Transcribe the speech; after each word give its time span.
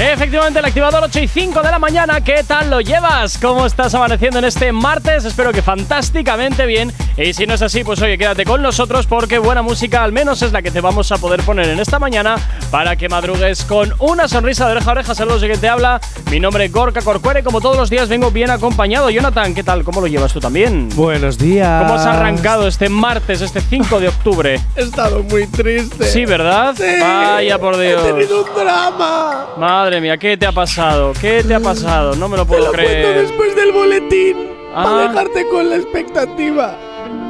Efectivamente, 0.00 0.58
el 0.58 0.64
activador 0.64 1.02
8 1.04 1.20
y 1.20 1.28
5 1.28 1.62
de 1.62 1.70
la 1.70 1.78
mañana. 1.78 2.20
¿Qué 2.22 2.42
tal 2.46 2.70
lo 2.70 2.80
llevas? 2.80 3.38
¿Cómo 3.38 3.66
estás 3.66 3.94
amaneciendo 3.94 4.38
en 4.38 4.46
este 4.46 4.72
martes? 4.72 5.24
Espero 5.24 5.52
que 5.52 5.62
fantásticamente 5.62 6.66
bien. 6.66 6.92
Y 7.16 7.34
si 7.34 7.46
no 7.46 7.54
es 7.54 7.62
así, 7.62 7.84
pues 7.84 8.00
oye, 8.00 8.16
quédate 8.16 8.44
con 8.44 8.62
nosotros 8.62 9.06
porque 9.06 9.38
buena 9.38 9.60
música 9.62 10.02
al 10.02 10.12
menos 10.12 10.40
es 10.42 10.50
la 10.50 10.62
que 10.62 10.70
te 10.70 10.80
vamos 10.80 11.12
a 11.12 11.18
poder 11.18 11.42
poner 11.42 11.68
en 11.68 11.78
esta 11.78 11.98
mañana 11.98 12.36
para 12.70 12.96
que 12.96 13.08
madrugues 13.08 13.64
con 13.64 13.92
una 13.98 14.28
sonrisa 14.28 14.66
de 14.66 14.72
oreja 14.72 14.88
a 14.88 14.92
oreja. 14.92 15.14
Saludos 15.14 15.42
de 15.42 15.48
quien 15.48 15.60
te 15.60 15.68
habla. 15.68 16.00
Mi 16.30 16.40
nombre 16.40 16.64
es 16.64 16.72
Gorka 16.72 17.02
Corcuere. 17.02 17.44
Como 17.44 17.60
todos 17.60 17.76
los 17.76 17.90
días 17.90 18.08
vengo 18.08 18.30
bien 18.30 18.50
acompañado. 18.50 19.10
Jonathan, 19.10 19.54
¿qué 19.54 19.62
tal? 19.62 19.84
¿Cómo 19.84 20.00
lo 20.00 20.06
llevas 20.06 20.32
tú 20.32 20.40
también? 20.40 20.88
Buenos 20.96 21.36
días. 21.38 21.82
¿Cómo 21.82 21.94
has 21.94 22.06
arrancado 22.06 22.66
este 22.66 22.88
martes, 22.88 23.42
este 23.42 23.60
5 23.60 24.00
de 24.00 24.08
octubre? 24.08 24.60
He 24.74 24.82
estado 24.82 25.22
muy 25.22 25.46
triste. 25.46 26.06
Sí, 26.06 26.24
¿verdad? 26.24 26.74
Sí. 26.76 26.98
Vaya 26.98 27.58
por 27.58 27.76
Dios. 27.78 28.02
He 28.02 28.12
tenido 28.12 28.42
un 28.42 28.54
drama. 28.54 29.46
Madre 29.58 29.81
mía, 29.90 30.16
¿qué 30.16 30.36
te 30.36 30.46
ha 30.46 30.52
pasado? 30.52 31.12
¿Qué 31.20 31.42
te 31.42 31.54
ha 31.54 31.60
pasado? 31.60 32.14
No 32.16 32.28
me 32.28 32.36
lo 32.36 32.44
Te 32.44 32.48
puedo 32.48 32.64
lo 32.66 32.72
cuento 32.72 32.90
creer. 32.90 33.20
después 33.22 33.54
del 33.56 33.72
boletín. 33.72 34.36
Ah. 34.74 34.84
Para 34.84 35.08
dejarte 35.08 35.48
con 35.48 35.68
la 35.68 35.76
expectativa. 35.76 36.76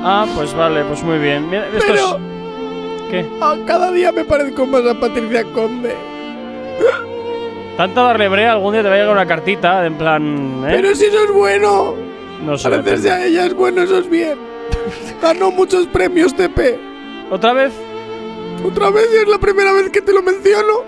Ah, 0.04 0.26
pues 0.36 0.54
vale, 0.54 0.84
pues 0.84 1.02
muy 1.02 1.18
bien. 1.18 1.48
Mira, 1.50 1.66
esto 1.68 1.84
Pero 1.86 2.04
es. 2.16 3.10
¿Qué? 3.10 3.26
ah, 3.40 3.56
cada 3.66 3.90
día 3.90 4.12
me 4.12 4.24
parezco 4.24 4.66
más 4.66 4.84
a 4.86 4.98
Patricia 4.98 5.44
Conde. 5.52 5.94
Tanto 7.76 8.04
darle 8.04 8.28
brea, 8.28 8.52
algún 8.52 8.72
día 8.74 8.82
te 8.82 8.88
va 8.88 8.94
a 8.94 8.98
llegar 8.98 9.12
una 9.14 9.26
cartita 9.26 9.86
en 9.86 9.94
plan. 9.94 10.64
¿eh? 10.66 10.72
Pero 10.76 10.94
si 10.94 11.06
eso 11.06 11.24
es 11.24 11.32
bueno. 11.32 11.94
no 12.44 12.56
sé. 12.58 12.68
Parecerse 12.68 13.10
a 13.10 13.24
ella 13.24 13.46
es 13.46 13.54
bueno, 13.54 13.82
eso 13.82 13.98
es 13.98 14.08
bien. 14.10 14.38
Ganó 15.22 15.50
muchos 15.50 15.86
premios 15.86 16.34
TP. 16.34 16.78
¿Otra 17.30 17.52
vez? 17.54 17.72
Otra 18.64 18.90
vez 18.90 19.08
y 19.12 19.16
es 19.22 19.28
la 19.28 19.38
primera 19.38 19.72
vez 19.72 19.90
que 19.90 20.02
te 20.02 20.12
lo 20.12 20.22
menciono. 20.22 20.84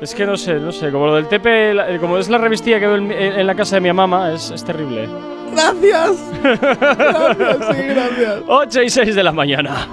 Es 0.00 0.14
que 0.14 0.24
no 0.24 0.36
sé, 0.36 0.54
no 0.54 0.70
sé. 0.70 0.90
Como 0.92 1.06
lo 1.06 1.14
del 1.16 1.26
TP, 1.28 1.74
la- 1.74 1.98
como 1.98 2.18
es 2.18 2.28
la 2.28 2.38
revistilla 2.38 2.78
que 2.78 2.86
veo 2.86 2.96
en, 2.96 3.10
en 3.10 3.46
la 3.46 3.54
casa 3.54 3.76
de 3.76 3.80
mi 3.80 3.92
mamá, 3.92 4.32
es, 4.32 4.50
es 4.50 4.64
terrible. 4.64 5.08
Gracias. 5.52 6.16
Gracias, 6.42 7.76
sí, 7.76 7.82
gracias. 7.82 8.42
8 8.46 8.82
y 8.82 8.90
6 8.90 9.14
de 9.16 9.22
la 9.22 9.32
mañana. 9.32 9.88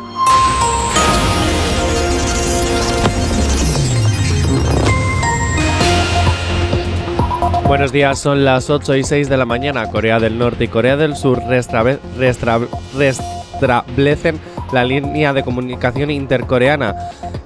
Buenos 7.67 7.91
días, 7.91 8.19
son 8.19 8.45
las 8.45 8.69
8 8.69 8.95
y 8.95 9.03
6 9.03 9.27
de 9.27 9.37
la 9.37 9.45
mañana. 9.45 9.89
Corea 9.89 10.19
del 10.19 10.37
Norte 10.37 10.65
y 10.65 10.67
Corea 10.67 10.97
del 10.97 11.15
Sur 11.15 11.41
restablecen 12.95 14.39
la 14.75 14.83
línea 14.83 15.31
de 15.31 15.41
comunicación 15.41 16.11
intercoreana. 16.11 16.95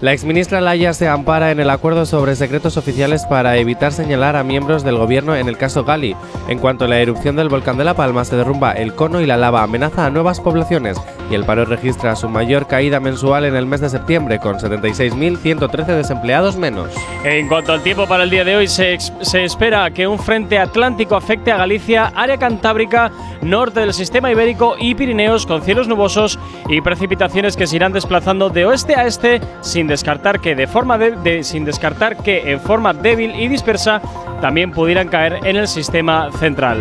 La 0.01 0.13
exministra 0.13 0.61
Laya 0.61 0.93
se 0.93 1.07
ampara 1.07 1.51
en 1.51 1.59
el 1.59 1.69
acuerdo 1.69 2.07
sobre 2.07 2.35
secretos 2.35 2.75
oficiales 2.75 3.25
para 3.27 3.57
evitar 3.57 3.93
señalar 3.93 4.35
a 4.35 4.43
miembros 4.43 4.83
del 4.83 4.97
gobierno 4.97 5.35
en 5.35 5.47
el 5.47 5.57
caso 5.57 5.83
Gali. 5.83 6.15
En 6.47 6.57
cuanto 6.57 6.85
a 6.85 6.87
la 6.87 6.99
erupción 6.99 7.35
del 7.35 7.49
volcán 7.49 7.77
de 7.77 7.83
La 7.83 7.93
Palma, 7.93 8.25
se 8.25 8.35
derrumba 8.35 8.71
el 8.71 8.95
cono 8.95 9.21
y 9.21 9.27
la 9.27 9.37
lava 9.37 9.61
amenaza 9.61 10.07
a 10.07 10.09
nuevas 10.09 10.39
poblaciones. 10.39 10.97
Y 11.29 11.35
el 11.35 11.45
paro 11.45 11.65
registra 11.65 12.15
su 12.15 12.27
mayor 12.27 12.65
caída 12.65 12.99
mensual 12.99 13.45
en 13.45 13.55
el 13.55 13.67
mes 13.67 13.81
de 13.81 13.89
septiembre, 13.89 14.39
con 14.39 14.57
76.113 14.57 15.85
desempleados 15.85 16.57
menos. 16.57 16.89
En 17.23 17.47
cuanto 17.47 17.73
al 17.73 17.83
tiempo 17.83 18.07
para 18.07 18.23
el 18.23 18.31
día 18.31 18.43
de 18.43 18.55
hoy, 18.55 18.67
se, 18.67 18.97
se 19.21 19.43
espera 19.43 19.91
que 19.91 20.07
un 20.07 20.17
frente 20.17 20.57
atlántico 20.57 21.15
afecte 21.15 21.51
a 21.51 21.57
Galicia, 21.57 22.11
área 22.15 22.37
cantábrica, 22.37 23.11
norte 23.43 23.81
del 23.81 23.93
sistema 23.93 24.31
ibérico 24.31 24.75
y 24.79 24.95
Pirineos 24.95 25.45
con 25.45 25.61
cielos 25.61 25.87
nubosos 25.87 26.39
y 26.67 26.81
precipitaciones 26.81 27.18
que 27.57 27.67
se 27.67 27.75
irán 27.75 27.91
desplazando 27.91 28.49
de 28.49 28.65
oeste 28.65 28.95
a 28.95 29.05
este 29.05 29.41
sin 29.61 29.87
descartar 29.87 30.39
que 30.39 30.55
de 30.55 30.67
forma 30.67 30.97
de- 30.97 31.43
sin 31.43 31.65
descartar 31.65 32.15
que 32.17 32.51
en 32.51 32.59
forma 32.59 32.93
débil 32.93 33.35
y 33.35 33.47
dispersa 33.47 34.01
también 34.41 34.71
pudieran 34.71 35.09
caer 35.09 35.39
en 35.43 35.57
el 35.57 35.67
sistema 35.67 36.31
central. 36.39 36.79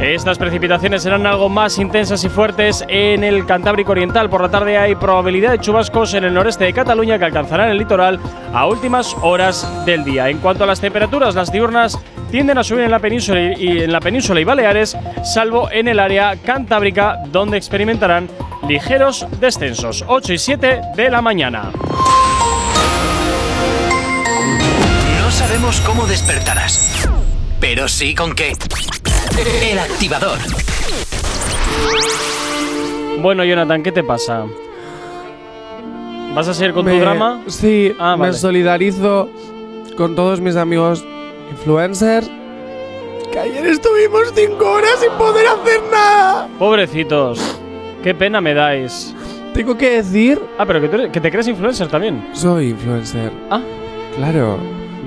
Estas 0.00 0.38
precipitaciones 0.38 1.02
serán 1.02 1.26
algo 1.26 1.48
más 1.48 1.78
intensas 1.78 2.24
y 2.24 2.28
fuertes 2.28 2.84
en 2.88 3.22
el 3.24 3.44
Cantábrico 3.44 3.92
Oriental. 3.92 4.30
Por 4.30 4.40
la 4.42 4.50
tarde 4.50 4.78
hay 4.78 4.94
probabilidad 4.94 5.52
de 5.52 5.58
chubascos 5.58 6.14
en 6.14 6.24
el 6.24 6.34
noreste 6.34 6.64
de 6.64 6.72
Cataluña 6.72 7.18
que 7.18 7.26
alcanzarán 7.26 7.70
el 7.70 7.78
litoral 7.78 8.18
a 8.54 8.66
últimas 8.66 9.14
horas 9.22 9.84
del 9.84 10.04
día. 10.04 10.28
En 10.28 10.38
cuanto 10.38 10.64
a 10.64 10.66
las 10.66 10.80
temperaturas, 10.80 11.34
las 11.34 11.52
diurnas 11.52 11.98
tienden 12.30 12.58
a 12.58 12.64
subir 12.64 12.84
en 12.84 12.90
la 12.90 12.98
península 12.98 13.40
y 13.58 13.82
en 13.82 13.92
la 13.92 14.00
península 14.00 14.40
y 14.40 14.44
Baleares, 14.44 14.96
salvo 15.24 15.70
en 15.70 15.88
el 15.88 15.98
área 15.98 16.36
cantábrica 16.36 17.18
donde 17.30 17.56
experimentarán 17.56 18.28
ligeros 18.68 19.26
descensos. 19.40 20.04
8 20.06 20.32
y 20.32 20.38
7 20.38 20.80
de 20.96 21.10
la 21.10 21.20
mañana. 21.20 21.70
No 25.20 25.30
sabemos 25.30 25.80
cómo 25.80 26.06
despertarás, 26.06 27.08
pero 27.60 27.88
sí 27.88 28.14
con 28.14 28.34
qué. 28.34 28.52
El 29.38 29.78
Activador. 29.78 30.38
Bueno, 33.22 33.44
Jonathan, 33.44 33.82
¿qué 33.82 33.92
te 33.92 34.02
pasa? 34.02 34.44
¿Vas 36.34 36.48
a 36.48 36.54
seguir 36.54 36.72
con 36.74 36.84
tu 36.86 36.94
drama? 36.98 37.42
Sí, 37.46 37.94
Ah, 37.98 38.16
me 38.16 38.22
vale. 38.26 38.32
solidarizo 38.34 39.28
con 39.96 40.14
todos 40.14 40.40
mis 40.40 40.56
amigos 40.56 41.04
influencers. 41.50 42.30
Que 43.32 43.38
ayer 43.38 43.66
estuvimos 43.66 44.32
cinco 44.34 44.70
horas 44.72 44.98
sin 45.00 45.10
poder 45.12 45.46
hacer 45.46 45.80
nada. 45.90 46.48
Pobrecitos. 46.58 47.40
Qué 48.02 48.14
pena 48.14 48.40
me 48.40 48.54
dais. 48.54 49.14
Tengo 49.54 49.76
que 49.76 49.90
decir, 49.90 50.40
Ah, 50.58 50.64
pero 50.66 50.80
que, 50.80 50.88
tú 50.88 50.96
eres- 50.96 51.10
que 51.12 51.20
te 51.20 51.30
crees 51.30 51.46
influencer 51.48 51.88
también. 51.88 52.26
soy 52.32 52.70
influencer. 52.70 53.30
Ah, 53.50 53.60
Claro. 54.16 54.58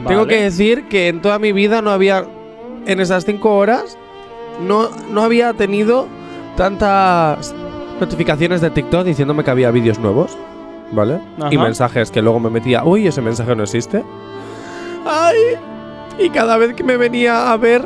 Tengo 0.07 0.25
que 0.27 0.41
decir 0.43 0.85
que 0.87 1.07
en 1.07 1.21
toda 1.21 1.39
mi 1.39 1.51
vida 1.51 1.81
no 1.81 1.91
había, 1.91 2.25
en 2.85 2.99
esas 2.99 3.25
cinco 3.25 3.55
horas, 3.55 3.97
no, 4.61 4.89
no 5.11 5.21
había 5.23 5.53
tenido 5.53 6.07
tantas 6.57 7.53
notificaciones 7.99 8.61
de 8.61 8.69
TikTok 8.69 9.03
diciéndome 9.05 9.43
que 9.43 9.51
había 9.51 9.71
vídeos 9.71 9.99
nuevos. 9.99 10.37
¿Vale? 10.91 11.19
Y 11.49 11.57
mensajes 11.57 12.11
que 12.11 12.21
luego 12.21 12.39
me 12.39 12.51
metía, 12.51 12.83
uy, 12.83 13.07
ese 13.07 13.19
mensaje 13.19 13.55
no 13.55 13.63
existe. 13.63 14.03
¡Ay! 15.07 15.35
Y 16.19 16.29
cada 16.29 16.57
vez 16.57 16.75
que 16.75 16.83
me 16.83 16.97
venía 16.97 17.51
a 17.51 17.57
ver 17.57 17.83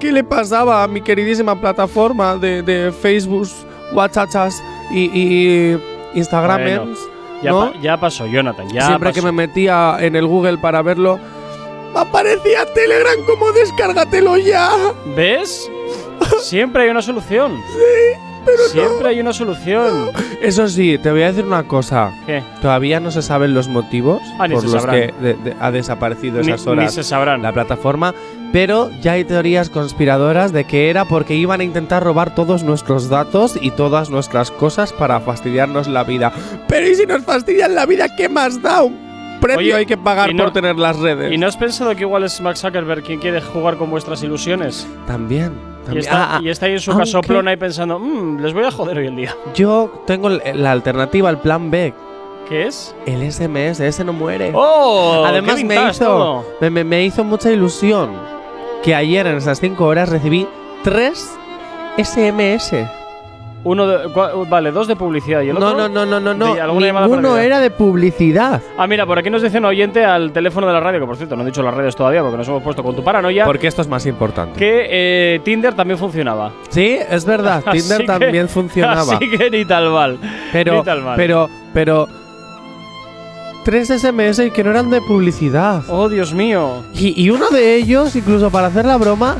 qué 0.00 0.10
le 0.10 0.24
pasaba 0.24 0.82
a 0.82 0.88
mi 0.88 1.00
queridísima 1.00 1.54
plataforma 1.60 2.36
de, 2.36 2.62
de 2.62 2.90
Facebook, 2.90 3.46
WhatsApp 3.94 4.50
y, 4.90 5.04
y 5.16 5.78
Instagram, 6.14 6.62
Bueno, 6.62 6.94
Ya, 7.42 7.50
¿no? 7.52 7.72
pa- 7.72 7.80
ya 7.80 7.96
pasó, 8.00 8.26
Jonathan. 8.26 8.68
Ya 8.70 8.86
Siempre 8.86 9.10
pasó. 9.10 9.20
que 9.20 9.26
me 9.26 9.30
metía 9.32 9.96
en 10.00 10.16
el 10.16 10.26
Google 10.26 10.58
para 10.58 10.82
verlo, 10.82 11.16
aparecía 11.94 12.66
Telegram 12.74 13.14
como 13.24 13.52
descárgatelo 13.52 14.36
ya. 14.36 14.68
¿Ves? 15.16 15.70
Siempre 16.40 16.84
hay 16.84 16.88
una 16.90 17.02
solución. 17.02 17.52
pero 18.44 18.62
Siempre 18.70 19.08
hay 19.08 19.20
una 19.20 19.32
solución. 19.32 20.10
Eso 20.40 20.68
sí, 20.68 20.96
te 20.98 21.10
voy 21.10 21.22
a 21.22 21.26
decir 21.28 21.44
una 21.44 21.64
cosa. 21.64 22.12
¿Qué? 22.26 22.42
Todavía 22.62 23.00
no 23.00 23.10
se 23.10 23.20
saben 23.22 23.52
los 23.54 23.68
motivos 23.68 24.22
Ah, 24.38 24.48
ni 24.48 24.54
por 24.54 24.62
los 24.64 24.72
sabrán. 24.72 24.94
que 24.94 25.14
de- 25.20 25.34
de- 25.34 25.56
ha 25.60 25.70
desaparecido 25.70 26.40
Ni, 26.42 26.48
esas 26.52 26.64
ni 26.66 26.72
horas 26.72 26.94
se 26.94 27.02
sabrán. 27.02 27.42
la 27.42 27.52
plataforma, 27.52 28.14
pero 28.52 28.90
ya 29.02 29.12
hay 29.12 29.24
teorías 29.24 29.68
conspiradoras 29.68 30.52
de 30.52 30.64
que 30.64 30.88
era 30.88 31.04
porque 31.04 31.34
iban 31.34 31.60
a 31.60 31.64
intentar 31.64 32.02
robar 32.02 32.34
todos 32.34 32.62
nuestros 32.62 33.08
datos 33.10 33.58
y 33.60 33.70
todas 33.72 34.08
nuestras 34.08 34.50
cosas 34.50 34.92
para 34.94 35.20
fastidiarnos 35.20 35.86
la 35.88 36.04
vida. 36.04 36.32
Pero 36.68 36.86
¿y 36.86 36.94
si 36.94 37.04
nos 37.04 37.24
fastidian 37.24 37.74
la 37.74 37.84
vida, 37.84 38.14
qué 38.16 38.28
más 38.30 38.62
da? 38.62 38.82
Un 38.84 38.96
precio 39.42 39.58
Oye, 39.58 39.74
hay 39.74 39.86
que 39.86 39.96
pagar 39.98 40.32
no- 40.34 40.44
por 40.44 40.52
tener 40.54 40.76
las 40.76 40.96
redes. 40.98 41.30
¿Y 41.32 41.36
no 41.36 41.46
has 41.46 41.56
pensado 41.56 41.94
que 41.94 42.02
igual 42.02 42.24
es 42.24 42.40
Mark 42.40 42.56
Zuckerberg 42.56 43.02
quien 43.02 43.18
quiere 43.20 43.40
jugar 43.42 43.76
con 43.76 43.90
vuestras 43.90 44.22
ilusiones? 44.22 44.86
También. 45.06 45.52
Y 45.92 45.98
está, 45.98 46.36
Ah, 46.36 46.40
y 46.42 46.48
está 46.48 46.66
ahí 46.66 46.72
en 46.72 46.80
su 46.80 46.90
aunque- 46.90 47.04
casoplón 47.06 47.48
ahí 47.48 47.56
pensando, 47.56 47.98
"Mm, 47.98 48.40
les 48.40 48.52
voy 48.52 48.64
a 48.64 48.70
joder 48.70 48.98
hoy 48.98 49.06
el 49.06 49.16
día. 49.16 49.34
Yo 49.54 50.02
tengo 50.06 50.28
la 50.28 50.70
alternativa, 50.72 51.30
el 51.30 51.38
plan 51.38 51.70
B. 51.70 51.94
¿Qué 52.48 52.66
es? 52.66 52.94
El 53.06 53.22
SMS, 53.22 53.80
ese 53.86 54.04
no 54.04 54.12
muere. 54.12 54.52
¡Oh! 54.54 55.24
Además 55.26 55.56
qué 55.56 55.64
me 55.64 55.90
hizo, 55.90 56.44
me, 56.60 56.70
me- 56.70 56.84
me 56.84 57.04
hizo 57.04 57.22
mucha 57.24 57.50
ilusión 57.52 58.10
que 58.82 58.94
ayer 58.94 59.26
en 59.26 59.36
esas 59.36 59.60
5 59.60 59.84
horas 59.86 60.08
recibí 60.08 60.46
3 60.82 61.30
SMS. 61.98 62.86
Uno 63.64 63.86
de, 63.88 64.06
cua- 64.08 64.48
vale, 64.48 64.70
dos 64.70 64.86
de 64.86 64.94
publicidad 64.94 65.42
y 65.42 65.48
el 65.50 65.58
No, 65.58 65.66
otro. 65.66 65.88
no, 65.88 65.88
no, 65.88 66.06
no, 66.06 66.20
no, 66.20 66.32
no. 66.32 66.54
¿De 66.54 66.60
alguna 66.60 66.86
llamada 66.86 67.06
Ninguno 67.08 67.36
era 67.38 67.58
de 67.60 67.70
publicidad. 67.70 68.62
Ah, 68.78 68.86
mira, 68.86 69.04
por 69.04 69.18
aquí 69.18 69.30
nos 69.30 69.42
dice 69.42 69.58
un 69.58 69.64
oyente 69.64 70.04
al 70.04 70.32
teléfono 70.32 70.66
de 70.68 70.72
la 70.72 70.80
radio, 70.80 71.00
que 71.00 71.06
por 71.06 71.16
cierto 71.16 71.34
no 71.36 71.42
he 71.42 71.46
dicho 71.46 71.62
las 71.62 71.74
redes 71.74 71.96
todavía 71.96 72.22
porque 72.22 72.36
nos 72.36 72.46
hemos 72.48 72.62
puesto 72.62 72.82
con 72.84 72.94
tu 72.94 73.02
paranoia, 73.02 73.44
Porque 73.44 73.66
esto 73.66 73.82
es 73.82 73.88
más 73.88 74.06
importante. 74.06 74.58
que 74.58 74.86
eh, 74.88 75.40
Tinder 75.44 75.74
también 75.74 75.98
funcionaba. 75.98 76.52
Sí, 76.68 76.98
es 77.10 77.24
verdad. 77.24 77.64
Tinder 77.72 77.98
que- 77.98 78.06
también 78.06 78.48
funcionaba. 78.48 79.14
Así 79.14 79.28
que 79.28 79.50
ni 79.50 79.64
tal 79.64 79.90
mal. 79.90 80.18
Pero, 80.52 80.76
ni 80.78 80.82
tal 80.84 81.02
mal. 81.02 81.16
pero, 81.16 81.48
pero. 81.74 82.08
tres 83.64 83.88
SMS 83.88 84.38
y 84.46 84.50
que 84.50 84.64
no 84.64 84.70
eran 84.70 84.88
de 84.88 85.00
publicidad. 85.02 85.82
Oh, 85.88 86.08
Dios 86.08 86.32
mío. 86.32 86.84
Y, 86.94 87.20
y 87.22 87.30
uno 87.30 87.50
de 87.50 87.74
ellos, 87.74 88.14
incluso 88.16 88.50
para 88.50 88.68
hacer 88.68 88.84
la 88.86 88.96
broma, 88.96 89.36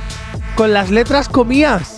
con 0.54 0.72
las 0.74 0.90
letras 0.90 1.28
comías. 1.28 1.97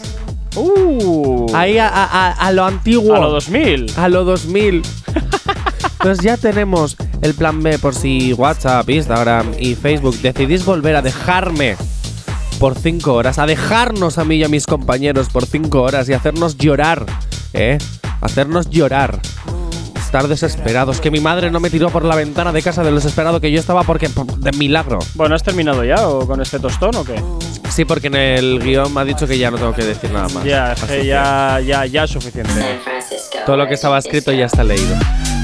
Uh. 0.56 1.46
Ahí 1.54 1.78
a, 1.78 1.88
a- 1.88 2.04
a- 2.28 2.32
a 2.32 2.52
lo 2.52 2.64
antiguo. 2.64 3.14
A 3.14 3.20
lo 3.20 3.30
2000. 3.30 3.86
A 3.96 4.08
lo 4.08 4.24
2000. 4.24 4.82
Pues 5.98 6.18
ya 6.20 6.36
tenemos 6.36 6.96
el 7.20 7.34
plan 7.34 7.62
B 7.62 7.78
por 7.78 7.94
si 7.94 8.32
WhatsApp, 8.32 8.88
Instagram 8.88 9.52
y 9.58 9.74
Facebook 9.74 10.16
decidís 10.22 10.64
volver 10.64 10.96
a 10.96 11.02
dejarme 11.02 11.76
por 12.58 12.74
5 12.74 13.12
horas, 13.12 13.38
a 13.38 13.46
dejarnos 13.46 14.16
a 14.18 14.24
mí 14.24 14.36
y 14.36 14.44
a 14.44 14.48
mis 14.48 14.66
compañeros 14.66 15.28
por 15.28 15.44
5 15.46 15.80
horas 15.82 16.08
y 16.08 16.14
hacernos 16.14 16.56
llorar, 16.56 17.04
¿eh? 17.52 17.78
Hacernos 18.22 18.68
llorar. 18.70 19.18
Estar 20.10 20.26
desesperados. 20.26 21.00
Que 21.00 21.08
mi 21.08 21.20
madre 21.20 21.52
no 21.52 21.60
me 21.60 21.70
tiró 21.70 21.88
por 21.88 22.04
la 22.04 22.16
ventana 22.16 22.50
de 22.50 22.62
casa 22.62 22.82
de 22.82 22.90
lo 22.90 22.96
desesperado 22.96 23.40
que 23.40 23.52
yo 23.52 23.60
estaba 23.60 23.84
porque 23.84 24.08
de 24.08 24.50
milagro. 24.58 24.98
Bueno, 25.14 25.36
¿has 25.36 25.44
terminado 25.44 25.84
ya 25.84 26.08
o 26.08 26.26
con 26.26 26.42
este 26.42 26.58
tostón 26.58 26.96
o 26.96 27.04
qué? 27.04 27.14
Sí, 27.70 27.84
porque 27.84 28.08
en 28.08 28.16
el 28.16 28.58
guion 28.58 28.92
me 28.92 29.02
ha 29.02 29.04
dicho 29.04 29.28
que 29.28 29.38
ya 29.38 29.52
no 29.52 29.56
tengo 29.56 29.72
que 29.72 29.84
decir 29.84 30.10
nada 30.10 30.28
más. 30.30 30.42
Que 30.42 31.06
ya, 31.06 31.60
ya, 31.60 31.86
ya 31.86 32.02
es 32.02 32.10
suficiente. 32.10 32.52
Todo 33.46 33.56
lo 33.56 33.68
que 33.68 33.74
estaba 33.74 34.00
escrito 34.00 34.32
ya 34.32 34.46
está 34.46 34.64
leído. 34.64 34.96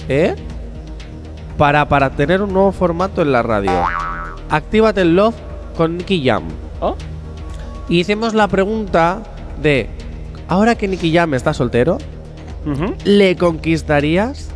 ¿Eh? 0.07 0.35
Para, 1.57 1.87
para 1.87 2.09
tener 2.11 2.41
un 2.41 2.53
nuevo 2.53 2.71
formato 2.71 3.21
en 3.21 3.31
la 3.31 3.41
radio. 3.41 3.71
Actívate 4.49 5.01
el 5.01 5.15
Love 5.15 5.35
con 5.75 5.97
Nicky 5.97 6.25
Jam. 6.25 6.43
¿Oh? 6.79 6.95
Y 7.89 7.99
hicimos 7.99 8.33
la 8.33 8.47
pregunta 8.47 9.23
de, 9.61 9.89
ahora 10.47 10.75
que 10.75 10.87
Nicky 10.87 11.13
Jam 11.13 11.33
está 11.33 11.53
soltero. 11.53 11.97
¿le 13.03 13.35
conquistarías? 13.35 14.49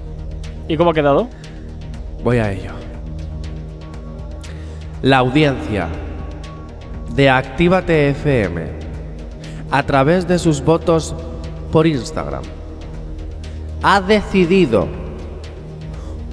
¿Y 0.68 0.78
cómo 0.78 0.92
ha 0.92 0.94
quedado? 0.94 1.30
Voy 2.24 2.38
a 2.38 2.52
ello. 2.52 2.72
La 5.02 5.18
audiencia 5.18 5.88
de 7.16 7.30
Actívate 7.30 8.10
FM 8.10 8.68
a 9.72 9.84
través 9.84 10.28
de 10.28 10.38
sus 10.38 10.64
votos 10.64 11.16
por 11.72 11.88
Instagram 11.88 12.44
ha 13.84 14.02
decidido 14.02 14.88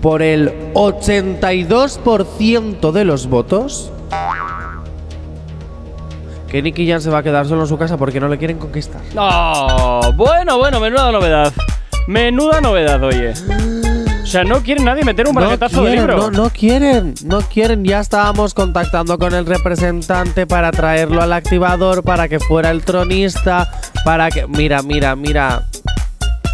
por 0.01 0.23
el 0.23 0.73
82% 0.73 2.93
de 2.93 3.05
los 3.05 3.29
votos 3.29 3.93
que 6.49 6.63
Nicky 6.63 6.89
Jam 6.89 7.01
se 7.01 7.11
va 7.11 7.19
a 7.19 7.23
quedar 7.23 7.47
solo 7.47 7.63
en 7.63 7.69
su 7.69 7.79
casa 7.79 7.97
porque 7.97 8.19
no 8.19 8.27
le 8.29 8.37
quieren 8.39 8.59
conquistar. 8.59 9.01
No, 9.15 10.01
bueno, 10.17 10.59
bueno, 10.59 10.81
menuda 10.81 11.13
novedad. 11.13 11.53
Menuda 12.09 12.61
novedad, 12.61 13.01
oye. 13.05 13.35
O 14.23 14.27
sea, 14.27 14.45
no 14.45 14.63
quiere 14.63 14.83
nadie 14.83 15.05
meter 15.05 15.29
un 15.29 15.35
barquetazo 15.35 15.83
de 15.83 15.91
quieren, 15.91 16.07
libro. 16.07 16.31
No, 16.31 16.45
no 16.45 16.51
quieren, 16.51 17.15
no 17.25 17.41
quieren. 17.41 17.85
Ya 17.85 18.01
estábamos 18.01 18.55
contactando 18.55 19.19
con 19.19 19.35
el 19.35 19.47
representante 19.47 20.47
para 20.47 20.71
traerlo 20.73 21.23
al 21.23 21.33
activador, 21.33 22.03
para 22.03 22.29
que 22.29 22.41
fuera 22.41 22.71
el 22.71 22.85
tronista, 22.85 23.71
para 24.05 24.31
que. 24.31 24.47
Mira, 24.47 24.83
mira, 24.83 25.17
mira. 25.17 25.67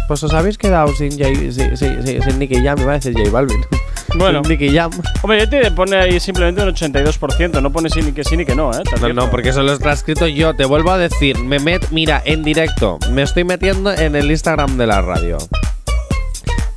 Pues 0.07 0.23
os 0.23 0.33
habéis 0.33 0.57
quedado 0.57 0.93
sin, 0.95 1.11
J, 1.11 1.75
sin 1.75 2.39
Nicky 2.39 2.63
Jam, 2.63 2.79
iba 2.79 2.93
a 2.93 2.95
decir 2.95 3.13
J 3.17 3.29
Balvin. 3.29 3.61
Bueno. 4.15 4.41
Nicky 4.41 4.73
Jam. 4.73 4.89
Hombre, 5.21 5.37
ya 5.39 5.49
te 5.49 5.69
pone 5.71 5.97
ahí 5.97 6.17
simplemente 6.21 6.63
un 6.63 6.69
82%, 6.69 7.61
no 7.61 7.71
pone 7.73 7.89
sí 7.89 8.01
ni 8.01 8.13
que 8.13 8.23
sí 8.23 8.37
ni 8.37 8.45
que 8.45 8.55
no, 8.55 8.71
¿eh? 8.71 8.81
No, 9.13 9.29
porque 9.29 9.49
eso 9.49 9.61
lo 9.63 9.73
he 9.73 9.77
transcrito 9.77 10.25
yo. 10.27 10.55
Te 10.55 10.63
vuelvo 10.65 10.91
a 10.91 10.97
decir, 10.97 11.37
me 11.39 11.59
met, 11.59 11.89
mira, 11.91 12.21
en 12.25 12.41
directo, 12.41 12.99
me 13.11 13.23
estoy 13.23 13.43
metiendo 13.43 13.91
en 13.91 14.15
el 14.15 14.31
Instagram 14.31 14.77
de 14.77 14.87
la 14.87 15.01
radio. 15.01 15.37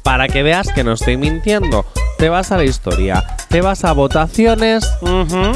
Para 0.03 0.27
que 0.27 0.43
veas 0.43 0.73
que 0.73 0.83
no 0.83 0.95
estoy 0.95 1.17
mintiendo. 1.17 1.87
Te 2.19 2.29
vas 2.29 2.51
a 2.51 2.57
la 2.57 2.65
historia, 2.65 3.25
te 3.49 3.61
vas 3.61 3.85
a 3.85 3.93
votaciones, 3.93 4.93
Ujú. 5.01 5.53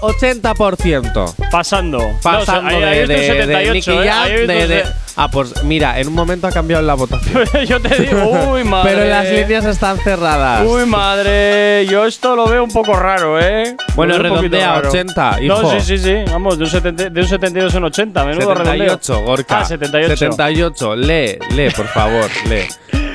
80%. 0.00 1.34
Pasando. 1.50 2.10
Pasando 2.20 2.32
No, 2.32 2.38
o 2.40 2.44
sea, 2.44 2.68
ahí- 2.68 2.80
de, 2.80 2.84
ahí 2.86 2.96
de- 2.96 3.02
un 3.02 3.08
de 3.08 3.26
78, 3.28 3.72
Nicky 3.72 3.90
¿eh? 3.92 4.10
Jam, 4.10 4.28
de- 4.46 4.84
Ah, 5.16 5.30
pues 5.30 5.62
mira, 5.64 6.00
en 6.00 6.08
un 6.08 6.14
momento 6.14 6.46
ha 6.46 6.52
cambiado 6.52 6.82
la 6.82 6.94
votación. 6.94 7.44
Yo 7.66 7.80
te 7.80 8.02
digo, 8.02 8.52
uy, 8.52 8.64
madre. 8.72 8.94
Pero 8.94 9.08
las 9.08 9.28
líneas 9.28 9.64
están 9.64 9.98
cerradas. 9.98 10.66
Uy, 10.66 10.86
madre, 10.86 11.86
yo 11.86 12.06
esto 12.06 12.34
lo 12.36 12.46
veo 12.48 12.64
un 12.64 12.70
poco 12.70 12.94
raro, 12.94 13.40
¿eh? 13.40 13.76
Bueno, 13.94 14.18
redondea, 14.18 14.76
raro. 14.76 14.88
80, 14.88 15.42
hijo. 15.42 15.62
No, 15.62 15.70
sí, 15.70 15.80
sí, 15.80 15.98
sí. 15.98 16.14
Vamos, 16.30 16.58
de 16.58 16.64
un, 16.64 16.70
70 16.70 17.10
de 17.10 17.20
un 17.20 17.26
72 17.26 17.74
en 17.74 17.84
80, 17.84 18.24
menudo 18.24 18.54
redondeo. 18.54 18.88
78, 18.98 19.22
Gorka. 19.24 19.60
Ah, 19.60 19.64
78. 19.64 20.16
78, 20.16 20.96
lee, 20.96 21.38
lee, 21.54 21.70
por 21.76 21.86
favor, 21.88 22.30
lee. 22.48 22.66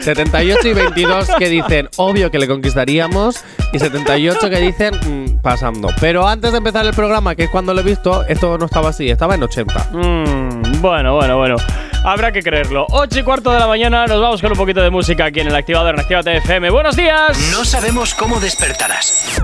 78 0.01 0.67
y 0.69 0.73
22 0.73 1.29
que 1.37 1.49
dicen, 1.49 1.89
obvio 1.97 2.31
que 2.31 2.39
le 2.39 2.47
conquistaríamos. 2.47 3.43
Y 3.73 3.79
78 3.79 4.49
que 4.49 4.59
dicen, 4.61 4.95
mm, 4.95 5.41
pasando. 5.41 5.89
Pero 5.99 6.25
antes 6.25 6.53
de 6.53 6.59
empezar 6.59 6.85
el 6.85 6.93
programa, 6.93 7.35
que 7.35 7.43
es 7.43 7.49
cuando 7.49 7.73
lo 7.73 7.81
he 7.81 7.83
visto, 7.83 8.23
esto 8.27 8.57
no 8.57 8.65
estaba 8.67 8.89
así, 8.89 9.09
estaba 9.09 9.35
en 9.35 9.43
80. 9.43 9.89
Mm, 9.91 10.66
bueno, 10.79 11.15
bueno, 11.15 11.37
bueno. 11.37 11.55
Habrá 12.03 12.31
que 12.31 12.41
creerlo. 12.41 12.85
8 12.89 13.19
y 13.19 13.23
cuarto 13.23 13.51
de 13.51 13.59
la 13.59 13.67
mañana, 13.67 14.05
nos 14.05 14.21
vamos 14.21 14.41
con 14.41 14.51
un 14.51 14.57
poquito 14.57 14.81
de 14.81 14.89
música 14.89 15.25
aquí 15.25 15.41
en 15.41 15.47
el 15.47 15.55
activador 15.55 15.95
en 15.95 15.99
Actívate 15.99 16.37
FM. 16.37 16.69
¡Buenos 16.69 16.95
días! 16.95 17.37
No 17.51 17.65
sabemos 17.65 18.13
cómo 18.13 18.39
despertarás, 18.39 19.41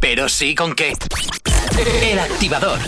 pero 0.00 0.28
sí 0.28 0.54
con 0.54 0.74
qué. 0.74 0.92
El 2.02 2.18
activador. 2.18 2.78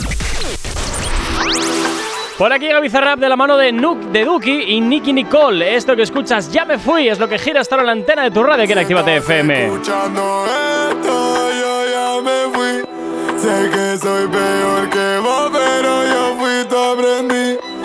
Por 2.39 2.53
aquí 2.53 2.69
Gaby 2.69 2.91
Zarrap 2.91 3.19
de 3.19 3.31
la 3.31 3.37
mano 3.37 3.57
de 3.57 3.73
Nuk 3.73 3.99
de 4.13 4.25
Duki 4.25 4.65
y 4.75 4.81
Nicky 4.81 5.15
Nicole. 5.15 5.75
Esto 5.75 5.97
que 5.97 6.03
escuchas, 6.03 6.53
ya 6.53 6.67
me 6.67 6.79
fui, 6.79 7.09
es 7.09 7.19
lo 7.19 7.29
que 7.29 7.39
gira 7.39 7.63
hasta 7.63 7.83
la 7.83 7.93
antena 7.93 8.25
de 8.25 8.31
tu 8.31 8.43
radio 8.43 8.65
aquí 8.65 8.73
en 8.73 8.79
Actívate 8.79 9.17
FM. 9.17 9.67
Escuchando 9.67 10.45
esto, 10.91 11.51
yo 11.51 11.87
ya 11.91 12.23
me 12.23 12.55
fui. 12.55 13.41
Sé 13.41 13.71
que 13.71 13.97
soy 13.97 14.29
peor 14.29 14.91
que 14.91 15.19
vos, 15.19 15.51
pero 15.51 16.07
yo 16.07 16.37
fui, 16.39 16.65
te 16.69 16.77
aprendí 16.77 17.76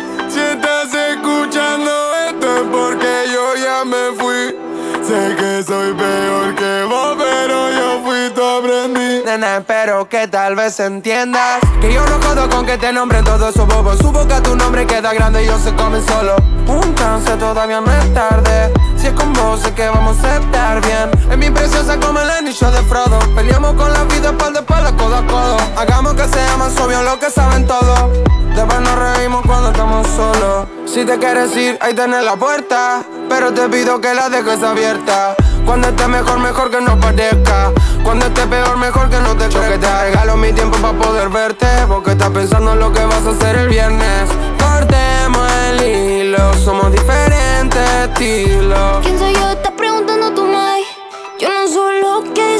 estás 0.61 0.93
escuchando 0.93 1.91
esto 2.29 2.57
es 2.57 2.63
porque 2.71 3.31
yo 3.33 3.55
ya 3.55 3.83
me 3.83 4.15
fui. 4.15 4.55
Sé 5.03 5.35
que 5.35 5.63
soy 5.63 5.93
peor 5.93 6.55
que 6.55 6.83
vos. 6.83 6.90
Nena, 9.31 9.59
espero 9.59 10.09
que 10.09 10.27
tal 10.27 10.57
vez 10.57 10.77
entiendas 10.81 11.61
Que 11.79 11.93
yo 11.93 12.05
no 12.05 12.19
jodo 12.21 12.49
con 12.49 12.65
que 12.65 12.77
te 12.77 12.91
nombren 12.91 13.23
todos 13.23 13.55
esos 13.55 13.65
bobos. 13.65 13.97
Supo 13.99 14.27
que 14.27 14.41
tu 14.41 14.57
nombre 14.57 14.85
queda 14.85 15.13
grande 15.13 15.41
y 15.41 15.45
ellos 15.45 15.61
se 15.61 15.73
comen 15.73 16.05
solo. 16.05 16.35
Un 16.67 16.93
chance 16.95 17.31
todavía 17.37 17.79
no 17.79 18.13
tarde. 18.13 18.73
Si 18.97 19.07
es 19.07 19.13
con 19.13 19.31
vos 19.31 19.61
sé 19.61 19.73
que 19.73 19.87
vamos 19.87 20.21
a 20.25 20.35
estar 20.35 20.81
bien. 20.81 21.31
Es 21.31 21.37
mi 21.37 21.49
preciosa 21.49 21.97
como 21.97 22.19
el 22.19 22.29
anillo 22.29 22.71
de 22.71 22.81
Frodo. 22.83 23.19
Peleamos 23.33 23.73
con 23.75 23.93
la 23.93 24.03
vida 24.03 24.31
espalda 24.31 24.59
a 24.59 24.63
espalda, 24.63 24.97
codo 24.97 25.15
a 25.15 25.25
codo. 25.25 25.57
Hagamos 25.77 26.13
que 26.15 26.27
sea 26.27 26.57
más 26.57 26.77
obvio 26.81 27.01
lo 27.01 27.17
que 27.17 27.31
saben 27.31 27.65
todos 27.65 28.09
Después 28.53 28.81
nos 28.81 28.99
reímos 28.99 29.43
cuando 29.45 29.71
estamos 29.71 30.07
solos. 30.07 30.67
Si 30.85 31.05
te 31.05 31.17
quieres 31.19 31.55
ir, 31.55 31.77
ahí 31.79 31.93
tenés 31.93 32.25
la 32.25 32.35
puerta. 32.35 33.03
Pero 33.29 33.53
te 33.53 33.69
pido 33.69 34.01
que 34.01 34.13
la 34.13 34.27
dejes 34.27 34.61
abierta 34.61 35.37
Cuando 35.65 35.87
esté 35.89 36.07
mejor, 36.07 36.39
mejor 36.39 36.71
que 36.71 36.81
no 36.81 36.99
parezca 36.99 37.71
Cuando 38.03 38.25
esté 38.25 38.45
peor, 38.47 38.77
mejor 38.77 39.09
que 39.09 39.19
no 39.19 39.35
te 39.35 39.49
Yo 39.49 39.61
que 39.61 39.77
te 39.77 40.01
regalo 40.01 40.37
mi 40.37 40.51
tiempo 40.53 40.77
para 40.77 40.97
poder 40.97 41.29
verte 41.29 41.67
Porque 41.87 42.11
estás 42.11 42.29
pensando 42.29 42.73
en 42.73 42.79
lo 42.79 42.91
que 42.91 43.05
vas 43.05 43.25
a 43.25 43.29
hacer 43.31 43.55
el 43.55 43.69
viernes 43.69 44.29
Cortemos 44.59 45.51
el 45.69 45.87
hilo, 45.87 46.53
somos 46.55 46.91
diferentes 46.91 47.81
estilos 48.03 48.99
¿Quién 49.01 49.17
soy 49.17 49.33
yo? 49.33 49.49
Estás 49.51 49.73
preguntando 49.77 50.31
tu 50.33 50.45
mai. 50.45 50.83
Yo 51.39 51.49
no 51.49 51.67
soy 51.67 52.01
lo 52.01 52.33
que 52.33 52.59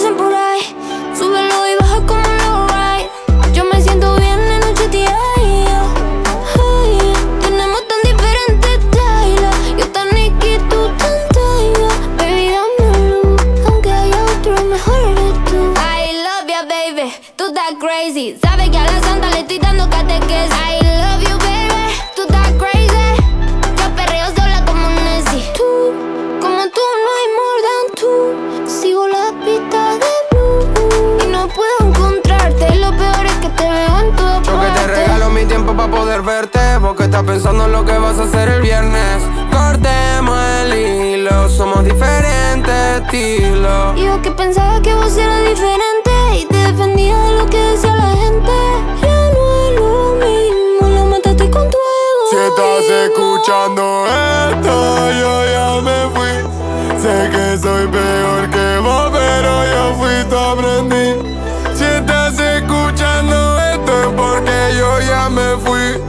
fui. 65.57 66.01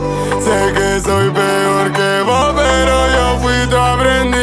Sé 0.42 0.72
que 0.74 1.00
soy 1.00 1.30
peor 1.30 1.92
que 1.92 2.22
vos, 2.22 2.52
pero 2.54 2.94
yo 3.14 3.38
fui 3.40 3.66
tu 3.68 3.76
aprendiz. 3.76 4.42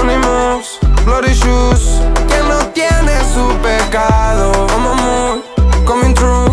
Unimos, 0.00 0.78
bloody 1.04 1.34
shoes 1.34 2.00
Que 2.28 2.38
no 2.48 2.58
tiene 2.74 3.12
su 3.34 3.46
pecado. 3.62 4.52
Como 4.68 4.94
moon, 4.94 5.42
coming 5.84 6.14
true 6.14 6.48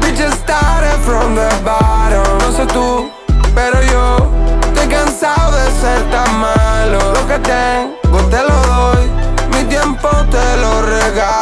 Bitches 0.00 0.34
started 0.34 0.98
from 1.04 1.34
the 1.34 1.48
bottom. 1.64 2.38
No 2.40 2.52
sé 2.52 2.66
tú, 2.66 3.10
pero 3.54 3.80
yo 3.82 4.30
Estoy 4.68 4.88
cansado 4.88 5.56
de 5.56 5.70
ser 5.80 6.02
tan 6.10 6.34
malo. 6.38 6.98
Lo 7.14 7.26
que 7.26 7.38
tengo 7.38 8.18
te 8.30 8.42
lo 8.42 8.56
doy. 8.74 9.10
Mi 9.52 9.64
tiempo 9.64 10.08
te 10.30 10.56
lo 10.58 10.82
regalo 10.82 11.41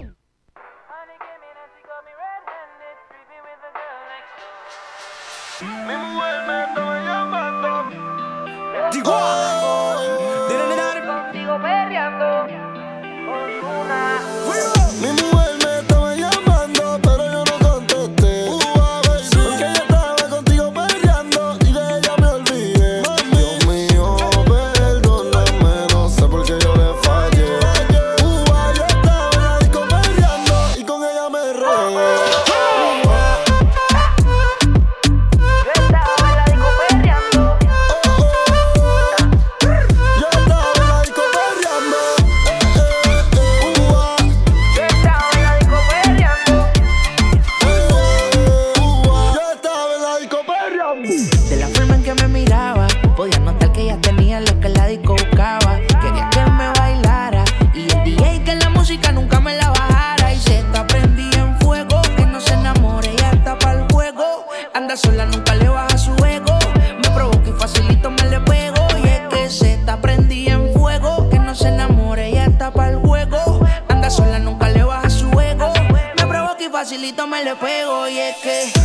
Buscaba. 55.23 55.79
Quería 56.01 56.29
que 56.29 56.45
me 56.51 56.69
bailara 56.79 57.43
y 57.73 57.81
el 57.91 58.03
DJ 58.03 58.43
que 58.43 58.55
la 58.55 58.69
música 58.69 59.11
nunca 59.11 59.39
me 59.39 59.55
la 59.55 59.69
bajara. 59.69 60.33
Y 60.33 60.39
se 60.39 60.59
está 60.59 60.85
prendida 60.87 61.39
en 61.39 61.59
fuego, 61.59 62.01
que 62.15 62.25
no 62.25 62.39
se 62.39 62.53
enamore, 62.53 63.11
ella 63.11 63.31
está 63.31 63.57
para 63.57 63.81
el 63.81 63.91
juego. 63.91 64.45
Anda 64.73 64.97
sola, 64.97 65.25
nunca 65.25 65.55
le 65.55 65.69
baja 65.69 65.97
su 65.97 66.13
ego. 66.25 66.57
Me 67.03 67.09
provoca 67.11 67.49
y 67.49 67.53
facilito 67.53 68.09
me 68.11 68.23
le 68.25 68.39
pego. 68.41 68.87
Y 69.03 69.07
es 69.07 69.21
que 69.29 69.49
se 69.49 69.73
está 69.73 70.01
prendida 70.01 70.53
en 70.53 70.73
fuego, 70.73 71.29
que 71.29 71.39
no 71.39 71.55
se 71.55 71.69
enamore, 71.69 72.29
ella 72.29 72.45
está 72.45 72.71
para 72.71 72.91
el 72.91 72.97
juego. 72.97 73.65
Anda 73.89 74.09
sola, 74.09 74.39
nunca 74.39 74.69
le 74.69 74.83
baja 74.83 75.09
su 75.09 75.27
ego. 75.39 75.71
Me 76.17 76.25
provoca 76.25 76.63
y 76.63 76.69
facilito 76.69 77.27
me 77.27 77.43
le 77.43 77.55
pego. 77.55 78.07
Y 78.07 78.17
es 78.17 78.37
que. 78.37 78.80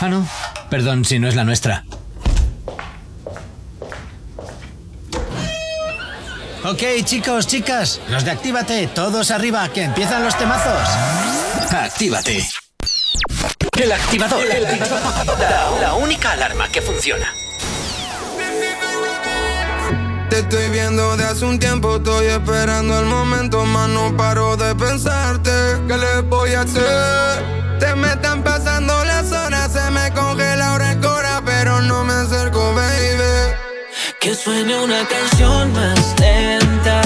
Ah, 0.00 0.08
no. 0.08 0.26
Perdón 0.70 1.04
si 1.04 1.18
no 1.18 1.28
es 1.28 1.34
la 1.34 1.44
nuestra. 1.44 1.84
Ok, 6.64 6.82
chicos, 7.04 7.46
chicas, 7.46 8.00
los 8.08 8.24
de 8.24 8.30
Actívate, 8.30 8.86
todos 8.86 9.30
arriba, 9.30 9.68
que 9.68 9.82
empiezan 9.82 10.24
los 10.24 10.36
temazos. 10.38 10.88
Actívate. 11.70 12.48
El 13.78 13.92
activador. 13.92 14.42
El 14.46 14.64
activador. 14.64 15.38
La, 15.40 15.70
la 15.78 15.94
única 15.94 16.32
alarma 16.32 16.66
que 16.70 16.80
funciona. 16.80 17.30
Te 20.36 20.42
estoy 20.42 20.68
viendo 20.68 21.16
de 21.16 21.24
hace 21.24 21.46
un 21.46 21.58
tiempo, 21.58 21.96
estoy 21.96 22.26
esperando 22.26 23.00
el 23.00 23.06
momento, 23.06 23.64
más 23.64 23.88
no 23.88 24.14
paro 24.18 24.54
de 24.58 24.74
pensarte. 24.74 25.50
¿Qué 25.88 25.96
le 25.96 26.20
voy 26.28 26.52
a 26.52 26.60
hacer? 26.60 27.78
Te 27.80 27.94
me 27.94 28.08
están 28.08 28.42
pasando 28.42 29.02
las 29.06 29.32
horas, 29.32 29.72
se 29.72 29.90
me 29.90 30.12
congela 30.12 30.72
ahora 30.72 30.92
el 30.92 31.00
cora, 31.00 31.40
pero 31.42 31.80
no 31.80 32.04
me 32.04 32.12
acerco, 32.12 32.74
baby. 32.74 33.54
Que 34.20 34.34
suene 34.34 34.78
una 34.78 35.08
canción 35.08 35.72
más 35.72 36.14
lenta, 36.20 37.00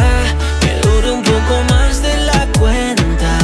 que 0.60 0.80
dure 0.88 1.12
un 1.12 1.22
poco 1.22 1.62
más 1.68 2.02
de 2.02 2.16
la 2.24 2.48
cuenta. 2.58 3.38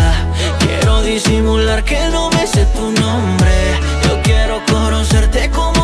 Quiero 0.59 1.03
disimular 1.03 1.85
que 1.85 2.09
no 2.09 2.29
me 2.31 2.44
sé 2.44 2.66
tu 2.75 2.90
nombre, 2.90 3.81
yo 4.03 4.20
quiero 4.25 4.61
conocerte 4.66 5.49
como 5.51 5.76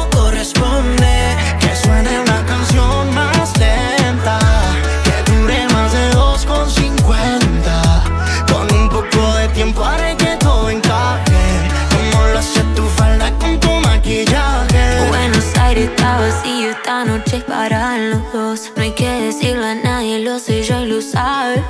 para 17.52 17.98
los 17.98 18.32
dos. 18.32 18.72
No 18.76 18.82
hay 18.82 18.92
que 18.92 19.08
decirle 19.08 19.66
a 19.66 19.74
nadie, 19.74 20.20
lo 20.20 20.38
sé 20.38 20.62
yo 20.62 20.80
y 20.80 20.86
lo 20.86 21.02
sabes. 21.02 21.60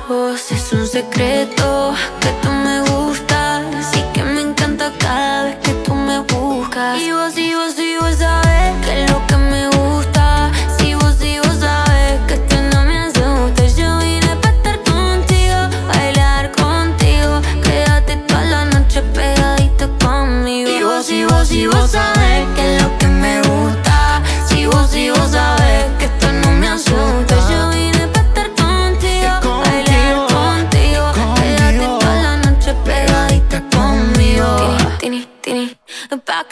Es 0.49 0.71
un 0.71 0.87
secreto 0.87 1.93
que 2.21 2.29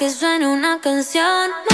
que 0.02 0.10
suene 0.10 0.48
una 0.48 0.80
canción. 0.82 1.71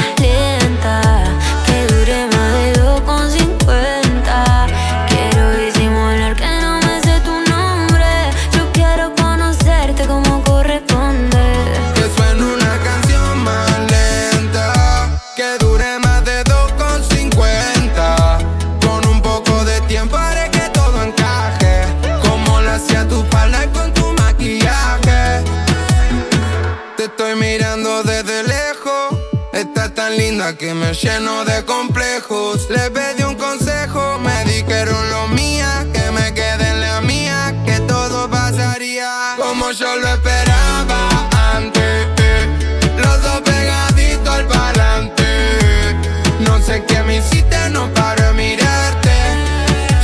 lleno 31.02 31.46
de 31.46 31.64
complejos. 31.66 32.70
Le 32.70 32.90
pedí 32.92 33.24
un 33.24 33.36
consejo, 33.36 34.20
me 34.20 34.44
dijeron 34.46 35.10
lo 35.10 35.28
mía, 35.30 35.86
que 35.94 36.12
me 36.12 36.34
quede 36.34 36.70
en 36.70 36.82
la 36.82 37.02
mía, 37.02 37.54
que 37.66 37.80
todo 37.82 38.30
pasaría 38.30 39.36
como 39.38 39.72
yo 39.72 39.96
lo 39.98 40.08
esperaba 40.08 41.30
antes. 41.56 42.08
Los 42.98 43.22
dos 43.22 43.42
pegaditos 43.42 44.28
al 44.28 44.48
parante. 44.48 45.96
No 46.40 46.60
sé 46.60 46.84
qué 46.88 47.04
me 47.04 47.18
hiciste, 47.18 47.70
no 47.70 47.94
paro 47.94 48.24
de 48.28 48.34
mirarte. 48.34 49.16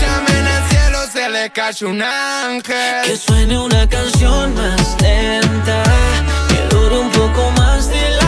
Llamen 0.01 0.47
al 0.47 0.69
cielo, 0.69 0.99
se 1.12 1.29
le 1.29 1.49
cayó 1.51 1.89
un 1.89 2.01
ángel. 2.01 3.06
Que 3.06 3.17
suene 3.17 3.58
una 3.58 3.88
canción 3.89 4.53
más 4.53 5.01
lenta, 5.01 5.84
que 6.49 6.75
dure 6.75 6.99
un 6.99 7.12
poco 7.12 7.51
más 7.58 7.89
de 7.89 8.10
la 8.12 8.22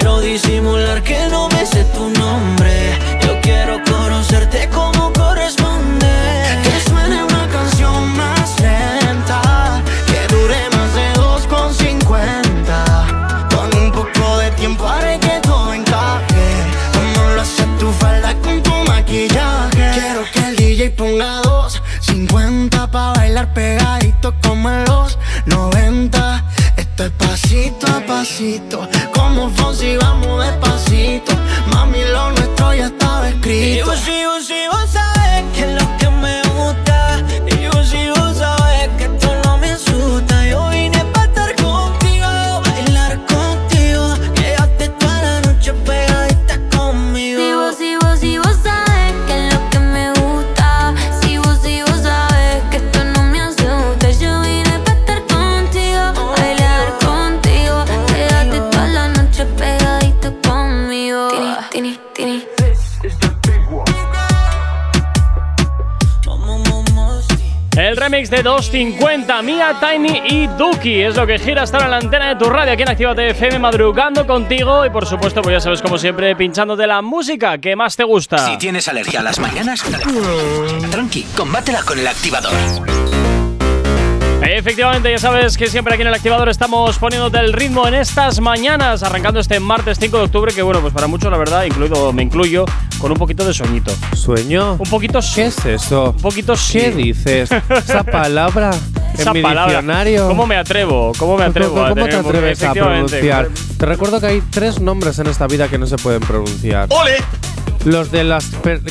Quiero 0.00 0.20
disimular 0.20 1.02
que 1.02 1.28
no 1.28 1.46
me 1.50 1.66
sé 1.66 1.84
tu 1.92 2.08
nombre. 2.08 2.98
Yo 3.22 3.38
quiero 3.42 3.82
conocerte 3.84 4.66
como 4.70 5.12
pasito 27.50 27.86
a 27.88 28.00
pasito. 28.06 28.88
Como 29.12 29.50
Fonsi 29.50 29.96
vamos 29.96 30.44
despacito. 30.44 31.32
Mami, 31.72 32.04
lo 32.04 32.30
nuestro 32.30 32.74
ya 32.74 32.86
estaba 32.86 33.28
escrito. 33.28 33.52
Y 33.76 34.24
vos, 34.24 34.50
y 34.50 34.68
vos, 34.68 34.94
de 68.30 68.42
250, 68.44 69.42
Mia 69.42 69.76
Tiny 69.80 70.22
y 70.24 70.46
Duki 70.46 71.00
es 71.00 71.16
lo 71.16 71.26
que 71.26 71.38
gira 71.38 71.62
hasta 71.62 71.88
la 71.88 71.96
antena 71.96 72.28
de 72.28 72.36
tu 72.36 72.48
radio 72.48 72.72
aquí 72.72 72.82
en 72.82 72.88
Actívate 72.88 73.30
FM 73.30 73.58
madrugando 73.58 74.24
contigo 74.24 74.86
y 74.86 74.90
por 74.90 75.04
supuesto, 75.04 75.42
pues 75.42 75.54
ya 75.54 75.60
sabes 75.60 75.82
como 75.82 75.98
siempre 75.98 76.36
pinchándote 76.36 76.86
la 76.86 77.02
música 77.02 77.58
que 77.58 77.74
más 77.74 77.96
te 77.96 78.04
gusta. 78.04 78.38
Si 78.38 78.56
tienes 78.56 78.86
alergia 78.86 79.20
a 79.20 79.22
las 79.24 79.40
mañanas, 79.40 79.84
tranqui, 80.90 81.24
combátela 81.36 81.82
con 81.82 81.98
el 81.98 82.06
activador. 82.06 82.52
Efectivamente, 84.60 85.10
ya 85.10 85.18
sabes 85.18 85.56
que 85.56 85.68
siempre 85.68 85.94
aquí 85.94 86.02
en 86.02 86.08
el 86.08 86.14
activador 86.14 86.50
estamos 86.50 86.98
poniéndote 86.98 87.38
el 87.38 87.54
ritmo 87.54 87.88
en 87.88 87.94
estas 87.94 88.40
mañanas, 88.40 89.02
arrancando 89.02 89.40
este 89.40 89.58
martes 89.58 89.96
5 89.98 90.18
de 90.18 90.24
octubre, 90.24 90.52
que 90.52 90.60
bueno, 90.60 90.82
pues 90.82 90.92
para 90.92 91.06
muchos 91.06 91.30
la 91.30 91.38
verdad, 91.38 91.64
incluido 91.64 92.12
me 92.12 92.22
incluyo, 92.22 92.66
con 92.98 93.10
un 93.10 93.16
poquito 93.16 93.42
de 93.46 93.54
soñito. 93.54 93.90
¿Sueño? 94.14 94.74
Un 94.74 94.90
poquito 94.90 95.22
sí. 95.22 95.36
¿Qué 95.36 95.46
es 95.46 95.64
eso? 95.64 96.10
Un 96.10 96.22
poquito 96.22 96.54
sí. 96.56 96.78
¿Qué 96.78 96.90
dices? 96.90 97.50
Esa 97.70 98.04
palabra 98.04 98.70
Esa 99.14 99.30
en 99.30 99.32
mi 99.32 99.40
palabra. 99.42 99.78
diccionario. 99.78 100.28
¿Cómo 100.28 100.46
me 100.46 100.56
atrevo? 100.56 101.12
¿Cómo 101.16 101.38
me 101.38 101.44
atrevo 101.44 101.70
¿Cómo, 101.70 101.86
a 101.86 101.88
cómo 101.88 102.06
te 102.06 102.16
atreves 102.16 102.62
a 102.62 102.72
pronunciar? 102.74 103.48
Te 103.78 103.86
recuerdo 103.86 104.20
que 104.20 104.26
hay 104.26 104.42
tres 104.50 104.78
nombres 104.78 105.18
en 105.20 105.28
esta 105.28 105.46
vida 105.46 105.68
que 105.68 105.78
no 105.78 105.86
se 105.86 105.96
pueden 105.96 106.20
pronunciar. 106.20 106.86
¡Ole! 106.90 107.16
Los 107.84 108.10
de 108.10 108.24
los 108.24 108.44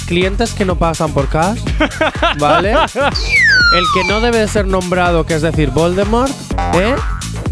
clientes 0.08 0.54
que 0.54 0.66
no 0.66 0.76
pasan 0.78 1.14
por 1.14 1.28
cash, 1.28 1.60
¿vale? 2.40 2.72
El 2.72 3.86
que 3.94 4.04
no 4.08 4.20
debe 4.20 4.40
de 4.40 4.48
ser 4.48 4.66
nombrado, 4.66 5.26
que 5.26 5.36
es 5.36 5.42
decir, 5.44 5.70
Voldemort, 5.70 6.32
¿eh? 6.74 6.96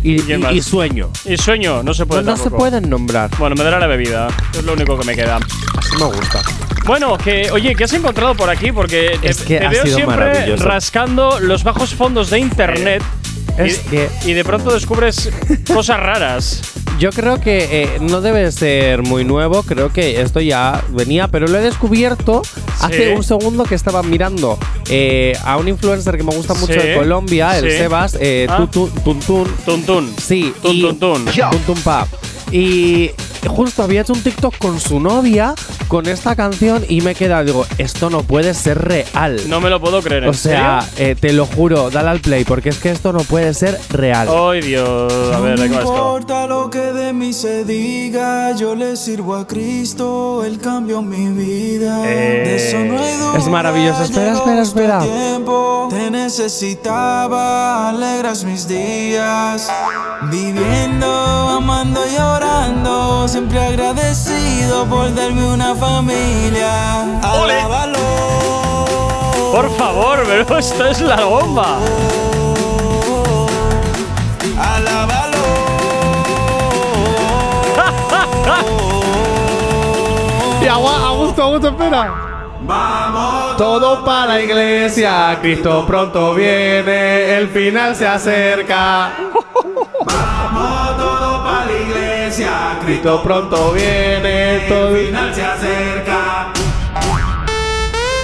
Y, 0.03 0.19
sueño. 0.61 1.09
Y 1.25 1.37
sueño, 1.37 1.83
no 1.83 1.93
se 1.93 2.05
puede 2.05 2.23
No, 2.23 2.31
no 2.31 2.37
se 2.37 2.49
pueden 2.49 2.89
nombrar. 2.89 3.29
Bueno, 3.37 3.55
me 3.55 3.63
dará 3.63 3.79
la 3.79 3.87
bebida, 3.87 4.29
es 4.53 4.63
lo 4.63 4.73
único 4.73 4.97
que 4.97 5.05
me 5.05 5.15
queda. 5.15 5.37
Así 5.77 5.95
me 5.97 6.05
gusta. 6.05 6.41
Bueno, 6.85 7.17
que, 7.17 7.51
oye, 7.51 7.75
¿qué 7.75 7.83
has 7.83 7.93
encontrado 7.93 8.33
por 8.33 8.49
aquí? 8.49 8.71
Porque 8.71 9.19
te, 9.21 9.33
que 9.43 9.59
veo 9.67 9.85
siempre 9.85 10.55
rascando 10.55 11.39
los 11.39 11.63
bajos 11.63 11.93
fondos 11.93 12.29
de 12.29 12.39
internet. 12.39 13.03
Es 13.57 13.83
y, 13.85 13.89
que- 13.89 14.09
y 14.25 14.33
de 14.33 14.43
pronto 14.45 14.71
descubres 14.73 15.29
cosas 15.71 15.99
raras. 15.99 16.61
Yo 16.99 17.11
creo 17.11 17.39
que 17.39 17.83
eh, 17.83 17.97
no 18.01 18.21
debe 18.21 18.51
ser 18.51 19.03
muy 19.03 19.23
nuevo, 19.23 19.61
creo 19.63 19.93
que 19.93 20.19
esto 20.21 20.39
ya 20.41 20.83
venía, 20.89 21.27
pero 21.27 21.47
lo 21.47 21.57
he 21.57 21.61
descubierto 21.61 22.41
hace 22.81 23.15
un 23.15 23.23
segundo 23.23 23.65
que 23.65 23.75
estaba 23.75 24.01
mirando 24.01 24.57
eh, 24.89 25.37
a 25.45 25.57
un 25.57 25.67
influencer 25.67 26.17
que 26.17 26.23
me 26.23 26.35
gusta 26.35 26.55
mucho 26.55 26.73
Sí, 26.73 26.79
de 26.79 26.95
Colombia, 26.95 27.57
el. 27.59 27.69
Sebas, 27.71 28.17
eh, 28.19 28.47
Ah. 28.49 28.57
Tuntun. 28.57 28.91
Tuntun. 29.03 29.47
Sí. 30.17 30.53
Tuntun 31.51 31.81
Pa. 31.83 32.07
Y 32.51 33.11
justo 33.47 33.83
había 33.83 34.01
hecho 34.01 34.13
un 34.13 34.21
TikTok 34.21 34.57
con 34.57 34.79
su 34.79 34.99
novia 34.99 35.53
con 35.87 36.07
esta 36.07 36.35
canción 36.35 36.83
y 36.89 37.01
me 37.01 37.11
he 37.11 37.15
quedado, 37.15 37.43
digo, 37.45 37.65
esto 37.77 38.09
no 38.09 38.23
puede 38.23 38.53
ser 38.53 38.77
real. 38.79 39.39
No 39.47 39.61
me 39.61 39.69
lo 39.69 39.79
puedo 39.79 40.01
creer. 40.01 40.23
¿en 40.25 40.29
o 40.29 40.33
sea, 40.33 40.81
serio? 40.81 41.11
eh, 41.11 41.15
te 41.15 41.31
lo 41.33 41.45
juro, 41.45 41.89
dale 41.89 42.09
al 42.09 42.19
play, 42.19 42.43
porque 42.43 42.69
es 42.69 42.77
que 42.79 42.91
esto 42.91 43.13
no 43.13 43.19
puede 43.19 43.53
ser 43.53 43.79
real. 43.89 44.27
Ay, 44.29 44.61
Dios. 44.61 45.13
A 45.33 45.39
ver, 45.39 45.59
¿de 45.59 45.69
qué 45.69 45.75
esto? 45.75 45.87
importa 45.89 46.47
lo 46.47 46.69
que 46.69 46.79
de 46.93 47.13
mí 47.13 47.31
se 47.33 47.63
diga, 47.63 48.53
yo 48.55 48.75
le 48.75 48.95
sirvo 48.97 49.35
a 49.35 49.47
Cristo, 49.47 50.43
Él 50.45 50.59
cambió 50.59 51.01
mi 51.01 51.29
vida. 51.29 52.01
Eh, 52.05 52.43
de 52.45 52.55
eso 52.55 52.79
no 52.79 52.99
hay 53.01 53.15
duda. 53.17 53.37
es 53.37 53.47
maravilloso. 53.47 54.03
Espera, 54.03 54.33
espera, 54.33 54.61
este 54.61 54.79
espera. 54.81 54.99
tiempo, 54.99 55.87
te 55.89 56.11
necesitaba, 56.11 57.89
alegras 57.89 58.43
mis 58.43 58.67
días. 58.67 59.69
Viviendo, 60.31 61.07
amando 61.07 62.01
y 62.11 62.17
orando, 62.17 63.27
siempre 63.37 63.59
agradecido 63.59 64.87
por 64.87 65.13
darme 65.13 65.45
una 65.45 65.75
familia. 65.75 67.03
Alábalo. 67.21 67.99
Por 69.51 69.69
favor, 69.77 70.23
pero 70.25 70.57
esto 70.57 70.87
es 70.87 71.01
la 71.01 71.23
bomba. 71.23 71.77
Alábalo. 74.59 75.37
Y 80.63 80.65
a, 80.67 80.73
a 80.73 81.11
gusto, 81.11 81.43
a 81.43 81.47
gusto, 81.49 81.67
espera. 81.67 82.26
Todo 83.57 84.03
para 84.03 84.33
la 84.33 84.41
iglesia, 84.41 85.37
Cristo 85.41 85.85
pronto 85.87 86.33
viene, 86.33 87.37
el 87.37 87.47
final 87.47 87.95
se 87.95 88.05
acerca. 88.07 89.11
Vamos 90.05 90.97
todo 90.97 91.43
para 91.43 91.65
la 91.65 91.71
iglesia, 91.71 92.77
Cristo 92.83 93.23
pronto 93.23 93.71
viene, 93.71 94.65
todo 94.67 94.89
el 94.95 95.07
final 95.07 95.33
se 95.33 95.43
acerca. 95.45 96.47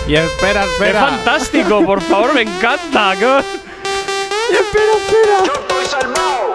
Y 0.07 0.15
espera, 0.15 0.65
Es 0.65 0.71
espera. 0.71 0.99
fantástico, 1.07 1.85
por 1.85 2.01
favor, 2.01 2.33
me 2.33 2.41
encanta. 2.41 3.13
¿Qué- 3.17 3.25
Y 4.51 4.55
espera, 4.55 4.91
espera. 4.97 6.52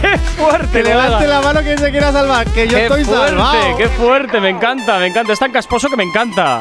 ¡Qué 0.00 0.18
fuerte! 0.18 0.82
Que 0.82 0.82
levante 0.82 1.26
la 1.26 1.40
mano 1.40 1.62
que 1.62 1.76
se 1.78 1.90
quiera 1.90 2.12
salvar, 2.12 2.46
que 2.48 2.66
yo 2.68 2.76
¡Qué 2.76 2.82
estoy 2.84 3.04
fuerte! 3.04 3.28
salvado. 3.28 3.76
¡Qué 3.76 3.88
fuerte! 3.88 4.40
Me 4.40 4.48
encanta, 4.50 4.98
me 4.98 5.06
encanta. 5.08 5.32
Es 5.32 5.38
tan 5.38 5.52
casposo 5.52 5.88
que 5.88 5.96
me 5.96 6.04
encanta. 6.04 6.58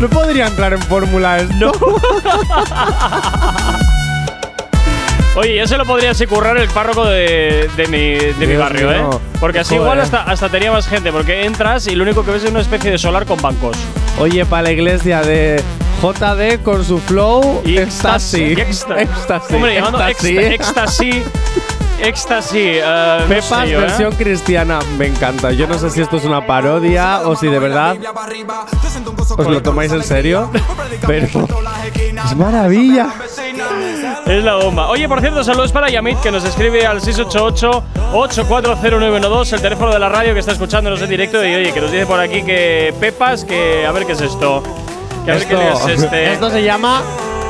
No 0.00 0.08
podría 0.08 0.46
entrar 0.46 0.72
en 0.72 0.82
fórmula 0.82 1.38
esto. 1.38 1.72
Oye, 5.36 5.54
ya 5.56 5.66
se 5.68 5.76
lo 5.76 5.84
podría 5.84 6.10
así 6.10 6.26
currar 6.26 6.56
el 6.56 6.68
párroco 6.68 7.04
de, 7.04 7.70
de 7.76 7.86
mi, 7.86 8.14
de 8.16 8.34
mi 8.40 8.46
Dios 8.46 8.58
barrio, 8.60 8.88
mío. 8.88 9.10
¿eh? 9.12 9.18
Porque 9.38 9.60
así 9.60 9.76
Joder. 9.76 9.82
igual 9.82 10.00
hasta, 10.00 10.22
hasta 10.22 10.48
tenía 10.48 10.72
más 10.72 10.88
gente, 10.88 11.12
porque 11.12 11.44
entras 11.44 11.86
y 11.86 11.94
lo 11.94 12.02
único 12.02 12.24
que 12.24 12.32
ves 12.32 12.42
es 12.42 12.50
una 12.50 12.58
especie 12.60 12.90
de 12.90 12.98
solar 12.98 13.24
con 13.24 13.40
bancos. 13.40 13.76
Oye, 14.18 14.44
para 14.46 14.62
la 14.64 14.70
iglesia 14.72 15.20
de 15.22 15.62
JD 16.02 16.62
con 16.64 16.84
su 16.84 16.98
flow, 16.98 17.62
Y 17.64 17.78
éxtasis. 17.78 18.58
Éxtasis. 18.58 18.96
Éxtasis. 19.10 19.54
Hombre, 19.54 19.74
llamando 19.74 20.04
éxtasis. 20.08 21.22
Éxtasis. 22.00 22.06
Éxtasis. 22.06 22.82
eh, 22.84 23.18
no 23.20 23.26
Pepas 23.28 23.64
sé 23.64 23.68
yo, 23.70 23.78
¿eh? 23.78 23.82
versión 23.82 24.12
cristiana, 24.12 24.78
me 24.96 25.06
encanta. 25.06 25.50
Yo 25.52 25.66
no 25.66 25.78
sé 25.78 25.90
si 25.90 26.00
esto 26.00 26.16
es 26.16 26.24
una 26.24 26.46
parodia 26.46 27.20
o 27.24 27.36
si 27.36 27.48
de 27.48 27.58
verdad 27.58 27.96
os 29.36 29.46
lo 29.46 29.62
tomáis 29.62 29.92
en 29.92 30.02
serio, 30.02 30.50
pero 31.06 31.26
es 31.26 32.36
maravilla. 32.36 33.08
Es 34.26 34.44
la 34.44 34.56
bomba. 34.56 34.88
Oye, 34.88 35.08
por 35.08 35.20
cierto, 35.20 35.42
saludos 35.42 35.72
para 35.72 35.88
Yamit, 35.88 36.18
que 36.20 36.30
nos 36.30 36.44
escribe 36.44 36.86
al 36.86 37.00
688-840-912, 37.00 39.52
el 39.54 39.62
teléfono 39.62 39.92
de 39.92 39.98
la 39.98 40.08
radio 40.08 40.34
que 40.34 40.40
está 40.40 40.52
escuchándonos 40.52 41.00
en 41.02 41.10
directo. 41.10 41.44
Y 41.44 41.54
oye, 41.54 41.72
que 41.72 41.80
nos 41.80 41.90
dice 41.90 42.06
por 42.06 42.20
aquí 42.20 42.42
que 42.42 42.94
Pepas, 43.00 43.44
que 43.44 43.86
a 43.86 43.92
ver 43.92 44.06
qué 44.06 44.12
es 44.12 44.20
esto. 44.20 44.62
Que 45.24 45.32
a 45.32 45.34
ver 45.34 45.46
qué 45.46 45.54
Esto, 45.54 45.88
es 45.88 46.02
este. 46.02 46.32
esto 46.32 46.50
se 46.50 46.62
llama 46.62 47.02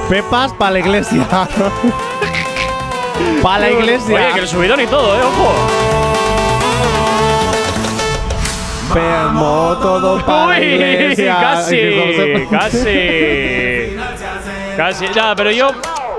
Pepas 0.09 0.53
para 0.53 0.71
la 0.73 0.79
iglesia. 0.81 1.27
para 3.43 3.59
la 3.59 3.71
iglesia. 3.71 4.15
Oye, 4.15 4.35
que 4.35 4.41
el 4.41 4.49
subidón 4.49 4.81
y 4.81 4.87
todo, 4.87 5.17
¿eh? 5.17 5.23
Ojo. 5.23 5.55
Pemo 8.93 9.77
todo 9.83 10.25
para 10.25 10.47
la 10.47 10.59
Uy, 10.59 10.65
iglesia. 10.65 11.37
casi, 11.41 12.47
casi. 12.51 13.97
Casi. 14.77 15.07
Ya, 15.15 15.35
pero 15.37 15.51
yo. 15.51 15.69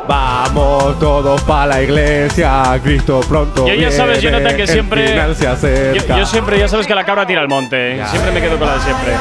Vamos 0.08 0.98
todos 1.00 1.40
para 1.44 1.68
la 1.68 1.82
iglesia, 1.84 2.64
Cristo 2.84 3.20
pronto 3.30 3.68
Yo 3.68 3.76
ya 3.76 3.92
sabes, 3.92 4.20
viene, 4.20 4.38
Jonathan, 4.38 4.58
que 4.58 4.66
siempre. 4.66 5.16
Yo, 6.18 6.26
siempre, 6.26 6.58
ya 6.58 6.68
sabes 6.68 6.88
que 6.88 6.96
la 6.96 7.04
cabra 7.06 7.28
tira 7.28 7.42
al 7.42 7.48
monte. 7.48 8.04
Siempre 8.08 8.32
me 8.32 8.42
quedo 8.42 8.58
con 8.58 8.68
la 8.68 8.74
de 8.76 8.82
siempre. 8.82 9.14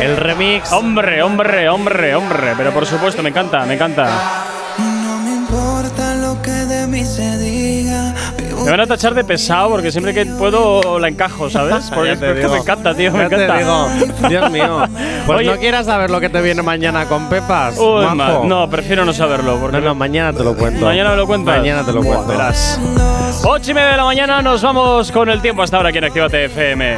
El 0.00 0.16
remix. 0.16 0.72
Hombre, 0.72 1.22
hombre, 1.22 1.68
hombre, 1.68 2.14
hombre. 2.14 2.54
Pero 2.56 2.72
por 2.72 2.86
supuesto, 2.86 3.22
me 3.22 3.28
encanta, 3.28 3.66
me 3.66 3.74
encanta. 3.74 4.53
Me 8.64 8.70
van 8.70 8.80
a 8.80 8.86
tachar 8.86 9.14
de 9.14 9.24
pesado 9.24 9.68
porque 9.70 9.92
siempre 9.92 10.14
que 10.14 10.24
puedo 10.24 10.98
la 10.98 11.08
encajo, 11.08 11.50
¿sabes? 11.50 11.90
Porque 11.94 12.12
es 12.12 12.18
que 12.18 12.48
me 12.48 12.56
encanta, 12.58 12.94
tío, 12.94 13.12
me 13.12 13.18
Ya 13.24 13.28
te 13.28 13.44
encanta. 13.44 13.58
digo. 13.58 14.28
Dios 14.28 14.50
mío. 14.50 14.82
Pues 15.26 15.38
Oye. 15.40 15.50
no 15.50 15.58
quieras 15.58 15.86
saber 15.86 16.10
lo 16.10 16.18
que 16.20 16.28
te 16.30 16.40
viene 16.40 16.62
mañana 16.62 17.04
con 17.06 17.28
Pepas. 17.28 17.76
Uy, 17.78 18.06
no, 18.46 18.70
prefiero 18.70 19.04
no 19.04 19.12
saberlo. 19.12 19.58
Porque 19.58 19.76
No, 19.78 19.84
no, 19.84 19.94
mañana 19.94 20.32
te 20.32 20.42
lo 20.42 20.54
cuento. 20.56 20.86
Mañana 20.86 21.10
me 21.10 21.16
lo 21.16 21.26
cuentas. 21.26 21.58
Mañana 21.58 21.84
te 21.84 21.92
lo 21.92 22.02
cuento. 22.02 22.26
Verás. 22.26 22.80
8 23.44 23.70
y 23.70 23.74
media 23.74 23.88
de 23.90 23.96
la 23.98 24.04
mañana 24.04 24.40
nos 24.40 24.62
vamos 24.62 25.12
con 25.12 25.28
el 25.28 25.42
tiempo 25.42 25.62
hasta 25.62 25.76
ahora 25.76 25.90
aquí 25.90 25.98
en 25.98 26.04
Actívate 26.04 26.44
FM. 26.46 26.96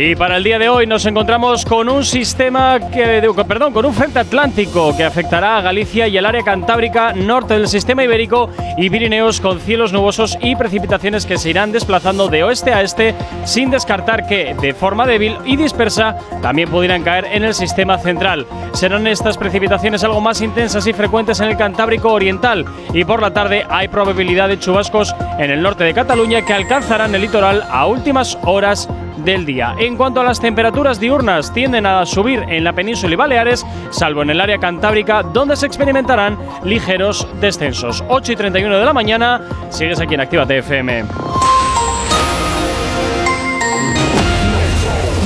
Y 0.00 0.14
para 0.14 0.36
el 0.36 0.44
día 0.44 0.60
de 0.60 0.68
hoy 0.68 0.86
nos 0.86 1.06
encontramos 1.06 1.64
con 1.64 1.88
un 1.88 2.04
sistema 2.04 2.78
que, 2.78 3.28
perdón, 3.48 3.72
con 3.72 3.84
un 3.84 3.92
frente 3.92 4.20
atlántico 4.20 4.96
que 4.96 5.02
afectará 5.02 5.58
a 5.58 5.60
Galicia 5.60 6.06
y 6.06 6.16
el 6.16 6.24
área 6.24 6.44
cantábrica 6.44 7.12
norte 7.14 7.54
del 7.54 7.66
sistema 7.66 8.04
ibérico 8.04 8.48
y 8.76 8.90
Pirineos 8.90 9.40
con 9.40 9.58
cielos 9.58 9.92
nubosos 9.92 10.38
y 10.40 10.54
precipitaciones 10.54 11.26
que 11.26 11.36
se 11.36 11.50
irán 11.50 11.72
desplazando 11.72 12.28
de 12.28 12.44
oeste 12.44 12.72
a 12.72 12.82
este 12.82 13.16
sin 13.44 13.70
descartar 13.70 14.28
que 14.28 14.54
de 14.54 14.72
forma 14.72 15.04
débil 15.04 15.36
y 15.44 15.56
dispersa 15.56 16.16
también 16.42 16.70
pudieran 16.70 17.02
caer 17.02 17.24
en 17.32 17.42
el 17.42 17.54
sistema 17.54 17.98
central. 17.98 18.46
Serán 18.74 19.08
estas 19.08 19.36
precipitaciones 19.36 20.04
algo 20.04 20.20
más 20.20 20.40
intensas 20.42 20.86
y 20.86 20.92
frecuentes 20.92 21.40
en 21.40 21.48
el 21.48 21.56
Cantábrico 21.56 22.12
oriental 22.12 22.64
y 22.94 23.04
por 23.04 23.20
la 23.20 23.32
tarde 23.32 23.66
hay 23.68 23.88
probabilidad 23.88 24.48
de 24.48 24.60
chubascos 24.60 25.12
en 25.40 25.50
el 25.50 25.60
norte 25.60 25.82
de 25.82 25.92
Cataluña 25.92 26.46
que 26.46 26.54
alcanzarán 26.54 27.16
el 27.16 27.22
litoral 27.22 27.64
a 27.68 27.86
últimas 27.86 28.38
horas 28.44 28.88
del 29.24 29.44
día. 29.44 29.74
En 29.78 29.96
cuanto 29.96 30.20
a 30.20 30.24
las 30.24 30.40
temperaturas 30.40 31.00
diurnas, 31.00 31.52
tienden 31.52 31.86
a 31.86 32.04
subir 32.06 32.44
en 32.48 32.64
la 32.64 32.72
península 32.72 33.12
y 33.12 33.16
Baleares, 33.16 33.64
salvo 33.90 34.22
en 34.22 34.30
el 34.30 34.40
área 34.40 34.58
cantábrica, 34.58 35.22
donde 35.22 35.56
se 35.56 35.66
experimentarán 35.66 36.38
ligeros 36.64 37.26
descensos. 37.40 38.04
8 38.08 38.32
y 38.32 38.36
31 38.36 38.78
de 38.78 38.84
la 38.84 38.92
mañana, 38.92 39.40
sigues 39.70 40.00
aquí 40.00 40.14
en 40.14 40.20
Activa 40.20 40.44
FM. 40.48 41.04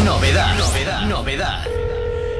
Novedad, 0.04 0.54
novedad, 0.58 1.00
novedad. 1.08 1.64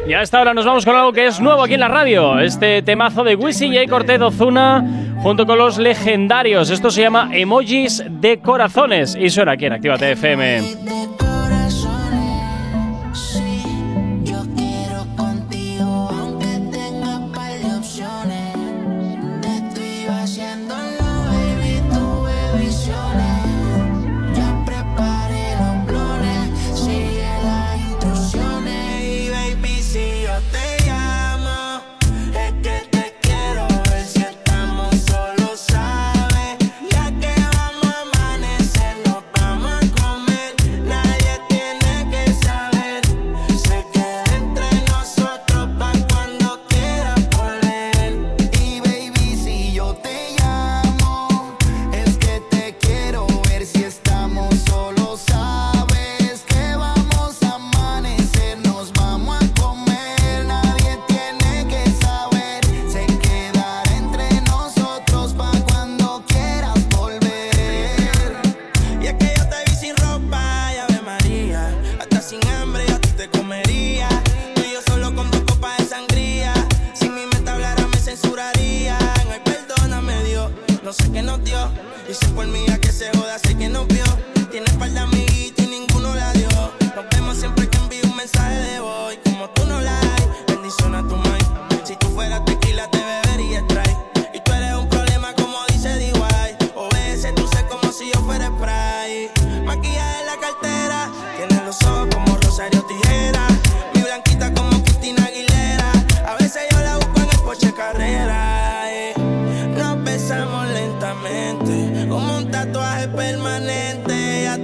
Y 0.06 0.14
a 0.14 0.22
esta 0.22 0.40
hora 0.40 0.52
nos 0.52 0.66
vamos 0.66 0.84
con 0.84 0.96
algo 0.96 1.12
que 1.12 1.26
es 1.26 1.40
nuevo 1.40 1.62
aquí 1.62 1.74
en 1.74 1.80
la 1.80 1.88
radio, 1.88 2.40
este 2.40 2.82
temazo 2.82 3.22
de 3.22 3.36
Wisi 3.36 3.68
J. 3.68 3.88
Cortez 3.88 4.20
Ozuna 4.20 4.84
junto 5.22 5.46
con 5.46 5.58
los 5.58 5.78
legendarios. 5.78 6.70
Esto 6.70 6.90
se 6.90 7.02
llama 7.02 7.30
Emojis 7.32 8.02
de 8.08 8.40
Corazones 8.40 9.16
y 9.18 9.30
suena 9.30 9.52
aquí 9.52 9.66
en 9.66 9.74
Actívate 9.74 10.12
FM. 10.12 10.62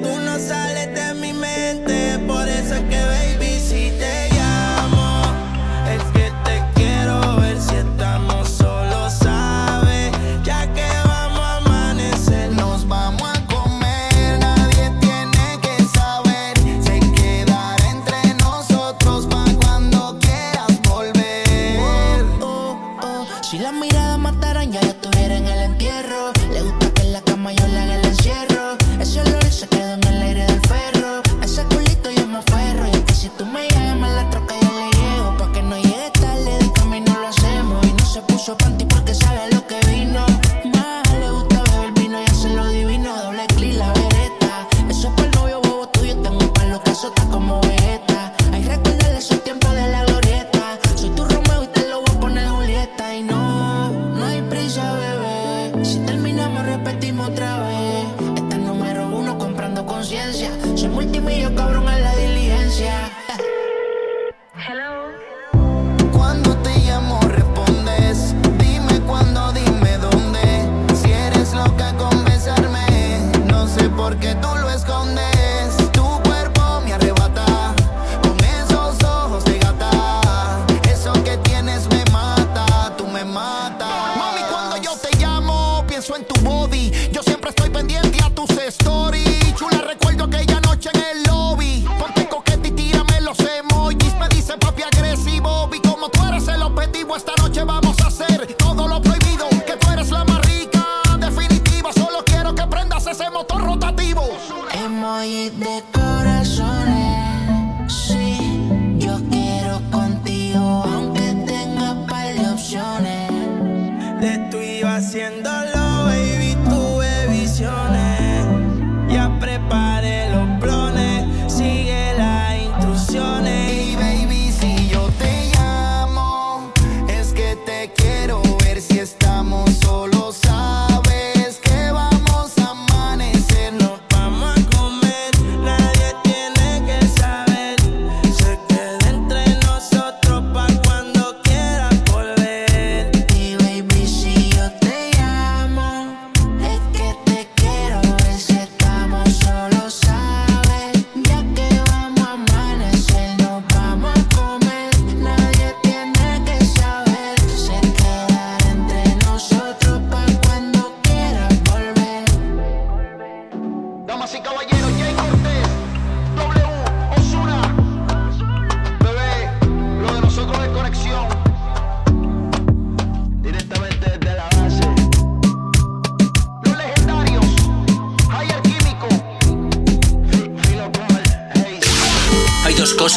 tú 0.03 0.21
no 0.21 0.39
sales 0.39 0.95
de 0.95 1.15
mi 1.15 1.33
mente. 1.33 1.98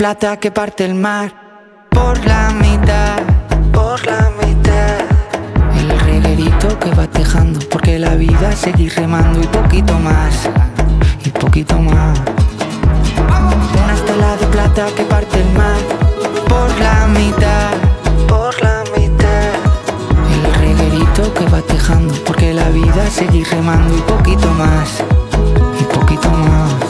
plata 0.00 0.38
que 0.38 0.50
parte 0.50 0.86
el 0.86 0.94
mar 0.94 1.30
por 1.90 2.24
la 2.24 2.48
mitad, 2.52 3.18
por 3.70 4.02
la 4.06 4.30
mitad. 4.42 4.96
El 5.78 6.00
reguerito 6.00 6.78
que 6.78 6.90
va 6.92 7.06
tejando 7.06 7.60
porque 7.68 7.98
la 7.98 8.14
vida 8.14 8.50
seguir 8.52 8.94
remando 8.94 9.42
y 9.42 9.46
poquito 9.48 9.98
más, 9.98 10.48
y 11.22 11.28
poquito 11.28 11.78
más. 11.80 12.18
Una 13.84 13.92
estela 13.92 14.36
de 14.38 14.46
plata 14.46 14.86
que 14.96 15.02
parte 15.02 15.38
el 15.38 15.52
mar 15.52 15.80
por 16.48 16.70
la 16.80 17.06
mitad, 17.08 17.72
por 18.26 18.58
la 18.62 18.82
mitad. 18.96 19.52
El 20.34 20.54
reguerito 20.62 21.34
que 21.34 21.44
va 21.44 21.60
tejando 21.60 22.14
porque 22.24 22.54
la 22.54 22.70
vida 22.70 23.10
seguir 23.10 23.46
remando 23.50 23.94
y 23.98 24.00
poquito 24.00 24.48
más, 24.52 25.04
y 25.78 25.84
poquito 25.94 26.30
más. 26.30 26.89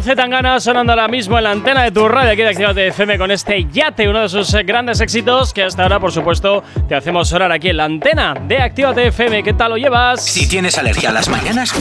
Madrileño 0.00 0.02
Z 0.02 0.16
Tangana 0.16 0.60
sonando 0.60 0.92
ahora 0.92 1.08
mismo 1.08 1.36
en 1.36 1.44
la 1.44 1.50
antena 1.50 1.82
de 1.82 1.90
tu 1.90 2.08
radio 2.08 2.32
aquí 2.32 2.42
de 2.42 2.48
Activate 2.48 2.86
FM 2.88 3.18
con 3.18 3.30
este 3.30 3.66
Yate, 3.70 4.08
uno 4.08 4.22
de 4.22 4.28
sus 4.28 4.54
eh, 4.54 4.62
grandes 4.62 5.00
éxitos 5.00 5.52
que 5.52 5.62
hasta 5.62 5.82
ahora, 5.82 6.00
por 6.00 6.10
supuesto, 6.10 6.62
te 6.88 6.94
hacemos 6.94 7.28
sonar 7.28 7.52
aquí 7.52 7.68
en 7.68 7.76
la 7.76 7.84
antena 7.84 8.34
de 8.34 8.58
Activate 8.62 9.08
FM. 9.08 9.42
¿Qué 9.42 9.52
tal 9.52 9.72
lo 9.72 9.76
llevas? 9.76 10.24
Si 10.24 10.48
tienes 10.48 10.78
alergia 10.78 11.10
a 11.10 11.12
las 11.12 11.28
mañanas, 11.28 11.74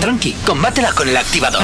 tranqui, 0.00 0.32
combátela 0.46 0.92
con 0.92 1.08
el 1.08 1.16
activador. 1.16 1.62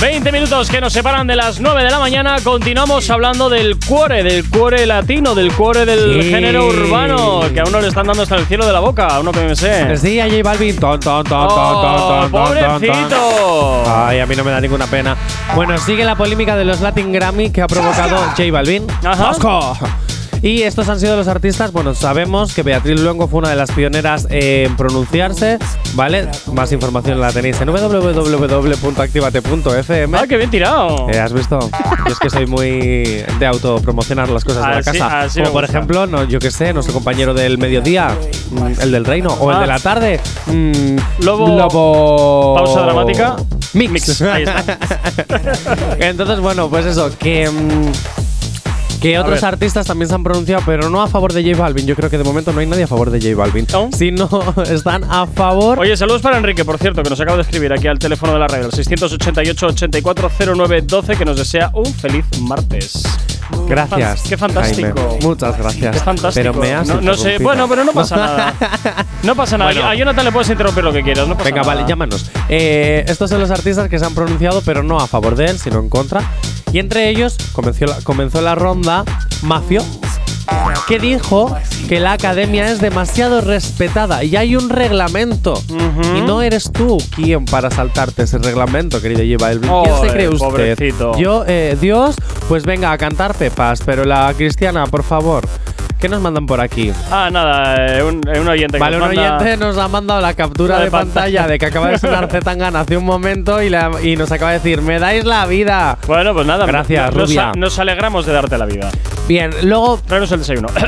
20 0.00 0.30
minutos 0.30 0.70
que 0.70 0.80
nos 0.80 0.92
separan 0.92 1.26
de 1.26 1.34
las 1.34 1.58
9 1.60 1.82
de 1.82 1.90
la 1.90 1.98
mañana. 1.98 2.36
Continuamos 2.44 3.10
hablando 3.10 3.48
del 3.48 3.76
cuore, 3.84 4.22
del 4.22 4.48
cuore 4.48 4.86
latino, 4.86 5.34
del 5.34 5.52
cuore 5.52 5.84
del 5.84 6.22
Sí. 6.22 6.30
género 6.30 6.68
urbano, 6.68 7.40
que 7.52 7.58
a 7.58 7.64
uno 7.64 7.80
le 7.80 7.88
están 7.88 8.06
dando 8.06 8.22
hasta 8.22 8.36
el 8.36 8.46
cielo 8.46 8.64
de 8.64 8.72
la 8.72 8.78
boca, 8.78 9.08
a 9.08 9.18
uno 9.18 9.32
que 9.32 9.40
me 9.40 9.56
sé. 9.56 9.96
Sí, 9.96 10.20
a 10.20 10.26
J 10.28 10.40
Balvin. 10.44 10.76
Ton, 10.78 11.00
ton, 11.00 11.24
ton, 11.24 11.46
Oh, 11.46 11.48
ton, 11.48 11.82
ton, 11.82 11.82
ton, 11.82 12.30
ton, 12.30 12.30
ton. 12.30 12.80
pobrecito. 12.80 13.82
Ay, 13.92 14.20
a 14.20 14.26
mí 14.26 14.36
no 14.36 14.44
me 14.44 14.52
da 14.52 14.60
ninguna 14.60 14.86
pena. 14.86 15.16
Bueno, 15.56 15.76
sigue 15.78 16.04
la 16.04 16.14
polémica 16.14 16.56
de 16.56 16.64
los 16.64 16.80
Latin 16.80 17.12
Grammy 17.12 17.50
que 17.50 17.60
ha 17.62 17.66
provocado 17.66 18.16
J 18.36 18.52
Balvin. 18.52 18.86
Ajá. 19.04 19.24
Vasco. 19.32 19.76
Y 20.40 20.62
estos 20.62 20.88
han 20.88 21.00
sido 21.00 21.16
los 21.16 21.26
artistas, 21.26 21.72
bueno, 21.72 21.94
sabemos 21.96 22.54
que 22.54 22.62
Beatriz 22.62 23.00
Luengo 23.00 23.26
fue 23.26 23.40
una 23.40 23.48
de 23.50 23.56
las 23.56 23.72
pioneras 23.72 24.28
en 24.30 24.76
pronunciarse, 24.76 25.58
¿vale? 25.98 26.28
Más 26.52 26.70
información 26.72 27.20
la 27.20 27.32
tenéis 27.32 27.60
en 27.60 27.68
www.activate.fm. 27.68 30.16
Ah, 30.16 30.26
qué 30.28 30.36
bien 30.36 30.48
tirado. 30.48 31.08
Eh, 31.10 31.18
¿Has 31.18 31.32
visto? 31.32 31.58
Yo 31.58 32.12
es 32.12 32.18
que 32.20 32.30
soy 32.30 32.46
muy 32.46 33.24
de 33.38 33.46
autopromocionar 33.46 34.28
las 34.28 34.44
cosas 34.44 34.64
de 34.64 34.70
la 34.76 34.82
casa. 34.82 35.26
Como 35.42 35.52
por 35.52 35.64
ejemplo, 35.64 36.06
no, 36.06 36.22
yo 36.24 36.38
que 36.38 36.52
sé, 36.52 36.72
nuestro 36.72 36.94
compañero 36.94 37.34
del 37.34 37.58
mediodía, 37.58 38.16
mm, 38.52 38.80
el 38.80 38.92
del 38.92 39.04
reino, 39.04 39.30
o 39.40 39.50
el 39.50 39.56
Ah. 39.56 39.60
de 39.60 39.66
la 39.66 39.80
tarde, 39.80 40.20
mm, 40.46 40.96
Lobo- 41.24 41.48
Lobo. 41.58 42.54
Pausa 42.54 42.82
dramática. 42.82 43.34
Mix. 43.74 43.90
Mix, 43.90 44.22
ahí 44.22 44.44
está. 44.44 44.78
Entonces, 45.98 46.38
bueno, 46.40 46.68
pues 46.68 46.86
eso, 46.86 47.10
que. 47.18 47.50
mm, 47.50 47.90
que 49.00 49.16
A 49.16 49.20
otros 49.22 49.36
ver. 49.40 49.44
artistas 49.46 49.86
también 49.86 50.08
se 50.08 50.14
han 50.14 50.22
pronunciado, 50.24 50.62
pero 50.66 50.90
no 50.90 51.00
a 51.02 51.08
favor 51.08 51.32
de 51.32 51.42
J 51.42 51.56
Balvin. 51.60 51.86
Yo 51.86 51.96
creo 51.96 52.10
que 52.10 52.18
de 52.18 52.24
momento 52.24 52.52
no 52.52 52.60
hay 52.60 52.66
nadie 52.66 52.84
a 52.84 52.86
favor 52.86 53.10
de 53.10 53.18
J 53.20 53.34
Balvin. 53.36 53.66
¿No? 53.72 53.88
Sino 53.96 54.28
están 54.70 55.04
a 55.04 55.26
favor. 55.26 55.78
Oye, 55.78 55.96
saludos 55.96 56.20
para 56.22 56.36
Enrique, 56.38 56.64
por 56.64 56.78
cierto, 56.78 57.02
que 57.02 57.10
nos 57.10 57.20
acaba 57.20 57.36
de 57.36 57.42
escribir 57.42 57.72
aquí 57.72 57.86
al 57.86 57.98
teléfono 57.98 58.32
de 58.32 58.38
la 58.40 58.48
radio, 58.48 58.66
el 58.66 58.72
688-840912, 58.72 61.16
que 61.16 61.24
nos 61.24 61.36
desea 61.36 61.70
un 61.74 61.86
feliz 61.86 62.24
martes. 62.40 63.02
Gracias. 63.66 64.22
Qué 64.22 64.36
fantástico. 64.36 64.92
Jaime. 64.94 65.18
Muchas 65.22 65.58
gracias. 65.58 65.96
Qué 65.96 66.02
fantástico. 66.02 66.34
Pero 66.34 66.54
me 66.54 66.74
has 66.74 66.88
no, 66.88 67.00
no 67.00 67.14
sé, 67.14 67.38
bueno, 67.38 67.68
pero 67.68 67.84
no 67.84 67.92
pasa 67.92 68.16
nada. 68.16 68.54
No 69.22 69.34
pasa 69.34 69.58
nada. 69.58 69.72
Bueno. 69.72 69.88
A 69.88 69.94
Jonathan 69.96 70.24
le 70.24 70.32
puedes 70.32 70.48
interrumpir 70.48 70.84
lo 70.84 70.92
que 70.92 71.02
quieras. 71.02 71.26
No 71.26 71.34
pasa 71.34 71.50
Venga, 71.50 71.62
nada. 71.62 71.74
vale, 71.74 71.88
llámanos. 71.88 72.30
Eh, 72.48 73.04
estos 73.08 73.28
son 73.28 73.40
los 73.40 73.50
artistas 73.50 73.88
que 73.88 73.98
se 73.98 74.04
han 74.04 74.14
pronunciado, 74.14 74.62
pero 74.64 74.82
no 74.84 74.98
a 74.98 75.08
favor 75.08 75.34
de 75.34 75.46
él, 75.46 75.58
sino 75.58 75.80
en 75.80 75.88
contra. 75.88 76.22
Y 76.72 76.78
entre 76.78 77.08
ellos 77.08 77.36
comenzó 77.52 77.86
la, 77.86 77.96
comenzó 78.02 78.40
la 78.40 78.54
ronda 78.54 79.04
Mafio, 79.42 79.82
que 80.86 80.98
dijo 80.98 81.54
que 81.88 82.00
la 82.00 82.12
academia 82.12 82.70
es 82.70 82.80
demasiado 82.80 83.40
respetada 83.40 84.24
y 84.24 84.36
hay 84.36 84.56
un 84.56 84.70
reglamento. 84.70 85.62
Y 86.16 86.20
no 86.22 86.42
eres 86.42 86.70
tú 86.72 86.98
quien 87.14 87.44
para 87.44 87.70
saltarte 87.70 88.22
ese 88.22 88.38
reglamento, 88.38 89.00
querido 89.00 89.22
J 89.22 89.44
Balvin. 89.44 89.70
¿Quién 89.84 90.00
se 90.00 90.08
cree 90.08 90.28
usted? 90.28 90.46
pobrecito. 90.46 91.16
Yo, 91.18 91.44
eh, 91.46 91.76
Dios, 91.80 92.16
pues 92.48 92.64
venga 92.64 92.92
a 92.92 92.98
cantar 92.98 93.34
Pepas, 93.34 93.82
pero 93.84 94.04
la 94.04 94.32
cristiana, 94.36 94.86
por 94.86 95.02
favor. 95.02 95.46
¿Qué 95.98 96.08
nos 96.08 96.20
mandan 96.20 96.46
por 96.46 96.60
aquí? 96.60 96.92
Ah, 97.10 97.28
nada, 97.32 97.98
eh, 97.98 98.02
un, 98.04 98.20
eh, 98.32 98.38
un 98.38 98.46
oyente 98.46 98.78
que 98.78 98.80
Vale, 98.80 98.96
un 98.98 99.02
nos 99.02 99.14
manda- 99.16 99.36
oyente 99.38 99.56
nos 99.56 99.76
ha 99.78 99.88
mandado 99.88 100.20
la 100.20 100.32
captura 100.34 100.74
La 100.74 100.78
de, 100.80 100.84
de 100.84 100.90
pantalla, 100.92 101.10
pantalla. 101.40 101.46
de 101.48 101.58
que 101.58 101.66
acaba 101.66 101.88
de 101.88 101.98
sonar 101.98 102.28
Zetangana 102.30 102.80
hace 102.80 102.96
un 102.96 103.04
momento 103.04 103.60
y, 103.60 103.68
la- 103.68 103.90
y 104.02 104.14
nos 104.16 104.30
acaba 104.30 104.52
de 104.52 104.58
decir, 104.58 104.80
me 104.80 105.00
dais 105.00 105.24
la 105.24 105.44
vida. 105.46 105.98
Bueno, 106.06 106.32
pues 106.34 106.46
nada. 106.46 106.66
Gracias, 106.66 107.12
nos, 107.14 107.28
rubia. 107.28 107.52
nos 107.56 107.76
alegramos 107.80 108.26
de 108.26 108.32
darte 108.32 108.56
la 108.58 108.66
vida. 108.66 108.90
Bien, 109.26 109.50
luego, 109.64 109.98
Traeros 110.06 110.30
el 110.30 110.38
desayuno. 110.38 110.68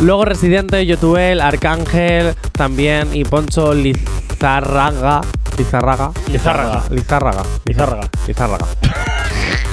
luego 0.00 0.24
Residente, 0.26 0.84
Yotuel, 0.84 1.40
Arcángel 1.40 2.34
también 2.52 3.08
y 3.14 3.24
Poncho 3.24 3.72
Lizarraga. 3.72 5.22
Lizarraga. 5.56 6.10
Lizárraga. 6.30 6.82
Lizárraga. 6.90 7.42
Lizárraga. 7.64 8.08
Lizárraga. 8.26 8.66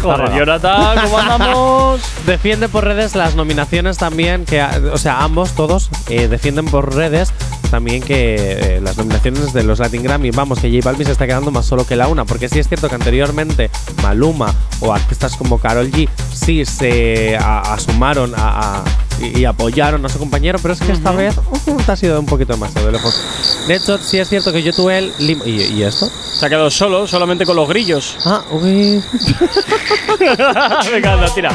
Joder, 0.06 0.38
Jonathan, 0.38 0.98
¿cómo 1.04 1.18
andamos? 1.20 2.02
Defiende 2.26 2.70
por 2.70 2.84
redes 2.86 3.16
las 3.16 3.36
nominaciones 3.36 3.98
también, 3.98 4.46
que, 4.46 4.62
o 4.64 4.98
sea, 4.98 5.24
ambos, 5.24 5.52
todos, 5.54 5.90
eh, 6.10 6.28
defienden 6.28 6.66
por 6.66 6.94
redes 6.96 7.34
también 7.72 8.02
que 8.04 8.36
eh, 8.76 8.82
las 8.82 8.96
nominaciones 8.98 9.52
de 9.52 9.64
los 9.64 9.80
Latin 9.80 10.04
Grammy, 10.04 10.32
vamos, 10.32 10.60
que 10.60 10.70
J 10.70 10.88
Balvin 10.88 11.06
se 11.08 11.12
está 11.12 11.26
quedando 11.26 11.52
más 11.52 11.66
solo 11.66 11.86
que 11.86 11.96
la 11.96 12.08
una, 12.08 12.24
porque 12.26 12.48
sí 12.48 12.60
es 12.60 12.68
cierto 12.68 12.88
que 12.90 12.96
anteriormente 12.96 13.70
Maluma 14.04 14.54
o 14.80 14.94
artistas 14.94 15.36
como 15.36 15.58
Carol 15.60 15.92
G 15.92 16.08
sí 16.34 16.64
se 16.66 17.36
a- 17.38 17.74
asumaron 17.74 18.34
a, 18.36 18.78
a- 18.80 18.84
y, 19.22 19.40
y 19.40 19.46
apoyaron 19.46 20.06
a 20.06 20.10
su 20.10 20.20
compañero, 20.20 20.60
pero 20.62 20.74
es 20.74 20.80
que 20.80 20.92
esta 20.92 21.12
vez 21.12 21.36
uh, 21.68 21.78
te 21.86 21.92
ha 21.92 21.96
sido 21.96 22.20
un 22.20 22.26
poquito 22.26 22.56
más 22.58 22.74
de 22.74 22.92
lejos. 22.92 23.20
De 23.68 23.76
hecho, 23.76 23.98
sí 23.98 24.20
es 24.20 24.28
cierto 24.30 24.52
que 24.52 24.62
yo 24.64 24.74
tuve 24.74 24.98
el... 24.98 25.14
lim- 25.18 25.42
¿Y, 25.46 25.62
y 25.74 25.84
esto? 25.84 26.08
Se 26.08 26.46
ha 26.46 26.50
quedado 26.50 26.70
solo, 26.70 27.08
solamente 27.08 27.46
con 27.46 27.56
los 27.56 27.68
grillos. 27.70 28.18
Ah, 28.26 28.44
uy. 28.52 29.02
Venga, 30.92 31.14
anda, 31.14 31.34
tira. 31.34 31.52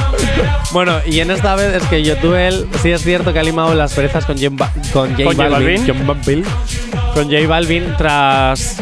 Bueno, 0.72 0.98
y 1.06 1.20
en 1.20 1.30
esta 1.30 1.54
vez 1.56 1.74
es 1.82 1.88
que 1.88 2.02
Yotuel 2.02 2.68
sí 2.82 2.90
es 2.90 3.02
cierto 3.02 3.32
que 3.32 3.38
ha 3.38 3.42
limado 3.42 3.74
las 3.74 3.92
perezas 3.92 4.24
con, 4.24 4.36
Jem 4.38 4.56
Ba- 4.56 4.72
con 4.92 5.10
J 5.10 5.24
¿Con 5.24 5.36
J 5.36 5.48
Balvin, 5.48 5.84
con 7.14 7.24
J 7.30 7.46
Balvin 7.48 7.94
tras 7.96 8.76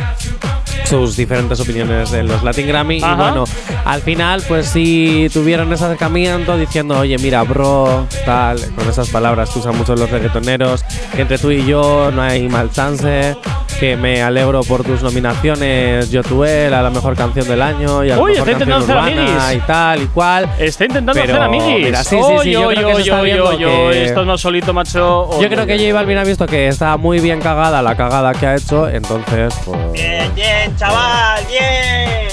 sus 0.88 1.16
diferentes 1.16 1.60
opiniones 1.60 2.12
en 2.12 2.28
los 2.28 2.42
Latin 2.42 2.66
Grammy 2.66 3.02
Ajá. 3.02 3.12
y 3.12 3.16
bueno, 3.16 3.44
al 3.84 4.00
final 4.00 4.42
pues 4.48 4.66
sí 4.68 5.28
tuvieron 5.32 5.72
ese 5.72 5.84
acercamiento 5.84 6.56
diciendo, 6.56 6.98
oye 6.98 7.18
mira 7.18 7.42
bro, 7.42 8.06
tal, 8.24 8.58
con 8.74 8.88
esas 8.88 9.08
palabras 9.10 9.50
que 9.50 9.58
usan 9.58 9.76
mucho 9.76 9.94
los 9.94 10.10
reggaetoneros, 10.10 10.84
que 11.14 11.22
entre 11.22 11.38
tú 11.38 11.50
y 11.50 11.64
yo 11.66 12.10
no 12.12 12.22
hay 12.22 12.48
mal 12.48 12.70
chance, 12.70 13.36
que 13.78 13.96
me 13.96 14.22
alegro 14.22 14.62
por 14.62 14.82
tus 14.82 15.02
nominaciones 15.02 16.10
Yotuel 16.10 16.72
a 16.74 16.82
la 16.82 16.90
mejor 16.90 17.14
canción 17.16 17.46
del 17.46 17.62
año 17.62 18.02
y 18.04 18.10
a 18.10 18.16
la 18.16 18.22
Uy, 18.22 18.32
mejor 18.32 18.48
está 18.48 18.58
canción 18.64 18.80
intentando 18.80 19.00
hacer 19.00 19.18
urbana 19.18 19.54
y 19.54 19.58
tal 19.60 20.02
y 20.02 20.06
cual. 20.06 20.48
Está 20.58 20.84
intentando 20.86 21.20
Pero, 21.20 21.34
hacer 21.34 21.42
amiguis. 21.42 21.84
mira, 21.86 22.02
sí, 22.04 22.16
sí, 22.16 22.34
sí, 22.44 22.50
yo 22.50 22.68
creo 22.68 22.88
que 22.88 22.94
se 22.96 23.00
está 23.02 23.22
viendo 23.22 23.56
que- 23.58 24.04
Estás 24.04 24.26
más 24.26 24.40
solito, 24.40 24.72
macho. 24.72 25.40
Yo 25.40 25.48
creo 25.48 25.66
que 25.66 25.78
J 25.78 25.92
Balvin 25.94 26.18
ha 26.18 26.24
visto 26.24 26.46
que 26.46 26.66
está 26.68 26.96
muy 26.96 27.20
bien 27.20 27.40
cagada 27.40 27.82
la 27.82 27.94
cagada 27.96 28.32
que 28.32 28.46
ha 28.46 28.56
hecho, 28.56 28.88
entonces 28.88 29.54
pues 29.64 29.92
Bien, 29.92 30.34
bien, 30.34 30.74
chaval, 30.78 31.44
bien. 31.46 32.28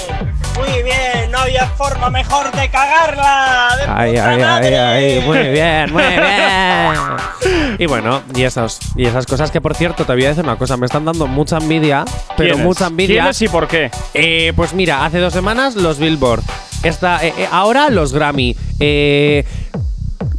Muy 0.56 0.82
bien, 0.82 1.30
no 1.30 1.38
había 1.38 1.66
forma 1.66 2.08
mejor 2.08 2.50
de 2.52 2.68
cagarla. 2.70 3.68
De 3.76 3.82
Ay, 3.86 4.10
puta 4.12 4.28
ay, 4.28 4.34
ay, 4.34 4.40
madre. 4.40 4.78
ay, 4.78 5.20
muy 5.26 5.38
bien, 5.50 5.92
muy 5.92 6.02
bien. 6.06 7.76
Y 7.78 7.86
bueno, 7.86 8.22
y 8.34 8.42
esas, 8.44 8.78
y 8.96 9.04
esas 9.06 9.26
cosas 9.26 9.50
que 9.50 9.60
por 9.60 9.74
cierto 9.74 10.04
te 10.06 10.12
voy 10.14 10.24
a 10.24 10.28
decir 10.28 10.44
una 10.44 10.56
cosa, 10.56 10.76
me 10.78 10.86
están 10.86 11.04
dando 11.04 11.26
mucha 11.26 11.58
envidia, 11.58 12.04
pero 12.38 12.56
mucha 12.56 12.86
envidia. 12.86 13.22
¿Quiénes 13.22 13.42
y 13.42 13.48
por 13.48 13.68
qué? 13.68 13.90
Eh, 14.14 14.52
pues 14.56 14.72
mira, 14.72 15.04
hace 15.04 15.18
dos 15.18 15.32
semanas 15.34 15.74
los 15.74 15.98
Billboard. 15.98 16.42
Esta, 16.82 17.22
eh, 17.24 17.34
eh, 17.36 17.48
ahora 17.50 17.90
los 17.90 18.12
Grammy. 18.14 18.56
Eh, 18.80 19.44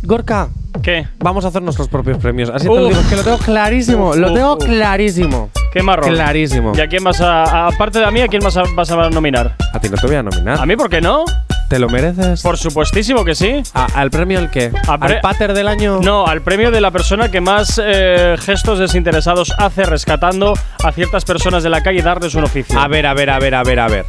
Gorka, 0.04 0.50
¿Qué? 0.82 1.08
vamos 1.20 1.44
a 1.46 1.50
hacer 1.50 1.62
nuestros 1.62 1.88
propios 1.90 2.18
premios. 2.18 2.50
Así 2.50 2.68
te 2.68 2.74
lo 2.74 2.88
digo, 2.88 3.00
es 3.00 3.08
que 3.08 3.16
lo 3.16 3.24
tengo 3.24 3.38
clarísimo, 3.40 4.10
Uf, 4.12 4.16
lo 4.18 4.34
tengo 4.34 4.54
uf. 4.58 4.64
clarísimo. 4.66 5.50
¿Qué 5.74 5.84
marrón? 5.84 6.10
Clarísimo. 6.12 6.72
¿Y 6.76 6.82
a 6.82 6.88
quién 6.88 7.04
vas 7.04 7.20
a, 7.22 7.68
aparte 7.68 8.00
de 8.00 8.06
a 8.06 8.12
mí, 8.12 8.22
a 8.22 8.28
quién 8.28 8.42
vas 8.42 8.56
a, 8.58 8.64
vas 8.76 8.90
a 8.92 9.10
nominar? 9.10 9.56
A 9.74 9.80
ti 9.80 9.90
no 9.90 9.98
te 9.98 10.08
voy 10.08 10.16
a 10.16 10.24
nominar. 10.24 10.60
¿A 10.60 10.66
mí 10.66 10.76
por 10.76 10.90
qué 10.90 11.02
no? 11.02 11.26
¿Te 11.70 11.80
lo 11.80 11.90
mereces? 11.90 12.42
Por 12.42 12.58
supuestísimo 12.58 13.26
que 13.26 13.36
sí. 13.36 13.62
¿A- 13.74 13.88
¿Al 13.96 14.10
premio 14.10 14.40
el 14.40 14.50
qué? 14.50 14.72
A 14.88 14.94
¿Al 14.94 15.20
pater 15.20 15.54
del 15.54 15.68
año? 15.68 16.00
No, 16.02 16.26
al 16.26 16.42
premio 16.42 16.72
de 16.72 16.80
la 16.80 16.92
persona 16.92 17.30
que 17.30 17.42
más 17.42 17.80
eh, 17.84 18.36
gestos 18.40 18.80
desinteresados 18.80 19.54
hace 19.58 19.84
rescatando 19.84 20.54
a 20.84 20.92
ciertas 20.94 21.26
personas 21.26 21.64
de 21.64 21.70
la 21.70 21.82
calle 21.84 22.00
y 22.00 22.02
darles 22.02 22.34
un 22.36 22.46
oficio. 22.46 22.80
A 22.80 22.88
ver, 22.88 23.06
a 23.06 23.14
ver, 23.14 23.30
a 23.30 23.40
ver, 23.40 23.54
a 23.56 23.64
ver, 23.64 23.80
a 23.82 23.88
ver. 23.90 24.06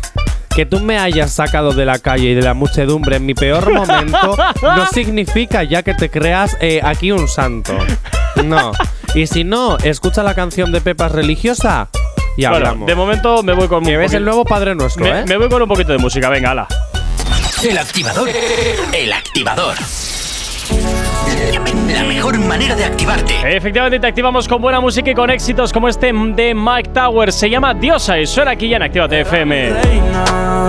Que 0.59 0.66
tú 0.66 0.80
me 0.80 0.98
hayas 0.98 1.30
sacado 1.30 1.70
de 1.70 1.84
la 1.84 2.00
calle 2.00 2.30
y 2.30 2.34
de 2.34 2.42
la 2.42 2.52
muchedumbre 2.52 3.14
en 3.14 3.24
mi 3.24 3.32
peor 3.32 3.72
momento 3.72 4.36
no 4.62 4.86
significa 4.88 5.62
ya 5.62 5.84
que 5.84 5.94
te 5.94 6.11
creas 6.11 6.56
eh, 6.61 6.80
aquí 6.82 7.12
un 7.12 7.28
santo. 7.28 7.78
No. 8.44 8.72
Y 9.14 9.28
si 9.28 9.44
no, 9.44 9.78
escucha 9.78 10.24
la 10.24 10.34
canción 10.34 10.72
de 10.72 10.80
Pepas 10.80 11.12
religiosa 11.12 11.90
y 12.36 12.42
Bueno, 12.42 12.56
hablamos. 12.56 12.86
de 12.88 12.96
momento 12.96 13.44
me 13.44 13.52
voy 13.52 13.68
con 13.68 13.84
que 13.84 13.94
un 13.94 13.98
ves 13.98 14.14
el 14.14 14.24
nuevo 14.24 14.44
Padre 14.44 14.74
Nuestro, 14.74 15.04
me, 15.04 15.20
¿eh? 15.20 15.24
me 15.28 15.36
voy 15.36 15.48
con 15.48 15.62
un 15.62 15.68
poquito 15.68 15.92
de 15.92 15.98
música, 15.98 16.28
venga, 16.28 16.50
ala. 16.50 16.66
El 17.62 17.78
activador. 17.78 18.28
El 18.92 19.12
activador. 19.12 19.76
La 21.93 22.05
mejor 22.05 22.39
manera 22.39 22.74
de 22.74 22.84
activarte. 22.84 23.57
Efectivamente, 23.57 23.99
te 24.01 24.07
activamos 24.07 24.47
con 24.49 24.61
buena 24.61 24.80
música 24.80 25.11
y 25.11 25.14
con 25.14 25.30
éxitos 25.30 25.72
como 25.72 25.89
este 25.89 26.12
de 26.12 26.55
Mike 26.55 26.91
Towers. 26.91 27.34
Se 27.34 27.49
llama 27.49 27.74
Diosa 27.74 28.18
y 28.18 28.26
suena 28.26 28.53
aquí 28.53 28.68
ya 28.68 28.76
en 28.76 28.82
Actívate 28.82 29.20
FM. 29.20 29.70
reina, 29.70 30.66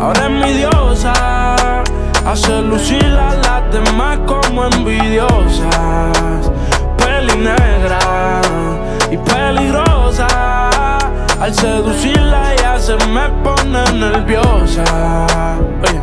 ahora 0.00 0.24
es 0.26 0.30
mi 0.30 0.52
diosa. 0.58 1.84
Hace 2.24 2.62
lucir 2.62 3.04
a 3.04 3.34
las 3.34 3.72
demás 3.72 4.18
como 4.26 4.64
envidiosas. 4.66 6.50
Peli 6.98 7.36
negra 7.36 8.40
y 9.10 9.16
peligrosa. 9.16 10.26
Al 11.40 11.54
seducirla 11.54 12.52
ella 12.52 12.78
se 12.78 12.96
me 13.06 13.28
pone 13.42 13.84
nerviosa. 13.94 14.84
Oye. 15.82 16.00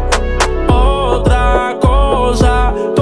Otra 0.68 1.76
cosa, 1.80 2.74
tú 2.96 3.02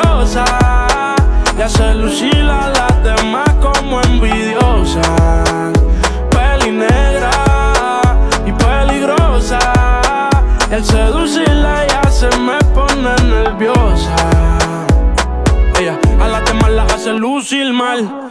y 1.61 1.63
hace 1.63 1.93
lucir 1.93 2.49
a 2.49 2.69
las 2.69 3.03
demás 3.03 3.47
como 3.61 4.01
envidiosa, 4.01 5.01
Peli 6.31 6.71
negra 6.71 7.29
y 8.47 8.51
peligrosa, 8.51 9.59
el 10.71 10.83
seducirla 10.83 11.85
ya 11.87 12.09
se 12.09 12.35
me 12.39 12.57
pone 12.73 13.13
nerviosa. 13.29 14.15
Ella 15.79 15.99
a 16.19 16.27
las 16.29 16.45
demás 16.45 16.71
las 16.71 16.93
hace 16.93 17.13
lucir 17.13 17.71
mal. 17.71 18.30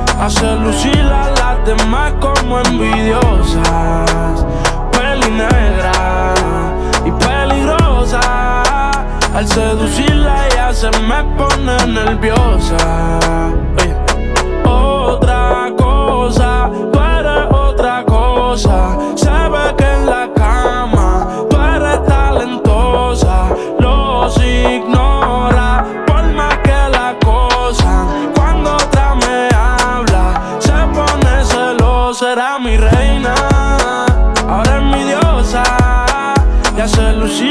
Hace 0.21 0.55
lucir 0.57 1.01
a 1.11 1.31
las 1.31 1.65
demás 1.65 2.13
como 2.21 2.59
envidiosas. 2.59 4.45
Peli 4.91 5.31
negra 5.31 6.33
y 7.03 7.09
peligrosa. 7.09 8.61
Al 9.33 9.47
seducirla 9.47 10.45
ella 10.45 10.73
se 10.73 10.91
me 10.99 11.23
pone 11.35 11.75
nerviosa. 11.87 12.77
Oye. 13.79 13.95
Otra 14.69 15.73
cosa, 15.75 16.69
tú 16.93 16.99
eres 16.99 17.47
otra 17.51 18.05
cosa. 18.05 18.95
Se 19.15 19.31
que 19.75 19.91
en 19.91 20.05
la 20.05 20.29
cama 20.35 21.27
tú 21.49 21.57
eres 21.57 22.05
talentosa. 22.05 23.47
Los 23.79 24.37
ignora 24.37 25.00
Y 37.21 37.23
hace 37.23 37.50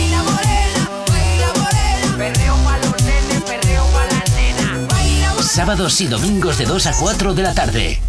Sábados 5.61 6.01
y 6.01 6.07
domingos 6.07 6.57
de 6.57 6.65
2 6.65 6.87
a 6.87 6.91
4 6.91 7.35
de 7.35 7.43
la 7.43 7.53
tarde. 7.53 8.01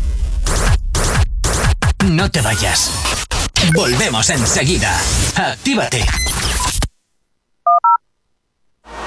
No 2.06 2.30
te 2.30 2.40
vayas. 2.40 2.90
Volvemos 3.74 4.30
enseguida. 4.30 4.98
Actívate. 5.36 6.02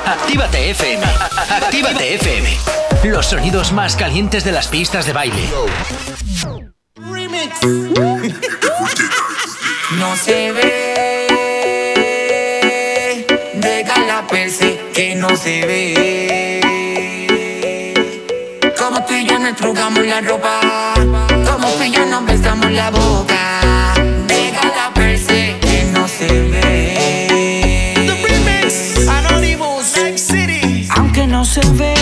Actívate 0.06 0.70
FM. 0.70 1.04
Actívate 1.50 2.14
FM. 2.14 2.56
Los 3.06 3.26
sonidos 3.26 3.72
más 3.72 3.96
calientes 3.96 4.44
de 4.44 4.52
las 4.52 4.68
pistas 4.68 5.08
de 5.08 5.14
baile. 5.14 5.50
No 9.98 10.16
se 10.18 10.52
ve, 10.52 11.26
déjala 13.56 14.28
perse 14.28 14.80
que 14.94 15.16
no 15.16 15.36
se 15.36 15.66
ve. 15.66 16.35
Como 19.06 19.18
tú 19.18 19.24
y 19.24 19.28
yo 19.28 19.38
nos 19.38 19.56
trugamos 19.56 20.04
la 20.04 20.20
ropa, 20.22 20.94
como 20.96 21.68
tú 21.74 21.84
y 21.84 21.92
yo 21.92 22.04
nos 22.08 22.26
besamos 22.26 22.72
la 22.72 22.90
boca. 22.90 23.94
Déjala 24.28 24.92
perse 24.96 25.58
que 25.62 25.84
no 25.94 26.08
se 26.08 26.28
ve. 26.50 26.96
Aunque 30.98 31.28
no 31.28 31.46
se 31.46 31.62
ve, 31.74 31.94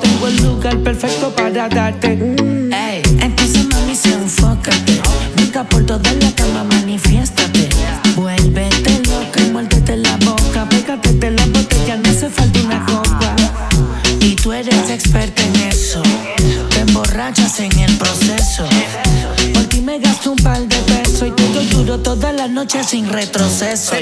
tengo 0.00 0.28
el 0.28 0.36
lugar 0.42 0.78
perfecto 0.78 1.30
para 1.34 1.68
darte. 1.68 2.08
Ey, 2.08 3.02
entonces 3.20 3.66
mami, 3.66 3.94
se 3.94 4.12
enfócate. 4.12 5.00
Nunca 5.36 5.64
por 5.64 5.84
toda 5.84 6.12
la 6.12 6.30
cama, 6.32 6.64
manifiéstate. 6.64 7.68
Vuélvete 8.16 9.00
loca 9.08 9.40
y 9.40 9.50
muérdete 9.50 9.96
la 9.96 10.16
boca. 10.18 10.68
Pégate 10.68 11.12
de 11.12 11.30
la 11.30 11.46
botella, 11.46 11.96
no 11.96 12.10
hace 12.10 12.28
falta 12.28 12.60
una 12.60 12.84
copa. 12.86 13.36
Y 14.20 14.36
tú 14.36 14.52
eres 14.52 14.90
experta 14.90 15.42
en 15.42 15.56
eso. 15.68 16.02
Te 16.70 16.80
emborrachas 16.80 17.60
en 17.60 17.78
el 17.78 17.96
proceso. 17.96 18.66
Por 19.52 19.64
ti 19.64 19.80
me 19.80 19.98
gasto 19.98 20.32
un 20.32 20.38
par 20.38 20.60
de 20.60 20.76
pesos 20.76 21.28
y 21.28 21.30
te 21.32 21.44
torturo 21.44 21.98
toda 21.98 22.32
la 22.32 22.48
noche 22.48 22.82
sin 22.84 23.08
retroceso. 23.08 23.92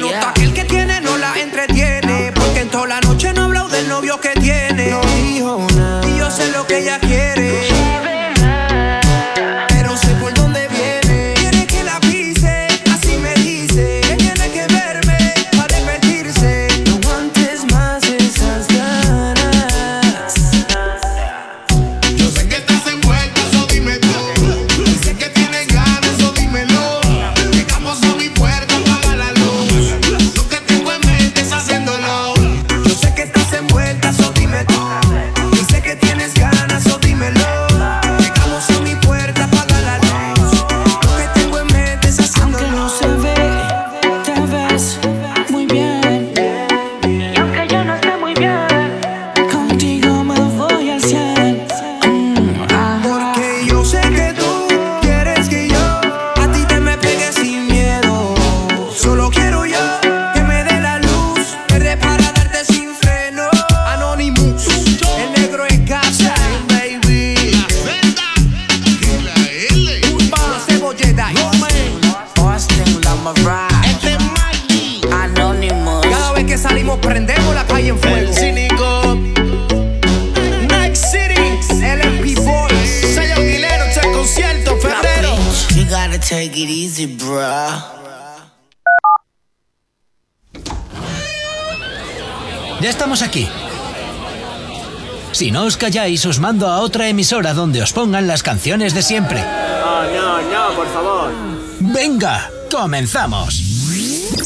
os 95.65 95.77
calláis, 95.77 96.25
os 96.27 96.39
mando 96.39 96.67
a 96.67 96.81
otra 96.81 97.09
emisora 97.09 97.55
donde 97.55 97.83
os 97.83 97.93
pongan 97.93 98.27
las 98.27 98.43
canciones 98.43 98.95
de 98.95 99.03
siempre. 99.03 99.41
No, 99.41 100.03
no, 100.05 100.43
no, 100.43 100.77
por 100.77 100.89
favor. 100.93 101.33
Venga, 101.81 102.51
comenzamos. 102.71 103.61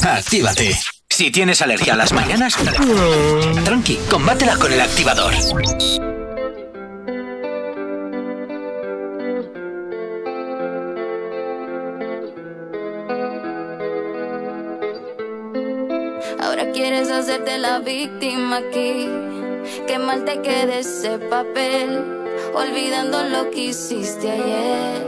Actívate. 0.03 0.77
Si 1.09 1.31
tienes 1.31 1.61
alergia 1.61 1.93
a 1.93 1.97
las 1.97 2.13
mañanas, 2.13 2.55
tranqui, 3.63 3.97
combátela 4.09 4.57
con 4.57 4.71
el 4.71 4.81
activador. 4.81 5.33
olvidando 22.53 23.23
lo 23.23 23.49
que 23.49 23.65
hiciste 23.65 24.29
ayer. 24.29 25.07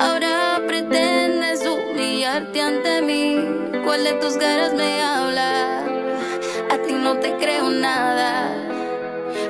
Ahora 0.00 0.60
pretendes 0.66 1.64
humillarte 1.64 2.60
ante 2.60 3.02
mí, 3.02 3.36
¿cuál 3.84 4.02
de 4.02 4.14
tus 4.14 4.36
caras 4.36 4.74
me 4.74 5.00
habla? 5.00 5.84
A 6.72 6.78
ti 6.84 6.92
no 6.92 7.18
te 7.18 7.36
creo 7.36 7.70
nada, 7.70 8.52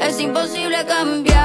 es 0.07 0.21
imposible 0.21 0.85
cambiar. 0.87 1.38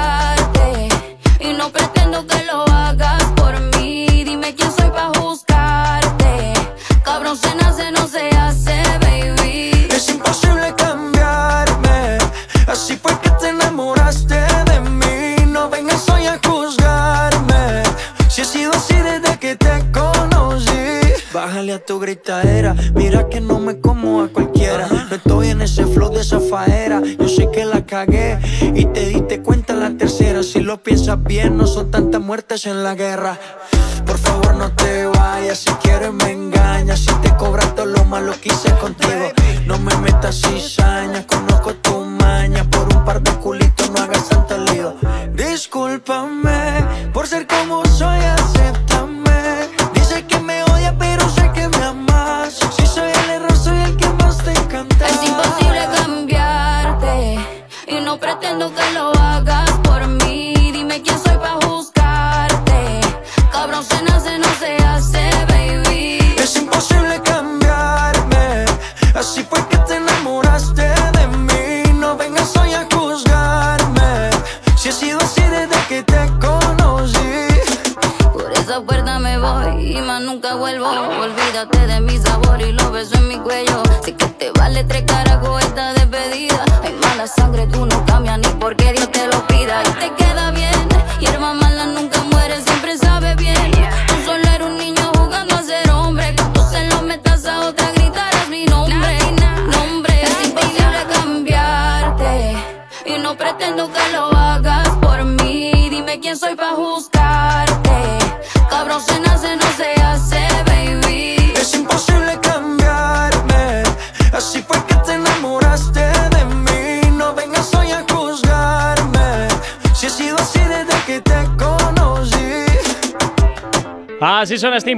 estés 32.54 32.70
en 32.70 32.84
la 32.84 32.94
guerra. 32.94 33.73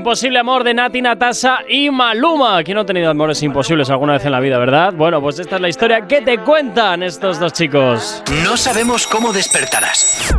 Imposible 0.07 0.39
amor 0.39 0.63
de 0.63 0.73
Nati, 0.73 1.03
Natasa 1.03 1.65
y 1.69 1.91
Maluma. 1.91 2.63
¿Quién 2.63 2.77
no 2.77 2.83
ha 2.83 2.87
tenido 2.87 3.11
amores 3.11 3.43
imposibles 3.43 3.91
alguna 3.91 4.13
vez 4.13 4.25
en 4.25 4.31
la 4.31 4.39
vida, 4.39 4.57
verdad? 4.57 4.93
Bueno, 4.95 5.21
pues 5.21 5.41
esta 5.41 5.57
es 5.57 5.61
la 5.61 5.69
historia 5.69 6.07
que 6.07 6.21
te 6.23 6.39
cuentan 6.39 7.03
estos 7.03 7.41
dos 7.41 7.53
chicos. 7.53 8.23
No 8.45 8.57
sabemos 8.57 9.09
cómo 9.09 9.33
despertarás, 9.33 10.33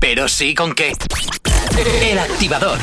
pero 0.00 0.26
sí 0.26 0.54
con 0.54 0.74
qué. 0.74 0.94
El 2.00 2.18
activador. 2.18 2.78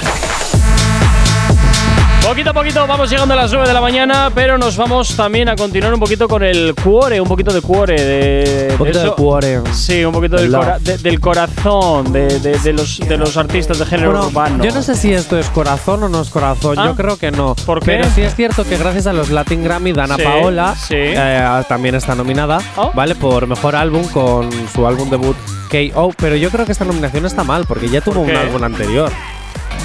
Poquito 2.28 2.50
a 2.50 2.54
poquito 2.54 2.86
vamos 2.86 3.10
llegando 3.10 3.34
a 3.34 3.38
las 3.38 3.52
9 3.54 3.66
de 3.70 3.74
la 3.74 3.80
mañana, 3.80 4.30
pero 4.36 4.58
nos 4.58 4.76
vamos 4.76 5.16
también 5.16 5.48
a 5.48 5.56
continuar 5.56 5.94
un 5.94 6.00
poquito 6.00 6.28
con 6.28 6.44
el 6.44 6.76
cuore, 6.76 7.22
un 7.22 7.28
poquito 7.28 7.54
de 7.54 7.62
cuore. 7.62 7.96
De, 8.02 8.68
Un 8.72 8.78
poquito 8.78 9.00
de 9.00 9.06
eso- 9.06 9.16
cuore. 9.16 9.62
Sí, 9.72 10.04
un 10.04 10.12
poquito 10.12 10.36
del, 10.36 10.52
cora- 10.52 10.78
de- 10.78 10.98
del 10.98 11.22
corazón 11.22 12.12
de, 12.12 12.74
los, 12.74 13.00
de 13.00 13.18
los 13.18 13.38
artistas 13.38 13.80
de 13.80 13.86
género 13.86 14.12
Bueno, 14.12 14.28
urbano. 14.28 14.64
Yo 14.64 14.72
no 14.74 14.82
sé 14.84 14.96
si 14.96 15.14
esto 15.14 15.40
es 15.40 15.50
corazón 15.50 16.04
o 16.04 16.10
no 16.10 16.22
es 16.22 16.30
corazón. 16.30 16.78
Ah. 16.78 16.88
Yo 16.88 16.96
creo 16.96 17.18
que 17.18 17.32
no. 17.32 17.56
¿Por 17.66 17.80
qué? 17.80 17.86
Pero 17.98 18.10
sí 18.14 18.22
es 18.22 18.36
cierto 18.36 18.66
que 18.66 18.78
gracias 18.78 19.08
a 19.08 19.14
los 19.14 19.30
Latin 19.30 19.64
Grammy, 19.64 19.94
Dana 19.94 20.18
Sí, 20.18 20.24
Paola 20.24 20.76
sí. 20.76 20.96
eh, 20.98 21.64
también 21.70 21.96
está 21.96 22.14
nominada, 22.14 22.60
Oh. 22.76 22.92
¿vale? 22.94 23.16
Por 23.16 23.48
mejor 23.48 23.76
álbum 23.78 24.04
con 24.10 24.50
su 24.74 24.86
álbum 24.86 25.10
debut 25.10 25.38
KO. 25.72 26.12
Pero 26.18 26.36
yo 26.36 26.50
creo 26.50 26.66
que 26.66 26.74
esta 26.74 26.84
nominación 26.84 27.26
está 27.26 27.46
mal 27.46 27.64
porque 27.66 27.88
ya 27.88 28.02
tuvo 28.02 28.20
un 28.20 28.36
álbum 28.36 28.62
anterior. 28.64 29.12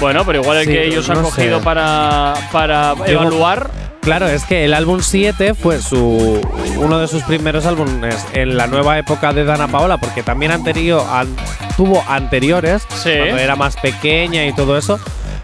Bueno, 0.03 0.25
pero 0.25 0.41
igual 0.41 0.57
el 0.57 0.65
Sí, 0.65 0.71
que 0.73 0.85
ellos 0.85 1.09
han 1.09 1.23
cogido 1.23 1.59
sé. 1.59 1.63
para, 1.63 2.33
para 2.51 2.93
Digo, 2.95 3.21
evaluar. 3.21 3.71
Claro, 4.01 4.27
es 4.27 4.43
que 4.43 4.65
el 4.65 4.73
álbum 4.73 4.99
7 5.01 5.53
fue 5.53 5.81
su 5.81 6.41
uno 6.77 6.99
de 6.99 7.07
sus 7.07 7.23
primeros 7.23 7.65
álbumes 7.65 8.17
en 8.33 8.57
la 8.57 8.67
nueva 8.67 8.97
época 8.99 9.31
de 9.31 9.45
Dana 9.45 9.69
Paola, 9.69 9.95
porque 9.97 10.21
también 10.23 10.51
anterior, 10.51 11.05
an- 11.09 11.33
tuvo 11.77 12.03
anteriores, 12.09 12.83
Sí. 13.01 13.11
cuando 13.17 13.37
era 13.37 13.55
más 13.55 13.77
pequeña 13.77 14.45
y 14.45 14.51
todo 14.53 14.77
eso. 14.77 14.99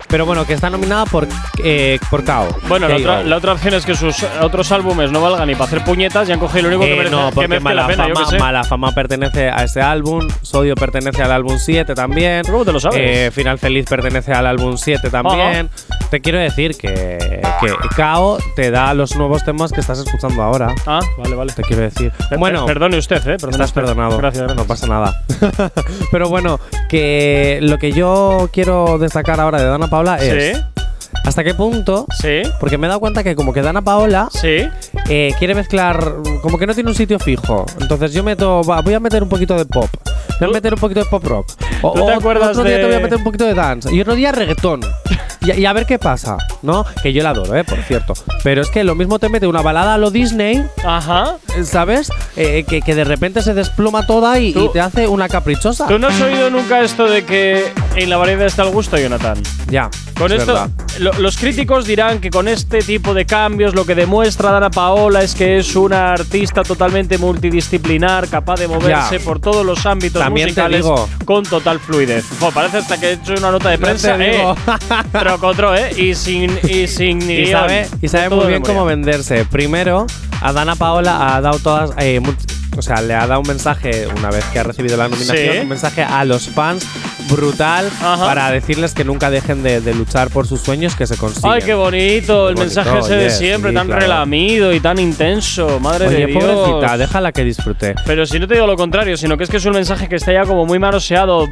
Pero 0.10 0.26
bueno, 0.26 0.46
que 0.46 0.54
está 0.54 0.70
nominada 0.70 1.06
por, 1.06 1.28
eh, 1.64 2.00
por 2.10 2.24
KO. 2.26 2.48
Bueno, 2.68 2.88
la 2.88 2.96
otra, 2.96 3.24
la 3.24 3.38
otra 3.38 3.54
opción 3.54 3.76
es 3.76 3.86
que 3.86 3.94
sus 3.96 4.24
otros 4.42 4.72
álbumes 4.72 5.12
no 5.12 5.22
valgan 5.22 5.48
ni 5.48 5.54
para 5.54 5.66
hacer 5.66 5.84
puñetas 5.84 6.28
y 6.28 6.32
han 6.32 6.40
cogido 6.40 6.64
lo 6.64 6.68
único 6.70 6.84
que 6.84 6.94
Eh, 6.94 6.98
merece, 6.98 7.16
no, 7.16 7.30
que 7.30 7.36
porque 7.36 7.48
merece 7.48 7.64
Mala 7.64 7.82
la 7.84 7.88
pena. 7.88 8.08
yo 8.08 8.14
Fama, 8.16 8.26
qué 8.26 8.32
sé. 8.32 8.40
Mala 8.40 8.64
Fama 8.64 8.92
pertenece 8.94 9.50
a 9.50 9.64
ese 9.64 9.82
álbum, 9.82 10.28
Sodio 10.42 10.74
pertenece 10.76 11.22
al 11.22 11.32
álbum 11.32 11.58
7 11.60 11.94
también. 11.94 12.42
¿Cómo 12.46 12.66
te 12.66 12.72
lo 12.74 12.80
sabes? 12.80 13.00
Eh, 13.00 13.32
Final 13.32 13.60
Feliz 13.60 13.86
pertenece 13.88 14.34
al 14.34 14.48
álbum 14.48 14.78
7 14.78 15.10
también. 15.12 15.70
Te 16.10 16.22
quiero 16.22 16.40
decir 16.40 16.76
que, 16.76 17.42
que 17.62 17.74
KO 17.96 18.40
te 18.56 18.72
da 18.72 18.96
los 18.96 19.16
nuevos 19.16 19.44
temas 19.44 19.72
que 19.72 19.80
estás 19.80 20.00
escuchando 20.00 20.42
ahora. 20.42 20.74
Ah, 20.88 21.02
vale, 21.20 21.36
vale. 21.36 21.54
Te 21.54 21.62
quiero 21.62 21.84
decir. 21.84 22.12
Bueno, 22.40 22.66
perdone 22.66 22.98
usted, 22.98 23.18
¿eh? 23.28 23.38
Perdone 23.38 23.52
Estás 23.52 23.68
usted. 23.70 23.82
perdonado. 23.82 24.18
Gracias, 24.18 24.44
gracias. 24.44 24.58
No 24.58 24.66
pasa 24.66 24.88
nada. 24.88 25.22
Pero 26.12 26.30
bueno, 26.30 26.60
que 26.90 27.60
lo 27.62 27.78
que 27.78 27.92
yo 27.92 28.50
quiero 28.52 28.98
destacar 28.98 29.40
ahora 29.40 29.60
de 29.60 29.66
Dana 29.68 29.88
Paola 29.88 29.99
es. 30.08 30.58
Sí. 30.58 30.64
¿Hasta 31.26 31.44
qué 31.44 31.54
punto? 31.54 32.06
Sí. 32.22 32.42
Porque 32.60 32.78
me 32.78 32.86
he 32.86 32.90
dado 32.90 33.00
cuenta 33.00 33.24
que 33.24 33.36
como 33.36 33.52
que 33.52 33.62
Dana 33.62 33.82
Paola 33.82 34.30
Sí. 34.32 34.68
eh, 35.10 35.34
quiere 35.40 35.56
mezclar, 35.56 36.16
como 36.42 36.58
que 36.58 36.68
no 36.68 36.74
tiene 36.74 36.90
un 36.90 36.96
sitio 36.96 37.20
fijo. 37.20 37.66
Entonces 37.82 38.14
yo 38.14 38.24
meto, 38.24 38.64
va, 38.64 38.82
voy 38.82 38.94
a 38.94 39.00
meter 39.00 39.24
un 39.24 39.30
poquito 39.30 39.56
de 39.58 39.66
pop. 39.66 39.90
Voy 40.40 40.46
a 40.46 40.46
¿Tú- 40.48 40.54
meter 40.54 40.74
un 40.74 40.80
poquito 40.80 41.00
de 41.02 41.06
pop 41.08 41.24
rock. 41.24 41.48
O, 41.82 41.94
tú 41.94 42.06
te 42.06 42.12
o 42.12 42.16
acuerdas 42.16 42.50
otro 42.52 42.64
día 42.64 42.76
de- 42.76 42.80
te 42.82 42.86
voy 42.88 42.96
a 42.96 43.00
meter 43.00 43.18
un 43.18 43.24
poquito 43.24 43.46
de 43.46 43.54
dance. 43.56 43.94
Y 43.94 44.00
otro 44.02 44.16
día 44.16 44.32
reggaetón. 44.32 44.82
Y, 45.42 45.52
y 45.62 45.66
a 45.66 45.74
ver 45.74 45.86
qué 45.86 45.98
pasa, 46.00 46.38
¿no? 46.62 46.86
Que 47.02 47.14
yo 47.14 47.24
la 47.24 47.30
adoro, 47.32 47.56
¿eh? 47.56 47.64
Por 47.64 47.80
cierto. 47.84 48.14
Pero 48.44 48.62
es 48.62 48.70
que 48.70 48.84
lo 48.84 48.96
mismo 48.96 49.20
te 49.20 49.30
mete 49.30 49.48
una 49.48 49.62
balada 49.62 49.94
a 49.94 49.98
lo 49.98 50.12
Disney, 50.12 50.64
Ajá. 50.84 51.36
¿sabes? 51.64 52.12
Eh, 52.36 52.66
que, 52.68 52.82
que 52.82 52.96
de 52.96 53.04
repente 53.04 53.42
se 53.42 53.54
desploma 53.54 54.06
toda 54.06 54.40
y, 54.40 54.50
y 54.50 54.70
te 54.74 54.80
hace 54.82 55.08
una 55.08 55.28
caprichosa. 55.30 55.88
¿Tú 55.88 55.98
no 56.00 56.08
has 56.08 56.20
oído 56.22 56.50
nunca 56.50 56.82
esto 56.82 57.06
de 57.06 57.24
que 57.26 57.72
en 57.96 58.10
la 58.10 58.18
variedad 58.18 58.46
está 58.48 58.64
el 58.64 58.72
gusto, 58.72 58.98
Jonathan? 58.98 59.38
Ya. 59.70 59.90
Con 60.18 60.34
es 60.34 60.40
esto, 60.40 60.68
lo- 61.00 61.14
los 61.14 61.38
críticos 61.38 61.86
dirán 61.86 62.20
que 62.20 62.30
con 62.30 62.50
este 62.50 62.80
tipo 62.80 63.14
de 63.14 63.26
cambios 63.26 63.74
lo 63.74 63.86
que 63.86 63.96
demuestra 63.96 64.52
Dana 64.52 64.70
Paola 64.70 65.22
es 65.22 65.34
que 65.34 65.58
es 65.60 65.74
una 65.78 66.12
artista 66.12 66.62
totalmente 66.64 67.18
multidisciplinar, 67.18 68.28
capaz 68.28 68.60
de 68.60 68.68
moverse 68.68 69.18
Ya. 69.20 69.24
por 69.24 69.40
todos 69.40 69.66
los 69.66 69.86
ámbitos 69.86 70.22
También 70.22 70.48
musicales 70.48 70.86
con 71.24 71.44
total 71.44 71.80
fluidez. 71.80 72.26
Jo, 72.40 72.52
parece 72.52 72.78
hasta 72.80 73.00
que 73.00 73.10
he 73.10 73.14
hecho 73.14 73.34
una 73.38 73.52
nota 73.52 73.70
de 73.70 73.78
prensa, 73.78 74.18
eh, 74.20 74.44
eh, 75.76 75.94
y 75.98 76.16
sin 76.16 76.58
y 76.68 76.88
sin 76.88 77.22
Y 77.22 77.44
guion. 77.44 77.52
sabe, 77.52 77.88
y 78.02 78.08
sabe 78.08 78.30
Todo 78.30 78.40
muy 78.42 78.48
bien 78.48 78.62
cómo 78.62 78.86
venderse. 78.86 79.46
Primero, 79.46 80.08
a 80.42 80.54
Dana 80.54 80.76
Paola 80.76 81.36
ha 81.36 81.42
dado 81.42 81.60
todas. 81.60 81.92
eh, 81.98 82.22
o 82.78 82.82
sea, 82.82 83.02
le 83.02 83.14
ha 83.14 83.28
dado 83.28 83.42
un 83.42 83.48
mensaje, 83.48 84.08
una 84.18 84.30
vez 84.30 84.46
que 84.54 84.60
ha 84.60 84.64
recibido 84.64 84.96
la 84.96 85.10
nominación, 85.10 85.54
Sí. 85.54 85.60
un 85.64 85.68
mensaje 85.70 86.02
a 86.04 86.24
los 86.24 86.48
fans 86.50 86.86
brutal 87.30 87.90
Ajá. 88.02 88.24
para 88.26 88.50
decirles 88.52 88.94
que 88.94 89.04
nunca 89.04 89.30
dejen 89.30 89.64
de, 89.64 89.82
de 89.82 89.94
luchar 89.94 90.30
por 90.30 90.48
sus 90.48 90.62
sueños 90.62 90.96
que 90.96 91.06
se 91.06 91.18
consiguen. 91.18 91.52
Ay, 91.52 91.62
qué 91.64 91.74
bonito, 91.74 92.48
el 92.48 92.56
mensaje 92.58 93.00
ese 93.00 93.16
de 93.16 93.30
siempre, 93.32 93.72
sí, 93.72 93.76
tan 93.76 93.88
claro. 93.88 94.02
relamido 94.02 94.72
y 94.74 94.80
tan 94.80 94.98
intenso. 95.00 95.80
Madre 95.80 96.08
Oye, 96.08 96.18
de 96.20 96.26
Dios. 96.28 96.44
pobrecita, 96.44 96.98
déjala 96.98 97.32
que 97.32 97.44
disfrute. 97.44 97.96
Pero 98.06 98.26
si 98.26 98.40
no 98.40 98.48
te 98.48 98.54
digo 98.54 98.66
lo 98.68 98.78
contrario, 98.78 99.18
sino 99.18 99.36
que 99.38 99.44
es 99.44 99.50
que 99.50 99.58
es 99.58 99.66
un 99.66 99.74
mensaje 99.74 100.08
que 100.08 100.16
está 100.16 100.32
ya 100.32 100.46
como 100.46 100.66
muy 100.66 100.80
manoseado. 100.80 101.48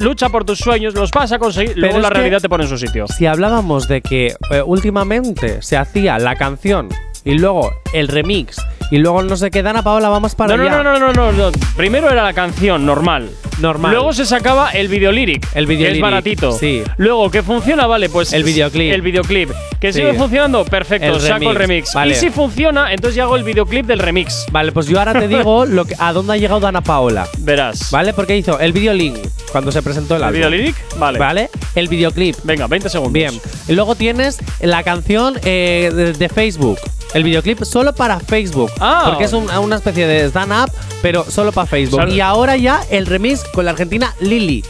Lucha 0.00 0.28
por 0.28 0.44
tus 0.44 0.58
sueños, 0.58 0.94
los 0.94 1.10
vas 1.10 1.32
a 1.32 1.38
conseguir, 1.38 1.76
luego 1.76 1.96
es 1.96 2.02
la 2.02 2.10
realidad 2.10 2.40
te 2.40 2.48
pone 2.48 2.64
en 2.64 2.70
su 2.70 2.78
sitio. 2.78 3.06
Si 3.08 3.26
hablábamos 3.26 3.88
de 3.88 4.00
que 4.00 4.34
eh, 4.50 4.62
últimamente 4.64 5.62
se 5.62 5.76
hacía 5.76 6.18
la 6.18 6.36
canción 6.36 6.88
y 7.24 7.38
luego 7.38 7.70
el 7.92 8.08
remix 8.08 8.56
y 8.90 8.98
luego 8.98 9.22
no 9.22 9.36
sé 9.36 9.50
qué, 9.50 9.62
Dana 9.62 9.82
Paola 9.82 10.08
va 10.08 10.20
más 10.20 10.34
para 10.34 10.56
No, 10.56 10.62
no, 10.64 10.68
allá. 10.70 10.82
no, 10.82 10.98
no, 10.98 11.12
no, 11.12 11.12
no, 11.12 11.32
no. 11.32 11.52
Primero 11.76 12.10
era 12.10 12.22
la 12.22 12.32
canción 12.32 12.84
normal. 12.86 13.30
Normal. 13.60 13.90
Luego 13.92 14.12
se 14.12 14.24
sacaba 14.24 14.70
el 14.70 14.86
videolíric. 14.86 15.44
El 15.46 15.50
Que 15.52 15.60
es 15.60 15.66
videolíric, 15.78 16.02
baratito. 16.02 16.52
sí. 16.52 16.82
Luego, 16.96 17.28
que 17.30 17.42
funciona, 17.42 17.88
vale, 17.88 18.08
pues. 18.08 18.32
El 18.32 18.44
videoclip. 18.44 18.92
El 18.92 19.02
videoclip. 19.02 19.50
Que 19.80 19.92
Sí. 19.92 19.98
sigue 20.00 20.14
funcionando, 20.14 20.64
perfecto. 20.64 21.06
El 21.16 21.20
saco 21.20 21.50
el 21.50 21.56
remix, 21.56 21.92
vale. 21.92 22.12
Y 22.12 22.16
si 22.16 22.30
funciona, 22.30 22.92
entonces 22.92 23.16
ya 23.16 23.24
hago 23.24 23.34
el 23.36 23.42
videoclip 23.42 23.84
del 23.86 23.98
remix. 23.98 24.46
Vale, 24.52 24.70
pues 24.70 24.86
yo 24.86 24.98
ahora 25.00 25.12
te 25.12 25.26
digo 25.28 25.66
lo 25.66 25.84
que, 25.84 25.94
a 25.98 26.12
dónde 26.12 26.34
ha 26.34 26.36
llegado 26.36 26.60
Dana 26.60 26.82
Paola. 26.82 27.26
Verás. 27.38 27.90
¿Vale? 27.90 28.12
Porque 28.12 28.36
hizo 28.36 28.60
el 28.60 28.72
video 28.72 28.94
link 28.94 29.16
cuando 29.50 29.72
se 29.72 29.82
presentó 29.82 30.14
el, 30.14 30.20
¿El 30.22 30.28
álbum. 30.28 30.36
videolíric? 30.38 30.76
Vale. 30.98 31.18
¿Vale? 31.18 31.50
El 31.74 31.88
videoclip. 31.88 32.36
Venga, 32.44 32.68
20 32.68 32.88
segundos. 32.88 33.12
Bien. 33.12 33.40
Y 33.66 33.72
luego 33.72 33.96
tienes 33.96 34.38
la 34.60 34.84
canción 34.84 35.34
eh, 35.44 35.90
de, 35.92 36.12
de 36.12 36.28
Facebook. 36.28 36.78
El 37.14 37.24
videoclip 37.24 37.62
solo 37.64 37.94
para 37.94 38.20
Facebook. 38.20 38.70
Ah. 38.80 39.04
Porque 39.06 39.24
es 39.24 39.32
un- 39.32 39.50
una 39.50 39.76
especie 39.76 40.06
de 40.06 40.26
stand-up, 40.28 40.70
pero 41.02 41.24
solo 41.28 41.52
para 41.52 41.66
Facebook. 41.66 42.00
Sal- 42.00 42.12
y 42.12 42.20
ahora 42.20 42.56
ya 42.56 42.80
el 42.90 43.06
remix 43.06 43.44
con 43.52 43.64
la 43.64 43.70
argentina 43.72 44.14
Lili. 44.20 44.64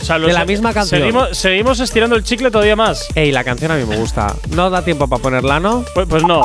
O 0.00 0.04
sea, 0.04 0.18
de 0.18 0.32
la 0.32 0.44
misma 0.44 0.72
canción. 0.72 1.00
Seguimos, 1.00 1.36
seguimos 1.36 1.80
estirando 1.80 2.14
el 2.14 2.22
chicle 2.22 2.50
todavía 2.50 2.76
más. 2.76 3.06
Ey, 3.14 3.32
la 3.32 3.42
canción 3.42 3.72
a 3.72 3.76
mí 3.76 3.84
me 3.84 3.96
gusta. 3.96 4.34
No 4.50 4.70
da 4.70 4.82
tiempo 4.82 5.08
para 5.08 5.20
ponerla, 5.20 5.58
¿no? 5.60 5.84
Pues, 5.94 6.06
pues 6.08 6.22
no. 6.22 6.42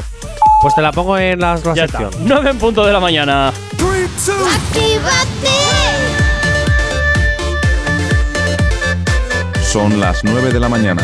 Pues 0.62 0.74
te 0.76 0.82
la 0.82 0.92
pongo 0.92 1.18
en 1.18 1.40
la, 1.40 1.56
la 1.64 1.76
Ya 1.76 1.84
está. 1.86 2.00
sección. 2.00 2.24
9 2.28 2.50
en 2.50 2.58
punto 2.58 2.84
de 2.86 2.94
la 2.94 3.00
mañana. 3.00 3.52
Son 9.72 10.00
las 10.00 10.24
9 10.24 10.52
de 10.52 10.60
la 10.60 10.70
mañana. 10.70 11.04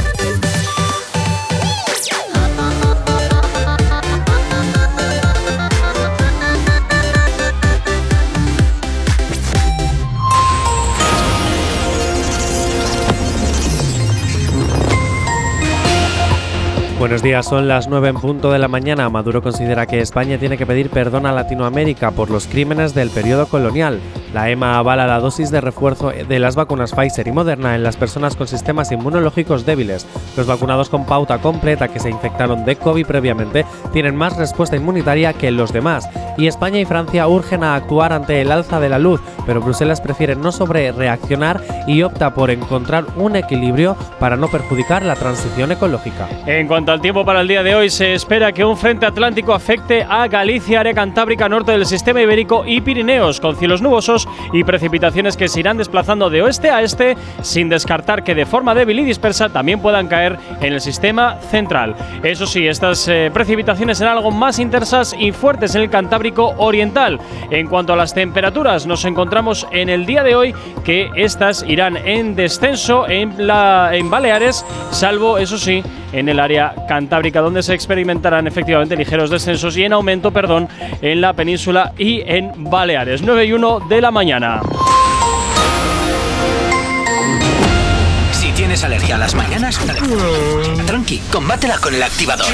Buenos 16.99 17.23
días, 17.23 17.45
son 17.45 17.69
las 17.69 17.87
9 17.87 18.09
en 18.09 18.15
punto 18.15 18.51
de 18.51 18.59
la 18.59 18.67
mañana. 18.67 19.09
Maduro 19.09 19.41
considera 19.41 19.85
que 19.85 20.01
España 20.01 20.37
tiene 20.37 20.57
que 20.57 20.65
pedir 20.65 20.89
perdón 20.89 21.25
a 21.25 21.31
Latinoamérica 21.31 22.11
por 22.11 22.29
los 22.29 22.45
crímenes 22.45 22.93
del 22.93 23.09
periodo 23.09 23.47
colonial. 23.47 24.01
La 24.33 24.49
EMA 24.49 24.77
avala 24.77 25.07
la 25.07 25.21
dosis 25.21 25.49
de 25.49 25.61
refuerzo 25.61 26.11
de 26.11 26.39
las 26.39 26.57
vacunas 26.57 26.93
Pfizer 26.93 27.29
y 27.29 27.31
Moderna 27.31 27.73
en 27.73 27.83
las 27.83 27.95
personas 27.95 28.35
con 28.35 28.49
sistemas 28.49 28.91
inmunológicos 28.91 29.65
débiles. 29.65 30.05
Los 30.35 30.45
vacunados 30.45 30.89
con 30.89 31.05
pauta 31.05 31.37
completa 31.37 31.87
que 31.87 32.01
se 32.01 32.09
infectaron 32.09 32.65
de 32.65 32.75
COVID 32.75 33.05
previamente 33.05 33.65
tienen 33.93 34.17
más 34.17 34.35
respuesta 34.35 34.75
inmunitaria 34.75 35.31
que 35.31 35.51
los 35.51 35.71
demás. 35.71 36.09
Y 36.37 36.47
España 36.47 36.79
y 36.79 36.85
Francia 36.85 37.27
urgen 37.29 37.63
a 37.63 37.75
actuar 37.75 38.11
ante 38.11 38.41
el 38.41 38.51
alza 38.51 38.81
de 38.81 38.89
la 38.89 38.99
luz, 38.99 39.21
pero 39.45 39.61
Bruselas 39.61 40.01
prefiere 40.01 40.35
no 40.35 40.51
sobre 40.51 40.91
reaccionar 40.91 41.61
y 41.87 42.03
opta 42.03 42.33
por 42.33 42.51
encontrar 42.51 43.05
un 43.15 43.37
equilibrio 43.37 43.95
para 44.19 44.35
no 44.35 44.49
perjudicar 44.49 45.03
la 45.03 45.15
transición 45.15 45.71
ecológica. 45.71 46.27
En 46.45 46.67
cuanto 46.67 46.88
cuanto 46.89 46.97
al 46.97 47.01
tiempo 47.01 47.23
para 47.23 47.41
el 47.41 47.47
día 47.47 47.61
de 47.61 47.75
hoy, 47.75 47.91
se 47.91 48.15
espera 48.15 48.51
que 48.51 48.65
un 48.65 48.75
frente 48.75 49.05
atlántico 49.05 49.53
afecte 49.53 50.03
a 50.09 50.27
Galicia, 50.27 50.79
área 50.79 50.95
cantábrica, 50.95 51.47
norte 51.47 51.71
del 51.71 51.85
sistema 51.85 52.19
ibérico 52.19 52.63
y 52.65 52.81
Pirineos, 52.81 53.39
con 53.39 53.55
cielos 53.55 53.83
nubosos 53.83 54.27
y 54.53 54.63
precipitaciones 54.63 55.37
que 55.37 55.47
se 55.49 55.59
irán 55.59 55.77
desplazando 55.77 56.31
de 56.31 56.41
oeste 56.41 56.71
a 56.71 56.81
este, 56.81 57.15
sin 57.43 57.69
descartar 57.69 58.23
que 58.23 58.33
de 58.33 58.47
forma 58.47 58.73
débil 58.73 59.01
y 59.01 59.05
dispersa 59.05 59.49
también 59.49 59.81
puedan 59.81 60.07
caer 60.07 60.39
en 60.61 60.73
el 60.73 60.81
sistema 60.81 61.35
central. 61.51 61.95
Eso 62.23 62.47
sí, 62.47 62.65
estas 62.65 63.07
eh, 63.07 63.29
precipitaciones 63.31 63.99
serán 63.99 64.17
algo 64.17 64.31
más 64.31 64.57
intensas 64.57 65.15
y 65.19 65.31
fuertes 65.31 65.75
en 65.75 65.83
el 65.83 65.91
Cantábrico 65.91 66.55
Oriental. 66.57 67.19
En 67.51 67.67
cuanto 67.67 67.93
a 67.93 67.97
las 67.97 68.15
temperaturas, 68.15 68.87
nos 68.87 69.05
encontramos 69.05 69.67
en 69.71 69.89
el 69.89 70.07
día 70.07 70.23
de 70.23 70.35
hoy 70.35 70.55
que 70.83 71.11
estas 71.15 71.63
irán 71.67 71.97
en 71.97 72.35
descenso 72.35 73.07
en, 73.07 73.45
la, 73.45 73.91
en 73.93 74.09
Baleares, 74.09 74.65
salvo, 74.89 75.37
eso 75.37 75.59
sí, 75.59 75.83
en 76.13 76.29
el 76.29 76.39
área 76.39 76.73
cantábrica, 76.87 77.41
donde 77.41 77.63
se 77.63 77.73
experimentarán 77.73 78.47
efectivamente 78.47 78.95
ligeros 78.95 79.29
descensos 79.29 79.75
y 79.77 79.83
en 79.83 79.93
aumento, 79.93 80.31
perdón, 80.31 80.67
en 81.01 81.21
la 81.21 81.33
península 81.33 81.93
y 81.97 82.21
en 82.25 82.51
Baleares. 82.69 83.21
9 83.21 83.45
y 83.45 83.53
1 83.53 83.79
de 83.81 84.01
la 84.01 84.11
mañana. 84.11 84.61
Si 88.31 88.51
tienes 88.51 88.83
alergia 88.83 89.15
a 89.15 89.17
las 89.17 89.35
mañanas, 89.35 89.79
tranqui, 90.85 91.19
combátela 91.31 91.77
con 91.77 91.93
el 91.93 92.03
activador. 92.03 92.47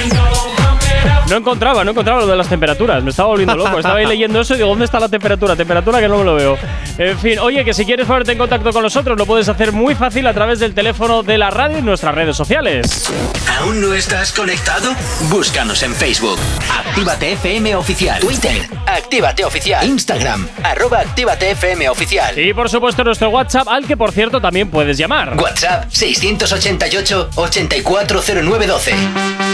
No 1.29 1.37
encontraba, 1.37 1.83
no 1.83 1.91
encontraba 1.91 2.21
lo 2.21 2.27
de 2.27 2.35
las 2.35 2.47
temperaturas. 2.47 3.03
Me 3.03 3.09
estaba 3.09 3.29
volviendo 3.29 3.55
loco. 3.55 3.77
Estaba 3.77 3.97
ahí 3.97 4.05
leyendo 4.05 4.39
eso 4.41 4.53
y 4.53 4.57
digo, 4.57 4.69
¿dónde 4.69 4.85
está 4.85 4.99
la 4.99 5.09
temperatura? 5.09 5.55
Temperatura 5.55 5.99
que 5.99 6.07
no 6.07 6.19
me 6.19 6.23
lo 6.23 6.35
veo. 6.35 6.57
En 6.99 7.17
fin, 7.17 7.39
oye, 7.39 7.65
que 7.65 7.73
si 7.73 7.83
quieres 7.83 8.05
ponerte 8.05 8.33
en 8.33 8.37
contacto 8.37 8.71
con 8.71 8.83
nosotros, 8.83 9.17
lo 9.17 9.25
puedes 9.25 9.49
hacer 9.49 9.71
muy 9.71 9.95
fácil 9.95 10.27
a 10.27 10.33
través 10.33 10.59
del 10.59 10.73
teléfono 10.75 11.23
de 11.23 11.37
la 11.37 11.49
radio 11.49 11.79
y 11.79 11.81
nuestras 11.81 12.13
redes 12.13 12.37
sociales. 12.37 13.11
¿Aún 13.59 13.81
no 13.81 13.93
estás 13.93 14.31
conectado? 14.33 14.93
Búscanos 15.29 15.81
en 15.83 15.93
Facebook. 15.95 16.37
Actívate 16.71 17.33
FM 17.33 17.75
Oficial. 17.75 18.19
Twitter. 18.19 18.67
Actívate 18.85 19.43
Oficial. 19.43 19.85
Instagram. 19.87 20.47
Arroba 20.63 20.99
Actívate 20.99 21.51
FM 21.51 21.89
Oficial. 21.89 22.37
Y 22.37 22.53
por 22.53 22.69
supuesto 22.69 23.03
nuestro 23.03 23.29
WhatsApp, 23.29 23.67
al 23.67 23.87
que 23.87 23.97
por 23.97 24.11
cierto 24.11 24.39
también 24.39 24.69
puedes 24.69 24.97
llamar. 24.97 25.35
WhatsApp 25.37 25.85
688 25.89 27.29
840912. 27.35 29.44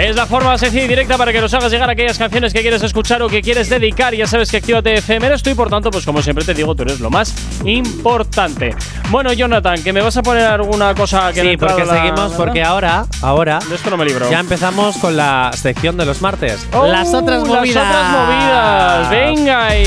Es 0.00 0.14
la 0.14 0.26
forma 0.26 0.56
sencilla 0.56 0.84
y 0.84 0.88
directa 0.88 1.18
para 1.18 1.32
que 1.32 1.40
nos 1.40 1.52
hagas 1.54 1.72
llegar 1.72 1.90
aquellas 1.90 2.16
canciones 2.18 2.52
que 2.52 2.60
quieres 2.60 2.82
escuchar 2.84 3.20
o 3.22 3.28
que 3.28 3.42
quieres 3.42 3.68
dedicar. 3.68 4.14
Ya 4.14 4.26
sabes 4.28 4.50
que 4.50 4.58
Actívate 4.58 4.94
FM 4.94 5.26
eres 5.26 5.42
tú 5.42 5.50
y 5.50 5.54
por 5.54 5.68
tanto, 5.68 5.90
pues 5.90 6.04
como 6.04 6.22
siempre 6.22 6.44
te 6.44 6.54
digo, 6.54 6.74
tú 6.74 6.82
eres 6.84 7.00
lo 7.00 7.10
más 7.10 7.34
importante. 7.64 8.74
Bueno, 9.10 9.32
Jonathan, 9.32 9.82
que 9.82 9.92
me 9.92 10.00
vas 10.00 10.16
a 10.16 10.22
poner 10.22 10.44
alguna 10.46 10.94
cosa 10.94 11.32
que 11.32 11.42
Sí, 11.42 11.56
porque 11.56 11.84
la- 11.84 11.94
seguimos, 11.94 12.32
porque 12.34 12.62
ahora, 12.62 13.06
ahora 13.22 13.58
De 13.68 13.74
esto 13.74 13.90
no 13.90 13.96
me 13.96 14.04
libro. 14.04 14.30
ya 14.30 14.38
empezamos 14.38 14.96
con 14.98 15.16
la 15.16 15.50
sección 15.54 15.96
de 15.96 16.06
los 16.06 16.22
martes. 16.22 16.66
¡Oh! 16.72 16.86
las 16.86 17.12
otras 17.12 17.44
movidas. 17.44 17.74
Las 17.74 17.86
otras 17.86 18.12
movidas. 18.12 19.10
Venga 19.10 19.78
y 19.78 19.84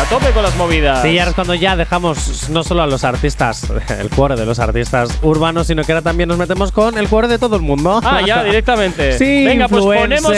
a 0.00 0.04
tope 0.08 0.30
con 0.32 0.42
las 0.42 0.54
movidas. 0.56 1.02
Sí, 1.02 1.18
ahora 1.18 1.30
es 1.30 1.34
cuando 1.34 1.54
ya 1.54 1.76
dejamos 1.76 2.48
no 2.50 2.62
solo 2.64 2.82
a 2.82 2.86
los 2.86 3.04
artistas, 3.04 3.66
el 3.98 4.10
cuore 4.10 4.34
de 4.36 4.44
los 4.44 4.58
artistas 4.58 5.08
urbanos, 5.22 5.66
sino 5.68 5.82
que 5.84 5.92
ahora 5.92 6.02
también 6.02 6.28
nos 6.28 6.36
metemos 6.38 6.72
con 6.72 6.98
el 6.98 7.08
cuore 7.08 7.28
de 7.28 7.38
todo 7.38 7.56
el 7.56 7.62
mundo. 7.62 8.00
Ah, 8.04 8.20
ya, 8.26 8.42
directamente. 8.44 8.93
Sí, 9.18 9.44
Venga, 9.44 9.68
pues 9.68 9.84
ponemos, 9.84 10.32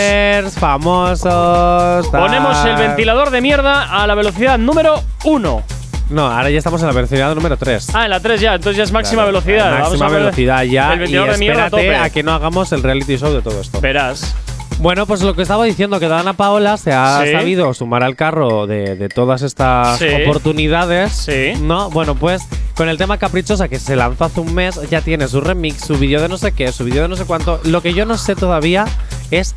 famosos. 0.54 2.10
tal. 2.10 2.20
ponemos 2.22 2.64
el 2.64 2.76
ventilador 2.76 3.30
de 3.30 3.40
mierda 3.40 4.02
a 4.02 4.06
la 4.06 4.14
velocidad 4.14 4.58
número 4.58 5.02
1. 5.24 5.62
No, 6.08 6.26
ahora 6.28 6.50
ya 6.50 6.58
estamos 6.58 6.80
en 6.82 6.86
la 6.86 6.92
velocidad 6.92 7.34
número 7.34 7.56
3. 7.56 7.88
Ah, 7.94 8.04
en 8.04 8.10
la 8.10 8.20
3 8.20 8.40
ya, 8.40 8.54
entonces 8.54 8.76
ya 8.76 8.84
es 8.84 8.92
máxima 8.92 9.24
velocidad. 9.24 9.72
Vamos 9.72 9.88
Máxima 9.98 10.06
a 10.06 10.10
velocidad 10.10 10.62
ya. 10.62 10.92
El 10.92 10.98
ventilador 11.00 11.28
y 11.30 11.32
de 11.32 11.38
mierda 11.38 11.62
a 11.62 11.66
espérate 11.66 11.86
tope. 11.88 11.96
a 12.04 12.10
que 12.10 12.22
no 12.22 12.32
hagamos 12.32 12.70
el 12.72 12.82
reality 12.82 13.16
show 13.16 13.32
de 13.32 13.42
todo 13.42 13.60
esto. 13.60 13.80
Verás. 13.80 14.34
Bueno, 14.78 15.06
pues 15.06 15.22
lo 15.22 15.34
que 15.34 15.42
estaba 15.42 15.64
diciendo, 15.64 15.98
que 15.98 16.06
Dana 16.06 16.34
Paola 16.34 16.76
se 16.76 16.92
ha 16.92 17.22
Sí. 17.24 17.32
sabido 17.32 17.72
sumar 17.72 18.02
al 18.02 18.14
carro 18.14 18.66
de, 18.66 18.94
de 18.94 19.08
todas 19.08 19.40
estas 19.42 19.98
Sí. 19.98 20.06
oportunidades. 20.22 21.12
Sí. 21.12 21.52
¿No? 21.60 21.88
Bueno, 21.90 22.14
pues 22.14 22.42
con 22.76 22.88
el 22.90 22.98
tema 22.98 23.16
Caprichosa 23.16 23.68
que 23.68 23.78
se 23.78 23.96
lanzó 23.96 24.24
hace 24.26 24.40
un 24.40 24.54
mes, 24.54 24.78
ya 24.90 25.00
tiene 25.00 25.28
su 25.28 25.40
remix, 25.40 25.82
su 25.84 25.96
vídeo 25.96 26.20
de 26.20 26.28
no 26.28 26.36
sé 26.36 26.52
qué, 26.52 26.70
su 26.72 26.84
vídeo 26.84 27.02
de 27.02 27.08
no 27.08 27.16
sé 27.16 27.24
cuánto. 27.24 27.58
Lo 27.64 27.80
que 27.80 27.94
yo 27.94 28.04
no 28.04 28.18
sé 28.18 28.36
todavía 28.36 28.84
es 29.30 29.54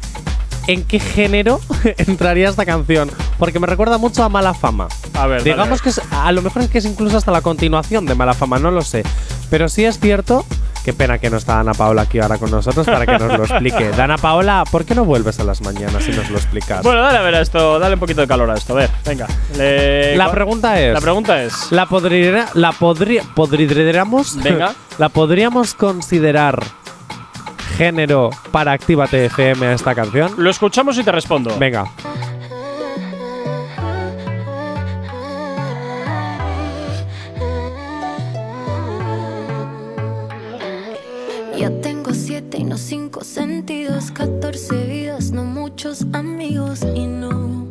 en 0.68 0.84
qué 0.84 1.00
género 1.02 1.60
entraría 1.98 2.48
esta 2.48 2.66
canción. 2.66 3.12
Porque 3.38 3.60
me 3.60 3.68
recuerda 3.68 3.98
mucho 3.98 4.24
a 4.24 4.30
Mala 4.30 4.54
Fama. 4.54 4.88
A 5.16 5.28
ver, 5.28 5.40
dale. 5.40 5.52
Digamos 5.52 5.82
que 5.82 5.90
es- 5.90 6.02
a 6.12 6.32
lo 6.32 6.42
mejor 6.42 6.62
es 6.62 6.70
que 6.70 6.78
es 6.78 6.86
incluso 6.86 7.18
hasta 7.18 7.32
la 7.32 7.42
continuación 7.42 8.06
de 8.06 8.16
Mala 8.16 8.34
Fama, 8.34 8.58
no 8.58 8.72
lo 8.72 8.82
sé. 8.84 9.04
Pero 9.50 9.68
sí 9.68 9.84
es 9.84 10.00
cierto. 10.00 10.46
Qué 10.90 10.94
pena 10.94 11.20
que 11.20 11.30
no 11.30 11.38
está 11.38 11.58
Dana 11.58 11.76
Paola 11.76 12.02
aquí 12.02 12.18
ahora 12.18 12.40
con 12.40 12.50
nosotros 12.50 12.84
para 12.88 13.06
que 13.06 13.12
nos 13.20 13.38
lo 13.38 13.44
explique. 13.46 13.90
Dana 13.96 14.18
Paola, 14.18 14.64
¿por 14.72 14.86
qué 14.86 14.96
no 14.96 15.06
vuelves 15.06 15.40
a 15.40 15.44
las 15.44 15.62
mañanas 15.62 16.08
y 16.08 16.12
nos 16.14 16.32
lo 16.32 16.38
explicas? 16.38 16.82
Bueno, 16.82 17.00
dale 17.04 17.20
a 17.20 17.22
ver 17.22 17.36
a 17.36 17.42
esto, 17.42 17.78
dale 17.78 17.94
un 17.94 18.00
poquito 18.00 18.22
de 18.22 18.28
calor 18.28 18.50
a 18.50 18.56
esto. 18.56 18.74
A 18.74 18.78
ver, 18.78 18.90
venga. 19.06 19.28
Le- 19.56 20.16
la 20.18 20.32
pregunta 20.32 20.82
es. 20.82 20.92
La 20.96 21.00
pregunta 21.00 21.44
es. 21.44 21.72
¿La 21.72 21.86
podría, 21.86 22.48
la 22.56 22.72
podría, 22.72 23.22
podríamos, 23.36 24.36
Venga. 24.42 24.74
la 24.98 25.10
podríamos 25.10 25.76
considerar 25.76 26.60
género 27.78 28.32
para 28.50 28.72
Actívate 28.72 29.26
FM 29.26 29.68
a 29.68 29.74
esta 29.74 29.94
canción? 29.94 30.34
Lo 30.38 30.50
escuchamos 30.50 30.98
y 30.98 31.04
te 31.04 31.12
respondo. 31.12 31.56
Venga. 31.60 31.84
Cinco 42.80 43.24
sentidos, 43.24 44.12
14 44.12 44.86
vidas, 44.86 45.32
no 45.32 45.44
muchos 45.44 46.06
amigos 46.14 46.82
y 46.96 47.06
no, 47.06 47.68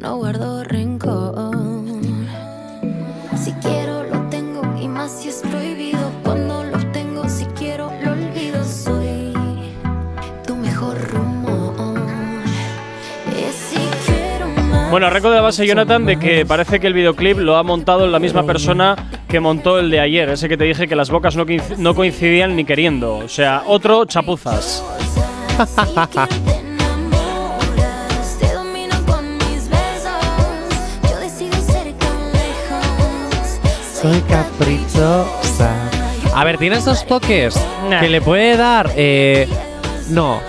no 0.00 0.16
guardo 0.16 0.64
Bueno, 14.90 15.06
arranco 15.06 15.30
de 15.30 15.36
la 15.36 15.42
base, 15.42 15.66
Jonathan, 15.66 16.04
de 16.04 16.18
que 16.18 16.44
parece 16.44 16.80
que 16.80 16.88
el 16.88 16.94
videoclip 16.94 17.38
lo 17.38 17.56
ha 17.56 17.62
montado 17.62 18.06
la 18.08 18.18
misma 18.18 18.44
persona 18.44 18.96
que 19.28 19.38
montó 19.38 19.78
el 19.78 19.88
de 19.90 20.00
ayer, 20.00 20.28
ese 20.30 20.48
que 20.48 20.56
te 20.56 20.64
dije 20.64 20.88
que 20.88 20.96
las 20.96 21.10
bocas 21.10 21.36
no, 21.36 21.44
no 21.78 21.94
coincidían 21.94 22.56
ni 22.56 22.64
queriendo. 22.64 23.18
O 23.18 23.28
sea, 23.28 23.62
otro 23.66 24.04
chapuzas. 24.06 24.82
Soy 34.00 34.20
caprichosa. 34.22 35.70
A 36.34 36.44
ver, 36.44 36.56
tiene 36.58 36.76
esos 36.76 37.04
toques 37.06 37.54
Nah. 37.88 38.00
que 38.00 38.08
le 38.08 38.20
puede 38.20 38.56
dar. 38.56 38.90
eh, 38.96 39.48
no. 40.08 40.40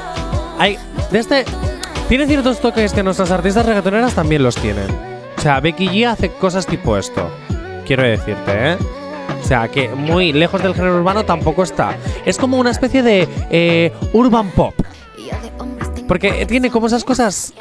Hay. 0.58 0.78
De 1.12 1.20
este. 1.20 1.46
Tiene 2.12 2.28
ciertos 2.28 2.60
toques 2.60 2.92
que 2.92 3.04
nuestras 3.04 3.32
artistas 3.32 3.66
reggaetoneras 3.66 4.14
también 4.14 4.44
los 4.44 4.58
tienen. 4.58 4.88
O 5.38 5.42
sea, 5.42 5.62
Becky 5.62 5.88
G 5.88 6.06
hace 6.06 6.28
cosas 6.28 6.68
tipo 6.68 6.98
esto. 6.98 7.32
Quiero 7.88 8.04
decirte, 8.04 8.52
¿eh? 8.74 8.78
O 9.42 9.48
sea, 9.48 9.70
que 9.70 9.88
muy 9.88 10.34
lejos 10.34 10.62
del 10.62 10.74
género 10.74 10.98
urbano 10.98 11.24
tampoco 11.24 11.64
está. 11.64 11.96
Es 12.26 12.38
como 12.38 12.58
una 12.58 12.72
especie 12.72 13.02
de 13.02 13.30
eh, 13.50 13.94
urban 14.12 14.50
pop. 14.50 14.74
Porque 16.06 16.46
tiene 16.48 16.70
como 16.70 16.88
esas 16.88 17.06
cosas. 17.06 17.54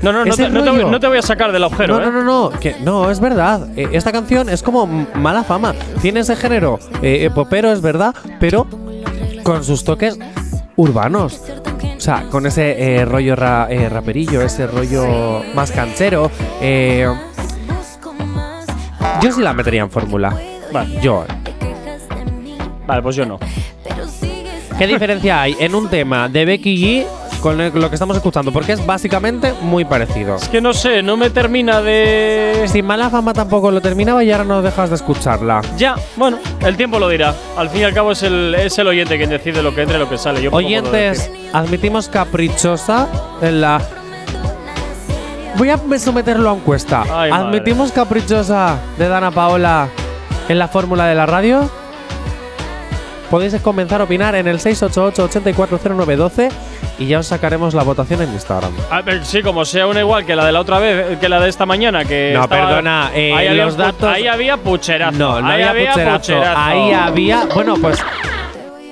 No, 0.00 0.10
no, 0.10 0.24
no 0.24 0.34
te, 0.34 0.48
no 0.48 0.64
te 0.64 0.84
no 0.84 1.00
te 1.00 1.06
voy 1.08 1.18
a 1.18 1.22
sacar 1.22 1.52
del 1.52 1.64
agujero, 1.64 1.98
No, 1.98 2.02
¿eh? 2.02 2.06
no, 2.06 2.12
no, 2.12 2.50
no, 2.50 2.58
que 2.58 2.76
no, 2.80 3.10
es 3.10 3.20
verdad. 3.20 3.68
Eh, 3.76 3.90
esta 3.92 4.10
canción 4.10 4.48
es 4.48 4.62
como 4.62 4.86
mala 4.86 5.44
fama. 5.44 5.74
Tiene 6.00 6.20
ese 6.20 6.34
género 6.34 6.78
eh, 7.02 7.26
eh, 7.26 7.30
popero, 7.30 7.70
es 7.70 7.82
verdad, 7.82 8.14
pero 8.40 8.66
con 9.42 9.62
sus 9.62 9.84
toques 9.84 10.18
urbanos. 10.76 11.38
O 12.02 12.04
sea, 12.04 12.24
con 12.28 12.44
ese 12.46 12.96
eh, 12.96 13.04
rollo 13.04 13.36
ra- 13.36 13.68
eh, 13.70 13.88
raperillo, 13.88 14.42
ese 14.42 14.66
rollo 14.66 15.44
más 15.54 15.70
canchero. 15.70 16.32
eh, 16.60 17.06
yo 19.20 19.30
sí 19.32 19.40
la 19.40 19.52
metería 19.52 19.82
en 19.82 19.90
fórmula. 19.92 20.36
Vale. 20.72 20.98
Yo. 21.00 21.24
Vale, 22.88 23.02
pues 23.02 23.14
yo 23.14 23.24
no. 23.24 23.38
¿Qué 24.76 24.86
diferencia 24.88 25.42
hay 25.42 25.54
en 25.60 25.76
un 25.76 25.88
tema 25.88 26.28
de 26.28 26.44
Becky 26.44 26.76
G 26.76 27.06
con 27.42 27.58
lo 27.58 27.88
que 27.90 27.96
estamos 27.96 28.16
escuchando? 28.16 28.52
Porque 28.52 28.72
es 28.72 28.86
básicamente 28.86 29.52
muy 29.60 29.84
parecido. 29.84 30.36
Es 30.36 30.48
que 30.48 30.60
no 30.60 30.72
sé, 30.72 31.02
no 31.02 31.16
me 31.16 31.28
termina 31.28 31.82
de. 31.82 32.66
Si 32.68 32.82
mala 32.82 33.10
fama 33.10 33.34
tampoco 33.34 33.70
lo 33.70 33.80
terminaba 33.80 34.22
y 34.22 34.30
ahora 34.30 34.44
no 34.44 34.62
dejas 34.62 34.88
de 34.90 34.96
escucharla. 34.96 35.60
Ya, 35.76 35.96
bueno, 36.16 36.38
el 36.60 36.76
tiempo 36.76 36.98
lo 37.00 37.08
dirá. 37.08 37.34
Al 37.56 37.68
fin 37.68 37.82
y 37.82 37.84
al 37.84 37.92
cabo 37.92 38.12
es 38.12 38.22
el, 38.22 38.54
es 38.54 38.78
el 38.78 38.86
oyente 38.86 39.18
quien 39.18 39.28
decide 39.28 39.62
lo 39.62 39.74
que 39.74 39.82
entra 39.82 39.96
y 39.96 40.00
lo 40.00 40.08
que 40.08 40.16
sale. 40.16 40.40
Yo 40.40 40.50
Oyentes, 40.52 41.30
admitimos 41.52 42.08
caprichosa 42.08 43.08
en 43.42 43.60
la. 43.60 43.82
Voy 45.58 45.68
a 45.68 45.78
someterlo 45.98 46.48
a 46.48 46.54
encuesta. 46.54 47.02
Ay, 47.02 47.30
madre. 47.30 47.48
¿Admitimos 47.48 47.90
caprichosa 47.90 48.78
de 48.96 49.08
Dana 49.08 49.32
Paola 49.32 49.88
en 50.48 50.58
la 50.58 50.68
fórmula 50.68 51.06
de 51.06 51.14
la 51.16 51.26
radio? 51.26 51.68
Podéis 53.32 53.54
comenzar 53.62 54.02
a 54.02 54.04
opinar 54.04 54.34
en 54.34 54.46
el 54.46 54.58
688-840912 54.58 56.50
y 56.98 57.06
ya 57.06 57.20
os 57.20 57.26
sacaremos 57.26 57.72
la 57.72 57.82
votación 57.82 58.20
en 58.20 58.30
Instagram. 58.30 58.70
Sí, 59.22 59.40
como 59.42 59.64
sea 59.64 59.86
una 59.86 60.00
igual 60.00 60.26
que 60.26 60.36
la 60.36 60.44
de 60.44 60.52
la 60.52 60.60
otra 60.60 60.78
vez, 60.78 61.18
que 61.18 61.28
la 61.30 61.40
de 61.40 61.48
esta 61.48 61.64
mañana, 61.64 62.04
que 62.04 62.32
No, 62.34 62.42
estaba- 62.44 62.66
perdona, 62.68 63.10
eh, 63.14 63.32
ahí 63.34 63.46
había 63.48 63.64
los 63.64 63.74
pu- 63.74 63.78
datos- 63.78 64.04
ahí 64.12 64.26
había 64.26 64.56
pucherazo. 64.58 65.18
No, 65.18 65.40
no 65.40 65.48
ahí 65.48 65.62
había 65.62 65.92
pucherazo. 65.92 66.18
pucherazo. 66.18 66.60
Ahí 66.60 66.92
había. 66.92 67.46
Bueno, 67.54 67.76
pues. 67.80 67.98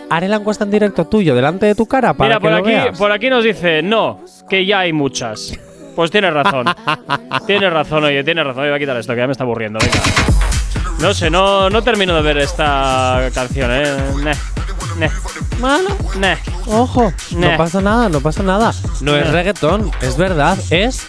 Haré 0.09 0.27
la 0.27 0.37
encuesta 0.37 0.65
en 0.65 0.71
directo 0.71 1.07
tuyo, 1.07 1.35
delante 1.35 1.67
de 1.67 1.75
tu 1.75 1.85
cara, 1.87 2.15
para 2.15 2.29
Mira, 2.31 2.39
que 2.39 2.43
por 2.43 2.51
lo 2.51 2.57
aquí, 2.57 2.71
veas. 2.71 2.99
por 2.99 3.13
aquí 3.13 3.29
nos 3.31 3.45
dice, 3.45 3.83
no, 3.83 4.21
que 4.49 4.65
ya 4.67 4.81
hay 4.81 4.93
muchas. 4.95 5.53
Pues 5.95 6.11
tienes 6.11 6.33
razón. 6.33 6.65
tienes 7.47 7.71
razón, 7.73 8.05
oye, 8.05 8.25
tienes 8.25 8.45
razón. 8.45 8.65
Voy 8.65 8.73
a 8.75 8.79
quitar 8.79 8.97
esto, 8.97 9.13
que 9.13 9.19
ya 9.21 9.27
me 9.27 9.33
está 9.33 9.45
aburriendo. 9.45 9.79
Venga. 9.81 10.50
No 11.01 11.15
sé, 11.15 11.31
no, 11.31 11.71
no 11.71 11.83
termino 11.83 12.15
de 12.15 12.23
ver 12.23 12.39
esta 12.39 13.31
canción, 13.35 13.71
eh. 13.73 13.97
Neh, 14.23 14.33
neh. 14.99 15.11
Bueno, 15.59 15.89
Neh. 16.19 16.37
ojo, 16.67 17.13
no 17.37 17.57
pasa 17.57 17.81
nada, 17.81 18.09
no 18.09 18.21
pasa 18.21 18.43
nada. 18.43 18.73
No 19.01 19.17
es 19.17 19.31
reggaetón, 19.31 19.91
es 20.03 20.17
verdad, 20.17 20.59
es 20.71 21.07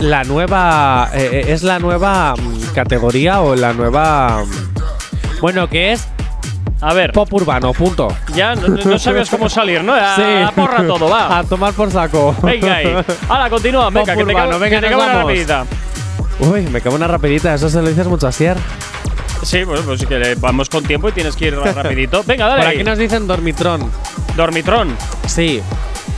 la 0.00 0.24
nueva. 0.24 1.10
eh, 1.14 1.28
eh, 1.46 1.52
es 1.52 1.62
la 1.62 1.78
nueva 1.78 2.34
mm, 2.36 2.72
categoría 2.74 3.40
o 3.40 3.54
la 3.54 3.72
nueva. 3.72 4.44
mm, 4.44 5.40
bueno, 5.40 5.68
que 5.68 5.92
es 5.92 6.06
A 6.80 6.92
ver, 6.94 7.12
pop 7.12 7.32
urbano, 7.32 7.72
punto. 7.72 8.08
ya 8.34 8.54
no, 8.56 8.68
no 8.68 8.98
sabías 8.98 9.28
cómo 9.30 9.48
salir, 9.48 9.84
¿no? 9.84 9.92
A, 9.94 10.14
Sí. 10.16 10.22
a 10.22 10.50
porra 10.52 10.84
todo, 10.86 11.08
va. 11.08 11.38
A 11.38 11.44
tomar 11.44 11.72
por 11.74 11.90
saco. 11.92 12.34
Venga 12.42 12.74
ahí. 12.76 12.96
Ahora, 13.28 13.48
continúa, 13.50 13.90
venga, 13.90 14.14
que 14.16 14.24
te 14.24 14.30
urbano, 14.30 14.48
cago, 14.50 14.58
venga, 14.60 14.80
que 14.80 14.86
te 14.86 14.90
cago 14.92 15.02
vamos. 15.06 15.22
rapidita. 15.22 15.64
Uy, 16.40 16.62
me 16.62 16.80
cago 16.80 16.96
una 16.96 17.06
rapidita, 17.06 17.54
eso 17.54 17.68
se 17.68 17.80
lo 17.82 17.88
dices 17.88 18.06
mucho 18.08 18.26
a 18.26 18.32
Sier. 18.32 18.56
Sí, 19.42 19.60
pues, 19.64 19.80
pues 19.82 20.04
que 20.06 20.36
vamos 20.38 20.68
con 20.68 20.84
tiempo 20.84 21.08
y 21.08 21.12
tienes 21.12 21.34
que 21.36 21.46
ir 21.46 21.56
rapidito. 21.56 22.22
Venga, 22.26 22.46
dale. 22.46 22.62
Por 22.62 22.70
aquí 22.72 22.84
nos 22.84 22.98
dicen 22.98 23.26
dormitrón. 23.26 23.90
Dormitrón. 24.36 24.96
Sí, 25.26 25.60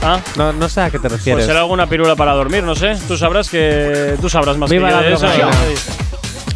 Ah, 0.05 0.19
no, 0.35 0.51
no 0.51 0.67
sé 0.67 0.81
a 0.81 0.85
qué 0.89 0.97
te 0.99 1.07
pues 1.07 1.13
refieres. 1.19 1.45
será 1.45 1.59
alguna 1.61 1.87
pirula 1.87 2.15
para 2.17 2.33
dormir, 2.33 2.61
no 2.63 2.75
sé. 2.75 2.97
Tú 3.07 3.15
sabrás 3.17 3.49
que. 3.49 4.15
Tú 4.19 4.27
sabrás 4.29 4.57
más 4.57 4.69
Viva 4.69 4.87
que 4.89 5.11
yo 5.11 5.17
la 5.21 5.27
de. 5.27 5.75
Sí. 5.77 5.91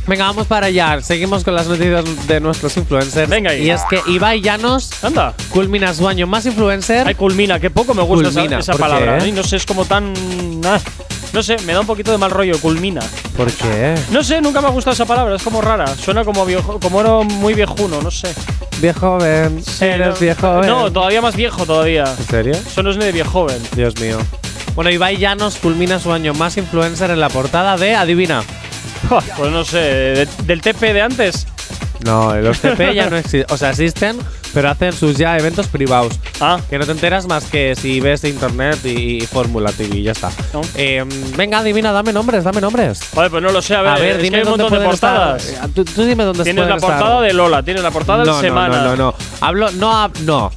Venga, 0.05 0.25
vamos 0.25 0.47
para 0.47 0.67
allá. 0.67 0.99
Seguimos 1.01 1.43
con 1.45 1.55
las 1.55 1.67
noticias 1.67 2.27
de 2.27 2.39
nuestros 2.41 2.75
influencers. 2.75 3.29
Venga 3.29 3.51
ahí. 3.51 3.65
Y 3.67 3.69
es 3.71 3.81
que 3.89 4.01
Ibai 4.07 4.41
Llanos 4.41 4.89
Anda. 5.03 5.33
culmina 5.49 5.93
su 5.93 6.07
año 6.09 6.27
más 6.27 6.45
influencer. 6.45 7.07
Ay, 7.07 7.15
culmina, 7.15 7.57
que 7.59 7.69
poco 7.69 7.93
me 7.93 8.01
gusta 8.03 8.29
esa- 8.29 8.39
Culmina, 8.41 8.59
esa, 8.59 8.71
¿por 8.73 8.81
palabra. 8.81 9.17
qué? 9.19 9.23
Ay, 9.25 9.31
No 9.31 9.43
sé, 9.43 9.55
es 9.57 9.65
como 9.65 9.85
tan. 9.85 10.13
ah, 10.65 10.79
no 11.33 11.43
sé, 11.43 11.57
me 11.65 11.73
da 11.73 11.81
un 11.81 11.87
poquito 11.87 12.11
de 12.11 12.17
mal 12.17 12.31
rollo, 12.31 12.59
culmina. 12.59 13.01
¿Por 13.35 13.51
qué? 13.51 13.95
No 14.11 14.23
sé, 14.23 14.41
nunca 14.41 14.61
me 14.61 14.67
ha 14.67 14.71
gustado 14.71 14.93
esa 14.93 15.05
palabra, 15.05 15.35
es 15.35 15.43
como 15.43 15.61
rara. 15.61 15.87
Suena 15.95 16.23
como 16.25 16.45
viejo, 16.45 16.79
como 16.79 17.01
era 17.01 17.11
muy 17.23 17.53
viejuno, 17.53 18.01
no 18.01 18.09
sé. 18.11 18.33
Viejo 18.81 19.17
ven. 19.17 19.61
Eres 19.81 20.07
no, 20.07 20.13
viejo 20.15 20.59
ven. 20.59 20.69
No, 20.69 20.91
todavía 20.91 21.21
más 21.21 21.35
viejo 21.35 21.65
todavía. 21.65 22.03
¿En 22.17 22.25
serio? 22.27 22.53
Eso 22.53 22.83
no 22.83 22.91
es 22.91 22.97
ni 22.97 23.05
de 23.05 23.11
viejo 23.11 23.29
joven. 23.31 23.61
Dios 23.75 23.99
mío. 23.99 24.17
Bueno, 24.75 24.89
Ibai 24.91 25.17
Llanos 25.17 25.55
culmina 25.57 25.99
su 25.99 26.11
año 26.13 26.33
más 26.33 26.55
influencer 26.57 27.09
en 27.11 27.19
la 27.19 27.29
portada 27.29 27.77
de 27.77 27.95
Adivina. 27.95 28.43
Pues 29.37 29.51
no 29.51 29.63
sé, 29.63 29.77
de- 29.79 30.27
del 30.43 30.61
TP 30.61 30.93
de 30.93 31.01
antes. 31.01 31.47
No, 32.05 32.35
los 32.35 32.59
TP 32.59 32.93
ya 32.93 33.09
no 33.09 33.17
existen. 33.17 33.45
O 33.49 33.57
sea, 33.57 33.71
existen, 33.71 34.17
pero 34.53 34.69
hacen 34.69 34.93
sus 34.93 35.17
ya 35.17 35.37
eventos 35.37 35.67
privados. 35.67 36.19
Ah, 36.39 36.59
Que 36.69 36.77
no 36.77 36.85
te 36.85 36.91
enteras 36.91 37.27
más 37.27 37.45
que 37.45 37.75
si 37.75 37.99
ves 37.99 38.23
internet 38.23 38.79
y, 38.85 39.17
y 39.17 39.21
Fórmula 39.21 39.71
TV 39.71 39.97
y 39.97 40.03
ya 40.03 40.11
está. 40.11 40.29
No. 40.53 40.61
Eh, 40.75 41.03
venga, 41.35 41.59
adivina, 41.59 41.91
dame 41.91 42.13
nombres, 42.13 42.43
dame 42.43 42.61
nombres. 42.61 42.99
vale, 43.13 43.29
pues 43.29 43.41
no 43.43 43.51
lo 43.51 43.61
sé, 43.61 43.75
a 43.75 43.81
ver, 43.81 43.91
A 43.93 43.95
ver, 43.99 44.15
es 44.17 44.21
dime 44.21 44.29
que 44.29 44.35
hay 44.37 44.41
un 44.43 44.57
dónde 44.57 44.63
montón 44.63 44.79
de 44.89 44.93
estar. 44.95 45.13
portadas. 45.15 45.47
Eh, 45.49 45.57
Tú, 45.73 45.85
tú 45.85 46.03
dime 46.05 46.23
dónde 46.23 46.43
Tienes 46.43 46.61
la 46.67 46.75
pueden 46.77 46.77
estar. 46.77 46.99
portada 46.99 47.21
de 47.21 47.33
Lola, 47.33 47.63
tienes 47.63 47.83
la 47.83 47.91
portada 47.91 48.23
no, 48.23 48.35
de 48.37 48.41
Semana. 48.41 48.77
No, 48.77 48.83
no, 48.83 48.89
no, 48.89 48.95
no. 49.11 49.15
Hablo, 49.41 49.71
no, 49.71 50.11
no. 50.21 50.51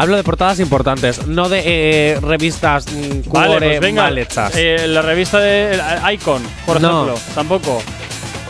Hablo 0.00 0.16
de 0.16 0.22
portadas 0.22 0.60
importantes, 0.60 1.26
no 1.26 1.48
de 1.48 1.62
eh, 1.64 2.20
revistas 2.20 2.86
mm, 2.86 3.30
Vale, 3.32 3.48
cuore 3.48 3.66
pues 3.68 3.80
venga. 3.80 4.04
mal 4.04 4.16
hechas. 4.18 4.52
eh, 4.56 4.86
la 4.86 5.02
revista 5.02 5.38
de 5.40 5.76
Icon, 6.14 6.40
por 6.64 6.80
No. 6.80 7.04
ejemplo, 7.04 7.20
tampoco. 7.34 7.82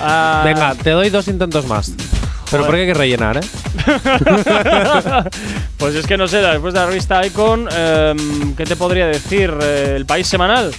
Ah, 0.01 0.43
Venga, 0.45 0.75
te 0.75 0.91
doy 0.91 1.09
dos 1.11 1.27
intentos 1.27 1.67
más. 1.67 1.93
Pero 2.51 2.65
Joder. 2.65 2.67
porque 2.67 2.81
hay 2.81 2.87
que 2.87 2.95
rellenar, 2.95 3.37
¿eh? 3.37 3.41
pues 5.79 5.95
es 5.95 6.07
que 6.07 6.17
no 6.17 6.27
sé, 6.29 6.39
después 6.39 6.73
de 6.75 6.81
la 6.81 6.87
revista 6.87 7.25
Icon, 7.27 7.69
em, 7.77 8.55
¿qué 8.57 8.65
te 8.65 8.77
podría 8.77 9.07
decir? 9.07 9.53
Eh, 9.61 9.95
¿El 9.97 10.07
país 10.07 10.27
semanal? 10.27 10.73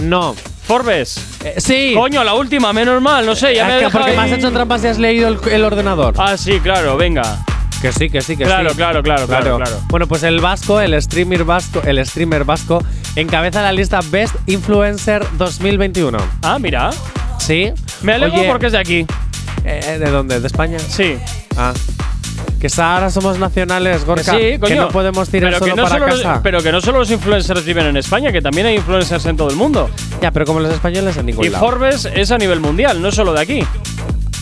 No. 0.00 0.34
¿Forbes? 0.66 1.18
Eh, 1.44 1.54
sí. 1.58 1.92
Coño, 1.94 2.22
la 2.24 2.34
última, 2.34 2.72
menos 2.72 3.00
mal, 3.00 3.24
no 3.26 3.34
sé, 3.34 3.54
ya 3.54 3.64
me 3.66 3.72
ha 3.72 3.78
que 3.78 3.84
dejado 3.86 4.04
porque 4.04 4.16
me 4.16 4.22
has 4.22 4.32
hecho 4.32 4.52
trampas 4.52 4.84
y 4.84 4.86
has 4.88 4.98
leído 4.98 5.28
el, 5.28 5.38
el 5.50 5.64
ordenador. 5.64 6.14
Ah, 6.18 6.36
sí, 6.36 6.60
claro, 6.60 6.96
venga. 6.96 7.38
Que 7.80 7.92
sí, 7.92 8.10
que 8.10 8.20
sí, 8.20 8.36
que 8.36 8.44
Claro, 8.44 8.70
sí. 8.70 8.76
claro, 8.76 9.02
claro, 9.02 9.26
claro, 9.26 9.56
claro. 9.56 9.80
Bueno, 9.88 10.06
pues 10.06 10.24
el 10.24 10.40
vasco, 10.40 10.80
el 10.80 11.00
streamer 11.00 11.44
vasco, 11.44 11.80
el 11.84 12.04
streamer 12.04 12.44
vasco 12.44 12.82
encabeza 13.16 13.62
la 13.62 13.72
lista 13.72 14.00
Best 14.10 14.34
Influencer 14.46 15.24
2021. 15.38 16.18
Ah, 16.42 16.58
mira. 16.58 16.90
Sí. 17.38 17.72
Me 18.02 18.14
alegro 18.14 18.40
Oye, 18.40 18.48
porque 18.48 18.66
es 18.66 18.72
de 18.72 18.78
aquí. 18.78 19.06
Eh, 19.64 19.98
¿De 19.98 20.10
dónde? 20.10 20.40
¿De 20.40 20.46
España? 20.46 20.78
Sí. 20.78 21.16
Ah. 21.56 21.72
Que 22.60 22.68
ahora 22.82 23.08
somos 23.10 23.38
nacionales, 23.38 24.04
Gorka. 24.04 24.32
Que 24.36 24.54
sí, 24.54 24.58
coño. 24.58 24.68
Que 24.74 24.80
no 24.80 24.88
podemos 24.88 25.28
tirar 25.28 25.52
pero 25.52 25.58
solo 25.60 25.76
no 25.76 25.82
para 25.84 25.94
solo 25.94 26.06
los- 26.08 26.22
casa. 26.22 26.40
pero 26.42 26.60
que 26.62 26.72
no 26.72 26.80
solo 26.80 26.98
los 26.98 27.10
influencers 27.10 27.64
viven 27.64 27.86
en 27.86 27.96
España, 27.96 28.32
que 28.32 28.42
también 28.42 28.66
hay 28.66 28.76
influencers 28.76 29.24
en 29.26 29.36
todo 29.36 29.48
el 29.50 29.56
mundo. 29.56 29.88
ya, 30.20 30.32
pero 30.32 30.44
como 30.44 30.58
los 30.60 30.72
españoles 30.72 31.16
en 31.16 31.26
ningún 31.26 31.44
Y 31.44 31.48
lado. 31.50 31.64
Forbes 31.64 32.06
es 32.06 32.30
a 32.32 32.38
nivel 32.38 32.58
mundial, 32.60 33.00
no 33.00 33.12
solo 33.12 33.32
de 33.32 33.40
aquí. 33.40 33.60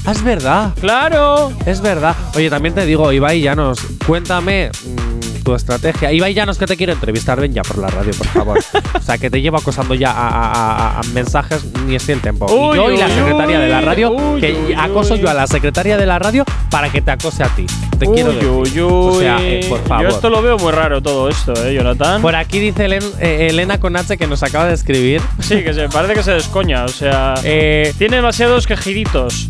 Ah, 0.06 0.12
es 0.12 0.22
verdad. 0.22 0.72
Claro. 0.80 1.52
Es 1.66 1.80
verdad. 1.82 2.14
Oye, 2.36 2.48
también 2.48 2.74
te 2.74 2.86
digo, 2.86 3.12
Ibai 3.12 3.42
Llanos, 3.42 3.80
cuéntame 4.06 4.70
mm, 4.70 5.05
tu 5.46 5.54
estrategia. 5.54 6.10
Ibai 6.12 6.34
Llanos, 6.34 6.58
que 6.58 6.66
te 6.66 6.76
quiero 6.76 6.92
entrevistar, 6.92 7.40
ven 7.40 7.54
ya 7.54 7.62
por 7.62 7.78
la 7.78 7.86
radio, 7.86 8.10
por 8.18 8.26
favor. 8.26 8.58
o 8.94 9.00
sea, 9.00 9.16
que 9.16 9.30
te 9.30 9.40
llevo 9.40 9.56
acosando 9.58 9.94
ya 9.94 10.10
a, 10.10 10.28
a- 10.28 10.52
a- 10.96 10.98
a 10.98 11.02
mensajes 11.14 11.64
ni 11.86 11.94
estoy 11.94 12.14
el 12.16 12.20
tiempo. 12.20 12.46
Uy, 12.52 12.74
y 12.74 12.80
yo 12.80 12.90
y 12.90 12.96
la 12.96 13.06
uy, 13.06 13.12
secretaria 13.12 13.60
de 13.60 13.68
la 13.68 13.78
uy, 13.78 13.84
radio, 13.84 14.10
uy, 14.10 14.40
que 14.40 14.52
uy, 14.52 14.74
acoso 14.74 15.14
uy. 15.14 15.20
yo 15.20 15.30
a 15.30 15.34
la 15.34 15.46
secretaria 15.46 15.96
de 15.96 16.04
la 16.04 16.18
radio 16.18 16.44
para 16.68 16.90
que 16.90 17.00
te 17.00 17.12
acose 17.12 17.44
a 17.44 17.48
ti. 17.48 17.64
Te 17.96 18.06
quiero 18.06 18.30
Uy, 18.30 18.34
decir. 18.34 18.50
uy, 18.50 18.80
O 18.80 19.20
sea, 19.20 19.36
uy. 19.36 19.42
eh, 19.44 19.66
por 19.68 19.84
favor. 19.86 20.02
Yo 20.10 20.16
esto 20.16 20.30
lo 20.30 20.42
veo 20.42 20.58
muy 20.58 20.72
raro 20.72 21.00
todo 21.00 21.28
esto, 21.28 21.52
¿eh, 21.64 21.74
Jonathan? 21.74 22.20
Por 22.22 22.34
aquí 22.34 22.58
dice 22.58 22.86
Helen- 22.86 23.12
eh, 23.20 23.46
Elena 23.48 23.78
con 23.78 23.96
H 23.96 24.16
que 24.16 24.26
nos 24.26 24.42
acaba 24.42 24.66
de 24.66 24.74
escribir. 24.74 25.22
Sí, 25.38 25.62
que 25.62 25.72
se 25.72 25.88
parece 25.88 26.14
que 26.14 26.22
se 26.24 26.32
descoña, 26.32 26.84
o 26.84 26.88
sea… 26.88 27.34
Eh, 27.44 27.94
tiene 27.98 28.16
demasiados 28.16 28.66
quejiditos. 28.66 29.48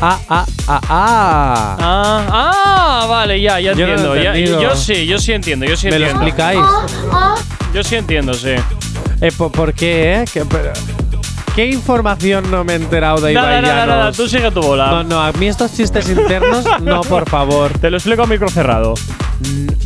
Ah, 0.00 0.18
ah, 0.28 0.46
ah, 0.68 0.80
ah. 0.88 1.76
Ah, 1.80 2.26
ah, 3.02 3.06
vale, 3.08 3.40
ya, 3.40 3.60
ya 3.60 3.72
Yo 3.72 3.86
entiendo. 3.86 4.16
ya- 4.16 4.34
yo 4.34 4.76
sí, 4.76 5.06
yo 5.06 5.18
sí 5.18 5.32
entiendo, 5.32 5.66
yo 5.66 5.76
sí 5.76 5.88
¿Me 5.88 5.98
lo 5.98 6.06
entiendo. 6.06 6.22
explicáis? 6.26 6.60
Yo 7.74 7.82
sí 7.84 7.96
entiendo, 7.96 8.34
sí. 8.34 8.54
Eh, 9.20 9.32
¿por, 9.36 9.52
por 9.52 9.72
qué, 9.74 10.14
eh? 10.22 10.24
¿Qué, 10.32 10.44
pero- 10.44 10.72
¿Qué 11.60 11.66
información 11.66 12.50
no 12.50 12.64
me 12.64 12.72
he 12.72 12.76
enterado 12.76 13.20
de 13.20 13.34
Nada, 13.34 13.58
Ibai 13.58 13.62
nada, 13.62 13.84
nada, 13.84 13.98
Llanos? 14.04 14.16
tú 14.16 14.26
sigue 14.26 14.50
tu 14.50 14.62
bola. 14.62 14.86
No, 14.86 15.04
no, 15.04 15.20
a 15.20 15.30
mí 15.32 15.46
estos 15.46 15.70
chistes 15.74 16.08
internos, 16.08 16.64
no, 16.80 17.02
por 17.08 17.28
favor. 17.28 17.70
Te 17.78 17.90
lo 17.90 17.98
explico 17.98 18.22
a 18.22 18.26
micro 18.26 18.48
cerrado. 18.48 18.94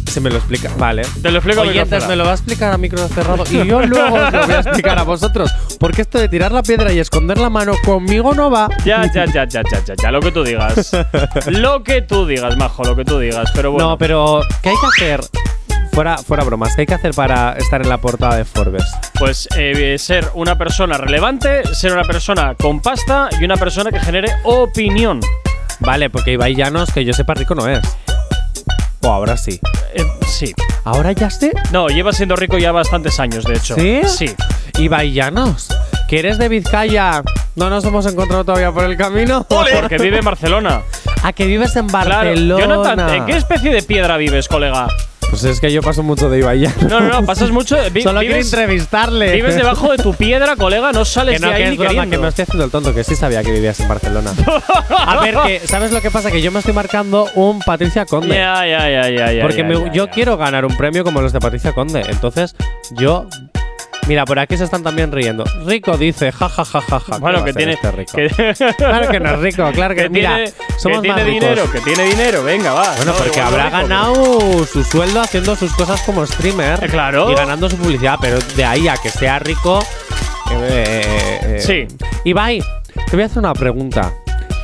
Se 0.06 0.20
me 0.20 0.30
lo 0.30 0.36
explica. 0.36 0.70
Vale. 0.78 1.02
Te 1.20 1.32
lo 1.32 1.38
explico 1.38 1.62
a 1.62 1.64
micro 1.64 1.80
Oyentes, 1.80 1.90
cerrado. 1.90 2.10
me 2.10 2.16
lo 2.16 2.24
va 2.26 2.30
a 2.30 2.34
explicar 2.34 2.72
a 2.72 2.78
micro 2.78 3.08
cerrado 3.08 3.42
y 3.50 3.66
yo 3.66 3.82
luego 3.82 4.14
os 4.14 4.32
lo 4.32 4.46
voy 4.46 4.54
a 4.54 4.60
explicar 4.60 5.00
a 5.00 5.02
vosotros. 5.02 5.50
Porque 5.80 6.02
esto 6.02 6.20
de 6.20 6.28
tirar 6.28 6.52
la 6.52 6.62
piedra 6.62 6.92
y 6.92 7.00
esconder 7.00 7.38
la 7.38 7.50
mano 7.50 7.72
conmigo 7.84 8.34
no 8.34 8.52
va. 8.52 8.68
Ya, 8.84 9.12
ya, 9.12 9.24
ya, 9.24 9.44
ya, 9.48 9.62
ya, 9.68 9.84
ya, 9.84 9.94
ya, 10.00 10.10
lo 10.12 10.20
que 10.20 10.30
tú 10.30 10.44
digas. 10.44 10.92
lo 11.48 11.82
que 11.82 12.02
tú 12.02 12.24
digas, 12.24 12.56
majo, 12.56 12.84
lo 12.84 12.94
que 12.94 13.04
tú 13.04 13.18
digas. 13.18 13.50
Pero 13.52 13.72
bueno. 13.72 13.88
No, 13.88 13.98
pero 13.98 14.42
¿qué 14.62 14.68
hay 14.68 14.76
que 14.76 14.86
hacer? 14.86 15.20
Fuera, 15.94 16.18
fuera 16.18 16.42
bromas, 16.42 16.74
¿qué 16.74 16.82
hay 16.82 16.86
que 16.86 16.94
hacer 16.94 17.12
para 17.14 17.52
estar 17.52 17.80
en 17.80 17.88
la 17.88 17.98
portada 17.98 18.36
de 18.36 18.44
Forbes? 18.44 18.84
Pues 19.16 19.48
eh, 19.56 19.96
ser 19.96 20.28
una 20.34 20.58
persona 20.58 20.98
relevante, 20.98 21.62
ser 21.72 21.92
una 21.92 22.02
persona 22.02 22.56
con 22.60 22.80
pasta 22.80 23.28
y 23.40 23.44
una 23.44 23.56
persona 23.56 23.92
que 23.92 24.00
genere 24.00 24.32
opinión. 24.42 25.20
Vale, 25.78 26.10
porque 26.10 26.32
Ibai 26.32 26.56
Llanos, 26.56 26.90
que 26.92 27.04
yo 27.04 27.12
sepa, 27.12 27.34
rico 27.34 27.54
no 27.54 27.68
es. 27.68 27.80
O 29.02 29.08
ahora 29.12 29.36
sí. 29.36 29.60
Eh, 29.94 30.04
sí. 30.26 30.52
¿Ahora 30.82 31.12
ya 31.12 31.30
sé? 31.30 31.52
No, 31.70 31.86
lleva 31.88 32.12
siendo 32.12 32.34
rico 32.34 32.58
ya 32.58 32.72
bastantes 32.72 33.20
años, 33.20 33.44
de 33.44 33.54
hecho. 33.54 33.76
¿Sí? 33.76 34.00
Sí. 34.04 34.34
Ibai 34.78 35.12
Llanos, 35.12 35.68
que 36.08 36.18
eres 36.18 36.38
de 36.38 36.48
Vizcaya. 36.48 37.22
No 37.54 37.70
nos 37.70 37.84
hemos 37.84 38.04
encontrado 38.06 38.44
todavía 38.44 38.72
por 38.72 38.82
el 38.84 38.96
camino. 38.96 39.44
Porque 39.48 39.98
vive 39.98 40.18
en 40.18 40.24
Barcelona. 40.24 40.80
¿A 41.22 41.32
que 41.32 41.46
vives 41.46 41.76
en 41.76 41.86
Claro. 41.86 42.08
Barcelona? 42.08 42.60
Jonathan, 42.60 43.14
¿en 43.14 43.26
qué 43.26 43.36
especie 43.36 43.70
de 43.72 43.82
piedra 43.84 44.16
vives, 44.16 44.48
colega? 44.48 44.88
Pues 45.40 45.44
es 45.56 45.60
que 45.60 45.72
yo 45.72 45.82
paso 45.82 46.02
mucho 46.04 46.30
de 46.30 46.38
Ibai 46.38 46.60
Llanos. 46.60 46.82
No, 46.88 47.00
no, 47.00 47.08
no, 47.08 47.26
pasas 47.26 47.50
mucho. 47.50 47.76
vi- 47.92 48.02
Solo 48.02 48.20
quiero 48.20 48.34
vives, 48.36 48.52
entrevistarle. 48.52 49.32
vives 49.32 49.56
debajo 49.56 49.90
de 49.90 49.98
tu 49.98 50.14
piedra, 50.14 50.54
colega, 50.56 50.92
no 50.92 51.04
sales 51.04 51.40
Que 51.40 51.46
no, 51.46 51.48
de 51.48 51.54
ahí 51.54 51.62
que 51.62 51.68
ni 51.70 51.72
es 51.74 51.78
broma, 51.78 51.90
queriendo. 51.92 52.16
que 52.18 52.22
me 52.22 52.28
estoy 52.28 52.42
haciendo 52.44 52.64
el 52.66 52.70
tonto, 52.70 52.94
que 52.94 53.02
sí 53.04 53.16
sabía 53.16 53.42
que 53.42 53.50
vivías 53.50 53.80
en 53.80 53.88
Barcelona. 53.88 54.32
A 55.06 55.20
ver, 55.20 55.36
que 55.44 55.66
¿sabes 55.66 55.90
lo 55.90 56.00
que 56.00 56.10
pasa? 56.10 56.30
Que 56.30 56.40
yo 56.40 56.52
me 56.52 56.60
estoy 56.60 56.72
marcando 56.74 57.28
un 57.34 57.58
Patricia 57.60 58.06
Conde. 58.06 58.34
Ya, 58.36 58.64
ya, 58.66 58.88
ya, 58.88 59.10
ya, 59.10 59.32
ya. 59.32 59.42
porque 59.42 59.58
ya, 59.58 59.64
me- 59.64 59.74
ya, 59.86 59.92
yo 59.92 60.04
ya. 60.06 60.10
quiero 60.12 60.36
ganar 60.36 60.64
un 60.64 60.76
premio 60.76 61.02
como 61.04 61.20
los 61.20 61.32
de 61.32 61.40
Patricia 61.40 61.72
Conde. 61.72 62.04
Entonces, 62.08 62.54
yo 62.92 63.26
Mira, 64.06 64.24
por 64.26 64.38
aquí 64.38 64.56
se 64.58 64.64
están 64.64 64.82
también 64.82 65.10
riendo. 65.12 65.44
Rico 65.64 65.96
dice, 65.96 66.30
ja, 66.30 66.48
ja, 66.48 66.64
ja, 66.64 66.80
ja, 66.82 67.00
ja. 67.00 67.18
Bueno, 67.18 67.38
¿Qué 67.42 67.52
que 67.52 67.56
tiene. 67.58 67.72
este 67.72 67.90
rico? 67.90 68.12
que- 68.14 68.74
Claro 68.76 69.08
que 69.08 69.18
no 69.20 69.30
es 69.34 69.38
rico, 69.40 69.70
claro 69.72 69.94
que, 69.94 70.02
que 70.02 70.08
mira, 70.10 70.36
tiene, 70.36 70.52
somos 70.76 71.00
que 71.00 71.08
más 71.08 71.16
tiene 71.16 71.30
ricos. 71.30 71.48
dinero, 71.48 71.72
que 71.72 71.80
tiene 71.80 72.04
dinero, 72.04 72.44
venga, 72.44 72.72
va. 72.74 72.94
Bueno, 72.96 73.12
No, 73.12 73.18
porque 73.18 73.40
habrá 73.40 73.64
rico, 73.66 73.76
ganado 73.78 74.66
su 74.66 74.84
sueldo 74.84 75.20
haciendo 75.22 75.56
sus 75.56 75.72
cosas 75.74 76.02
como 76.02 76.26
streamer. 76.26 76.84
Eh, 76.84 76.88
claro. 76.88 77.30
Y 77.32 77.34
ganando 77.34 77.70
su 77.70 77.76
publicidad, 77.78 78.18
pero 78.20 78.38
de 78.56 78.64
ahí 78.64 78.88
a 78.88 78.96
que 78.98 79.08
sea 79.08 79.38
rico. 79.38 79.78
eh, 80.52 81.00
eh, 81.42 81.58
Sí. 81.60 81.86
Ibai, 82.24 82.60
te 83.08 83.16
voy 83.16 83.22
a 83.22 83.26
hacer 83.26 83.38
una 83.38 83.54
pregunta. 83.54 84.12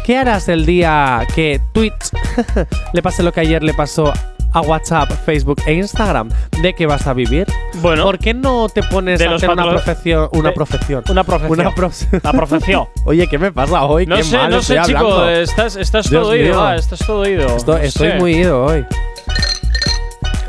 ¿Qué 0.05 0.19
harás 0.19 0.49
el 0.49 0.67
día 0.67 1.27
que 1.35 1.61
Twitch 1.73 2.11
le 2.93 3.03
pase 3.03 3.23
lo 3.23 3.33
que 3.33 3.41
ayer 3.41 3.63
le 3.63 3.73
pasó 3.75 4.13
a 4.53 4.61
WhatsApp, 4.61 5.11
Facebook 5.25 5.61
e 5.67 5.75
Instagram? 5.75 6.31
¿De 6.63 6.75
qué 6.75 6.87
vas 6.87 7.07
a 7.07 7.13
vivir? 7.13 7.47
Bueno. 7.83 8.05
¿Por 8.05 8.19
qué 8.19 8.35
no 8.35 8.69
te 8.69 8.83
pones 8.83 9.19
De 9.19 9.27
a 9.27 9.35
hacer 9.35 9.51
una 9.51 9.69
profesión? 9.71 10.29
Una 10.33 10.53
profesión. 10.53 11.05
Una 11.09 11.25
profesión. 11.25 12.21
Una 12.23 12.33
profesión. 12.33 12.89
Oye, 13.05 13.27
¿qué 13.29 13.39
me 13.39 13.53
pasa 13.53 13.85
hoy? 13.85 14.07
No 14.07 14.17
qué 14.17 14.25
sé, 14.25 14.37
mal 14.37 14.51
no 14.51 14.63
sé, 14.63 14.77
estoy 14.77 14.95
chico. 14.95 15.07
hablando. 15.13 15.31
Estás, 15.31 15.77
estás 15.77 16.11
todo 16.11 16.37
ido, 16.37 16.59
va, 16.59 16.77
estás 16.77 16.99
todo 17.01 17.29
ido. 17.29 17.57
Estoy, 17.57 17.77
No 17.77 17.83
estoy 17.83 18.09
sé. 18.11 18.15
muy 18.19 18.35
ido 18.35 18.65
hoy. 18.65 18.85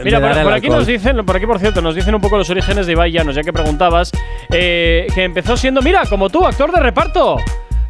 Mira, 0.04 0.20
por, 0.20 0.54
aquí 0.54 0.68
nos 0.68 0.88
dicen, 0.88 1.24
por 1.26 1.36
aquí 1.36 1.46
por 1.46 1.60
cierto, 1.60 1.80
nos 1.82 1.94
dicen 1.94 2.16
un 2.16 2.22
poco 2.22 2.38
los 2.38 2.50
orígenes 2.50 2.88
de 2.88 2.94
Ibai 2.94 3.12
Llanos, 3.12 3.36
ya 3.36 3.44
que 3.44 3.54
preguntabas, 3.54 4.12
eh, 4.50 5.06
que 5.14 5.24
empezó 5.26 5.56
siendo, 5.56 5.82
mira, 5.84 6.04
como 6.10 6.30
tú, 6.30 6.44
actor 6.46 6.72
de 6.72 6.80
reparto. 6.80 7.38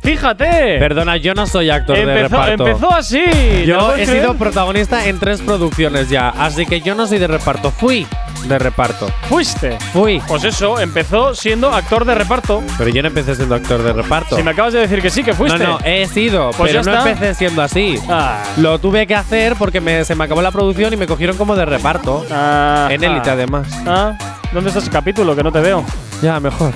Fíjate. 0.04 0.80
Perdona, 0.80 1.18
yo 1.18 1.34
no 1.34 1.45
soy 1.45 1.70
actor 1.70 1.95
de 1.95 2.06
reparto. 2.24 2.66
empezó 2.68 2.91
así. 2.93 3.24
¿te 3.24 3.66
lo 3.66 3.66
Yo 3.66 3.95
he 3.95 4.06
sido 4.06 4.34
protagonista 4.36 5.06
en 5.08 5.20
tres 5.20 5.41
producciones 5.41 6.10
ya, 6.10 6.30
así 6.30 6.66
que 6.66 6.82
yo 6.82 6.95
no 6.95 7.06
soy 7.08 7.20
de 7.20 7.28
reparto. 7.28 7.70
Fui 7.72 8.08
de 8.47 8.58
reparto. 8.58 9.08
Fuiste. 9.30 9.78
Fui. 9.93 10.20
Pues 10.28 10.43
eso, 10.43 10.80
empezó 10.80 11.36
siendo 11.36 11.72
actor 11.72 12.06
de 12.06 12.16
reparto. 12.16 12.64
Pero 12.80 12.89
yo 12.89 13.02
no 13.04 13.10
empecé 13.10 13.36
siendo 13.36 13.54
actor 13.54 13.84
de 13.84 13.93
reparto. 13.93 14.36
Si 14.36 14.41
me 14.41 14.52
acabas 14.52 14.74
de 14.74 14.80
decir 14.80 15.02
que 15.04 15.12
sí, 15.12 15.24
que 15.24 15.34
fuiste. 15.34 15.60
No, 15.60 15.78
no, 15.78 15.80
he 15.86 16.08
sido, 16.08 16.49
Pues 16.58 16.72
pero 16.72 16.84
ya 16.84 16.91
no 16.91 16.97
está. 16.97 17.12
empecé 17.12 17.36
siendo 17.36 17.62
así. 17.62 17.99
Ah. 18.10 18.41
Lo 18.58 18.80
tuve 18.80 19.06
que 19.06 19.14
hacer 19.14 19.56
porque 19.56 19.80
me- 19.80 20.04
se 20.04 20.16
me 20.16 20.24
acabó 20.24 20.41
la 20.41 20.52
producción 20.52 20.91
y 20.91 20.97
me 20.97 21.06
cogieron 21.06 21.38
como 21.38 21.56
de 21.56 21.66
reparto. 21.66 22.26
Ah, 22.32 22.88
en 22.89 23.04
élite, 23.04 23.30
además. 23.30 23.68
Ah, 23.86 24.14
¿Dónde 24.52 24.70
está 24.70 24.80
ese 24.80 24.89
capítulo? 24.91 25.36
Que 25.36 25.43
no 25.43 25.52
te 25.52 25.60
veo. 25.62 25.84
Ya, 26.22 26.39
mejor. 26.39 26.72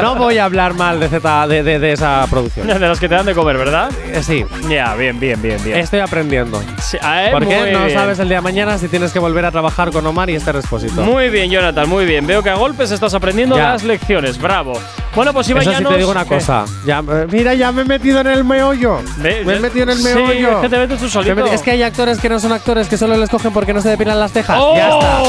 no 0.00 0.14
voy 0.16 0.38
a 0.38 0.46
hablar 0.46 0.72
mal 0.72 0.98
de, 0.98 1.08
Z, 1.08 1.46
de, 1.48 1.62
de- 1.62 1.78
de 1.78 1.92
esa 1.92 2.26
producción. 2.30 2.66
De 2.66 2.78
las 2.78 2.98
que 2.98 3.08
te 3.10 3.14
dan 3.14 3.26
de 3.26 3.34
comer, 3.34 3.58
¿verdad? 3.58 3.90
Eh, 4.06 4.22
sí, 4.22 4.42
Ya, 4.70 4.94
bien, 4.94 5.20
bien, 5.20 5.42
bien, 5.42 5.62
bien. 5.62 5.76
estoy 5.78 6.00
aprendiendo. 6.00 6.62
Sí, 6.80 6.96
ah, 7.02 7.26
eh, 7.26 7.30
¿Por 7.30 7.46
qué? 7.46 7.72
No 7.72 7.84
bien. 7.84 7.90
sabes 7.98 8.18
el 8.20 8.28
día 8.28 8.38
de 8.38 8.42
mañana 8.42 8.78
si 8.78 8.88
tienes 8.88 9.12
que 9.12 9.18
volver 9.18 9.44
a 9.44 9.50
trabajar 9.50 9.90
con 9.90 10.06
Omar 10.06 10.30
y 10.30 10.36
este 10.36 10.50
Expósito. 10.52 11.02
Muy 11.02 11.28
bien, 11.28 11.50
Jonathan, 11.50 11.86
muy 11.88 12.06
bien. 12.06 12.26
Veo 12.26 12.42
que 12.42 12.48
a 12.50 12.54
golpes 12.54 12.90
estás 12.90 13.12
aprendiendo 13.12 13.56
Ya. 13.56 13.70
las 13.72 13.82
lecciones. 13.84 14.40
Bravo. 14.40 14.72
Bueno, 15.14 15.34
pues 15.34 15.46
Ibai 15.50 15.60
Eso 15.62 15.72
sí 15.72 15.76
Llanos, 15.76 15.92
te 15.92 15.98
digo 15.98 16.10
una 16.10 16.24
¿qué? 16.24 16.34
cosa. 16.36 16.64
Ya, 16.86 17.00
eh, 17.00 17.26
mira, 17.30 17.52
ya 17.52 17.70
me 17.70 17.82
he 17.82 17.84
metido 17.84 18.20
en 18.20 18.28
el 18.28 18.44
meollo. 18.44 18.98
Ve- 19.18 19.42
me 19.44 19.56
he 19.56 19.60
metido 19.60 19.82
en 19.84 19.90
el 19.90 19.98
Sí, 19.98 20.04
meollo. 20.04 20.52
es 20.56 20.56
que 20.62 20.68
te 20.70 20.78
metes 20.78 20.96
tú 20.96 21.02
Me 21.04 21.08
he 21.08 21.10
solito. 21.12 21.34
metido- 21.36 21.54
es 21.54 21.60
que 21.62 21.70
hay 21.72 21.82
actores 21.82 22.18
que 22.18 22.30
no 22.30 22.40
son 22.40 22.52
actores 22.52 22.88
que 22.88 22.96
solo 22.96 23.14
les 23.18 23.28
cogen 23.28 23.52
porque 23.52 23.74
no 23.74 23.82
se 23.82 23.90
depilan 23.90 24.18
las 24.18 24.32
cejas. 24.32 24.56
¡Oh! 24.58 24.74
Ya 24.74 24.88
está. 24.88 25.22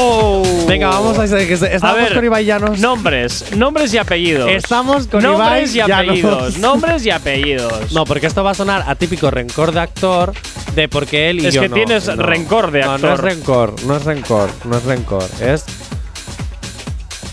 Venga, 0.66 0.88
vamos 0.88 1.18
a 1.18 1.24
que 1.24 1.56
se- 1.56 1.66
A 1.66 1.72
estamos 1.72 1.96
ver, 1.96 2.14
con 2.14 2.24
Ibai 2.24 2.44
Llanos. 2.44 2.78
Nombres, 2.80 3.44
nombres 3.56 3.92
y 3.94 3.98
apellidos. 3.98 4.50
Estamos 4.50 5.06
con 5.06 5.22
nombres 5.22 5.74
Ibai 5.74 5.88
y 5.88 5.92
apellidos. 5.92 6.38
Llanos. 6.54 6.58
Nombres 6.58 7.06
y 7.06 7.10
apellidos. 7.10 7.92
No, 7.92 8.04
porque 8.04 8.26
esto 8.26 8.42
va 8.42 8.52
a 8.52 8.54
sonar 8.54 8.84
a 8.86 8.94
típico 8.94 9.30
rencor 9.30 9.72
de 9.72 9.80
actor 9.80 10.32
de 10.74 10.88
porque 10.88 11.30
él 11.30 11.40
y 11.42 11.46
Es 11.46 11.54
yo 11.54 11.62
que 11.62 11.68
no. 11.68 11.74
tienes 11.76 12.06
No. 12.08 12.16
rencor 12.16 12.70
de 12.70 12.80
No, 12.80 12.86
no 12.86 12.94
es 12.96 13.04
actor. 13.04 13.24
rencor, 13.24 13.74
no 13.86 13.96
es 13.96 14.04
rencor, 14.04 14.50
no 14.64 14.76
es 14.78 14.84
rencor. 14.84 15.24
Es. 15.40 15.64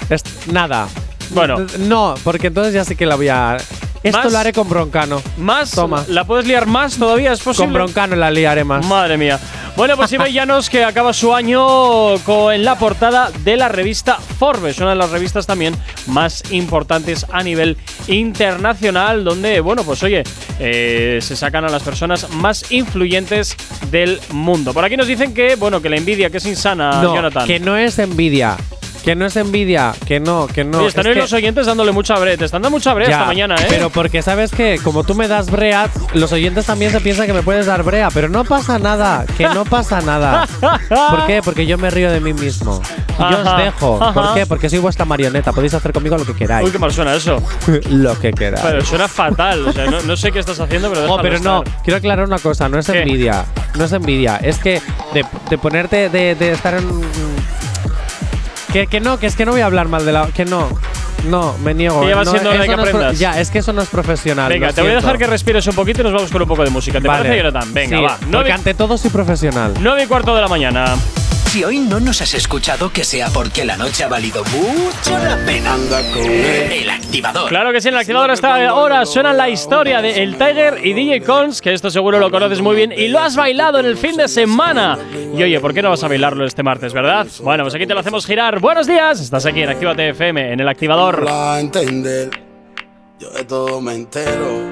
Es 0.10 0.24
nada. 0.52 0.88
Bueno. 1.32 1.66
No, 1.80 2.16
porque 2.24 2.48
entonces 2.48 2.74
ya 2.74 2.84
sí 2.84 2.96
que 2.96 3.06
la 3.06 3.16
voy 3.16 3.30
a. 3.30 3.58
Esto 4.04 4.18
Más- 4.24 4.32
lo 4.32 4.38
haré 4.40 4.52
con 4.52 4.68
Broncano. 4.68 5.22
Más, 5.38 5.72
Toma. 5.72 6.04
¿la 6.08 6.24
puedes 6.26 6.48
liar 6.48 6.66
más 6.66 6.98
todavía? 6.98 7.32
¿Es 7.34 7.40
posible? 7.42 7.66
Con 7.68 7.74
Broncano 7.74 8.16
la 8.16 8.32
liaré 8.32 8.64
más. 8.64 8.86
Madre 8.88 9.18
mía. 9.18 9.40
Bueno, 9.76 9.96
pues 9.96 10.12
Ibai 10.12 10.34
Llanos 10.34 10.70
que 10.70 10.84
acaba 10.84 11.14
su 11.14 11.34
año 11.34 12.18
con, 12.26 12.54
en 12.54 12.66
la 12.66 12.78
portada 12.78 13.32
de 13.44 13.56
la 13.58 13.70
revista 13.70 14.16
Forbes, 14.18 14.80
una 14.80 14.90
de 14.90 14.96
las 14.98 15.12
revistas 15.12 15.46
también 15.48 15.76
más 16.08 16.44
importantes 16.52 17.26
a 17.32 17.42
nivel 17.42 17.78
internacional, 18.36 19.24
donde, 19.24 19.60
bueno, 19.62 19.84
pues 19.84 20.02
oye, 20.04 20.24
eh, 20.60 21.20
se 21.22 21.36
sacan 21.36 21.64
a 21.66 21.70
las 21.70 21.84
personas 21.84 22.30
más 22.32 22.72
influyentes 22.72 23.56
del 23.92 24.20
mundo. 24.32 24.74
Por 24.74 24.84
aquí 24.84 24.98
nos 24.98 25.08
dicen 25.08 25.34
que, 25.34 25.56
bueno, 25.56 25.82
que 25.82 25.90
la 25.90 25.98
envidia, 25.98 26.30
que 26.30 26.38
es 26.38 26.46
insana, 26.46 27.02
no, 27.02 27.16
Jonathan. 27.16 27.46
que 27.48 27.60
no 27.60 27.78
es 27.78 28.00
envidia. 28.00 28.58
Que 29.04 29.16
no 29.16 29.26
es 29.26 29.36
envidia. 29.36 29.94
Que 30.06 30.20
no, 30.20 30.48
que 30.48 30.64
no. 30.64 30.80
Oye, 30.80 30.88
están 30.90 31.02
es 31.06 31.08
hoy 31.10 31.14
que- 31.16 31.20
los 31.22 31.34
oyentes 31.34 31.66
dándole 31.66 31.92
mucha 31.92 32.18
brea. 32.20 32.38
Te 32.38 32.46
están 32.46 32.62
dando 32.62 32.76
mucha 32.78 32.94
brea 32.94 33.08
Ya, 33.10 33.16
esta 33.16 33.26
mañana, 33.26 33.56
¿eh? 33.56 33.66
Pero 33.70 33.90
porque 33.90 34.22
sabes 34.22 34.52
que 34.52 34.80
como 34.84 35.04
tú 35.04 35.16
me 35.16 35.28
das 35.28 35.50
brea, 35.50 35.90
los 36.14 36.32
oyentes 36.32 36.66
también 36.66 36.92
se 36.92 37.00
piensan 37.02 37.26
que 37.26 37.34
me 37.34 37.42
puedes 37.42 37.66
dar 37.66 37.84
brea, 37.84 38.10
pero 38.12 38.30
no 38.30 38.44
pasa 38.44 38.78
nada, 38.80 39.26
que 39.38 39.46
no 39.50 39.66
pasa 39.66 40.02
nada. 40.02 40.48
¿Por 40.90 41.26
qué? 41.26 41.42
Porque 41.44 41.66
yo 41.66 41.78
me 41.78 41.90
río 41.90 42.12
de 42.12 42.20
mí 42.20 42.34
mismo. 42.34 42.82
Y 43.18 43.32
yo 43.34 43.40
os 43.42 43.58
dejo. 43.58 44.00
ajá. 44.02 44.14
¿Por 44.14 44.34
qué? 44.36 44.46
Porque 44.46 44.70
soy 44.70 44.80
vuestra 44.80 45.06
marioneta. 45.06 45.52
Podéis 45.52 45.74
hacer 45.74 45.92
conmigo 45.94 46.18
lo 46.18 46.26
que 46.26 46.34
queráis. 46.36 46.66
Uy, 46.66 46.72
qué 46.72 46.80
mal 46.80 46.92
suena 46.94 47.14
eso. 47.16 47.42
lo 47.90 48.18
que 48.20 48.32
queráis. 48.32 48.64
Pero 48.66 48.86
suena 48.86 49.08
fatal. 49.08 49.68
O 49.68 49.74
sea, 49.74 49.86
no, 49.86 50.02
no 50.02 50.16
sé 50.16 50.32
qué 50.32 50.40
estás 50.40 50.60
haciendo, 50.60 50.90
pero 50.90 51.02
Oh, 51.02 51.18
déjalo 51.18 51.22
pero 51.24 51.40
no, 51.40 51.64
quiero 51.84 51.98
aclarar 51.98 52.26
una 52.26 52.38
cosa, 52.40 52.70
no 52.70 52.78
es 52.80 52.86
¿Qué? 52.88 53.00
envidia, 53.02 53.46
no 53.76 53.86
es 53.86 53.92
envidia, 53.92 54.38
es 54.38 54.58
que 54.60 54.80
de, 55.14 55.26
de 55.50 55.58
ponerte, 55.58 56.10
de, 56.10 56.36
de 56.36 56.52
estar 56.52 56.76
en... 56.76 56.88
Que, 58.74 58.88
que 58.88 59.00
no, 59.00 59.20
que 59.20 59.28
es 59.28 59.36
que 59.36 59.46
no 59.46 59.52
voy 59.52 59.62
a 59.62 59.66
hablar 59.66 59.88
mal 59.88 60.06
de 60.06 60.12
la... 60.14 60.28
Que 60.28 60.46
no, 60.46 60.70
no, 61.28 61.56
me 61.64 61.74
niego. 61.74 62.02
Que 62.02 62.08
ya 62.10 62.16
va 62.16 62.24
no, 62.24 62.32
siendo 62.32 62.50
hora 62.50 62.62
de 62.62 62.68
que 62.70 62.76
no 62.76 62.84
es 62.84 62.90
pro- 62.90 62.98
aprendas. 63.00 63.20
ya, 63.20 63.40
es 63.40 63.50
que 63.52 63.60
eso 63.60 63.74
no 63.74 63.82
es 63.82 63.90
profesional. 63.90 64.50
Venga, 64.50 64.68
lo 64.68 64.74
te 64.74 64.82
voy 64.82 64.92
a 64.92 64.96
dejar 64.96 65.18
que 65.18 65.28
respires 65.28 65.68
un 65.68 65.76
poquito 65.76 66.02
y 66.02 66.04
nos 66.06 66.14
vamos 66.14 66.32
con 66.32 66.42
un 66.42 66.48
poco 66.48 66.64
de 66.64 66.70
música. 66.70 67.00
¿Te 67.02 67.08
Vale. 67.08 67.24
parece, 67.24 67.38
Jonathan? 67.44 67.74
Venga, 67.74 67.98
Sí, 67.98 68.04
va. 68.04 68.18
Porque 68.32 68.52
ante 68.54 68.74
todo 68.74 68.98
soy 68.98 69.10
profesional. 69.12 69.74
nueve 69.82 70.04
y 70.04 70.08
cuarto 70.08 70.34
de 70.36 70.42
la 70.42 70.48
mañana. 70.48 70.96
Si 71.52 71.66
hoy 71.66 71.80
no 71.80 72.00
nos 72.00 72.22
has 72.22 72.34
escuchado, 72.34 72.94
que 72.94 73.04
sea 73.04 73.28
porque 73.28 73.66
la 73.66 73.76
noche 73.76 74.06
ha 74.06 74.08
valido 74.08 74.42
mucho 74.46 75.18
la 75.18 75.36
pena. 75.46 75.76
El 76.72 76.90
activador. 76.90 77.50
Claro 77.50 77.74
que 77.74 77.82
sí, 77.82 77.90
en 77.90 77.96
el 77.96 78.00
activador 78.00 78.32
hasta 78.32 78.70
ahora 78.70 79.06
suena 79.06 79.34
la 79.34 79.50
historia 79.50 80.02
de 80.02 80.24
El 80.24 80.38
Tiger 80.38 80.80
y 80.82 80.94
DJ 80.94 81.24
Cons, 81.24 81.60
que 81.60 81.74
esto 81.74 81.92
seguro 81.92 82.20
lo 82.20 82.32
conoces 82.32 82.62
muy 82.62 82.78
bien 82.78 82.94
y 82.94 83.10
lo 83.10 83.20
has 83.20 83.36
bailado 83.36 83.80
en 83.80 83.86
el 83.86 83.98
fin 83.98 84.16
de 84.16 84.30
semana. 84.30 84.98
Y 85.38 85.44
oye, 85.44 85.60
¿por 85.60 85.74
qué 85.74 85.82
no 85.82 85.90
vas 85.90 86.02
a 86.06 86.08
bailarlo 86.08 86.46
este 86.46 86.64
martes, 86.64 86.94
verdad? 86.94 87.28
Bueno, 87.44 87.66
pues 87.66 87.76
aquí 87.76 87.86
te 87.86 87.94
lo 87.96 88.00
hacemos 88.00 88.26
girar. 88.26 88.62
Buenos 88.62 88.88
días, 88.88 89.20
estás 89.20 89.46
aquí 89.46 89.62
en 89.62 89.72
Actívate 89.72 90.08
FM, 90.08 90.54
en 90.54 90.60
el 90.62 90.70
activador. 90.70 91.28
a 91.30 91.60
entender. 91.60 92.30
Yo 93.20 93.30
de 93.30 93.44
todo 93.44 93.82
me 93.82 93.96
entero. 93.96 94.70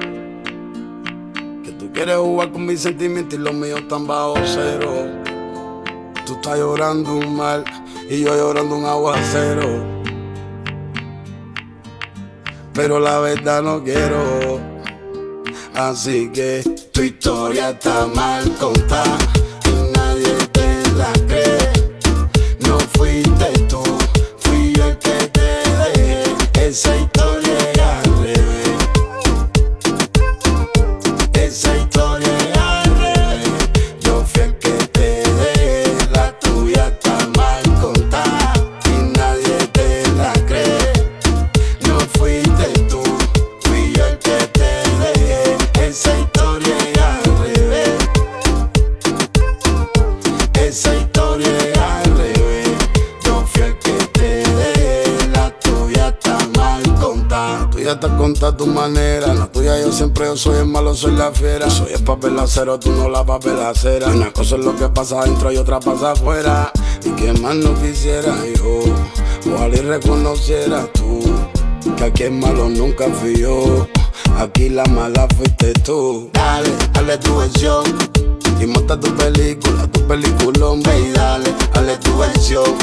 Que 1.62 1.72
tú 1.72 1.92
quieres 1.92 2.16
jugar 2.16 2.50
con 2.50 2.64
mis 2.64 2.80
sentimientos 2.80 3.38
y 3.38 3.42
los 3.42 3.52
míos 3.52 3.80
están 3.80 4.06
bajo 4.06 4.36
cero. 4.46 5.20
Tú 6.30 6.36
estás 6.36 6.58
llorando 6.58 7.16
un 7.16 7.34
mal 7.36 7.64
y 8.08 8.20
yo 8.22 8.36
llorando 8.36 8.76
un 8.76 8.84
aguacero. 8.84 9.66
Pero 12.72 13.00
la 13.00 13.18
verdad 13.18 13.60
no 13.62 13.82
quiero. 13.82 14.60
Así 15.74 16.30
que 16.30 16.62
tu 16.92 17.02
historia 17.02 17.70
está 17.70 18.06
mal 18.06 18.48
contada. 18.60 19.18
y 19.66 19.92
Nadie 19.92 20.36
te 20.52 20.82
la 20.92 21.12
cree. 21.26 21.72
No 22.60 22.78
fuiste 22.78 23.50
tú, 23.68 23.82
fui 24.38 24.72
yo 24.72 24.84
el 24.84 24.98
que 24.98 25.26
te 25.32 25.40
dejé. 25.40 27.19
Tuya 57.90 57.94
está 57.94 58.16
contada 58.16 58.52
a 58.52 58.56
tu 58.56 58.66
manera. 58.66 59.34
La 59.34 59.46
tuya 59.46 59.80
yo 59.80 59.92
siempre 59.92 60.36
soy 60.36 60.58
el 60.58 60.66
malo, 60.66 60.94
soy 60.94 61.12
la 61.12 61.32
fiera. 61.32 61.68
Soy 61.70 61.92
el 61.92 62.02
papel 62.04 62.38
acero, 62.38 62.78
tú 62.78 62.90
no 62.92 63.08
la 63.08 63.24
papel 63.24 63.58
acera. 63.60 64.08
Una 64.08 64.32
cosa 64.32 64.56
es 64.56 64.64
lo 64.64 64.76
que 64.76 64.88
pasa 64.88 65.20
adentro 65.20 65.50
y 65.52 65.56
otra 65.56 65.80
pasa 65.80 66.12
afuera. 66.12 66.72
Y 67.04 67.10
que 67.10 67.32
más 67.34 67.56
no 67.56 67.74
quisiera 67.74 68.34
yo. 68.56 68.80
Ojalá 69.54 69.76
y 69.76 69.80
reconociera 69.80 70.86
tú. 70.92 71.20
Que 71.96 72.04
aquí 72.04 72.22
el 72.24 72.32
malo 72.32 72.68
nunca 72.68 73.06
fui 73.20 73.40
yo. 73.40 73.86
Aquí 74.38 74.68
la 74.68 74.84
mala 74.84 75.26
fuiste 75.36 75.72
tú. 75.84 76.30
Dale, 76.32 76.70
dale 76.92 77.18
tu 77.18 77.38
versión. 77.38 77.84
Y 78.60 78.66
monta 78.66 79.00
tu 79.00 79.14
película, 79.16 79.86
tu 79.90 80.06
peliculón, 80.06 80.82
ve 80.82 81.12
dale, 81.14 81.54
dale 81.72 81.96
tu 81.96 82.16
versión. 82.18 82.76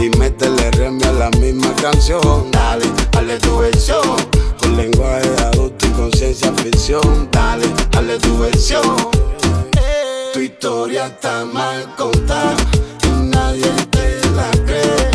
y 0.00 0.16
métele 0.16 0.70
remi 0.72 1.02
a 1.02 1.12
la 1.12 1.30
misma 1.30 1.74
canción. 1.82 2.50
Dale, 2.52 2.86
dale 3.10 3.36
tu 3.38 3.58
versión. 3.58 4.37
Con 4.68 4.76
lenguaje 4.76 5.30
adulto 5.44 5.86
y 5.86 5.90
conciencia 5.92 6.52
ficción. 6.52 7.28
Dale, 7.32 7.66
dale 7.90 8.18
tu 8.18 8.38
versión. 8.38 8.96
Tu 10.34 10.40
historia 10.40 11.06
está 11.06 11.46
mal 11.46 11.94
contada 11.96 12.54
y 13.02 13.08
nadie 13.28 13.72
te 13.90 14.20
la 14.36 14.50
cree. 14.66 15.10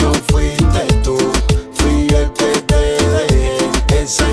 No 0.00 0.14
fuiste 0.28 0.86
tú, 1.02 1.18
fui 1.74 2.06
el 2.08 2.32
que 2.32 2.52
te 2.66 2.74
dejé. 3.08 4.02
Esa 4.02 4.32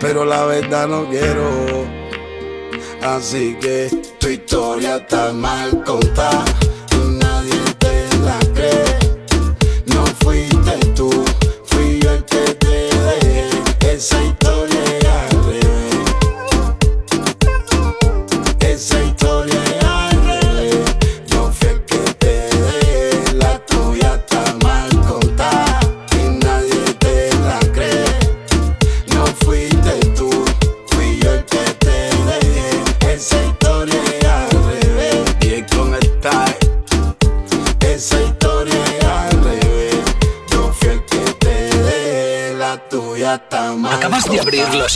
Pero 0.00 0.24
la 0.24 0.44
verdad 0.46 0.88
no 0.88 1.08
quiero. 1.08 1.86
Así 3.02 3.56
que 3.60 3.88
tu 4.18 4.28
historia 4.28 4.96
está 4.96 5.32
mal 5.32 5.82
contada. 5.84 6.44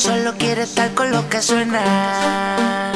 solo 0.00 0.32
quiere 0.38 0.62
estar 0.62 0.94
con 0.94 1.10
lo 1.10 1.28
que 1.28 1.42
suena. 1.42 2.90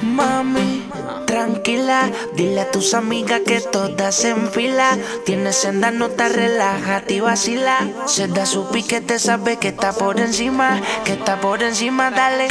Mami, 0.00 0.88
tranquila, 1.26 2.08
dile 2.36 2.60
a 2.60 2.70
tus 2.70 2.94
amigas 2.94 3.40
que 3.44 3.60
todas 3.60 4.14
se 4.14 4.32
fila. 4.52 4.96
Tienes 5.26 5.56
senda, 5.56 5.90
no 5.90 6.08
te 6.08 6.28
relájate 6.28 7.14
y 7.14 7.20
vacila. 7.20 7.78
Se 8.06 8.28
da 8.28 8.46
su 8.46 8.68
piquete, 8.68 9.18
sabe 9.18 9.56
que 9.56 9.68
está 9.68 9.92
por 9.92 10.20
encima, 10.20 10.80
que 11.04 11.14
está 11.14 11.40
por 11.40 11.62
encima, 11.64 12.12
dale. 12.12 12.46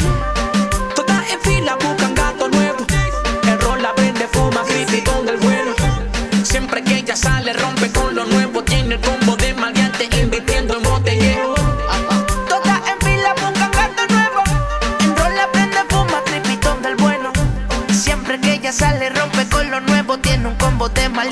Todas 0.94 1.32
en 1.32 1.40
fila 1.40 1.76
buscan 1.76 2.14
gato 2.14 2.48
nuevo. 2.48 2.84
El 3.44 3.60
rol 3.60 3.82
la 3.82 3.92
vende, 3.94 4.28
fuma, 4.28 4.62
criticón 4.64 5.24
del 5.24 5.38
bueno. 5.38 5.72
Siempre 6.42 6.84
que 6.84 6.98
ella 6.98 7.16
sale, 7.16 7.54
rompe 7.54 7.81
Tiene 20.88 21.06
un 21.06 21.31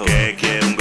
olvide 0.00 0.16
de 0.16 0.20
eso, 0.20 0.26
que 0.26 0.36
quiere 0.36 0.66
un 0.66 0.79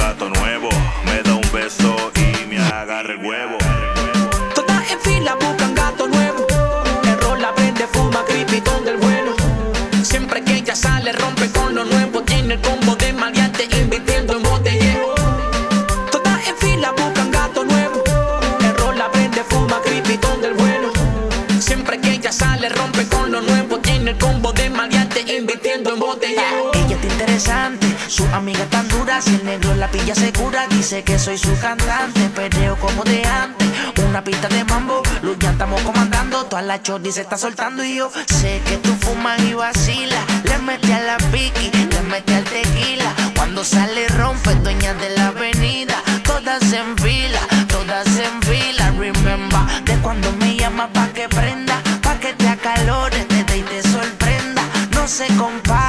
el 29.30 29.45
negro 29.45 29.76
la 29.76 29.89
pilla 29.89 30.15
segura, 30.15 30.68
dice 30.68 31.03
que 31.03 31.18
soy 31.19 31.38
su 31.38 31.57
cantante. 31.60 32.30
Perreo 32.35 32.76
como 32.77 33.03
de 33.03 33.23
antes, 33.26 33.68
una 34.07 34.23
pista 34.23 34.47
de 34.47 34.64
mambo. 34.65 35.01
Luz 35.22 35.38
ya 35.39 35.51
estamos 35.51 35.81
comandando, 35.81 36.45
toda 36.45 36.61
la 36.61 36.81
chordi 36.81 37.11
se 37.11 37.22
está 37.22 37.38
soltando. 37.38 37.84
Y 37.84 37.95
yo 37.95 38.11
sé 38.27 38.61
que 38.65 38.77
tú 38.77 38.93
fumas 38.99 39.39
y 39.41 39.53
vacilas. 39.53 40.23
Le 40.43 40.57
metí 40.60 40.91
a 40.91 41.01
la 41.01 41.18
piqui, 41.31 41.72
le 41.72 42.01
metí 42.10 42.34
al 42.34 42.43
tequila. 42.43 43.14
Cuando 43.35 43.64
sale 43.64 44.07
rompe, 44.10 44.53
dueña 44.56 44.93
de 44.95 45.10
la 45.11 45.27
avenida. 45.27 45.95
Todas 46.23 46.64
en 46.73 46.97
fila, 46.97 47.41
todas 47.68 48.07
en 48.07 48.41
fila. 48.41 48.91
Remember, 48.97 49.84
de 49.85 49.95
cuando 50.01 50.31
me 50.34 50.56
llama 50.56 50.88
pa' 50.93 51.07
que 51.10 51.27
prenda, 51.30 51.81
pa' 52.01 52.19
que 52.19 52.34
te 52.34 52.47
acalores, 52.47 53.27
te 53.27 53.43
dé 53.43 53.57
y 53.57 53.61
te 53.64 53.81
sorprenda. 53.84 54.61
No 54.91 55.07
se 55.07 55.27
compara, 55.38 55.89